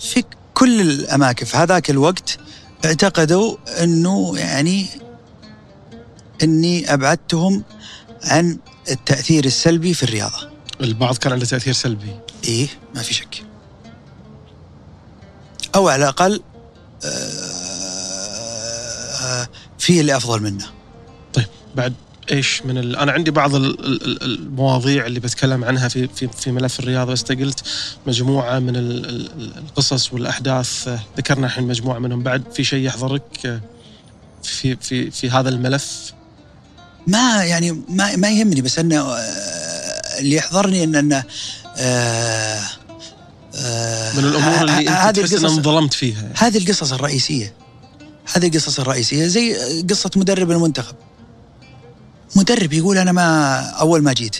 في 0.00 0.24
كل 0.54 0.80
الأماكن 0.80 1.46
في 1.46 1.56
هذاك 1.56 1.90
الوقت 1.90 2.38
اعتقدوا 2.84 3.56
إنه 3.82 4.38
يعني 4.38 4.86
إني 6.42 6.94
أبعدتهم 6.94 7.62
عن 8.24 8.58
التأثير 8.90 9.44
السلبي 9.44 9.94
في 9.94 10.02
الرياضة. 10.02 10.50
البعض 10.80 11.16
كان 11.16 11.32
عنده 11.32 11.46
تأثير 11.46 11.72
سلبي. 11.72 12.16
إيه 12.44 12.68
ما 12.94 13.02
في 13.02 13.14
شك. 13.14 13.42
أو 15.74 15.88
على 15.88 16.02
الأقل 16.02 16.42
آه، 17.04 17.08
في 19.78 20.00
اللي 20.00 20.16
أفضل 20.16 20.42
منه. 20.42 20.66
بعد 21.74 21.94
إيش 22.32 22.62
من 22.62 22.78
ال... 22.78 22.96
أنا 22.96 23.12
عندي 23.12 23.30
بعض 23.30 23.54
ال- 23.54 23.86
ال- 23.86 24.04
ال- 24.06 24.22
المواضيع 24.22 25.06
اللي 25.06 25.20
بتكلم 25.20 25.64
عنها 25.64 25.88
في 25.88 26.08
في 26.08 26.28
في 26.28 26.52
ملف 26.52 26.80
الرياضة 26.80 27.12
بس 27.12 27.20
أنت 27.30 27.42
قلت 27.42 27.62
مجموعة 28.06 28.58
من 28.58 28.76
ال- 28.76 29.06
ال- 29.08 29.58
القصص 29.58 30.12
والأحداث. 30.12 30.88
ذكرنا 31.16 31.46
الحين 31.46 31.64
مجموعة 31.64 31.98
منهم. 31.98 32.22
بعد 32.22 32.42
في 32.52 32.64
شيء 32.64 32.86
يحضرك 32.86 33.60
في 34.42 34.76
في 34.76 35.10
في 35.10 35.30
هذا 35.30 35.48
الملف؟ 35.48 36.12
ما 37.06 37.44
يعني 37.44 37.82
ما 37.88 38.16
ما 38.16 38.30
يهمني 38.30 38.60
بس 38.60 38.78
انه 38.78 39.00
آه، 39.00 39.18
اللي 40.18 40.36
يحضرني 40.36 40.84
أن 40.84 40.94
انه 40.94 41.22
آه، 41.76 42.60
آه، 43.56 44.12
من 44.12 44.24
الأمور 44.24 44.60
اللي 44.60 44.78
أنت 44.78 44.88
هذه 44.88 45.12
تحس 45.20 45.32
ان 45.32 45.38
القصص 45.38 45.56
انظلمت 45.56 45.94
فيها 45.94 46.22
يعني. 46.22 46.34
هذه 46.36 46.58
القصص 46.58 46.92
الرئيسية. 46.92 47.54
هذه 48.34 48.46
القصص 48.46 48.80
الرئيسية 48.80 49.26
زي 49.26 49.54
قصة 49.90 50.10
مدرب 50.16 50.50
المنتخب. 50.50 50.94
مدرب 52.36 52.72
يقول 52.72 52.98
أنا 52.98 53.12
ما 53.12 53.56
أول 53.60 54.02
ما 54.02 54.12
جيت 54.12 54.36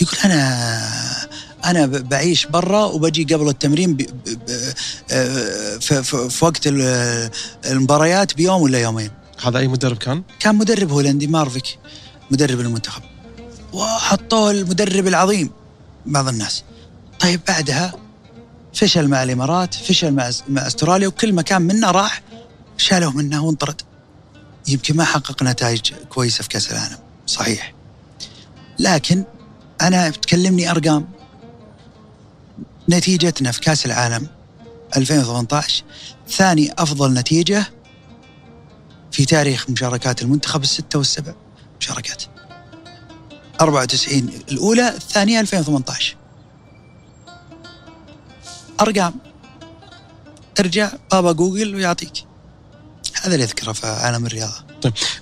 يقول 0.00 0.18
أنا 0.24 1.16
أنا 1.64 1.86
بعيش 1.86 2.46
برا 2.46 2.84
وبجي 2.84 3.34
قبل 3.34 3.48
التمرين 3.48 3.94
ب- 3.94 4.02
ب- 4.02 4.08
ب- 4.26 4.74
آه، 5.10 5.76
في, 5.78 6.02
في, 6.30 6.44
وقت 6.44 6.66
ال- 6.66 7.30
المباريات 7.66 8.34
بيوم 8.34 8.62
ولا 8.62 8.78
يومين. 8.78 9.10
هذا 9.42 9.58
أي 9.58 9.68
مدرب 9.68 9.96
كان؟ 9.96 10.22
كان 10.40 10.54
مدرب 10.54 10.90
هولندي 10.90 11.26
مارفيك 11.26 11.78
مدرب 12.30 12.60
المنتخب. 12.60 13.02
وحطوه 13.72 14.50
المدرب 14.50 15.06
العظيم 15.06 15.50
بعض 16.06 16.28
الناس. 16.28 16.64
طيب 17.20 17.40
بعدها 17.48 17.94
فشل 18.74 19.08
مع 19.08 19.22
الإمارات 19.22 19.74
فشل 19.74 20.12
مع 20.12 20.30
مع 20.48 20.66
أستراليا 20.66 21.08
وكل 21.08 21.32
مكان 21.32 21.62
منا 21.62 21.90
راح 21.90 22.22
شالوه 22.76 23.10
منه 23.16 23.44
وانطرد. 23.44 23.82
يمكن 24.68 24.96
ما 24.96 25.04
حقق 25.04 25.42
نتائج 25.42 25.92
كويسة 26.08 26.42
في 26.42 26.48
كأس 26.48 26.72
العالم 26.72 26.98
صحيح. 27.26 27.74
لكن 28.78 29.24
أنا 29.80 30.10
تكلمني 30.10 30.70
أرقام. 30.70 31.08
نتيجتنا 32.88 33.52
في 33.52 33.60
كأس 33.60 33.86
العالم 33.86 34.26
2018 34.96 35.84
ثاني 36.28 36.72
أفضل 36.78 37.14
نتيجة 37.14 37.64
في 39.12 39.24
تاريخ 39.24 39.70
مشاركات 39.70 40.22
المنتخب 40.22 40.62
الستة 40.62 40.98
والسبع. 40.98 41.34
مشاركات. 41.80 42.22
94 43.60 44.30
الأولى 44.50 44.88
الثانية 44.88 45.40
2018 45.40 46.16
أرقام. 48.80 49.14
ارجع 50.60 50.92
بابا 51.12 51.32
جوجل 51.32 51.74
ويعطيك. 51.74 52.12
هذا 53.22 53.34
اللي 53.34 53.44
أذكره 53.44 53.72
في 53.72 53.86
عالم 53.86 54.26
الرياضة. 54.26 54.64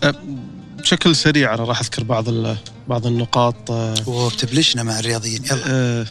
آه، 0.03 0.15
بشكل 0.79 1.17
سريع 1.17 1.55
أنا 1.55 1.65
راح 1.65 1.81
أذكر 1.81 2.05
بعض 2.05 2.25
بعض 2.89 3.07
النقاط 3.07 3.71
آه، 3.71 3.95
وبتبلشنا 4.07 4.83
مع 4.83 4.99
الرياضيين. 4.99 5.45
يلا. 5.45 5.63
آه، 5.67 6.07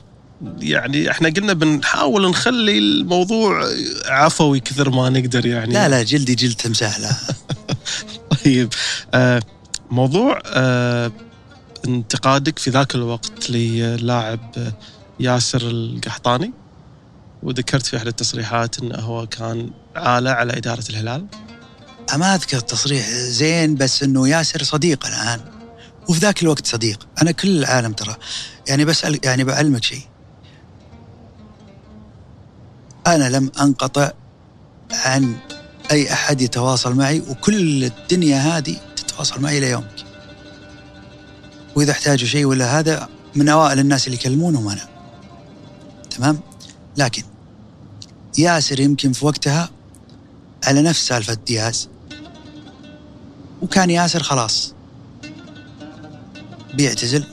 يعني 0.60 1.12
إحنا 1.12 1.30
قلنا 1.30 1.54
بنحاول 1.54 2.30
نخلي 2.30 2.78
الموضوع 2.78 3.70
عفوي 4.06 4.60
كثر 4.60 4.90
ما 4.90 5.10
نقدر 5.10 5.46
يعني. 5.46 5.74
لا 5.74 5.90
لا 5.90 6.04
جلدي 6.04 6.36
جلد 6.36 6.56
تمساح 6.56 7.00
لا. 7.00 7.12
طيب 8.46 8.74
آه، 9.14 9.42
موضوع 9.92 10.42
آه، 10.46 11.12
انتقادك 11.88 12.60
في 12.60 12.70
ذاك 12.70 12.96
الوقت 12.96 13.50
للاعب 13.50 14.74
ياسر 15.20 15.62
القحطاني. 15.62 16.52
وذكرت 17.44 17.86
في 17.86 17.98
أحد 17.98 18.08
التصريحات 18.08 18.80
انه 18.80 18.96
هو 18.96 19.28
كان 19.28 19.70
عالة 19.96 20.32
على 20.32 20.58
إدارة 20.58 20.84
الهلال. 20.90 21.26
ما 22.16 22.36
أذكر 22.36 22.58
التصريح 22.58 23.10
زين 23.10 23.76
بس 23.76 24.04
أنه 24.04 24.28
ياسر 24.30 24.64
صديق 24.64 25.06
الآن. 25.06 25.40
وفي 26.10 26.20
ذاك 26.20 26.44
الوقت 26.44 26.68
صديق. 26.68 27.08
أنا 27.22 27.32
كل 27.32 27.58
العالم 27.58 27.94
ترى. 27.94 28.16
يعني 28.68 28.86
بسأل 28.86 29.20
يعني 29.24 29.44
بعلمك 29.44 29.84
شيء. 29.84 30.13
أنا 33.08 33.30
لم 33.30 33.52
أنقطع 33.62 34.12
عن 34.92 35.36
أي 35.92 36.14
أحد 36.14 36.42
يتواصل 36.42 36.96
معي 36.96 37.20
وكل 37.20 37.84
الدنيا 37.84 38.38
هذه 38.38 38.78
تتواصل 38.96 39.42
معي 39.42 39.58
إلى 39.58 39.70
يومك. 39.70 40.06
وإذا 41.76 41.92
احتاجوا 41.92 42.28
شيء 42.28 42.46
ولا 42.46 42.80
هذا 42.80 43.10
من 43.36 43.50
أوائل 43.50 43.80
الناس 43.80 44.08
اللي 44.08 44.18
يكلمونهم 44.18 44.70
أنا. 44.70 44.90
تمام؟ 46.10 46.40
لكن 46.98 47.24
ياسر 48.38 48.80
يمكن 48.80 49.12
في 49.12 49.26
وقتها 49.26 49.70
على 50.64 50.82
نفس 50.82 51.08
سالفة 51.08 51.34
دياز 51.34 51.90
وكان 53.62 53.90
ياسر 53.90 54.24
خلاص 54.24 54.74
بيعتزل 56.74 57.24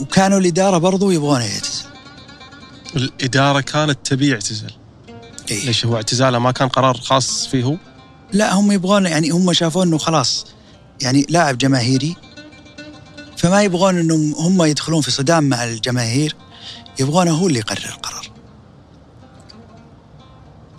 وكانوا 0.00 0.38
الإدارة 0.38 0.78
برضو 0.78 1.10
يبغونه 1.10 1.44
يعتزل. 1.44 1.79
الإدارة 2.96 3.60
كانت 3.60 3.98
تبي 4.04 4.28
يعتزل 4.28 4.70
إيه. 5.50 5.66
ليش 5.66 5.86
هو 5.86 5.96
اعتزاله 5.96 6.38
ما 6.38 6.52
كان 6.52 6.68
قرار 6.68 6.96
خاص 6.96 7.46
فيه 7.46 7.64
هو؟ 7.64 7.76
لا 8.32 8.54
هم 8.54 8.72
يبغون 8.72 9.06
يعني 9.06 9.30
هم 9.30 9.52
شافوا 9.52 9.84
إنه 9.84 9.98
خلاص 9.98 10.46
يعني 11.00 11.26
لاعب 11.28 11.58
جماهيري 11.58 12.16
فما 13.36 13.62
يبغون 13.62 13.98
إنهم 13.98 14.34
هم 14.34 14.62
يدخلون 14.62 15.00
في 15.00 15.10
صدام 15.10 15.44
مع 15.44 15.64
الجماهير 15.64 16.36
يبغونه 17.00 17.30
هو 17.30 17.46
اللي 17.46 17.58
يقرر 17.58 17.88
القرار. 17.88 18.30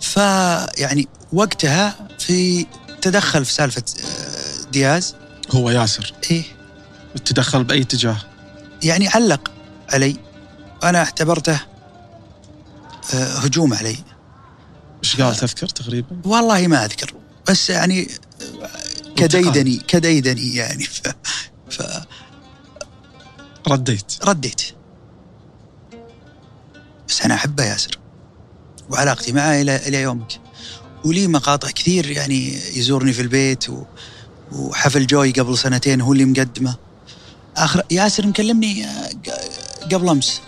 فيعني 0.00 1.08
وقتها 1.32 2.08
في 2.18 2.66
تدخل 3.02 3.44
في 3.44 3.52
سالفة 3.52 3.82
آه، 4.00 4.70
دياز. 4.72 5.14
هو 5.50 5.70
ياسر. 5.70 6.12
إيه. 6.30 6.44
تدخل 7.24 7.64
بأي 7.64 7.80
اتجاه؟ 7.80 8.16
يعني 8.82 9.08
علق 9.08 9.50
علي. 9.92 10.16
أنا 10.82 10.98
اعتبرته 10.98 11.60
هجوم 13.10 13.74
علي. 13.74 13.96
إيش 15.04 15.20
قال 15.20 15.36
تذكر 15.36 15.68
تقريبا؟ 15.68 16.20
والله 16.24 16.66
ما 16.66 16.84
أذكر 16.84 17.14
بس 17.48 17.70
يعني 17.70 18.08
آه، 18.62 19.14
كديدني 19.16 19.76
كديدني 19.76 20.54
يعني. 20.54 20.84
ف... 21.70 21.82
رديت. 23.68 24.12
فرديت 24.12 24.62
بس 27.08 27.22
أنا 27.22 27.34
أحبه 27.34 27.64
ياسر 27.64 27.98
وعلاقتي 28.90 29.32
معه 29.32 29.60
إلى 29.60 29.76
إلى 29.76 30.00
يومك. 30.02 30.40
ولي 31.04 31.26
مقاطع 31.26 31.70
كثير 31.70 32.10
يعني 32.10 32.54
يزورني 32.78 33.12
في 33.12 33.22
البيت 33.22 33.68
و... 33.70 33.84
وحفل 34.52 35.06
جوي 35.06 35.30
قبل 35.30 35.58
سنتين 35.58 36.00
هو 36.00 36.12
اللي 36.12 36.24
مقدمه. 36.24 36.76
آخر 37.56 37.82
ياسر 37.90 38.26
مكلمني 38.26 38.86
آه، 38.86 39.10
قبل 39.92 40.08
أمس. 40.08 40.40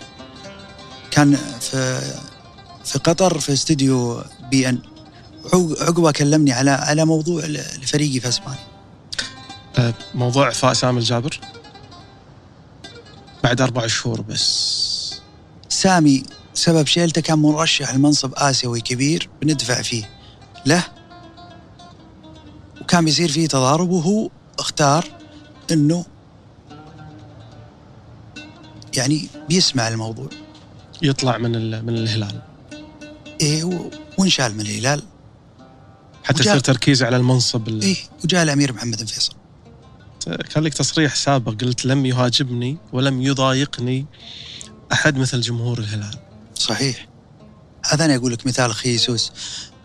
كان 1.11 1.37
في 1.61 2.01
في 2.85 2.99
قطر 2.99 3.39
في 3.39 3.53
استديو 3.53 4.23
بي 4.51 4.69
إن. 4.69 4.79
عق- 5.53 5.81
عقبة 5.83 6.11
كلمني 6.11 6.51
على 6.51 6.71
على 6.71 7.05
موضوع 7.05 7.45
لفريقي 7.45 8.19
في 8.19 8.27
اسبانيا 8.27 8.59
آه، 9.77 9.93
موضوع 10.13 10.45
اعفاء 10.45 10.73
سامي 10.73 10.99
الجابر. 10.99 11.39
بعد 13.43 13.61
أربع 13.61 13.87
شهور 13.87 14.21
بس. 14.21 15.21
سامي 15.69 16.23
سبب 16.53 16.87
شيلته 16.87 17.21
كان 17.21 17.39
مرشح 17.39 17.95
لمنصب 17.95 18.31
آسيوي 18.35 18.81
كبير 18.81 19.29
بندفع 19.41 19.81
فيه. 19.81 20.09
له. 20.65 20.83
وكان 22.81 23.05
بيصير 23.05 23.31
فيه 23.31 23.47
تضارب 23.47 23.89
وهو 23.89 24.29
اختار 24.59 25.05
إنه 25.71 26.05
يعني 28.97 29.27
بيسمع 29.49 29.87
الموضوع. 29.87 30.29
يطلع 31.01 31.37
من 31.37 31.51
من 31.85 31.97
الهلال. 31.97 32.41
إيه 33.41 33.89
وانشال 34.17 34.53
من 34.55 34.61
الهلال. 34.61 35.03
حتى 36.23 36.39
يصير 36.39 36.59
تركيز 36.59 37.03
على 37.03 37.17
المنصب 37.17 37.67
ال- 37.67 37.81
إيه 37.81 37.95
وجاء 38.23 38.43
الأمير 38.43 38.73
محمد 38.73 38.97
بن 38.99 39.05
فيصل 39.05 39.33
كان 40.53 40.63
لك 40.63 40.73
تصريح 40.73 41.15
سابق 41.15 41.51
قلت 41.61 41.85
لم 41.85 42.05
يهاجمني 42.05 42.77
ولم 42.93 43.21
يضايقني 43.21 44.05
أحد 44.93 45.17
مثل 45.17 45.41
جمهور 45.41 45.79
الهلال. 45.79 46.17
صحيح. 46.55 47.07
هذا 47.85 48.05
أنا 48.05 48.15
أقول 48.15 48.33
لك 48.33 48.47
مثال 48.47 48.73
خيسوس 48.73 49.31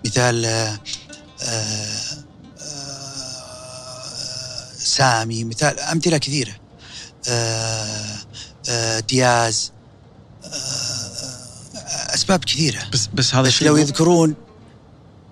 مثال 0.06 0.44
آه، 0.44 0.81
آه، 1.43 1.97
آه، 2.60 4.05
سامي 4.78 5.44
مثال 5.44 5.81
أمثلة 5.81 6.18
كثيرة. 6.18 6.52
آه، 7.28 8.16
آه، 8.68 9.01
دياز 9.01 9.72
أسباب 11.90 12.44
كثيرة. 12.44 12.82
بس 12.92 13.08
بس 13.14 13.34
هذا 13.34 13.48
بس 13.48 13.62
لو 13.62 13.76
يذكرون 13.76 14.34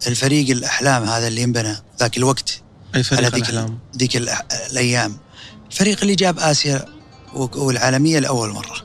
الفريق 0.07 0.51
الأحلام 0.51 1.05
هذا 1.05 1.29
اللي 1.29 1.45
انبنى 1.45 1.77
ذاك 2.01 2.17
الوقت 2.17 2.63
أي 2.95 3.03
فريق 3.03 3.25
على 3.25 3.37
الأحلام؟ 3.37 3.79
ذيك 3.97 4.17
الأيام 4.17 5.17
الفريق 5.71 5.99
اللي 6.03 6.15
جاب 6.15 6.39
آسيا 6.39 6.85
والعالمية 7.35 8.19
لأول 8.19 8.51
مرة. 8.51 8.77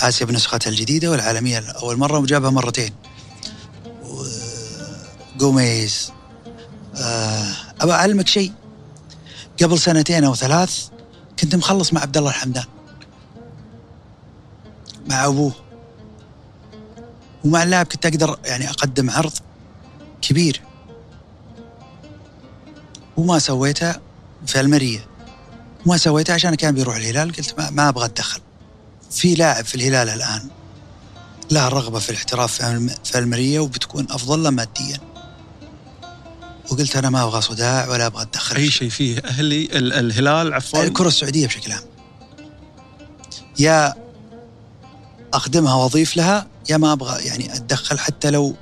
آسيا 0.00 0.26
بنسختها 0.26 0.70
الجديدة 0.70 1.10
والعالمية 1.10 1.58
لأول 1.58 1.96
مرة 1.96 2.18
وجابها 2.18 2.50
مرتين. 2.50 2.92
جوميز 5.36 6.12
آه، 6.96 7.52
ابى 7.80 7.92
أعلمك 7.92 8.28
شيء. 8.28 8.52
قبل 9.62 9.78
سنتين 9.78 10.24
أو 10.24 10.34
ثلاث 10.34 10.88
كنت 11.38 11.54
مخلص 11.54 11.92
مع 11.92 12.00
عبد 12.00 12.16
الله 12.16 12.30
الحمدان. 12.30 12.64
مع 15.08 15.26
أبوه. 15.26 15.52
ومع 17.48 17.62
اللاعب 17.62 17.86
كنت 17.86 18.06
أقدر 18.06 18.38
يعني 18.44 18.70
أقدم 18.70 19.10
عرض 19.10 19.32
كبير. 20.22 20.60
وما 23.16 23.38
سويتها 23.38 24.00
في 24.46 24.60
المرية. 24.60 25.06
وما 25.86 25.96
سويتها 25.96 26.34
عشان 26.34 26.54
كان 26.54 26.74
بيروح 26.74 26.96
الهلال 26.96 27.32
قلت 27.36 27.58
ما, 27.58 27.70
ما 27.70 27.88
أبغى 27.88 28.04
أتدخل. 28.04 28.40
في 29.10 29.34
لاعب 29.34 29.64
في 29.64 29.74
الهلال 29.74 30.08
الآن 30.08 30.48
له 31.50 31.68
رغبة 31.68 31.98
في 31.98 32.10
الاحتراف 32.10 32.52
في 32.52 32.66
الم- 32.66 32.94
في 33.04 33.18
المرية 33.18 33.60
وبتكون 33.60 34.06
أفضل 34.10 34.42
له 34.42 34.50
ماديا. 34.50 34.98
وقلت 36.70 36.96
أنا 36.96 37.10
ما 37.10 37.22
أبغى 37.22 37.40
صداع 37.40 37.88
ولا 37.88 38.06
أبغى 38.06 38.22
أتدخل 38.22 38.56
أي 38.56 38.70
شيء. 38.70 38.88
فيه. 38.90 39.18
أهلي 39.18 39.64
ال- 39.64 39.92
الهلال 39.92 40.54
عفوا. 40.54 40.82
الكرة 40.82 41.08
السعودية 41.08 41.46
بشكل 41.46 41.72
عام. 41.72 41.82
يا 43.58 43.94
اخدمها 45.34 45.74
وأضيف 45.74 46.16
لها 46.16 46.46
يا 46.68 46.76
ما 46.76 46.92
أبغى 46.92 47.24
يعني 47.24 47.54
أتدخل 47.54 47.98
حتى 47.98 48.30
لو 48.30 48.54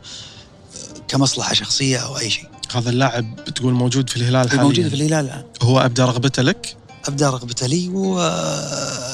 كمصلحة 1.08 1.54
شخصية 1.54 1.98
أو 1.98 2.18
أي 2.18 2.30
شيء. 2.30 2.48
هذا 2.74 2.90
اللاعب 2.90 3.36
بتقول 3.36 3.72
موجود 3.72 4.10
في 4.10 4.16
الهلال 4.16 4.50
حاليا. 4.50 4.62
موجود 4.62 4.88
في 4.88 4.94
الهلال 4.94 5.24
الآن. 5.24 5.44
هو 5.62 5.80
أبدى 5.80 6.02
رغبته 6.02 6.42
لك؟ 6.42 6.76
ابدا 7.08 7.30
رغبته 7.30 7.66
لي 7.66 7.88
و 7.88 8.14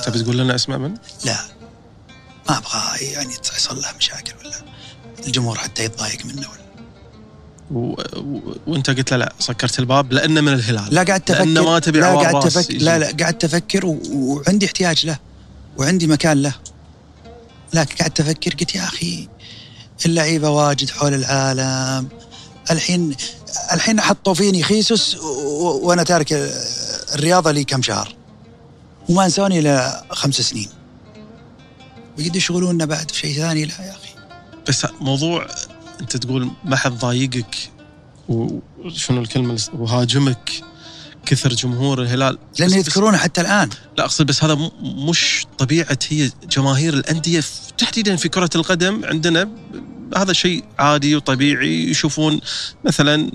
تبي 0.05 0.23
تقول 0.23 0.39
لنا 0.39 0.55
اسماء 0.55 0.79
من؟ 0.79 0.95
لا. 1.25 1.37
ما 2.49 2.59
أبغى 2.59 3.07
يعني 3.13 3.33
يحصل 3.53 3.77
له 3.77 3.89
مشاكل 3.99 4.33
ولا 4.45 4.57
الجمهور 5.27 5.59
حتى 5.59 5.85
يتضايق 5.85 6.27
منه 6.27 6.49
ولا. 6.49 6.63
و... 7.71 7.95
و... 8.17 8.57
وأنت 8.67 8.91
قلت 8.91 9.11
له 9.11 9.17
لا 9.17 9.33
سكرت 9.39 9.79
الباب 9.79 10.13
لأنه 10.13 10.41
من 10.41 10.53
الهلال. 10.53 10.95
لا 10.95 11.03
قعدت 11.03 11.31
أفكر. 11.31 11.45
لأنه 11.45 11.65
ما 11.65 11.79
تبي 11.79 12.01
لا 12.01 12.15
قعدت 12.15 12.57
أفكر. 12.57 12.75
لا 12.75 12.99
لا 12.99 13.25
قعدت 13.25 13.45
أفكر 13.45 13.87
و... 13.87 14.03
وعندي 14.13 14.67
احتياج 14.67 15.07
له. 15.07 15.19
وعندي 15.79 16.07
مكان 16.07 16.43
له. 16.43 16.55
لكن 17.75 17.97
قعدت 17.97 18.21
أفكر 18.21 18.55
قلت 18.55 18.75
يا 18.75 18.85
أخي 18.85 19.29
اللعيبة 20.07 20.51
واجد 20.51 20.91
حول 20.91 21.15
العالم. 21.15 22.09
الحين 22.71 23.15
الحين 23.73 24.01
حطوا 24.01 24.35
فيني 24.35 24.63
خيسوس. 24.63 25.17
وأنا 25.83 26.03
تارك 26.03 26.33
الرياضة 27.15 27.51
لي 27.51 27.65
كم 27.65 27.83
شهر. 27.83 28.15
وما 29.09 29.27
نسوني 29.27 29.59
إلى 29.59 30.05
خمس 30.11 30.35
سنين. 30.35 30.69
بيقدروا 32.17 32.37
يشغلونا 32.37 32.85
بعد 32.85 33.11
في 33.11 33.19
شيء 33.19 33.37
ثاني. 33.37 33.65
لا 33.65 33.75
يا 33.81 33.91
أخي. 33.91 34.15
بس 34.69 34.87
موضوع 35.01 35.47
أنت 36.01 36.17
تقول 36.17 36.51
ما 36.65 36.77
حد 36.77 36.93
ضايقك 36.93 37.57
وشنو 38.29 39.21
الكلمة 39.21 39.63
وهاجمك. 39.75 40.51
كثر 41.27 41.49
جمهور 41.53 42.03
الهلال. 42.03 42.39
لأن 42.59 42.69
بس- 42.69 42.75
بس- 42.75 42.87
يذكرونه 42.87 43.17
حتى 43.19 43.41
الآن. 43.41 43.69
لا 43.99 44.05
أقصد 44.05 44.27
بس 44.27 44.45
هذا 44.45 44.71
مش 44.83 45.47
طبيعة 45.59 45.99
هي 46.09 46.31
جماهير 46.51 46.95
الأندية. 46.95 47.41
في- 47.41 47.49
تحديدا 47.79 48.17
في 48.17 48.29
كرة 48.29 48.51
القدم 48.55 49.05
عندنا 49.05 49.49
هذا 50.17 50.33
شيء 50.33 50.65
عادي 50.79 51.17
وطبيعي. 51.17 51.91
يشوفون 51.91 52.41
مثلا 52.85 53.31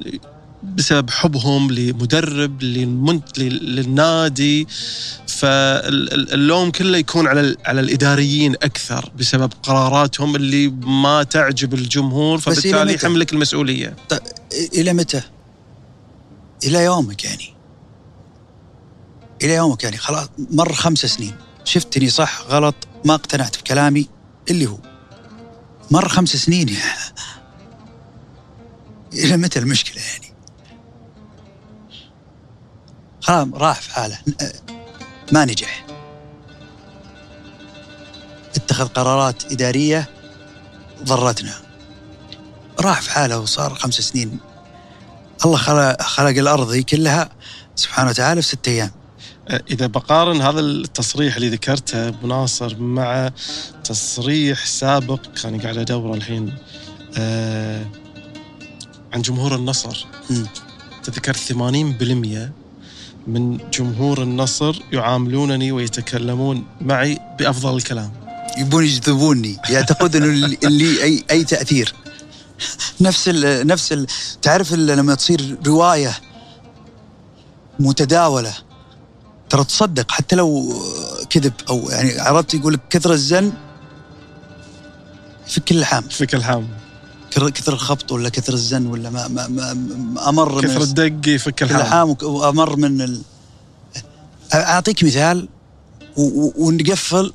بسبب 0.63 1.09
حبهم 1.09 1.71
لمدرب 1.71 2.63
للمنت 2.63 3.39
للنادي. 3.39 4.67
فاللوم 5.27 6.71
كله 6.71 6.97
يكون 6.97 7.27
على 7.27 7.55
على 7.65 7.81
الإداريين 7.81 8.53
أكثر 8.53 9.11
بسبب 9.19 9.53
قراراتهم 9.63 10.35
اللي 10.35 10.67
ما 10.67 11.23
تعجب 11.23 11.73
الجمهور. 11.73 12.37
فبالتالي؟ 12.37 12.93
يحملك 12.93 13.33
المسؤولية. 13.33 13.95
إلى 14.73 14.93
متى؟ 14.93 15.21
إلى 16.63 16.83
يومك 16.83 17.23
يعني. 17.23 17.56
إلى 19.43 19.53
يومك 19.53 19.83
يعني. 19.83 19.97
خلاص 19.97 20.29
مر 20.51 20.73
خمس 20.73 20.99
سنين. 20.99 21.35
شفتني 21.63 22.09
صح 22.09 22.41
غلط 22.41 22.75
ما 23.05 23.13
اقتنعت 23.15 23.57
بكلامي 23.57 24.09
اللي 24.49 24.65
هو. 24.65 24.77
مر 25.91 26.07
خمس 26.07 26.29
سنين 26.29 26.69
إلى 29.13 29.37
متى 29.37 29.59
المشكلة 29.59 30.03
يعني؟ 30.03 30.33
خلاص 33.21 33.47
راح 33.53 33.81
في 33.81 33.91
حاله. 33.91 34.17
ما 35.31 35.45
نجح. 35.45 35.85
اتخذ 38.55 38.87
قرارات 38.87 39.51
إدارية 39.51 40.09
ضرتنا. 41.03 41.53
راح 42.79 43.01
في 43.01 43.11
حاله 43.11 43.39
وصار 43.39 43.75
خمس 43.75 43.93
سنين. 43.93 44.39
الله 45.45 45.57
خلق, 45.97 46.29
الأرض 46.29 46.77
كلها 46.77 47.29
سبحانه 47.75 48.09
وتعالى 48.09 48.41
في 48.41 48.47
ستة 48.47 48.69
أيام. 48.69 48.91
إذا 49.49 49.87
بقارن 49.87 50.41
هذا 50.41 50.59
التصريح 50.59 51.35
اللي 51.35 51.49
ذكرته 51.49 52.07
ابو 52.07 52.27
ناصر 52.27 52.77
مع 52.77 53.31
تصريح 53.83 54.65
سابق 54.65 55.19
كان 55.43 55.61
قاعد 55.61 55.77
أدور 55.77 56.13
الحين 56.13 56.53
آه 57.17 57.85
عن 59.13 59.21
جمهور 59.21 59.55
النصر. 59.55 60.05
مم. 60.29 60.47
تذكرت 61.03 61.37
80% 61.37 61.53
من 63.27 63.57
جمهور 63.73 64.23
النصر 64.23 64.81
يعاملونني 64.91 65.71
ويتكلمون 65.71 66.65
معي 66.81 67.19
بأفضل 67.39 67.77
الكلام. 67.77 68.11
يبون 68.57 68.83
يجذبوني 68.83 69.57
يعتقدون 69.69 70.23
اللي, 70.23 71.03
اي 71.03 71.23
أي 71.31 71.43
تأثير. 71.43 71.93
نفس 73.01 73.29
ال 73.29 73.67
نفس 73.67 73.93
ال 73.93 74.07
تعرف 74.41 74.73
لما 74.73 75.15
تصير 75.15 75.57
رواية 75.65 76.19
متداولة 77.79 78.53
ترى 79.49 79.63
تصدق 79.63 80.11
حتى 80.11 80.35
لو 80.35 80.73
كذب 81.29 81.53
أو 81.69 81.89
يعني 81.89 82.19
عرفت 82.19 82.53
يقول 82.53 82.73
لك 82.73 82.79
كثر 82.89 83.13
الزن 83.13 83.53
يفك 85.47 85.71
اللحام 85.71 86.01
فيك 86.01 86.35
الحام 86.35 86.67
كثر 87.31 87.73
الخبط 87.73 88.11
ولا 88.11 88.29
كثر 88.29 88.53
الزن 88.53 88.85
ولا 88.85 89.09
ما 89.09 89.27
ما, 89.27 89.47
ما, 89.47 89.73
ما 89.73 90.29
أمر 90.29 90.61
كثر 90.61 90.75
من 90.75 90.81
الدق 90.81 91.29
يفك 91.29 91.63
اللحام 91.63 92.15
وأمر 92.23 92.75
من 92.75 93.01
ال... 93.01 93.21
أعطيك 94.53 95.03
مثال 95.03 95.49
و... 96.17 96.21
و... 96.21 96.53
ونقفل 96.57 97.33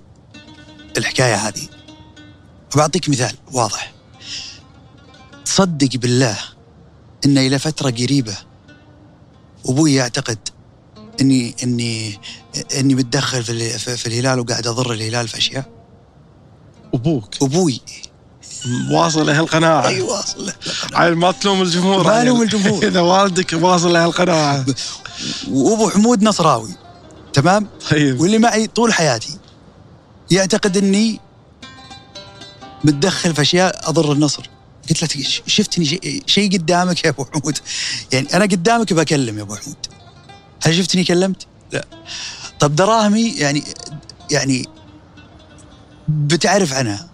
الحكاية 0.99 1.35
هذه. 1.35 1.69
بعطيك 2.77 3.09
مثال 3.09 3.35
واضح. 3.53 3.93
تصدق 5.45 5.97
بالله 5.97 6.39
إن 7.27 7.39
إلى 7.39 7.59
فترة 7.59 7.91
قريبة 7.91 8.37
أبوي 9.69 9.95
يعتقد 9.95 10.39
اني 11.21 11.55
اني 11.63 12.19
اني 12.79 12.95
متدخل 12.95 13.45
في, 13.45 13.79
في 13.97 14.07
الهلال 14.07 14.41
وقاعد 14.41 14.67
اضر 14.67 14.93
الهلال 14.93 15.29
في 15.29 15.39
اشياء. 15.39 15.65
أبوك. 16.95 17.43
أبوي. 17.43 17.81
واصل 18.91 19.27
له 19.27 19.41
القناعة. 19.41 19.87
أي 19.89 20.01
واصل 20.01 20.47
له. 20.47 20.53
عيل 20.95 21.15
ما 21.15 21.33
تلوم 21.33 21.63
الجمهور. 21.63 22.05
ما. 22.05 22.23
ألوم 22.23 22.43
الجمهور. 22.43 22.85
إذا 22.89 23.01
والدك 23.01 23.53
واصل 23.53 23.93
له 23.93 24.05
القناعة. 24.05 24.65
وأبو 25.51 25.91
حمود 25.91 26.23
نصراوي. 26.23 26.71
تمام؟ 27.33 27.67
طيب. 27.91 28.21
واللي 28.21 28.39
معي 28.39 28.67
طول 28.67 28.93
حياتي. 28.95 29.39
يعتقد 30.31 30.77
إني 30.77 31.21
متدخل 32.85 33.35
في 33.35 33.43
أشياء 33.43 33.91
أضر 33.91 34.13
النصر. 34.13 34.49
قلت 34.91 35.03
له 35.17 35.23
"ش- 35.23 35.43
شفتني 35.47 35.85
شيء 35.85 36.23
شي 36.27 36.49
قدامك 36.49 37.05
يا 37.05 37.11
أبو 37.11 37.25
حمود؟ 37.25 37.59
يعني 38.13 38.35
أنا 38.35 38.45
قدامك 38.45 38.93
بكلم 38.93 39.39
يا 39.39 39.43
أبو 39.43 39.55
حمود. 39.55 39.77
هل 40.63 40.75
شفتني 40.75 41.05
كلمت؟ 41.05 41.47
لا. 41.73 41.85
طب 42.61 42.77
دراهمي 42.77 43.29
يعني 43.29 43.63
يعني 44.31 44.67
بتعرف 46.09 46.73
عنها 46.73 47.09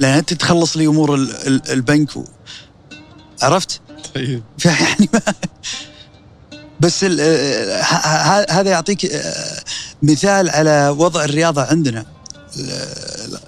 لأن 0.00 0.18
أنت 0.18 0.34
تخلص 0.34 0.76
لي 0.76 0.86
أمور 0.86 1.14
ال- 1.14 1.46
ال- 1.46 1.70
البنك 1.72 2.16
و... 2.16 2.24
عرفت؟ 3.42 3.80
طيب. 4.14 4.42
فيعني 4.58 5.08
ما 5.14 5.20
بس 6.80 7.04
آه، 7.04 7.82
هذا 8.50 8.70
يعطيك 8.70 9.04
آه، 9.06 9.62
مثال 10.02 10.50
على 10.50 10.88
وضع 10.88 11.24
الرياضة 11.24 11.62
عندنا. 11.62 12.06
ال- 12.58 13.38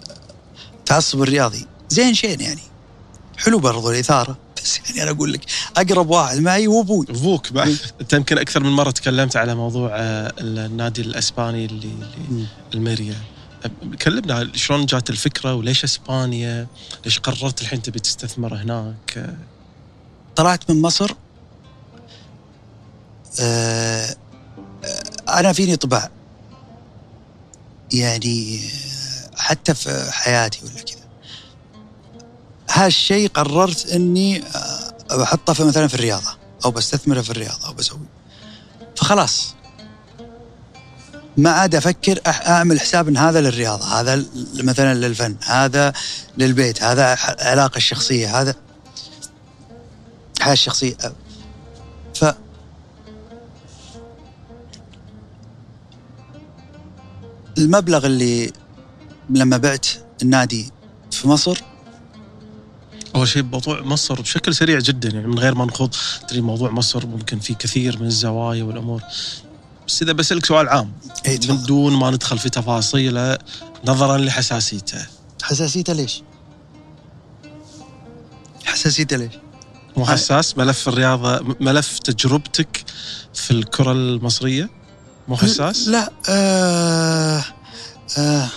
التعصب 0.79 1.23
الرياضي. 1.23 1.67
زين 1.89 2.15
شين 2.15 2.41
يعني. 2.41 2.61
حلو 3.37 3.59
برضو 3.59 3.91
الإثارة. 3.91 4.39
بس 4.65 4.81
يعني 4.87 5.03
أنا 5.03 5.11
أقول 5.11 5.33
لك 5.33 5.41
أقرب 5.77 6.11
واحد 6.11 6.39
معي 6.39 6.67
هو 6.67 6.81
أبوي. 6.81 7.07
أبوك 7.11 7.53
بعد 7.53 7.77
أنت 8.01 8.13
يمكن 8.13 8.39
أكثر 8.39 8.63
من 8.63 8.71
مرة 8.71 8.91
تكلمت 8.91 9.37
على 9.37 9.55
موضوع 9.55 9.91
آه، 9.95 10.33
النادي 10.41 11.01
الإسباني 11.03 11.65
اللي, 11.65 11.93
اللي 12.31 12.47
الميريا. 12.75 13.15
كلمنا 14.03 14.51
شلون 14.55 14.87
جات 14.87 15.11
الفكرة 15.11 15.55
وليش 15.55 15.85
إسبانيا؟ 15.85 16.67
ليش 17.05 17.19
قررت 17.19 17.61
الحين 17.63 17.83
تبي 17.83 17.99
تستثمر 17.99 18.55
هناك؟ 18.55 19.35
طلعت 20.37 20.71
من 20.71 20.83
مصر. 20.83 21.15
آه 23.41 24.17
أنا 25.29 25.53
فيني 25.53 25.77
طباع 25.77 26.11
يعني 27.93 28.61
حتى 29.37 29.75
في 29.75 30.09
حياتي 30.13 30.61
ولا 30.65 30.83
كذا 30.83 30.98
هالشيء 32.71 33.29
قررت 33.29 33.87
إني 33.87 34.45
بحطه 35.11 35.53
في 35.53 35.65
مثلا 35.65 35.87
في 35.87 35.95
الرياضة 35.95 36.37
أو 36.65 36.71
بستثمره 36.71 37.21
في 37.21 37.31
الرياضة 37.31 37.67
أو 37.67 37.73
بسوي. 37.73 37.99
فخلاص. 38.97 39.55
ما 41.37 41.51
عاد 41.51 41.75
أفكر 41.75 42.21
أعمل 42.27 42.81
حساب 42.81 43.09
إن 43.09 43.17
هذا 43.17 43.41
للرياضة 43.41 43.85
هذا 43.85 44.25
مثلا 44.55 44.95
للفن 44.95 45.37
هذا 45.45 45.93
للبيت 46.39 46.83
هذا 46.83 47.15
العلاقه 47.15 47.77
الشخصية 47.77 48.41
هذا 48.41 48.55
الحياة 50.39 50.53
الشخصية. 50.53 50.97
ف 52.15 52.25
المبلغ 57.59 58.07
اللي 58.07 58.53
لما 59.31 59.57
بعت 59.57 59.87
النادي 60.23 60.73
في 61.11 61.29
مصر 61.29 61.63
أول 63.15 63.29
شيء 63.29 63.43
موضوع 63.43 63.81
مصر 63.81 64.21
بشكل 64.21 64.55
سريع 64.55 64.79
جدا 64.79 65.09
يعني 65.09 65.27
من 65.27 65.39
غير 65.39 65.55
ما 65.55 65.65
نخوض 65.65 65.95
تدري 66.29 66.41
موضوع 66.41 66.71
مصر 66.71 67.07
ممكن 67.07 67.39
في 67.39 67.55
كثير 67.55 68.01
من 68.01 68.07
الزوايا 68.07 68.65
والأمور 68.65 69.03
بس 69.87 70.03
إذا 70.03 70.13
بسألك 70.13 70.47
سؤال 70.47 70.69
عام 70.69 70.93
أي 71.27 71.41
من 71.49 71.63
دون 71.63 71.93
ما 71.93 72.11
ندخل 72.11 72.39
في 72.39 72.51
تفاصيله 72.51 73.39
نظرا 73.85 74.19
لحساسيته 74.19 75.07
حساسيته 75.43 75.93
ليش؟ 75.93 76.23
حساسيته 78.65 79.17
ليش؟ 79.17 79.33
مو 79.97 80.07
حساس 80.07 80.59
ملف 80.59 80.89
الرياضة 80.89 81.57
ملف 81.61 81.99
تجربتك 81.99 82.85
في 83.35 83.51
الكرة 83.51 83.93
المصرية 83.93 84.71
مو 85.29 85.37
حساس؟ 85.37 85.89
لا 85.89 86.13
آه 86.29 87.45
آه 88.19 88.49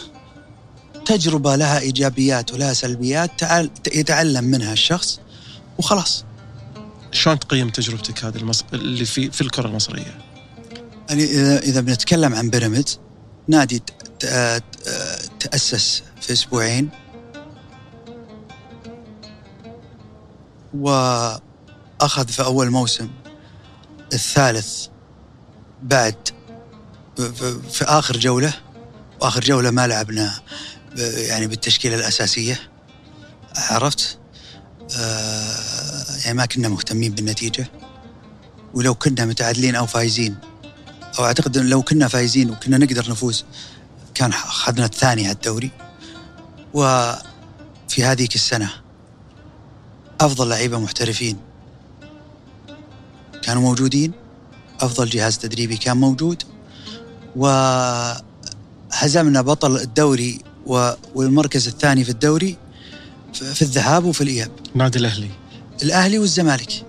تجربة 1.05 1.55
لها 1.55 1.79
إيجابيات 1.79 2.53
ولها 2.53 2.73
سلبيات 2.73 3.39
تعال 3.39 3.69
يتعلم 3.93 4.43
منها 4.43 4.73
الشخص 4.73 5.19
وخلاص. 5.77 6.25
شلون 7.11 7.39
تقيم 7.39 7.69
تجربتك 7.69 8.25
هذه 8.25 8.37
المص... 8.37 8.63
اللي 8.73 9.05
في 9.05 9.31
في 9.31 9.41
الكرة 9.41 9.67
المصرية؟ 9.67 10.17
يعني 11.09 11.23
إذا 11.23 11.59
إذا 11.59 11.81
بنتكلم 11.81 12.35
عن 12.35 12.49
بيراميد 12.49 12.89
نادي 13.47 13.83
تأسس 15.39 16.03
في 16.21 16.33
أسبوعين. 16.33 16.89
وأخذ 20.73 22.27
في 22.27 22.43
أول 22.43 22.69
موسم 22.69 23.09
الثالث 24.13 24.87
بعد 25.83 26.15
في 27.71 27.83
آخر 27.83 28.17
جولة. 28.17 28.53
وآخر 29.21 29.41
جولة 29.41 29.71
ما 29.71 29.87
لعبنا 29.87 30.33
يعني 30.97 31.47
بالتشكيلة 31.47 31.95
الأساسية. 31.95 32.59
عرفت؟ 33.55 34.17
آه 34.97 36.17
يعني 36.25 36.37
ما 36.37 36.45
كنا 36.45 36.69
مهتمين 36.69 37.11
بالنتيجة. 37.11 37.71
ولو 38.73 38.95
كنا 38.95 39.25
متعادلين 39.25 39.75
أو 39.75 39.85
فايزين 39.85 40.35
أو 41.19 41.25
أعتقد 41.25 41.57
إن 41.57 41.69
لو 41.69 41.81
كنا 41.81 42.07
فايزين 42.07 42.49
وكنا 42.49 42.77
نقدر 42.77 43.11
نفوز 43.11 43.45
كان 44.13 44.29
أخذنا 44.29 44.85
الثاني 44.85 45.23
على 45.23 45.31
الدوري. 45.31 45.71
وفي 46.73 48.03
هذيك 48.03 48.35
السنة 48.35 48.69
أفضل 50.21 50.49
لعيبة 50.49 50.79
محترفين 50.79 51.37
كانوا 53.43 53.61
موجودين. 53.61 54.11
أفضل 54.81 55.09
جهاز 55.09 55.37
تدريبي 55.37 55.77
كان 55.77 55.97
موجود. 55.97 56.43
وهزمنا 57.35 58.21
بطل 59.41 59.77
الدوري 59.77 60.39
والمركز 60.65 61.67
الثاني 61.67 62.03
في 62.03 62.09
الدوري 62.09 62.57
في 63.33 63.61
الذهاب 63.61 64.05
وفي 64.05 64.21
الإياب. 64.21 64.51
نادي 64.75 64.99
الأهلي. 64.99 65.29
الأهلي 65.83 66.19
والزمالك. 66.19 66.85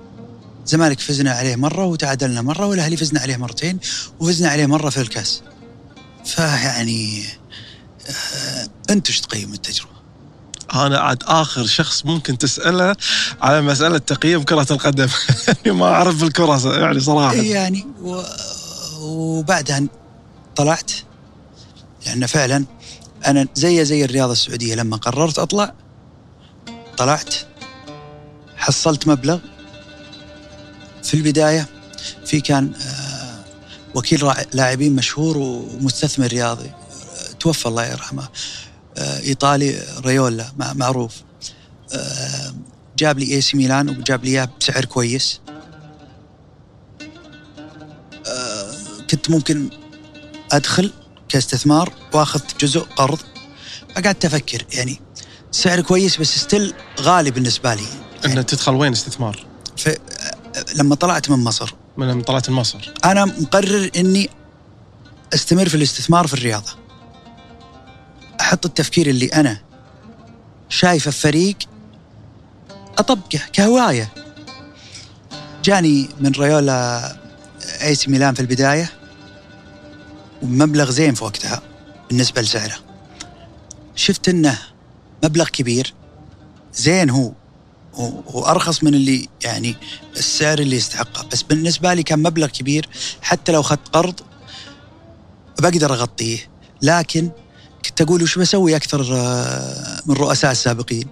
الزمالك 0.64 1.00
فزنا 1.00 1.30
عليه 1.30 1.56
مرة 1.56 1.84
وتعادلنا 1.84 2.42
مرة 2.42 2.66
والأهلي 2.66 2.96
فزنا 2.96 3.20
عليه 3.20 3.36
مرتين 3.36 3.78
وفزنا 4.20 4.48
عليه 4.48 4.66
مرة 4.66 4.90
في 4.90 5.00
الكاس. 5.00 5.42
فيعني 6.24 7.24
آه 8.08 8.68
انت 8.90 9.08
إيش 9.08 9.20
تقيم 9.20 9.52
التجربة؟ 9.52 9.92
أنا 10.74 10.98
عاد 10.98 11.22
آخر 11.26 11.66
شخص 11.66 12.06
ممكن 12.06 12.38
تسأله 12.38 12.96
على 13.40 13.62
مسألة 13.62 13.98
تقييم 13.98 14.42
كرة 14.42 14.66
القدم. 14.70 15.08
يعني 15.48 15.78
ما 15.78 15.86
أعرف 15.86 16.20
بالكرة 16.20 16.78
يعني 16.78 17.00
صراحة. 17.00 17.34
يعني 17.34 17.86
و... 18.02 18.22
وبعدها 19.00 19.82
طلعت 20.56 20.92
لأن 22.06 22.26
فعلا 22.26 22.64
أنا 23.26 23.48
زي 23.54 23.84
زي 23.84 24.04
الرياضه 24.04 24.32
السعودية 24.32 24.74
لما 24.74 24.96
قررت 24.96 25.38
أطلع 25.38 25.74
طلعت 26.96 27.34
حصلت 28.56 29.08
مبلغ. 29.08 29.38
في 31.02 31.14
البداية 31.14 31.68
في 32.26 32.40
كان 32.40 32.72
آه، 32.74 33.44
وكيل 33.94 34.32
لاعبين 34.52 34.96
مشهور 34.96 35.38
ومستثمر 35.38 36.26
رياضي 36.26 36.70
توفى 37.40 37.66
الله 37.66 37.86
يرحمه 37.86 38.28
آه، 38.96 39.20
إيطالي 39.20 39.82
ريولا 40.04 40.46
معروف. 40.56 41.14
آه، 41.94 42.54
جاب 42.98 43.18
لي 43.18 43.34
إي 43.34 43.40
سي 43.40 43.56
ميلان 43.56 43.88
وجاب 43.88 44.24
لي 44.24 44.30
إياه 44.30 44.48
بسعر 44.60 44.84
كويس. 44.84 45.40
كنت 49.10 49.30
ممكن 49.30 49.70
أدخل 50.52 50.92
كاستثمار 51.32 51.92
واخذ 52.12 52.40
جزء 52.60 52.80
قرض. 52.80 53.18
فقعدت 53.96 54.24
أفكر 54.24 54.66
يعني 54.72 55.00
سعر 55.50 55.80
كويس 55.80 56.16
بس 56.16 56.38
ستيل 56.38 56.74
غالي 57.00 57.30
بالنسبة 57.30 57.74
لي. 57.74 57.82
يعني 58.24 58.40
ان 58.40 58.46
تدخل 58.46 58.74
وين 58.74 58.92
استثمار؟ 58.92 59.46
في 59.76 59.98
لما 60.74 60.94
طلعت 60.94 61.30
من 61.30 61.44
مصر. 61.44 61.74
من 61.96 62.08
لما 62.08 62.22
طلعت 62.22 62.50
من 62.50 62.56
مصر. 62.56 62.92
أنا 63.04 63.24
مقرر 63.24 63.90
إني 63.96 64.30
أستمر 65.34 65.68
في 65.68 65.74
الاستثمار 65.74 66.26
في 66.26 66.34
الرياضة. 66.34 66.72
أحط 68.40 68.66
التفكير 68.66 69.06
اللي 69.06 69.26
أنا 69.26 69.60
شايفه 70.68 71.10
في 71.10 71.20
فريق 71.20 71.56
أطبقه 72.98 73.40
كهواية. 73.52 74.12
جاني 75.64 76.08
من 76.20 76.32
ريولا 76.32 77.16
ايسي 77.82 78.10
ميلان 78.10 78.34
في 78.34 78.40
البداية. 78.40 79.01
ومبلغ 80.42 80.90
زين 80.90 81.14
في 81.14 81.24
وقتها 81.24 81.62
بالنسبة 82.08 82.42
لسعره. 82.42 82.74
شفت 83.94 84.28
إنه 84.28 84.58
مبلغ 85.24 85.48
كبير 85.48 85.94
زين 86.74 87.10
هو 87.10 87.32
وأرخص 88.26 88.84
من 88.84 88.94
اللي 88.94 89.28
يعني 89.44 89.76
السعر 90.16 90.58
اللي 90.58 90.76
يستحقه. 90.76 91.26
بس 91.32 91.42
بالنسبة 91.42 91.94
لي 91.94 92.02
كان 92.02 92.22
مبلغ 92.22 92.46
كبير 92.46 92.88
حتى 93.22 93.52
لو 93.52 93.60
أخذت 93.60 93.88
قرض 93.92 94.20
بقدر 95.60 95.94
أغطيه. 95.94 96.38
لكن 96.82 97.30
كنت 97.84 98.00
أقول 98.00 98.22
وش 98.22 98.38
بسوي 98.38 98.76
أكثر 98.76 99.08
آه، 99.12 100.02
من 100.06 100.14
رؤساء 100.14 100.52
السابقين؟ 100.52 101.06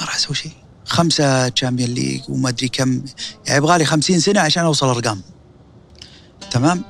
ما 0.00 0.06
راح 0.06 0.16
أسوي 0.16 0.36
شيء. 0.36 0.52
خمسة 0.84 1.48
Champions 1.48 1.90
League 1.90 2.20
وما 2.28 2.48
أدري 2.48 2.68
كم 2.68 3.04
يعني 3.46 3.58
يبغى 3.58 3.78
لي 3.78 3.84
50 3.84 4.20
سنة 4.20 4.40
عشان 4.40 4.64
أوصل 4.64 4.88
أرقام. 4.88 5.22
تمام؟ 6.50 6.84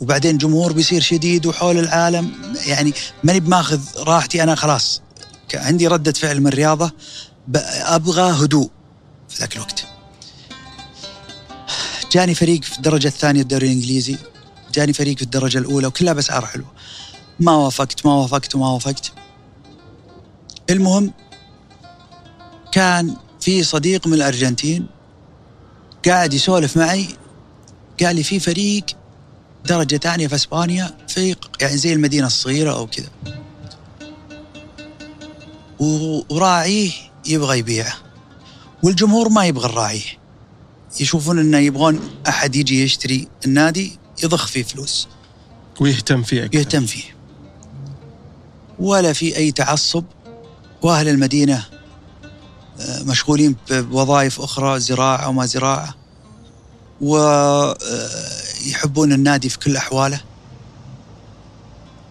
وبعدين 0.00 0.38
جمهور 0.38 0.72
بيصير 0.72 1.00
شديد 1.00 1.46
وحول 1.46 1.78
العالم. 1.78 2.32
يعني 2.66 2.92
ماني 3.24 3.40
بماخذ 3.40 3.80
راحتي 3.96 4.42
أنا 4.42 4.54
خلاص. 4.54 5.02
عندي 5.54 5.86
ردة 5.86 6.12
فعل 6.12 6.40
من 6.40 6.46
الرياضة 6.46 6.92
أبغى 7.84 8.44
هدوء 8.44 8.70
في 9.28 9.40
ذاك 9.40 9.56
الوقت. 9.56 9.86
جاني 12.12 12.34
فريق 12.34 12.62
في 12.62 12.76
الدرجة 12.76 13.08
الثانية 13.08 13.42
الدوري 13.42 13.66
الإنجليزي 13.66 14.16
جاني 14.74 14.92
فريق 14.92 15.16
في 15.16 15.22
الدرجة 15.22 15.58
الأولى 15.58 15.86
وكلها 15.86 16.12
بأسعار 16.12 16.46
حلوة. 16.46 16.72
ما 17.40 17.52
وافقت 17.52 18.06
ما 18.06 18.14
وافقت 18.14 18.54
وما 18.54 18.68
وافقت. 18.68 19.12
المهم 20.70 21.12
كان 22.72 23.16
في 23.40 23.62
صديق 23.62 24.06
من 24.06 24.14
الأرجنتين 24.14 24.86
قاعد 26.06 26.34
يسولف 26.34 26.76
معي 26.76 27.08
قال 28.02 28.16
لي 28.16 28.22
في 28.22 28.40
فريق 28.40 28.84
درجة 29.66 29.96
ثانية 29.96 30.26
في 30.28 30.34
إسبانيا 30.34 30.96
في 31.08 31.36
يعني 31.60 31.76
زي 31.76 31.92
المدينة 31.92 32.26
الصغيرة 32.26 32.72
أو 32.72 32.86
كذا. 32.86 33.08
و- 35.80 36.34
وراعيه 36.34 36.90
يبغى 37.26 37.58
يبيعه. 37.58 37.94
والجمهور 38.82 39.28
ما 39.28 39.44
يبغى 39.44 39.66
الراعي. 39.66 40.02
يشوفون 41.00 41.38
إنه 41.38 41.58
يبغون 41.58 42.00
أحد 42.28 42.56
يجي 42.56 42.82
يشتري 42.82 43.28
النادي 43.46 43.98
يضخ 44.24 44.46
فيه 44.46 44.62
فلوس. 44.62 45.08
ويهتم 45.80 46.22
فيه 46.22 46.44
أكثر. 46.44 46.58
يهتم 46.58 46.86
فيه. 46.86 47.16
ولا 48.78 49.12
في 49.12 49.36
أي 49.36 49.52
تعصب. 49.52 50.04
وأهل 50.82 51.08
المدينة 51.08 51.64
آه، 52.80 53.02
مشغولين 53.02 53.56
بوظائف 53.70 54.40
أخرى 54.40 54.80
زراعة 54.80 55.28
وما 55.28 55.46
زراعة. 55.46 55.94
ويحبون 58.66 59.12
النادي 59.12 59.48
في 59.48 59.58
كل 59.58 59.76
أحواله. 59.76 60.20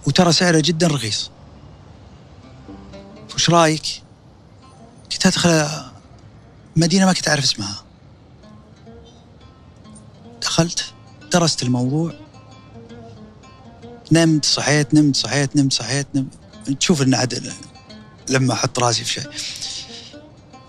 وترى 0.07 0.31
سعره 0.31 0.59
جدا 0.59 0.87
رخيص. 0.87 1.31
وش 3.35 3.49
رأيك؟ 3.49 4.01
كنت 5.11 5.25
أدخل 5.25 5.67
مدينة 6.75 7.05
ما 7.05 7.13
كنت 7.13 7.27
أعرف 7.27 7.43
اسمها. 7.43 7.83
دخلت 10.41 10.93
درست 11.33 11.63
الموضوع. 11.63 12.13
نمت 14.11 14.45
صحيت 14.45 14.93
نمت 14.93 15.15
صحيت 15.15 15.55
نمت 15.55 15.73
صحيت 15.73 16.07
نمت. 16.15 16.33
تشوف 16.79 17.01
إن 17.01 17.13
عدل 17.13 17.51
لما 18.29 18.53
أحط 18.53 18.79
رأسي 18.79 19.03
في 19.03 19.11
شيء. 19.11 19.29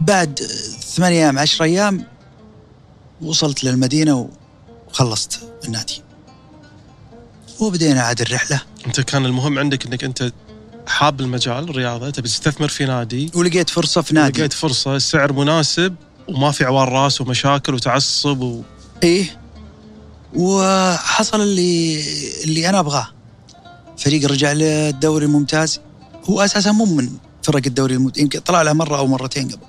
بعد 0.01 0.41
ثمانية 0.81 1.25
أيام 1.25 1.39
عشر 1.39 1.65
أيام 1.65 2.07
وصلت 3.23 3.65
للمدينة 3.65 4.31
وخلصت 4.97 5.41
النادي. 5.65 6.03
وبدينا 7.61 8.03
عاد 8.03 8.21
الرحلة. 8.21 8.61
أنت 8.87 9.01
كان 9.01 9.27
المهم 9.27 9.59
عندك 9.59 9.87
أنك 9.87 10.05
أنت 10.05 10.33
حاب 10.87 11.21
المجال 11.21 11.71
الرياضة 11.71 12.11
تبي 12.11 12.29
تستثمر 12.29 12.69
في 12.69 12.85
نادي. 12.85 13.31
ولقيت 13.35 13.71
فرصة 13.71 14.03
في 14.03 14.15
نادي. 14.15 14.41
لقيت 14.41 14.53
فرصة 14.53 14.99
سعر 14.99 15.33
مناسب 15.33 15.95
وما 16.29 16.51
في 16.51 16.65
عوار 16.65 16.89
راس 16.93 17.21
ومشاكل 17.21 17.75
وتعصب 17.75 18.41
و... 18.41 18.63
إيه. 19.03 19.39
وحصل 20.35 21.41
اللي 21.41 22.03
اللي 22.45 22.69
أنا 22.69 22.79
أبغاه. 22.79 23.09
فريق 23.99 24.31
رجع 24.31 24.53
للدوري 24.53 25.25
الممتاز. 25.25 25.81
هو 26.25 26.41
أساسا 26.41 26.73
مو 26.73 26.85
من 26.85 27.11
فرق 27.43 27.63
الدوري 27.67 27.95
الممتاز 27.95 28.23
يمكن 28.23 28.41
طلع 28.41 28.63
له 28.63 28.73
مرة 28.73 28.97
أو 28.99 29.07
مرتين 29.07 29.49
قبل. 29.49 29.67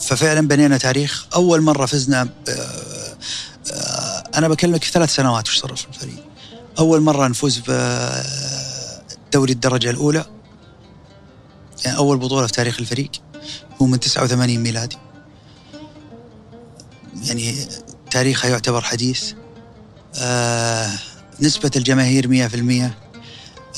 ففعلا 0.00 0.48
بنينا 0.48 0.78
تاريخ. 0.78 1.26
أول 1.34 1.60
مرة 1.60 1.86
فزنا 1.86 2.28
أنا 4.36 4.48
بكلمك 4.48 4.84
في 4.84 4.90
ثلاث 4.90 5.14
سنوات 5.14 5.48
وش 5.48 5.58
صار 5.58 5.76
في 5.76 5.86
الفريق؟ 5.88 6.24
أول 6.78 7.00
مرة 7.00 7.28
نفوز 7.28 7.58
بدوري 7.68 9.52
الدرجة 9.52 9.90
الأولى. 9.90 10.24
يعني 11.84 11.96
أول 11.96 12.18
بطولة 12.18 12.46
في 12.46 12.52
تاريخ 12.52 12.78
الفريق. 12.80 13.10
هو 13.82 13.86
من 13.86 14.00
89 14.00 14.58
ميلادي. 14.58 14.96
يعني 17.24 17.54
تاريخها 18.10 18.50
يعتبر 18.50 18.80
حديث. 18.80 19.32
آه 20.18 20.90
نسبة 21.40 21.70
الجماهير 21.76 22.28
100% 22.28 22.90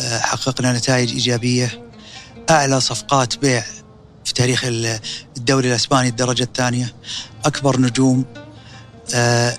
آه 0.01 0.19
حققنا 0.19 0.73
نتائج 0.73 1.13
إيجابية. 1.13 1.91
أعلى 2.51 2.81
صفقات 2.81 3.37
بيع 3.39 3.65
في 4.25 4.35
تاريخ 4.35 4.65
ال- 4.65 5.01
الدوري 5.37 5.69
الأسباني 5.69 6.09
الدرجة 6.09 6.43
الثانية. 6.43 6.95
أكبر 7.45 7.81
نجوم. 7.81 8.25
آه 8.37 8.48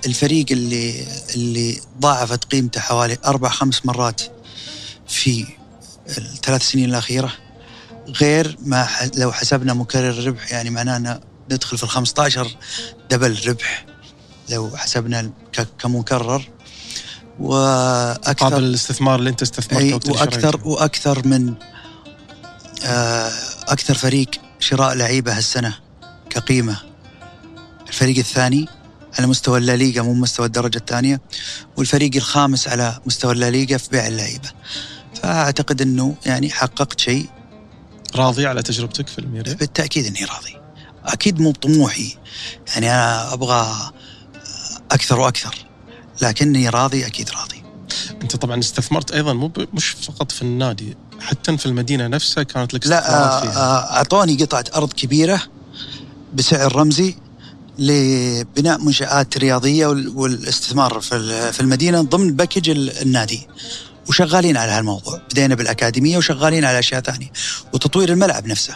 الفريق 0.05 0.45
اللي 0.51 1.07
اللي 1.35 1.81
ضاعفت 1.99 2.43
قيمته 2.43 2.81
حوالي 2.81 3.17
أربع 3.25 3.49
خمس 3.49 3.85
مرات 3.85 4.21
في 5.07 5.45
الثلاث 6.17 6.61
سنين 6.61 6.89
الأخيرة 6.89 7.31
غير 8.07 8.57
ما 8.61 8.87
لو 9.15 9.31
حسبنا 9.31 9.73
مكرر 9.73 10.09
الربح 10.09 10.51
يعني 10.51 10.69
معناه 10.69 11.21
ندخل 11.51 11.77
في 11.77 11.83
ال 11.83 11.89
15 11.89 12.57
دبل 13.11 13.39
ربح 13.47 13.85
لو 14.49 14.71
حسبنا 14.77 15.31
كمكرر 15.79 16.49
وأكثر 17.39 18.49
قابل 18.49 18.63
الاستثمار 18.63 19.19
اللي 19.19 19.29
أنت 19.29 19.41
استثمرته 19.41 20.11
وأكثر. 20.11 20.61
وأكثر 20.63 21.27
من 21.27 21.53
آه، 22.83 23.31
أكثر 23.67 23.93
فريق 23.93 24.29
شراء 24.59 24.93
لعيبة 24.93 25.37
هالسنة 25.37 25.75
كقيمة 26.29 26.77
الفريق 27.87 28.17
الثاني 28.17 28.67
على 29.17 29.27
مستوى 29.27 29.57
الليغا 29.57 30.01
مو 30.01 30.13
مستوى 30.13 30.45
الدرجة 30.45 30.77
الثانية 30.77 31.21
والفريق 31.77 32.15
الخامس 32.15 32.67
على 32.67 32.99
مستوى 33.05 33.31
الليغا 33.31 33.77
في 33.77 33.89
بيع 33.89 34.07
اللعيبة. 34.07 34.49
فأعتقد 35.21 35.81
إنه 35.81 36.15
يعني 36.25 36.49
حققت 36.49 36.99
شيء. 36.99 37.29
راضي 38.15 38.47
على 38.47 38.61
تجربتك 38.61 39.07
في 39.07 39.19
الميريا؟ 39.19 39.53
بالتأكيد 39.53 40.05
إني 40.05 40.25
راضي. 40.25 40.55
أكيد 41.05 41.39
مو 41.39 41.51
بطموحي 41.51 42.17
يعني 42.67 42.89
أنا 42.89 43.33
أبغى 43.33 43.91
أكثر 44.91 45.19
وأكثر. 45.19 45.55
لكني 46.21 46.69
راضي 46.69 47.05
أكيد 47.05 47.29
راضي. 47.29 47.63
أنت 48.21 48.35
طبعا 48.35 48.59
استثمرت 48.59 49.11
أيضا 49.11 49.33
مو 49.33 49.51
مش 49.73 49.89
فقط 49.89 50.31
في 50.31 50.41
النادي 50.41 50.97
حتى 51.21 51.57
في 51.57 51.65
المدينة 51.65 52.07
نفسها 52.07 52.43
كانت 52.43 52.73
لك 52.73 52.87
لا 52.87 52.99
استثمارات 52.99 53.43
فيها. 53.43 53.61
آه، 53.61 53.97
أعطوني 53.97 54.43
قطعة 54.43 54.65
أرض 54.75 54.93
كبيرة 54.93 55.41
بسعر 56.33 56.75
رمزي 56.75 57.15
لبناء 57.79 58.81
منشآت 58.81 59.37
رياضية 59.37 59.87
وال- 59.87 60.07
والاستثمار 60.15 60.99
في 61.01 61.15
ال- 61.15 61.53
في 61.53 61.59
المدينة 61.59 62.01
ضمن 62.01 62.35
باكج 62.35 62.69
ال- 62.69 62.89
النادي. 63.01 63.47
وشغالين 64.09 64.57
على 64.57 64.71
هالموضوع. 64.71 65.21
بدينا 65.31 65.55
بالأكاديمية 65.55 66.17
وشغالين 66.17 66.65
على 66.65 66.79
أشياء 66.79 67.01
ثانية. 67.01 67.31
وتطوير 67.73 68.09
الملعب 68.09 68.47
نفسه. 68.47 68.75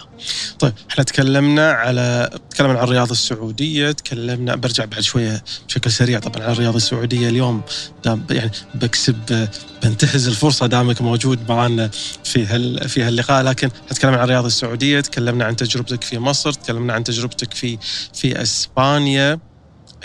طيب 0.59 0.73
إحنا 0.91 1.03
تكلمنا 1.03 1.71
على 1.71 2.29
تكلمنا 2.49 2.79
عن 2.79 2.83
الرياضة 2.83 3.11
السعودية 3.11 3.91
تكلمنا 3.91 4.55
برجع 4.55 4.85
بعد 4.85 4.99
شوية 4.99 5.43
بشكل 5.67 5.91
سريع 5.91 6.19
طبعا 6.19 6.43
عن 6.43 6.51
الرياضة 6.51 6.77
السعودية 6.77 7.29
اليوم. 7.29 7.61
دام 8.05 8.25
يعني 8.29 8.51
بكسب 8.75 9.47
بنتهز 9.83 10.27
الفرصة 10.27 10.65
دامك 10.65 11.01
موجود 11.01 11.49
معنا 11.49 11.89
في 12.23 12.45
هال 12.45 12.89
في 12.89 13.03
هاللقاء. 13.03 13.43
لكن 13.43 13.69
نتكلم 13.91 14.13
عن 14.13 14.23
الرياضة 14.23 14.47
السعودية 14.47 14.99
تكلمنا 14.99 15.45
عن 15.45 15.55
تجربتك 15.55 16.03
في 16.03 16.19
مصر 16.19 16.53
تكلمنا 16.53 16.93
عن 16.93 17.03
تجربتك 17.03 17.53
في 17.53 17.77
في 18.13 18.41
إسبانيا. 18.41 19.39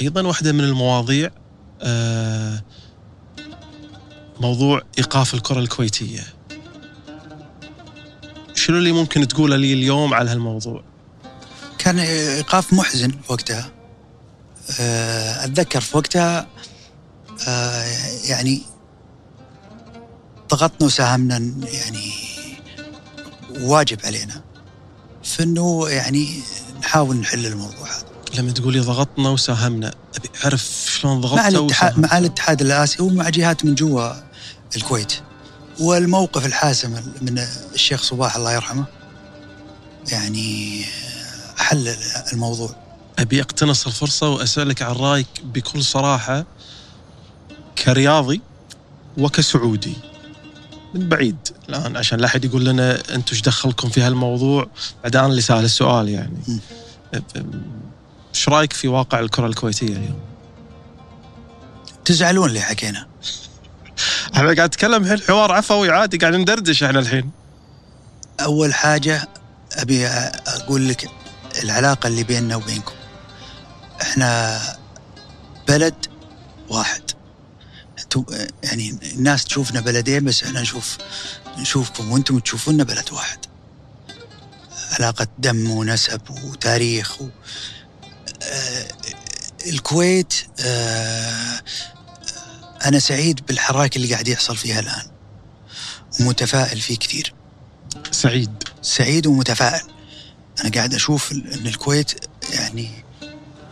أيضا 0.01 0.23
واحدة 0.23 0.53
من 0.53 0.65
المواضيع 0.65 1.31
آه، 1.83 2.63
موضوع 4.41 4.83
إيقاف 4.99 5.35
الكرة 5.35 5.59
الكويتية. 5.59 6.27
شنو 8.55 8.79
اللي 8.79 8.93
ممكن 8.93 9.29
تقوله 9.29 9.57
لي 9.57 9.73
اليوم 9.73 10.15
على 10.15 10.31
هالموضوع؟ 10.31 10.83
كان 11.79 11.99
إيقاف 11.99 12.73
محزن 12.73 13.11
في 13.11 13.33
وقتها. 13.33 13.71
آه، 14.81 15.45
أتذكر 15.45 15.81
في 15.81 15.97
وقتها 15.97 16.47
آه، 17.49 17.85
يعني 18.25 18.63
ضغطنا 20.51 20.87
وساهمنا 20.87 21.37
يعني 21.73 22.13
واجب 23.61 23.99
علينا 24.05 24.43
في 25.23 25.43
إنه 25.43 25.89
يعني 25.89 26.41
نحاول 26.81 27.17
نحل 27.17 27.47
الموضوع 27.47 27.87
هذا. 27.87 28.09
لما 28.39 28.53
تقولي 28.53 28.81
ضغطنا 28.81 29.29
وساهمنا 29.29 29.95
أبي 30.17 30.29
أعرف 30.45 30.63
شلون 30.87 31.15
مع 31.15 31.21
ضغطت 31.21 31.55
الاتحاد 31.55 31.99
مع 31.99 32.19
الاتحاد 32.19 32.61
الاسيوي 32.61 33.11
ومع 33.11 33.29
جهات 33.29 33.65
من 33.65 33.75
جوا 33.75 34.28
الكويت. 34.77 35.13
والموقف 35.81 36.47
الحاسم 36.47 37.13
من 37.21 37.39
الشيخ 37.75 38.03
صباح 38.03 38.37
الله 38.37 38.53
يرحمه 38.53 38.85
يعني 40.13 40.85
حل 41.57 41.95
الموضوع. 42.33 42.77
أبي 43.19 43.41
أقتنص 43.41 43.87
الفرصة 43.87 44.29
وأسألك 44.29 44.83
عن 44.83 44.95
رأيك 44.95 45.27
بكل 45.45 45.85
صراحة 45.85 46.45
كرياضي 47.85 48.41
وكسعودي. 49.19 49.95
من 50.95 51.09
بعيد 51.09 51.37
الآن 51.69 51.97
عشان 51.97 52.19
لا 52.19 52.27
أحد 52.27 52.45
يقول 52.45 52.65
لنا 52.65 53.15
أنتم 53.15 53.33
إيش 53.33 53.43
دخلكم 53.43 53.89
في 53.89 54.01
هالموضوع 54.01 54.67
بعد 55.03 55.17
أنا 55.17 55.27
اللي 55.27 55.41
سأل 55.41 55.65
السؤال 55.65 56.09
يعني. 56.09 56.39
م. 56.49 56.59
إيش 58.35 58.49
رأيك 58.49 58.73
في 58.73 58.89
واقع 58.89 59.21
الكرة 59.21 59.47
الكويتية 59.47 59.87
اليوم؟ 59.87 60.21
تزعلون 62.05 62.49
اللي 62.49 62.61
حكينا؟ 62.61 63.07
إحنا 64.35 64.55
قاعد 64.55 64.61
نتكلم 64.69 65.03
الحين 65.03 65.21
حوار 65.21 65.53
عفوي 65.53 65.91
عادي 65.91 66.17
قاعد 66.19 66.35
ندردش 66.35 66.83
إحنا 66.83 66.99
الحين؟ 66.99 67.31
أول 68.41 68.75
حاجة 68.75 69.29
أبي 69.73 70.07
أقول 70.07 70.89
لك 70.89 71.11
العلاقة 71.63 72.07
اللي 72.07 72.25
بيننا 72.25 72.57
وبينكم. 72.57 72.93
إحنا 74.03 74.61
بلد 75.69 76.07
واحد. 76.69 77.03
يعني 78.63 78.99
الناس 79.13 79.45
تشوفنا 79.45 79.81
بلدين 79.81 80.25
بس 80.25 80.45
إحنا 80.45 80.61
نشوف 80.61 80.99
نشوفكم 81.59 82.11
وأنتم 82.13 82.39
تشوفونا 82.39 82.85
بلد 82.85 83.13
واحد. 83.13 83.39
علاقة 84.93 85.27
دم 85.39 85.71
ونسب 85.71 86.21
وتاريخ 86.45 87.21
و... 87.23 87.29
آه 88.43 88.87
الكويت 89.67 90.35
آه 90.61 91.61
أنا 92.85 92.99
سعيد 92.99 93.47
بالحراك 93.47 93.97
اللي 93.97 94.13
قاعد 94.13 94.29
يحصل 94.29 94.57
فيها 94.57 94.81
الآن. 94.81 95.07
ومتفائل 96.21 96.81
فيه 96.81 96.97
كثير. 96.97 97.35
سعيد. 98.11 98.63
سعيد 98.83 99.27
ومتفائل. 99.27 99.83
أنا 100.61 100.71
قاعد 100.71 100.95
أشوف 100.95 101.33
إن 101.33 101.67
الكويت 101.67 102.25
يعني 102.53 102.91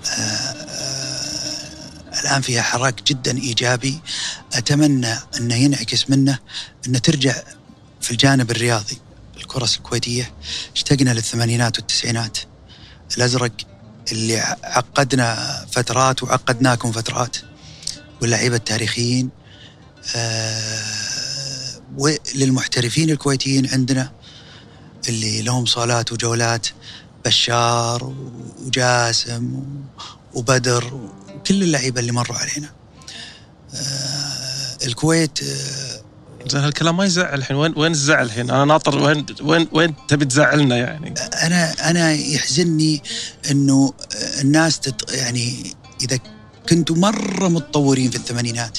آه، 0.07 0.13
آه، 0.13 2.21
الآن 2.21 2.43
فيها 2.43 2.63
حراك 2.63 3.03
جدا 3.03 3.39
إيجابي. 3.39 4.01
أتمنى 4.55 5.15
إنه 5.41 5.55
ينعكس 5.55 6.11
منه 6.11 6.39
انه 6.87 6.99
ترجع 6.99 7.35
في 8.01 8.11
الجانب 8.11 8.51
الرياضي. 8.51 8.99
الكرة 9.37 9.69
الكويتية 9.77 10.35
اشتقنا 10.75 11.11
للثمانينات 11.11 11.79
والتسعينات. 11.79 12.39
الأزرق 13.17 13.53
اللي 14.13 14.39
عقدنا 14.65 15.67
فترات 15.73 16.23
وعقدناكم 16.23 16.93
فترات. 16.93 17.37
واللعيبة 18.23 18.57
التاريخيين 18.57 19.31
آه 20.17 20.83
وللمحترفين 21.99 23.11
الكويتيين 23.11 23.67
عندنا 23.69 24.13
اللي 25.09 25.43
لهم 25.43 25.67
صالات 25.67 26.13
وجولات 26.13 26.67
بشار 27.25 28.15
وجاسم 28.67 29.65
وبدر 30.35 30.95
وكل 30.95 31.63
اللعيبة 31.63 32.01
اللي 32.01 32.13
مروا 32.13 32.37
علينا. 32.37 32.71
آه 33.75 34.87
الكويت 34.87 35.43
آه 35.43 36.01
زين 36.49 36.61
هالكلام 36.61 36.97
ما 36.97 37.05
يزعل 37.05 37.39
الحين. 37.39 37.57
وين 37.57 37.73
وين 37.77 37.93
الزعل 37.93 38.27
الحين 38.27 38.51
أنا 38.51 38.65
ناطر 38.65 38.99
وين 38.99 39.27
وين 39.43 39.69
وين 39.73 39.95
تبي 40.09 40.25
تزعلنا 40.25 40.77
يعني؟ 40.77 41.15
أنا 41.43 41.91
أنا 41.91 42.13
يحزنني 42.13 43.03
إنه 43.51 43.93
الناس 44.41 44.81
تت 44.81 45.13
يعني 45.13 45.75
إذا 46.03 46.19
كنتوا 46.69 46.97
مرة 46.97 47.49
متطورين 47.49 48.11
في 48.11 48.17
الثمانينات. 48.17 48.79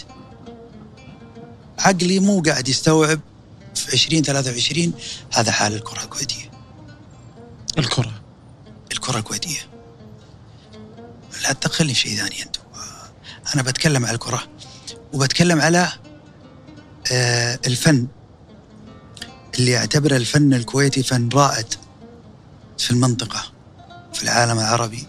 عقلي 1.80 2.20
مو 2.20 2.42
قاعد 2.42 2.68
يستوعب 2.68 3.20
في 3.76 3.94
2023 3.94 4.94
هذا 5.34 5.52
حال 5.52 5.74
الكرة 5.74 6.04
الكويتية. 6.04 6.52
الكرة. 7.78 8.22
الكرة 8.92 9.18
الكويتية. 9.20 9.60
لا 11.44 11.54
تدخلني 11.54 11.94
في 11.94 12.00
شيء 12.00 12.18
ثاني 12.18 12.44
انت 12.44 12.56
أنا 13.56 13.64
بتكلم 13.64 14.06
على 14.06 14.14
الكرة 14.16 14.44
وبتكلم 15.14 15.62
على 15.62 15.92
آه 17.12 17.60
الفن. 17.68 18.08
اللي 19.56 19.72
يعتبر 19.72 20.16
الفن 20.16 20.54
الكويتي 20.54 21.04
فن 21.04 21.30
رائد 21.34 21.74
في 22.78 22.92
المنطقة 22.92 23.44
في 24.14 24.24
العالم 24.24 24.60
العربي. 24.60 25.08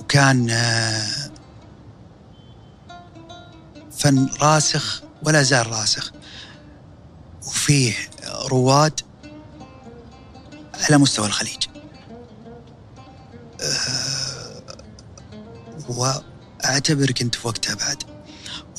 وكان 0.00 0.50
آه 0.50 1.19
فن 4.00 4.28
راسخ 4.40 5.02
ولا 5.22 5.42
زال 5.42 5.66
راسخ. 5.66 6.12
وفيه 7.46 7.94
رواد 8.26 9.00
على 10.74 10.98
مستوى 10.98 11.26
الخليج. 11.26 11.64
أه 13.60 14.62
وأعتبر 15.88 17.10
كنت 17.10 17.34
في 17.34 17.46
وقتها 17.48 17.74
بعد. 17.74 18.02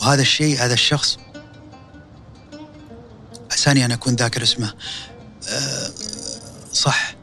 وهذا 0.02 0.22
الشيء 0.22 0.58
هذا 0.60 0.74
الشخص 0.74 1.18
عساني 3.52 3.86
أن 3.86 3.92
أكون 3.92 4.16
ذاكر 4.16 4.44
اسمه. 4.44 4.74
أه 5.50 5.92
صح 6.74 7.16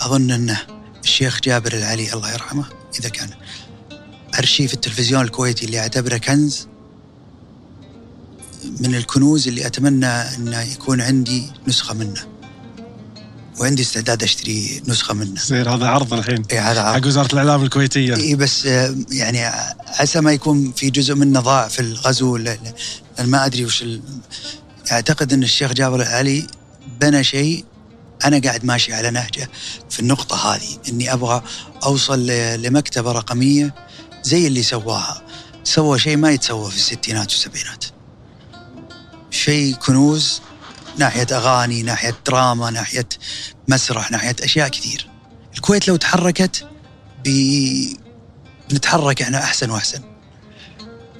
أظن 0.00 0.30
أنه 0.30 0.66
الشيخ 1.04 1.40
جابر 1.40 1.72
العلي 1.72 2.12
الله 2.12 2.32
يرحمه 2.32 2.66
إذا 3.00 3.08
كان 3.08 3.30
أرشيف 4.38 4.74
التلفزيون 4.74 5.22
الكويتي 5.24 5.66
اللي 5.66 5.78
أعتبره 5.78 6.16
كنز. 6.16 6.68
من 8.80 8.94
الكنوز 8.94 9.48
اللي 9.48 9.66
أتمنى 9.66 10.06
أن 10.06 10.66
يكون 10.72 11.00
عندي 11.00 11.52
نسخة 11.68 11.94
منه 11.94 12.26
وعندي 13.60 13.82
استعداد 13.82 14.22
أشتري 14.22 14.82
نسخة 14.86 15.14
منه. 15.14 15.40
زين 15.40 15.68
هذا 15.68 15.86
عرض 15.86 16.12
الحين. 16.12 16.42
اي 16.52 16.58
هذا 16.58 16.80
عرض. 16.80 17.02
حق 17.02 17.06
وزارة 17.06 17.32
الإعلام 17.32 17.62
الكويتية. 17.62 18.16
اي 18.16 18.34
بس 18.34 18.64
يعني 19.12 19.44
عسى 19.86 20.20
ما 20.20 20.32
يكون 20.32 20.72
في 20.72 20.90
جزء 20.90 21.14
منه 21.14 21.40
ضاع 21.40 21.68
في 21.68 21.80
الغزو 21.80 22.38
ما 23.24 23.46
أدري 23.46 23.64
وش 23.64 23.82
ال... 23.82 24.00
أعتقد 24.92 25.32
إن 25.32 25.42
الشيخ 25.42 25.72
جابر 25.72 26.02
العلي 26.02 26.46
بنى 27.00 27.24
شيء 27.24 27.64
أنا 28.24 28.38
قاعد 28.38 28.64
ماشي 28.64 28.94
على 28.94 29.10
نهجه 29.10 29.50
في 29.90 30.00
النقطة 30.00 30.54
هذه 30.54 30.78
إني 30.88 31.12
أبغى 31.12 31.42
أوصل 31.84 32.26
لمكتبة 32.62 33.12
رقمية 33.12 33.74
زي 34.22 34.46
اللي 34.46 34.62
سواها. 34.62 35.22
سوى 35.64 35.98
شيء 35.98 36.16
ما 36.16 36.30
يتسوى 36.30 36.70
في 36.70 36.76
الستينات 36.76 37.30
والسبعينات. 37.30 37.84
شيء 39.30 39.74
كنوز 39.74 40.40
ناحية 40.98 41.26
أغاني 41.32 41.82
ناحية 41.82 42.14
دراما 42.26 42.70
ناحية 42.70 43.08
مسرح 43.68 44.10
ناحية 44.10 44.36
أشياء 44.42 44.68
كثير. 44.68 45.08
الكويت 45.54 45.88
لو 45.88 45.96
تحركت 45.96 46.66
بي... 47.24 47.96
بنتحرك 48.70 49.22
إحنا 49.22 49.38
أحسن 49.38 49.70
وأحسن. 49.70 50.00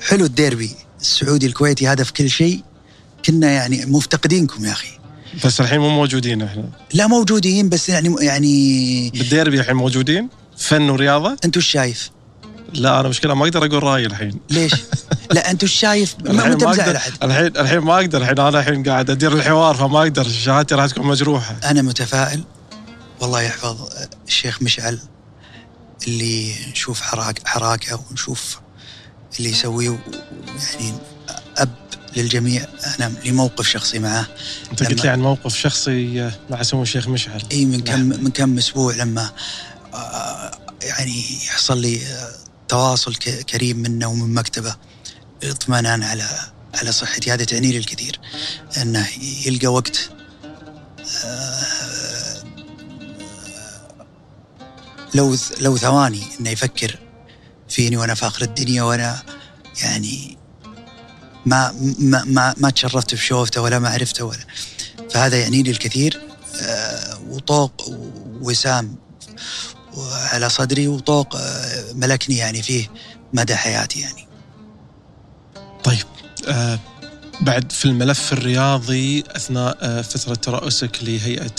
حلو 0.01 0.25
الديربي 0.25 0.71
السعودي 1.01 1.47
الكويتي 1.47 1.89
هذا 1.89 2.05
في 2.05 2.13
كل 2.13 2.31
شيء. 2.31 2.61
كنا 3.25 3.51
يعني 3.51 3.87
مفتقدينكم 3.87 4.65
يا 4.65 4.73
أخي. 4.73 4.99
بس 5.45 5.61
الحين 5.61 5.81
مو 5.81 5.89
موجودين 5.89 6.43
إحنا. 6.43 6.71
لا 6.95 7.07
موجودين 7.07 7.69
بس 7.69 7.89
يعني 7.89 8.17
يعني 8.21 9.11
بالديربي 9.11 9.61
الحين 9.61 9.77
موجودين؟ 9.77 10.29
فن 10.57 10.91
ورياضة؟ 10.91 11.37
أنت 11.45 11.57
وش 11.57 11.67
شايف؟ 11.67 12.11
لا 12.75 13.01
أنا 13.01 13.09
مشكلة 13.09 13.35
ما 13.35 13.45
أقدر 13.45 13.67
أقول 13.67 13.83
رأيي 13.83 14.07
الحين. 14.07 14.41
ليش؟ 14.51 14.73
لا 15.35 15.51
أنت 15.51 15.65
وش 15.65 15.73
شايف؟ 15.73 16.17
ما 16.25 16.47
انت 16.47 16.65
مزعل 16.65 16.97
احد 16.97 17.13
الحين 17.23 17.47
الحين 17.47 17.79
ما 17.79 17.95
أقدر 17.95 18.23
الحين 18.23 18.39
أنا 18.39 18.61
الحين 18.61 18.83
قاعد 18.83 19.11
أدير 19.11 19.33
الحوار 19.33 19.75
فما 19.75 19.99
أقدر. 19.99 20.29
شهادتي 20.29 20.75
راح 20.75 20.87
تكون 20.87 21.07
مجروحة. 21.07 21.57
أنا 21.65 21.83
متفائل. 21.83 22.45
والله 23.21 23.41
يحفظ 23.41 23.77
الشيخ 24.29 24.63
مشعل 24.63 24.99
اللي 26.07 26.55
نشوف 26.71 27.01
حراك 27.01 27.49
حراكة 27.49 28.01
ونشوف 28.11 28.61
اللي 29.39 29.51
يسويه. 29.51 29.99
يعني 30.75 30.93
أب 31.57 31.75
للجميع. 32.17 32.67
أنا 32.99 33.13
لي 33.25 33.33
موقف 33.33 33.69
شخصي 33.69 33.99
معاه 33.99 34.27
أنت 34.71 34.83
قلت 34.83 35.05
لي 35.05 35.11
عن 35.11 35.21
موقف 35.21 35.57
شخصي 35.57 36.31
مع 36.51 36.63
سمو 36.63 36.83
الشيخ 36.83 37.09
مشعل. 37.09 37.43
اي 37.53 37.65
من 37.65 37.81
كم 37.81 38.01
من 38.01 38.31
كم 38.31 38.59
أسبوع 38.59 38.95
لما 38.95 39.31
يعني 40.83 41.25
يحصل 41.47 41.81
لي 41.81 42.01
تواصل 42.69 43.15
كريم 43.51 43.77
منه 43.77 44.07
ومن 44.07 44.35
مكتبه 44.35 44.77
اطمئنان 45.43 46.03
على 46.03 46.29
على 46.75 46.93
صحتي. 46.93 47.33
هذا 47.33 47.45
تعني 47.45 47.73
لي 47.73 47.79
الكثير 47.79 48.21
أنه 48.83 49.07
يلقى 49.47 49.67
وقت 49.67 50.11
لو 55.15 55.37
لو 55.61 55.77
ثواني 55.77 56.23
إنه 56.41 56.51
يفكر 56.51 56.99
فيني 57.69 57.97
وأنا 57.97 58.15
فاخر 58.15 58.43
الدنيا 58.43 58.83
وأنا 58.83 59.23
يعني 59.83 60.39
ما 61.47 61.73
ما 61.99 62.25
ما, 62.25 62.55
ما 62.59 62.71
تشرفت 62.71 63.15
بشوفته 63.15 63.63
ولا 63.63 63.79
ما 63.79 63.89
عرفته 63.89 64.25
ولا. 64.25 64.47
فهذا 65.11 65.37
يعني 65.37 65.63
لي 65.63 65.71
الكثير 65.71 66.21
وطوق 67.29 67.91
وسام. 68.41 68.97
على 70.33 70.49
صدري 70.49 70.89
وطوق 70.89 71.37
ملكني 71.95 72.37
يعني 72.37 72.63
فيه 72.63 72.91
مدى 73.33 73.57
حياتي 73.57 74.01
يعني. 74.01 74.27
طيب 75.85 76.07
آه 76.49 76.79
بعد 77.41 77.73
في 77.73 77.85
الملف 77.85 78.33
الرياضي 78.33 79.25
أثناء 79.37 79.79
آه 79.81 80.03
فترة 80.03 80.35
ترأسك 80.35 80.99
لهيئة 81.03 81.53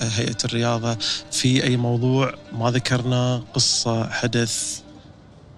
هيئة 0.00 0.36
الرياضة 0.44 0.98
في 1.32 1.64
أي 1.64 1.76
موضوع 1.76 2.34
ما 2.52 2.70
ذكرنا؟ 2.70 3.42
قصة 3.54 4.10
حدث؟ 4.10 4.83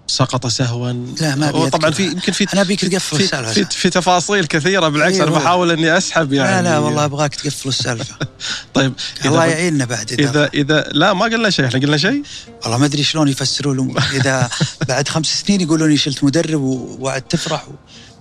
سقط 0.07 0.47
سهوا. 0.47 0.91
لا 1.21 1.35
ما 1.35 1.69
طبعا 1.69 1.91
في 1.91 2.05
يمكن 2.05 2.31
في 2.31 2.47
أنا 2.53 2.61
أبيك 2.61 2.85
تقفل 2.85 3.15
السالفة 3.15 3.53
في, 3.53 3.65
في, 3.65 3.89
تفاصيل 3.89 4.45
كثيرة 4.45 4.87
بالعكس 4.89 5.15
أيوة. 5.15 5.27
أنا 5.27 5.35
بحاول 5.35 5.71
إني 5.71 5.97
أسحب 5.97 6.33
يعني 6.33 6.63
لا 6.63 6.69
لا 6.69 6.79
والله 6.79 7.05
أبغاك 7.05 7.35
تقفل 7.35 7.69
السالفة. 7.69 8.15
طيب 8.73 8.93
الله 9.25 9.45
يعيننا 9.45 9.85
بعد 9.85 10.11
إذا. 10.11 10.29
اذا, 10.29 10.49
إذا 10.53 10.89
لا 10.91 11.13
ما 11.13 11.25
قلنا 11.25 11.49
شيء. 11.49 11.65
إحنا 11.65 11.79
قلنا 11.79 11.97
شيء؟ 11.97 12.23
والله 12.63 12.77
ما 12.77 12.85
أدري 12.85 13.03
شلون 13.03 13.27
يفسروا 13.27 13.75
لهم 13.75 13.95
إذا 14.13 14.49
بعد 14.89 15.07
خمس 15.07 15.43
سنين 15.45 15.61
يقولون 15.61 15.97
شلت 15.97 16.23
مدرب 16.23 16.61
ووعد 16.61 17.21
تفرح 17.21 17.67
و... 17.67 17.71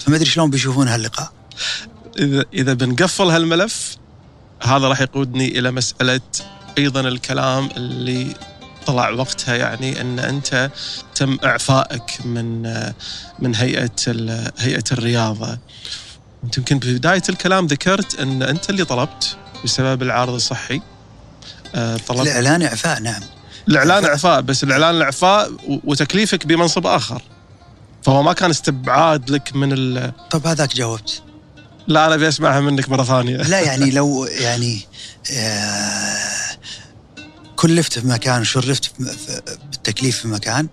فما 0.06 0.16
أدري 0.16 0.30
شلون 0.30 0.50
بيشوفون 0.50 0.88
هاللقاء. 0.88 1.32
اذا 2.18 2.44
إذا 2.54 2.72
بنقفل 2.72 3.24
هالملف 3.24 3.96
هذا 4.62 4.88
راح 4.88 5.00
يقودني 5.00 5.58
إلى 5.58 5.70
مسألة 5.70 6.20
أيضا 6.78 7.00
الكلام 7.00 7.68
اللي 7.76 8.34
طلع 8.86 9.10
وقتها 9.10 9.54
يعني 9.54 10.00
أن 10.00 10.18
أنت 10.18 10.70
تم 11.14 11.38
إعفائك 11.44 12.26
من 12.26 12.62
من 13.38 13.54
هيئة 13.54 13.90
هيئة 14.58 14.84
الرياضة. 14.92 15.58
أنت 16.44 16.58
يمكن 16.58 16.78
ببدايه 16.78 17.22
الكلام 17.28 17.66
ذكرت 17.66 18.20
أن 18.20 18.42
أنت 18.42 18.70
اللي 18.70 18.84
طلبت 18.84 19.36
بسبب 19.64 20.02
العارض 20.02 20.34
الصحي. 20.34 20.80
طلبت 22.08 22.20
الإعلان 22.20 22.62
إعفاء 22.62 23.00
نعم. 23.00 23.22
الإعلان 23.68 24.04
إعفاء 24.04 24.40
بس 24.40 24.64
الإعلان 24.64 24.94
الإعفاء 24.94 25.50
وتكليفك 25.84 26.46
بمنصب 26.46 26.86
آخر. 26.86 27.22
فهو 28.02 28.22
ما 28.22 28.32
كان 28.32 28.50
استبعاد 28.50 29.30
لك 29.30 29.56
من 29.56 29.72
ال 29.72 30.12
طب 30.30 30.46
هذاك 30.46 30.76
جاوبت. 30.76 31.22
لا 31.88 32.06
أنا 32.06 32.14
أبي 32.14 32.28
أسمعها 32.28 32.60
منك 32.60 32.88
مرة 32.88 33.04
ثانية. 33.04 33.36
لا 33.36 33.60
يعني 33.60 33.90
لو 33.98 34.24
يعني 34.24 34.80
آه 35.32 36.45
كلفت 37.56 37.98
في 37.98 38.06
مكان 38.06 38.44
في- 39.16 39.42
بالتكليف 39.70 40.18
في 40.18 40.28
مكان 40.28 40.68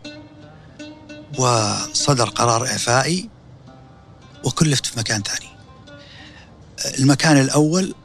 وصدر 1.38 2.30
قرار 2.30 2.68
إعفائي 2.68 3.30
وكلفت 4.44 4.86
في 4.86 5.00
مكان 5.00 5.22
ثاني 5.24 5.50
المكان 7.00 7.38
الأول 7.42 7.96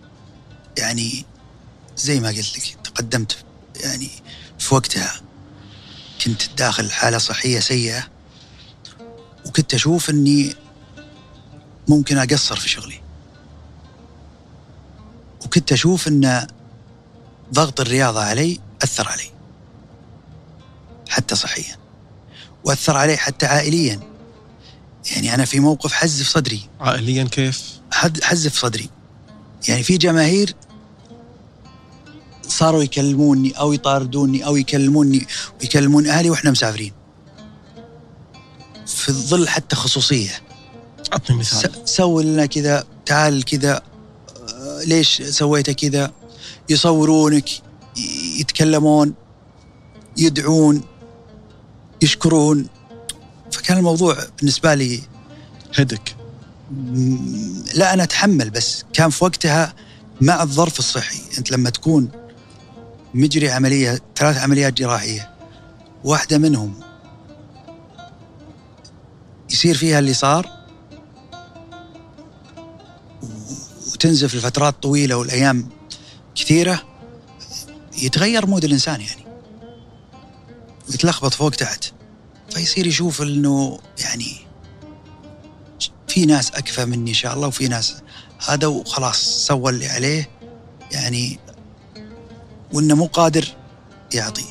يعني 0.78 1.24
زي 1.96 2.20
ما 2.20 2.28
قلت 2.28 2.58
لك 2.58 2.78
تقدمت 2.84 3.36
يعني 3.76 4.10
في 4.58 4.74
وقتها. 4.74 5.20
كنت 6.24 6.42
داخل 6.58 6.90
حالة 6.92 7.18
صحية 7.18 7.60
سيئة 7.60 8.08
وكنت 9.46 9.74
أشوف 9.74 10.10
أني 10.10 10.54
ممكن 11.88 12.18
أقصر 12.18 12.56
في 12.56 12.68
شغلي. 12.68 13.00
وكنت 15.44 15.72
أشوف 15.72 16.08
أن 16.08 16.46
ضغط 17.54 17.80
الرياضة 17.80 18.22
علي 18.24 18.60
أثر 18.82 19.08
علي 19.08 19.30
حتى 21.08 21.34
صحيا. 21.34 21.76
وأثر 22.64 22.96
علي 22.96 23.16
حتى 23.16 23.46
عائليا. 23.46 24.00
يعني 25.12 25.34
أنا 25.34 25.44
في 25.44 25.60
موقف 25.60 25.92
حز 25.92 26.22
في 26.22 26.30
صدري. 26.30 26.60
عائليا 26.80 27.24
كيف؟ 27.24 27.62
حز 28.22 28.48
في 28.48 28.58
صدري. 28.58 28.90
يعني 29.68 29.82
في 29.82 29.96
جماهير 29.96 30.54
صاروا 32.48 32.82
يكلموني 32.82 33.50
أو 33.52 33.72
يطاردوني 33.72 34.46
أو 34.46 34.56
يكلموني 34.56 35.26
ويكلمون 35.60 36.06
أهلي 36.06 36.30
وإحنا 36.30 36.50
مسافرين. 36.50 36.92
في 38.86 39.12
ظل 39.12 39.48
حتى 39.48 39.76
خصوصية. 39.76 40.30
عطني 41.12 41.44
س- 41.44 41.54
مثال 41.54 41.88
سوي 41.88 42.22
لنا 42.24 42.46
كذا 42.46 42.84
تعال 43.06 43.44
كذا 43.44 43.82
آه، 44.54 44.82
ليش 44.84 45.22
سويت 45.22 45.70
كذا؟ 45.70 46.12
يصورونك. 46.68 47.48
يتكلمون 48.40 49.14
يدعون 50.16 50.82
يشكرون. 52.02 52.66
فكان 53.52 53.78
الموضوع 53.78 54.16
بالنسبة 54.38 54.74
لي 54.74 55.02
هدك. 55.78 56.16
لا 57.74 57.94
أنا 57.94 58.02
أتحمل 58.02 58.50
بس 58.50 58.84
كان 58.92 59.10
في 59.10 59.24
وقتها 59.24 59.74
مع 60.20 60.42
الظرف 60.42 60.78
الصحي. 60.78 61.20
أنت 61.38 61.50
لما 61.50 61.70
تكون 61.70 62.08
مجري 63.14 63.50
عملية 63.50 64.00
ثلاث 64.16 64.36
عمليات 64.38 64.72
جراحية 64.72 65.30
واحدة 66.04 66.38
منهم 66.38 66.74
يصير 69.50 69.76
فيها 69.76 69.98
اللي 69.98 70.14
صار 70.14 70.50
وتنزف 73.92 74.34
لفترات 74.34 74.82
طويلة 74.82 75.16
والأيام 75.16 75.68
كثيرة 76.34 76.87
يتغير 78.02 78.46
مود 78.46 78.64
الإنسان 78.64 79.00
يعني. 79.00 79.24
ويتلخبط 80.88 81.34
فوق 81.34 81.50
تحت. 81.50 81.84
فيصير 82.50 82.86
يشوف 82.86 83.22
إنه 83.22 83.80
يعني 84.00 84.36
في 86.08 86.26
ناس 86.26 86.50
أكفى 86.50 86.84
مني 86.84 87.10
إن 87.10 87.14
شاء 87.14 87.34
الله 87.34 87.48
وفي 87.48 87.68
ناس 87.68 87.96
هذا 88.48 88.66
وخلاص 88.66 89.46
سوى 89.46 89.72
اللي 89.72 89.88
عليه. 89.88 90.30
يعني 90.92 91.38
وإنه 92.72 92.94
مو 92.94 93.06
قادر 93.06 93.44
يعطي 94.14 94.44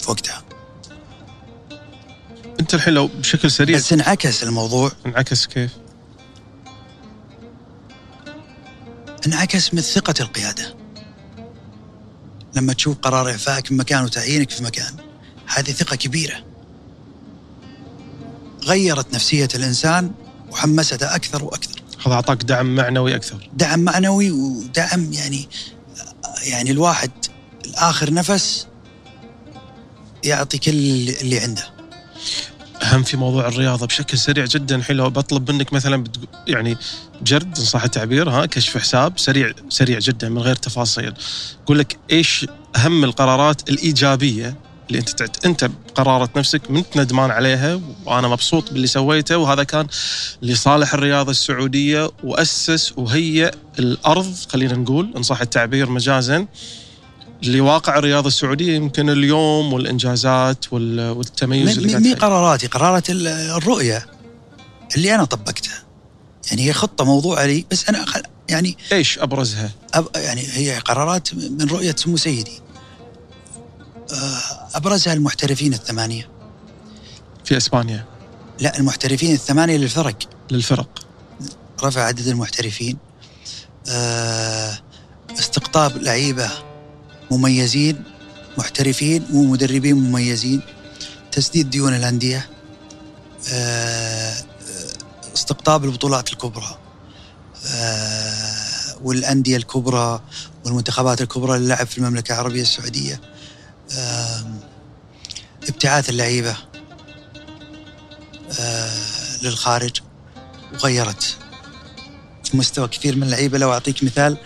في 0.00 0.10
وقتها. 0.10 0.44
أنت 2.60 2.74
الحين 2.74 2.94
لو 2.94 3.06
بشكل 3.06 3.50
سريع 3.50 3.76
بس 3.76 3.92
انعكس 3.92 4.42
الموضوع. 4.42 4.92
انعكس 5.06 5.46
كيف؟ 5.46 5.72
انعكس 9.26 9.74
من 9.74 9.80
ثقة 9.80 10.14
القيادة. 10.20 10.77
لما 12.54 12.72
تشوف 12.72 12.96
قرار 12.96 13.30
إعفائك 13.30 13.72
من 13.72 13.78
مكان 13.78 14.04
وتعيينك 14.04 14.50
في 14.50 14.62
مكان 14.62 14.94
هذه 15.46 15.70
ثقة 15.70 15.96
كبيرة. 15.96 16.44
غيرت 18.64 19.14
نفسية 19.14 19.48
الإنسان 19.54 20.12
وحمسته 20.50 21.14
أكثر 21.14 21.44
وأكثر. 21.44 21.82
هذا 22.06 22.14
أعطاك 22.14 22.42
دعم 22.42 22.74
معنوي 22.74 23.14
أكثر. 23.14 23.50
دعم 23.54 23.80
معنوي 23.80 24.30
ودعم 24.30 25.12
يعني 25.12 25.48
يعني 26.42 26.70
الواحد 26.70 27.10
الآخر 27.64 28.12
نفس 28.12 28.66
يعطي 30.24 30.58
كل 30.58 30.70
اللي 31.08 31.40
عنده. 31.40 31.77
أهم 32.88 33.02
في 33.02 33.16
موضوع 33.16 33.48
الرياضة 33.48 33.86
بشكل 33.86 34.18
سريع 34.18 34.44
جدا 34.44 34.76
الحين 34.76 34.96
لو 34.96 35.10
بطلب 35.10 35.50
منك 35.50 35.72
مثلا. 35.72 36.04
يعني 36.46 36.76
جرد 37.22 37.58
إن 37.58 37.64
صح 37.64 37.84
التعبير 37.84 38.30
ها 38.30 38.46
كشف 38.46 38.78
حساب 38.78 39.18
سريع 39.18 39.52
سريع 39.68 39.98
جدا 39.98 40.28
من 40.28 40.38
غير 40.38 40.56
تفاصيل 40.56 41.14
أقول 41.64 41.78
لك 41.78 41.98
إيش 42.12 42.46
أهم 42.76 43.04
القرارات 43.04 43.70
الإيجابية 43.70 44.56
اللي 44.88 44.98
أنت 44.98 45.08
تعت... 45.08 45.46
أنت 45.46 45.64
بقرارة 45.64 46.30
نفسك 46.36 46.70
منت 46.70 46.96
ندمان 46.96 47.30
عليها 47.30 47.80
وأنا 48.06 48.28
مبسوط 48.28 48.72
باللي 48.72 48.86
سويته 48.86 49.36
وهذا 49.38 49.62
كان 49.62 49.86
لصالح 50.42 50.94
الرياضة 50.94 51.30
السعودية 51.30 52.10
وأسس 52.24 52.92
وهيئ 52.96 53.50
الأرض 53.78 54.34
خلينا 54.48 54.74
نقول 54.74 55.12
إن 55.16 55.22
صح 55.22 55.40
التعبير 55.40 55.90
مجازا 55.90 56.46
لواقع 57.42 57.98
الرياضه 57.98 58.28
السعودية 58.28 58.76
يمكن 58.76 59.10
اليوم 59.10 59.72
والإنجازات 59.72 60.72
وال... 60.72 61.10
والتميز 61.10 61.78
اللي 61.78 61.98
مي. 61.98 62.14
قراراتي 62.14 62.66
قرارات 62.66 63.10
ال- 63.10 63.26
الرؤية 63.28 64.06
اللي 64.96 65.14
أنا 65.14 65.24
طبقتها. 65.24 65.82
يعني 66.50 66.68
هي 66.68 66.72
خطة 66.72 67.04
موضوعة 67.04 67.46
لي 67.46 67.64
بس 67.70 67.88
أنا 67.88 68.04
يعني 68.48 68.76
إيش 68.92 69.18
أبرزها؟ 69.18 69.70
أب 69.94 70.08
يعني 70.16 70.40
هي 70.52 70.78
قرارات 70.78 71.34
من 71.34 71.68
رؤية 71.70 71.94
سمو 71.98 72.16
سيدي. 72.16 72.60
آه، 74.12 74.40
أبرزها 74.74 75.12
المحترفين 75.12 75.74
الثمانية. 75.74 76.28
في 77.44 77.56
إسبانيا؟ 77.56 78.04
لا 78.60 78.78
المحترفين 78.78 79.34
الثمانية 79.34 79.76
للفرق. 79.76 80.16
للفرق. 80.50 80.88
رفع 81.84 82.02
عدد 82.02 82.26
المحترفين. 82.26 82.96
آه، 83.88 84.78
استقطاب 85.38 85.96
لعيبة. 85.96 86.50
مميزين 87.30 88.02
محترفين 88.58 89.26
ومدربين 89.34 89.96
مميزين. 89.96 90.60
تسديد 91.32 91.70
ديون 91.70 91.94
الأندية 91.96 92.50
آه، 93.52 94.32
آه، 94.32 94.42
استقطاب 95.34 95.84
البطولات 95.84 96.32
الكبرى 96.32 96.78
آه، 97.66 98.96
والأندية 99.02 99.56
الكبرى 99.56 100.20
والمنتخبات 100.64 101.20
الكبرى 101.20 101.58
للعب 101.58 101.86
في 101.86 101.98
المملكة 101.98 102.32
العربية 102.32 102.62
السعودية 102.62 103.20
آم، 103.98 104.60
ابتعاث 105.68 106.08
اللعيبة 106.10 106.56
آه، 108.60 108.90
للخارج 109.42 110.00
وغيرت 110.74 111.36
مستوى 112.54 112.88
كثير 112.88 113.16
من 113.16 113.22
اللعيبة. 113.22 113.58
لو 113.58 113.72
أعطيك 113.72 114.04
مثال 114.04 114.36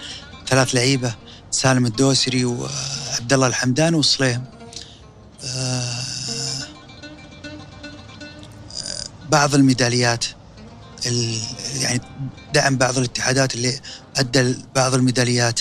ثلاث 0.48 0.74
لعيبة 0.74 1.14
سالم 1.52 1.86
الدوسري 1.86 2.44
وعبد 2.44 3.32
الله 3.32 3.46
الحمدان 3.46 3.94
والصليم 3.94 4.44
آه، 5.44 5.94
بعض 9.30 9.54
الميداليات 9.54 10.24
ال- 11.06 11.40
يعني 11.80 12.00
دعم 12.54 12.76
بعض 12.78 12.98
الاتحادات 12.98 13.54
اللي 13.54 13.80
ادى 14.16 14.56
بعض 14.74 14.94
الميداليات 14.94 15.60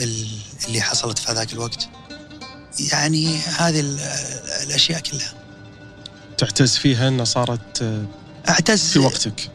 ال- 0.00 0.38
اللي 0.68 0.80
حصلت 0.80 1.18
في 1.18 1.30
هذاك 1.32 1.52
الوقت. 1.52 1.88
يعني 2.92 3.38
هذه 3.38 3.80
ال- 3.80 4.00
الأشياء 4.62 5.00
كلها. 5.00 5.32
تعتز 6.38 6.76
فيها 6.76 7.08
إنها 7.08 7.24
صارت 7.24 7.82
آه، 7.82 8.04
أعتز 8.48 8.82
في 8.92 8.98
وقتك. 8.98 9.50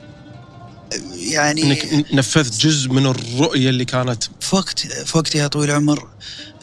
يعني 1.14 1.64
إنك 1.64 2.06
نفذت 2.14 2.54
جزء 2.60 2.90
من 2.90 3.06
الرؤية 3.06 3.70
اللي 3.70 3.86
كانت 3.86 4.24
في 4.42 4.56
وقت 4.56 4.80
في 4.80 5.18
وقت 5.18 5.36
يا 5.36 5.48
طويل 5.48 5.70
العمر 5.70 6.08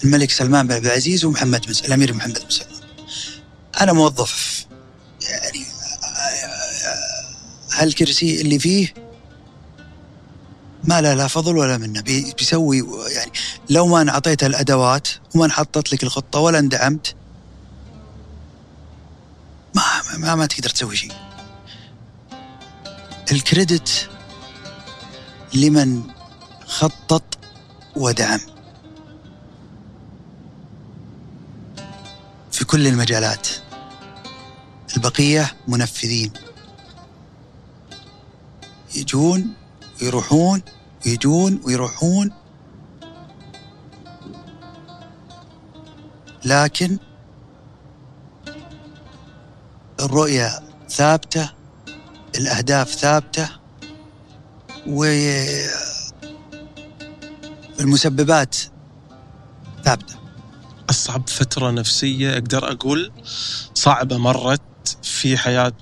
الملك 0.04 0.30
سلمان 0.30 0.66
بن 0.66 0.74
عبد 0.74 0.86
العزيز 0.86 1.24
ومحمد 1.24 1.66
بن 1.66 1.72
الأمير 1.86 2.14
محمد 2.14 2.38
بن 2.38 2.50
سلمان. 2.50 2.72
أنا 3.80 3.92
موظف 3.92 4.66
يعني 5.30 5.64
هالكرسي 7.72 8.40
اللي 8.40 8.58
فيه 8.58 8.94
ما 10.84 11.00
له 11.00 11.14
لا 11.14 11.26
فضل 11.26 11.56
ولا 11.56 11.78
منة 11.78 12.00
بي- 12.00 12.32
بيسوي 12.38 12.78
يعني 13.14 13.32
لو 13.70 13.86
ما 13.86 14.02
انعطيت 14.02 14.44
الأدوات 14.44 15.08
وما 15.34 15.44
انحطت 15.44 15.92
لك 15.92 16.02
الخطة 16.02 16.38
ولا 16.40 16.58
اندعمت 16.58 17.14
ما 19.74 19.82
ما, 20.18 20.34
ما 20.34 20.46
تقدر 20.46 20.70
تسوي 20.70 20.96
شيء. 20.96 21.12
الكريدت 23.32 24.10
لمن 25.54 26.02
خطط 26.66 27.22
ودعم. 27.96 28.40
في 32.52 32.64
كل 32.64 32.86
المجالات. 32.86 33.48
البقية 34.96 35.56
منفذين. 35.68 36.32
يجون 38.94 39.54
ويروحون 40.02 40.62
ويجون 41.06 41.60
ويروحون. 41.64 42.30
لكن 46.44 46.98
الرؤية 50.00 50.60
ثابتة 50.88 51.61
الأهداف 52.36 52.90
ثابتة 52.90 53.48
والمسببات 57.78 58.56
ثابتة. 59.84 60.14
أصعب 60.90 61.28
فترة 61.28 61.70
نفسية 61.70 62.32
أقدر 62.32 62.72
أقول 62.72 63.12
صعبة 63.74 64.16
مرت 64.16 64.60
في 65.02 65.36
حياة 65.36 65.72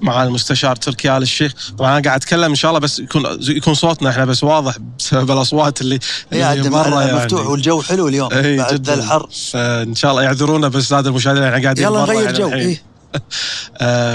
مع 0.00 0.22
المستشار 0.22 0.76
تركي 0.76 1.16
آل 1.16 1.22
الشيخ. 1.22 1.72
طبعا 1.78 1.92
أنا 1.92 2.02
قاعد 2.04 2.20
أتكلم 2.20 2.44
إن 2.50 2.54
شاء 2.54 2.70
الله 2.70 2.80
بس 2.80 2.98
يكون 2.98 3.38
يكون 3.40 3.74
صوتنا 3.74 4.10
إحنا 4.10 4.24
بس 4.24 4.44
واضح 4.44 4.76
بسبب 4.98 5.30
الأصوات 5.30 5.80
اللي, 5.80 5.98
اللي 6.32 6.70
مرة 6.70 7.02
يعني. 7.02 7.16
مفتوح 7.16 7.46
والجو 7.46 7.82
حلو 7.82 8.08
اليوم 8.08 8.28
بعد 8.28 8.88
الحر. 8.88 9.28
فإن 9.52 9.94
شاء 9.94 10.10
الله 10.10 10.22
يعذرونا 10.22 10.68
بس 10.68 10.92
هذا 10.92 11.08
المشاهدين 11.08 11.42
إحنا 11.42 11.62
قاعدين 11.62 11.84
يلا 11.84 12.00
نغير 12.00 12.32
جو 12.32 12.52
إيه؟ 12.52 12.82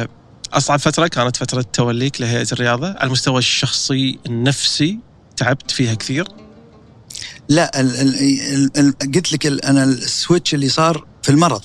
أصعب 0.53 0.79
فترة 0.79 1.07
كانت 1.07 1.35
فترة 1.37 1.65
توليك 1.73 2.21
لهيئة 2.21 2.47
الرياضة. 2.51 2.87
على 2.87 3.03
المستوى 3.03 3.37
الشخصي 3.37 4.19
النفسي 4.25 4.99
تعبت 5.37 5.71
فيها 5.71 5.93
كثير؟ 5.93 6.27
لا 7.49 7.79
ال 7.79 7.95
ال 7.95 8.77
ال 8.77 9.11
قلت 9.15 9.33
لك 9.33 9.45
أنا 9.45 9.83
السويتش 9.83 10.53
اللي 10.53 10.69
صار 10.69 11.05
في 11.23 11.29
المرض. 11.29 11.63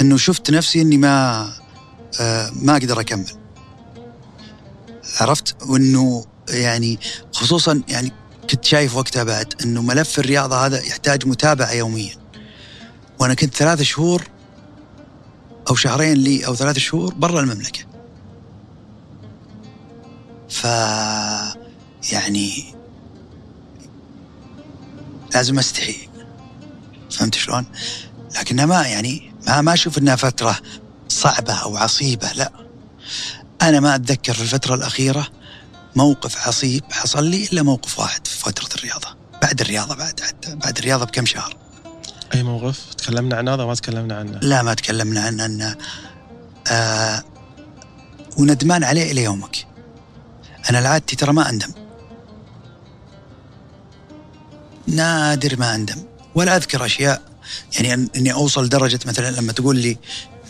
إنه 0.00 0.16
شفت 0.16 0.50
نفسي 0.50 0.82
إني 0.82 0.96
ما 0.96 1.48
آه 2.20 2.50
ما 2.54 2.72
أقدر 2.72 3.00
أكمل. 3.00 3.26
عرفت؟ 5.20 5.56
وإنه 5.62 6.24
يعني 6.48 6.98
خصوصا 7.32 7.82
يعني 7.88 8.12
كنت 8.50 8.64
شايف 8.64 8.96
وقتها 8.96 9.24
بعد 9.24 9.54
إنه 9.64 9.82
ملف 9.82 10.18
الرياضة 10.18 10.66
هذا 10.66 10.80
يحتاج 10.80 11.26
متابعة 11.26 11.72
يوميا. 11.72 12.14
وأنا 13.18 13.34
كنت 13.34 13.54
ثلاث 13.54 13.82
شهور 13.82 14.22
أو 15.70 15.74
شهرين 15.74 16.16
لي 16.16 16.46
أو 16.46 16.54
ثلاث 16.54 16.78
شهور 16.78 17.14
برا 17.14 17.40
المملكة. 17.40 17.84
ف 20.48 20.64
يعني 22.12 22.74
لازم 25.34 25.58
أستحي. 25.58 26.08
فهمت 27.10 27.34
شلون؟ 27.34 27.66
لكنها 28.40 28.66
ما 28.66 28.82
يعني 28.86 29.32
ما 29.46 29.60
ما 29.60 29.72
أشوف 29.72 29.98
إنها 29.98 30.16
فترة 30.16 30.58
صعبة 31.08 31.52
أو 31.52 31.76
عصيبة 31.76 32.32
لا. 32.32 32.52
أنا 33.62 33.80
ما 33.80 33.94
أتذكر 33.94 34.34
في 34.34 34.42
الفترة 34.42 34.74
الأخيرة 34.74 35.28
موقف 35.96 36.48
عصيب 36.48 36.84
حصل 36.90 37.24
لي 37.24 37.44
إلا 37.44 37.62
موقف 37.62 37.98
واحد 37.98 38.26
في 38.26 38.38
فترة 38.38 38.68
الرياضة. 38.74 39.08
بعد 39.42 39.60
الرياضة 39.60 39.94
بعد 39.94 40.20
حتى 40.20 40.54
بعد 40.54 40.78
الرياضة 40.78 41.04
بكم 41.04 41.26
شهر. 41.26 41.56
أي 42.34 42.42
موقف؟ 42.42 42.94
تكلمنا 42.94 43.36
عنه 43.36 43.54
هذا 43.54 43.64
ما 43.64 43.74
تكلمنا 43.74 44.16
عنه؟ 44.16 44.38
لا 44.42 44.62
ما 44.62 44.74
تكلمنا 44.74 45.20
عنه 45.20 45.46
انه 45.46 45.76
آه 46.70 47.22
وندمان 48.38 48.84
عليه 48.84 49.12
إلى 49.12 49.22
يومك. 49.22 49.66
أنا 50.70 50.78
العادتي 50.78 51.16
ترى 51.16 51.32
ما 51.32 51.48
أندم. 51.48 51.72
نادر 54.86 55.58
ما 55.58 55.74
أندم. 55.74 55.96
ولا 56.34 56.56
أذكر 56.56 56.86
أشياء. 56.86 57.22
يعني 57.72 58.08
إني 58.16 58.32
أوصل 58.32 58.64
لدرجه 58.64 59.00
مثلا 59.06 59.30
لما 59.30 59.52
تقول 59.52 59.76
لي 59.76 59.98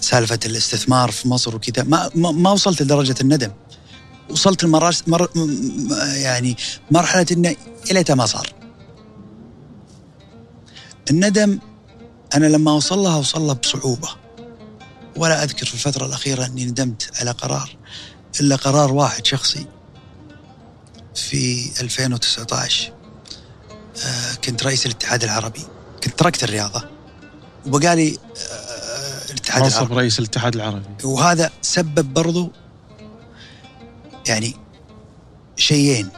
سالفة 0.01 0.39
الاستثمار 0.47 1.11
في 1.11 1.29
مصر 1.29 1.57
وكذا 1.57 1.85
ما 1.85 2.11
ما 2.15 2.51
وصلت 2.51 2.83
لدرجة 2.83 3.15
الندم. 3.21 3.51
وصلت 4.31 4.65
المراس 4.65 5.09
مر 5.09 5.29
يعني 6.15 6.57
مرحلة 6.91 7.27
إنه 7.33 7.57
يا 8.09 8.15
ما 8.15 8.27
صار. 8.27 8.53
الندم 11.11 11.59
أنا 12.35 12.47
لما 12.47 12.71
اوصل 12.71 12.99
لها 12.99 13.15
اوصل 13.17 13.43
لها 13.43 13.55
بصعوبة. 13.55 14.09
ولا 15.17 15.45
أذكر 15.45 15.67
في 15.67 15.75
الفترة 15.75 16.07
الأخيرة 16.07 16.47
أني 16.47 16.65
ندمت 16.65 17.11
على 17.21 17.31
قرار 17.31 17.77
إلا 18.41 18.57
قرار 18.57 18.93
واحد 18.93 19.27
شخصي. 19.27 19.67
في 21.15 21.71
2019 21.81 22.93
آه، 24.05 24.35
كنت 24.45 24.65
رئيس 24.65 24.87
الاتحاد 24.87 25.25
العربي. 25.25 25.61
كنت 26.05 26.19
تركت 26.19 26.45
الرياضة. 26.45 26.89
وبقالي 27.67 28.19
آه، 28.53 29.31
الاتحاد 29.31 29.63
منصب 29.63 29.77
العربي. 29.77 29.95
رئيس 29.95 30.19
الاتحاد 30.19 30.55
العربي. 30.55 30.85
وهذا 31.05 31.51
سبب 31.63 32.15
برضو 32.15 32.53
يعني 34.29 34.57
شيئين. 35.57 36.09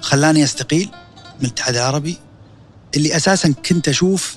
خلاني 0.00 0.44
أستقيل 0.44 0.90
من 1.40 1.44
الاتحاد 1.46 1.76
العربي 1.76 2.18
اللي 2.96 3.16
أساسا 3.16 3.54
كنت 3.68 3.88
أشوف 3.88 4.36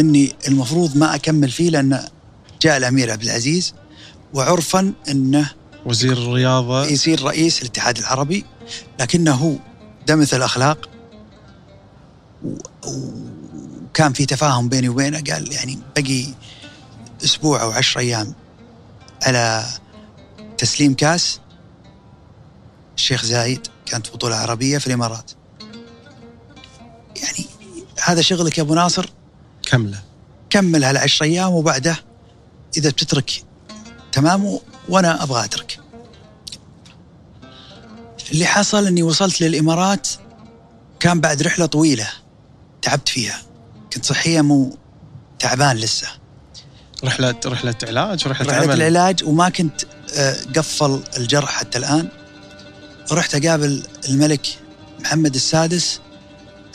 إني 0.00 0.34
المفروض 0.48 0.96
ما 0.96 1.14
أكمل 1.14 1.50
فيه 1.50 1.70
لأن 1.70 2.08
جاء 2.62 2.76
الأمير 2.76 3.10
عبد 3.10 3.22
العزيز 3.22 3.74
وعرفا 4.34 4.92
إنه 5.08 5.50
وزير 5.86 6.12
الرياضة. 6.12 6.86
يصير 6.86 7.22
رئيس 7.22 7.62
الاتحاد 7.62 7.98
العربي 7.98 8.44
لكنه 9.00 9.58
دمث 10.06 10.34
الأخلاق 10.34 10.88
وكان 12.86 14.12
في 14.12 14.26
تفاهم 14.26 14.68
بيني 14.68 14.88
وبينه. 14.88 15.22
قال 15.30 15.52
يعني 15.52 15.78
بقي 15.96 16.26
أسبوع 17.24 17.62
أو 17.62 17.70
عشر 17.70 18.00
أيام 18.00 18.34
على 19.22 19.66
تسليم 20.58 20.94
كاس. 20.94 21.40
الشيخ 22.96 23.24
زايد 23.24 23.66
كانت 23.86 24.10
بطولة 24.10 24.36
عربية 24.36 24.78
في 24.78 24.86
الإمارات. 24.86 25.30
يعني 27.16 27.46
هذا 28.04 28.20
شغلك 28.22 28.58
يا 28.58 28.62
أبو 28.62 28.74
ناصر. 28.74 29.10
كملة. 29.62 30.02
كمل 30.50 30.84
هالعشر 30.84 31.24
أيام 31.24 31.52
وبعده 31.52 31.96
إذا 32.76 32.90
بتترك 32.90 33.44
تمام؟ 34.12 34.58
وأنا 34.88 35.22
أبغى 35.22 35.44
أترك. 35.44 35.78
اللي 38.32 38.46
حصل 38.46 38.86
إني 38.86 39.02
وصلت 39.02 39.40
للإمارات 39.40 40.08
كان 41.00 41.20
بعد 41.20 41.42
رحلة 41.42 41.66
طويلة 41.66 42.08
تعبت 42.82 43.08
فيها. 43.08 43.42
كنت 43.92 44.04
صحيا 44.04 44.42
مو 44.42 44.76
تعبان 45.38 45.76
لسه. 45.76 46.08
رحلة 47.04 47.34
رحلة 47.46 47.74
علاج 47.82 48.28
رحلة, 48.28 48.46
رحلة 48.46 48.62
عمل. 48.72 48.82
العلاج 48.82 49.24
وما 49.24 49.48
كنت 49.48 49.82
آه، 50.16 50.36
قفل 50.56 51.02
الجرح 51.16 51.50
حتى 51.50 51.78
الآن. 51.78 52.08
رحت 53.12 53.34
أقابل 53.34 53.82
الملك 54.08 54.46
محمد 55.00 55.34
السادس 55.34 56.00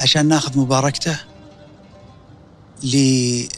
عشان 0.01 0.27
ناخذ 0.27 0.59
مباركته. 0.59 1.19
لإطلاق 2.83 3.51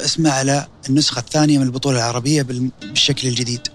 اسمه 0.00 0.30
على 0.30 0.66
النسخة 0.88 1.18
الثانية 1.18 1.58
من 1.58 1.64
البطولة 1.64 1.98
العربية 1.98 2.42
بالشكل 2.42 3.28
الجديد. 3.28 3.68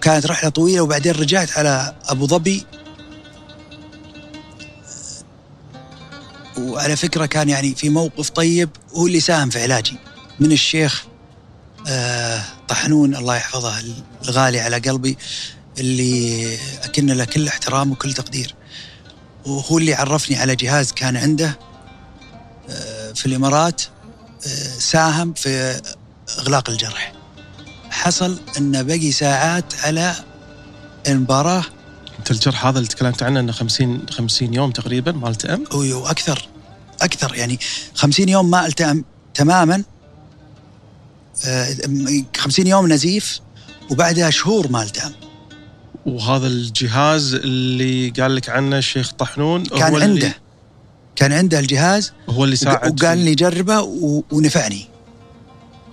كانت 0.00 0.26
رحلة 0.26 0.50
طويلة 0.50 0.80
وبعدين 0.80 1.12
رجعت 1.12 1.58
على 1.58 1.94
أبو 2.04 2.26
ظبي. 2.26 2.66
وعلى 6.58 6.96
فكرة 6.96 7.26
كان 7.26 7.48
يعني 7.48 7.74
في 7.74 7.88
موقف 7.88 8.30
طيب 8.30 8.70
هو 8.94 9.06
اللي 9.06 9.20
ساهم 9.20 9.50
في 9.50 9.62
علاجي. 9.62 9.98
من 10.40 10.52
الشيخ 10.52 11.04
آه 11.88 12.42
طحنون 12.68 13.16
الله 13.16 13.36
يحفظه 13.36 13.82
الغالي 14.24 14.60
على 14.60 14.78
قلبي 14.78 15.18
اللي 15.78 16.58
أكن 16.82 17.06
له 17.06 17.24
كل 17.24 17.48
احترام 17.48 17.92
وكل 17.92 18.12
تقدير. 18.12 18.54
وهو 19.46 19.78
اللي 19.78 19.94
عرفني 19.94 20.36
على 20.36 20.56
جهاز 20.56 20.92
كان 20.92 21.16
عنده. 21.16 21.58
في 23.14 23.26
الإمارات 23.26 23.82
آه 23.82 24.78
ساهم 24.78 25.32
في 25.32 25.80
إغلاق 26.38 26.70
الجرح. 26.70 27.12
حصل 27.90 28.38
انه 28.58 28.82
بقي 28.82 29.12
ساعات 29.12 29.74
على 29.84 30.14
المباراة. 31.08 31.64
أنت 32.18 32.30
الجرح 32.30 32.66
هذا 32.66 32.78
اللي 32.78 32.88
تكلمت 32.88 33.22
عنه 33.22 33.40
إنه 33.40 33.52
50 33.52 34.06
50 34.10 34.54
يوم 34.54 34.70
تقريبا 34.70 35.12
ما 35.12 35.28
التئم؟ 35.28 35.64
وأكثر 35.72 36.48
أكثر 37.00 37.34
يعني 37.34 37.58
50 37.94 38.28
يوم 38.28 38.50
ما 38.50 38.66
التئم 38.66 39.04
تماما. 39.34 39.84
50 42.36 42.66
آه، 42.66 42.70
يوم 42.70 42.92
نزيف 42.92 43.40
وبعدها 43.90 44.30
شهور 44.30 44.68
ما 44.68 44.82
التئم 44.82 45.12
وهذا 46.06 46.46
الجهاز 46.46 47.34
اللي 47.34 48.10
قال 48.10 48.34
لك 48.34 48.48
عنه 48.48 48.78
الشيخ 48.78 49.12
طحنون 49.12 49.64
كان 49.64 49.92
هو 49.92 49.98
عنده. 49.98 50.34
كان 51.16 51.32
عنده 51.32 51.58
الجهاز 51.58 52.12
هو 52.28 52.44
اللي 52.44 52.56
ساعد 52.56 53.02
وقال 53.02 53.18
لي 53.18 53.34
جربه 53.34 53.80
ونفعني. 54.32 54.88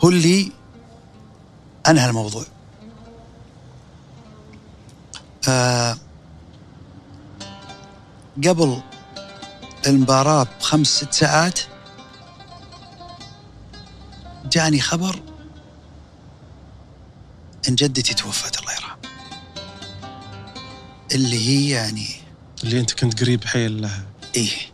هو 0.03 0.09
اللي 0.09 0.51
أنهى 1.87 2.09
الموضوع. 2.09 2.45
آه 5.49 5.97
قبل 8.47 8.81
المباراة 9.87 10.47
بخمس 10.59 10.87
ست 10.87 11.13
ساعات 11.13 11.59
جاني 14.51 14.81
خبر 14.81 15.19
إن 17.69 17.75
جدتي 17.75 18.13
توفت 18.13 18.59
الله 18.59 18.71
يرحمها 18.71 18.97
اللي 21.11 21.47
هي 21.49 21.69
يعني 21.69 22.07
اللي 22.63 22.79
أنت 22.79 22.91
كنت 22.91 23.21
قريب 23.23 23.45
حيل 23.45 23.81
لها. 23.81 24.03
إيه. 24.35 24.68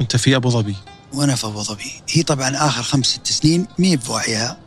أنت 0.00 0.16
في 0.16 0.36
أبو 0.36 0.50
ظبي. 0.50 0.76
وأنا 1.14 1.34
في 1.34 1.46
أبو 1.46 1.62
ظبي. 1.62 2.02
هي 2.10 2.22
طبعا 2.22 2.56
آخر 2.56 2.82
خمس 2.82 3.06
ست 3.06 3.26
سنين 3.26 3.66
مي 3.78 3.96
بوعيها. 3.96 4.58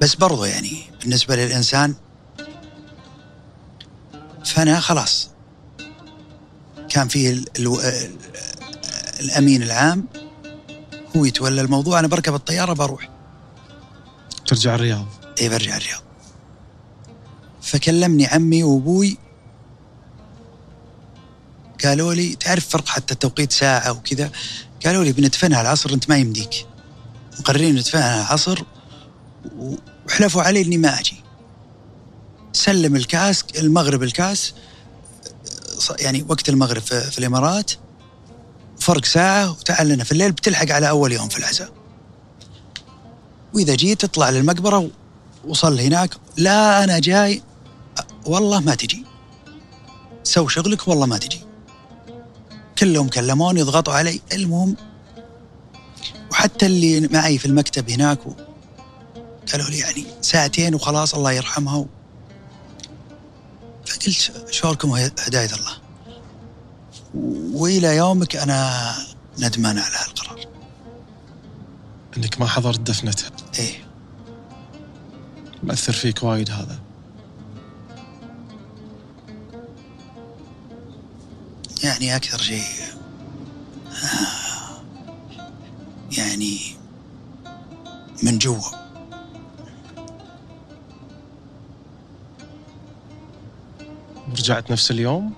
بس 0.00 0.14
برضو 0.14 0.44
يعني 0.44 0.82
بالنسبة 1.00 1.36
للإنسان 1.36 1.94
فأنا 4.44 4.80
خلاص. 4.80 5.30
كان 6.88 7.08
فيه 7.08 7.30
ال 7.30 7.46
ال 7.58 8.10
الأمين 9.20 9.62
العام. 9.62 10.08
هو 11.16 11.24
يتولى 11.24 11.60
الموضوع. 11.60 11.98
أنا 11.98 12.08
بركب 12.08 12.34
الطيارة 12.34 12.72
بروح. 12.72 13.08
ترجع 14.46 14.74
الرياض. 14.74 15.06
اي 15.40 15.48
برجع 15.48 15.76
الرياض. 15.76 16.02
فكلمني 17.62 18.26
عمي 18.26 18.62
وأبوي 18.62 19.18
قالوا 21.86 22.14
لي 22.14 22.34
تعرف 22.34 22.68
فرق 22.68 22.88
حتى 22.88 23.14
توقيت 23.14 23.52
ساعة 23.52 23.92
وكذا 23.92 24.30
قالوا 24.86 25.04
لي 25.04 25.12
بندفنها 25.12 25.60
العصر 25.60 25.90
أنت 25.94 26.08
ما 26.08 26.16
يمديك. 26.16 26.66
مقررين 27.38 27.74
ندفنها 27.74 28.20
العصر 28.20 28.62
وحلفوا 30.06 30.42
علي 30.42 30.62
إني 30.62 30.78
ما 30.78 31.00
أجي. 31.00 31.22
سلم 32.52 32.96
الكاس 32.96 33.44
المغرب 33.58 34.02
الكاس 34.02 34.54
يعني 35.98 36.26
وقت 36.28 36.48
المغرب 36.48 36.82
في, 36.82 37.18
الإمارات. 37.18 37.70
فرق 38.80 39.04
ساعة 39.04 39.50
وتعال 39.50 39.88
لنا 39.88 40.04
في 40.04 40.12
الليل 40.12 40.32
بتلحق 40.32 40.70
على 40.70 40.88
أول 40.88 41.12
يوم 41.12 41.28
في 41.28 41.38
العزاء. 41.38 41.72
وإذا 43.54 43.74
جيت 43.74 44.00
تطلع 44.00 44.30
للمقبرة 44.30 44.90
وصل 45.44 45.80
هناك 45.80 46.14
لا 46.36 46.84
أنا 46.84 46.98
جاي 46.98 47.42
والله 48.26 48.60
ما 48.60 48.74
تجي. 48.74 49.04
سو 50.22 50.48
شغلك 50.48 50.88
والله 50.88 51.06
ما 51.06 51.18
تجي. 51.18 51.49
كلهم 52.80 53.08
كلموني 53.08 53.60
يضغطوا 53.60 53.94
علي. 53.94 54.20
المهم 54.32 54.76
وحتى 56.30 56.66
اللي 56.66 57.08
معي 57.08 57.38
في 57.38 57.46
المكتب 57.46 57.90
هناك 57.90 58.18
قالوا 59.52 59.66
لي 59.70 59.78
يعني 59.78 60.04
ساعتين 60.20 60.74
وخلاص 60.74 61.14
الله 61.14 61.32
يرحمها 61.32 61.76
و... 61.76 61.86
فقلت 63.86 64.32
شعوركم 64.50 64.92
هداية 64.92 65.50
الله؟ 65.54 65.72
وإلى 67.52 67.96
يومك 67.96 68.36
أنا 68.36 68.92
ندمان 69.38 69.78
على 69.78 69.94
هالقرار. 69.96 70.46
إنك 72.16 72.40
ما 72.40 72.46
حضرت 72.46 72.80
دفنتها 72.80 73.30
إيه. 73.58 73.84
مأثر 75.62 75.92
فيك 75.92 76.22
وايد 76.22 76.50
هذا. 76.50 76.78
يعني 81.84 82.16
أكثر 82.16 82.38
شيء 82.38 82.64
يعني 86.18 86.58
من 88.22 88.38
جوا. 88.38 88.80
ورجعت 94.28 94.70
نفس 94.70 94.90
اليوم؟ 94.90 95.32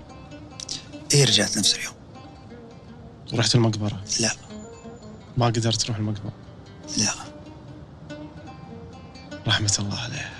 إيه 1.14 1.24
رجعت 1.24 1.58
نفس 1.58 1.74
اليوم. 1.74 1.94
ورحت 3.32 3.54
المقبرة؟ 3.54 4.00
لا. 4.20 4.30
ما 5.36 5.46
قدرت 5.46 5.80
تروح 5.82 5.96
المقبرة؟ 5.96 6.32
لا. 6.98 7.12
رحمة 9.46 9.76
الله 9.78 9.98
عليه 9.98 10.32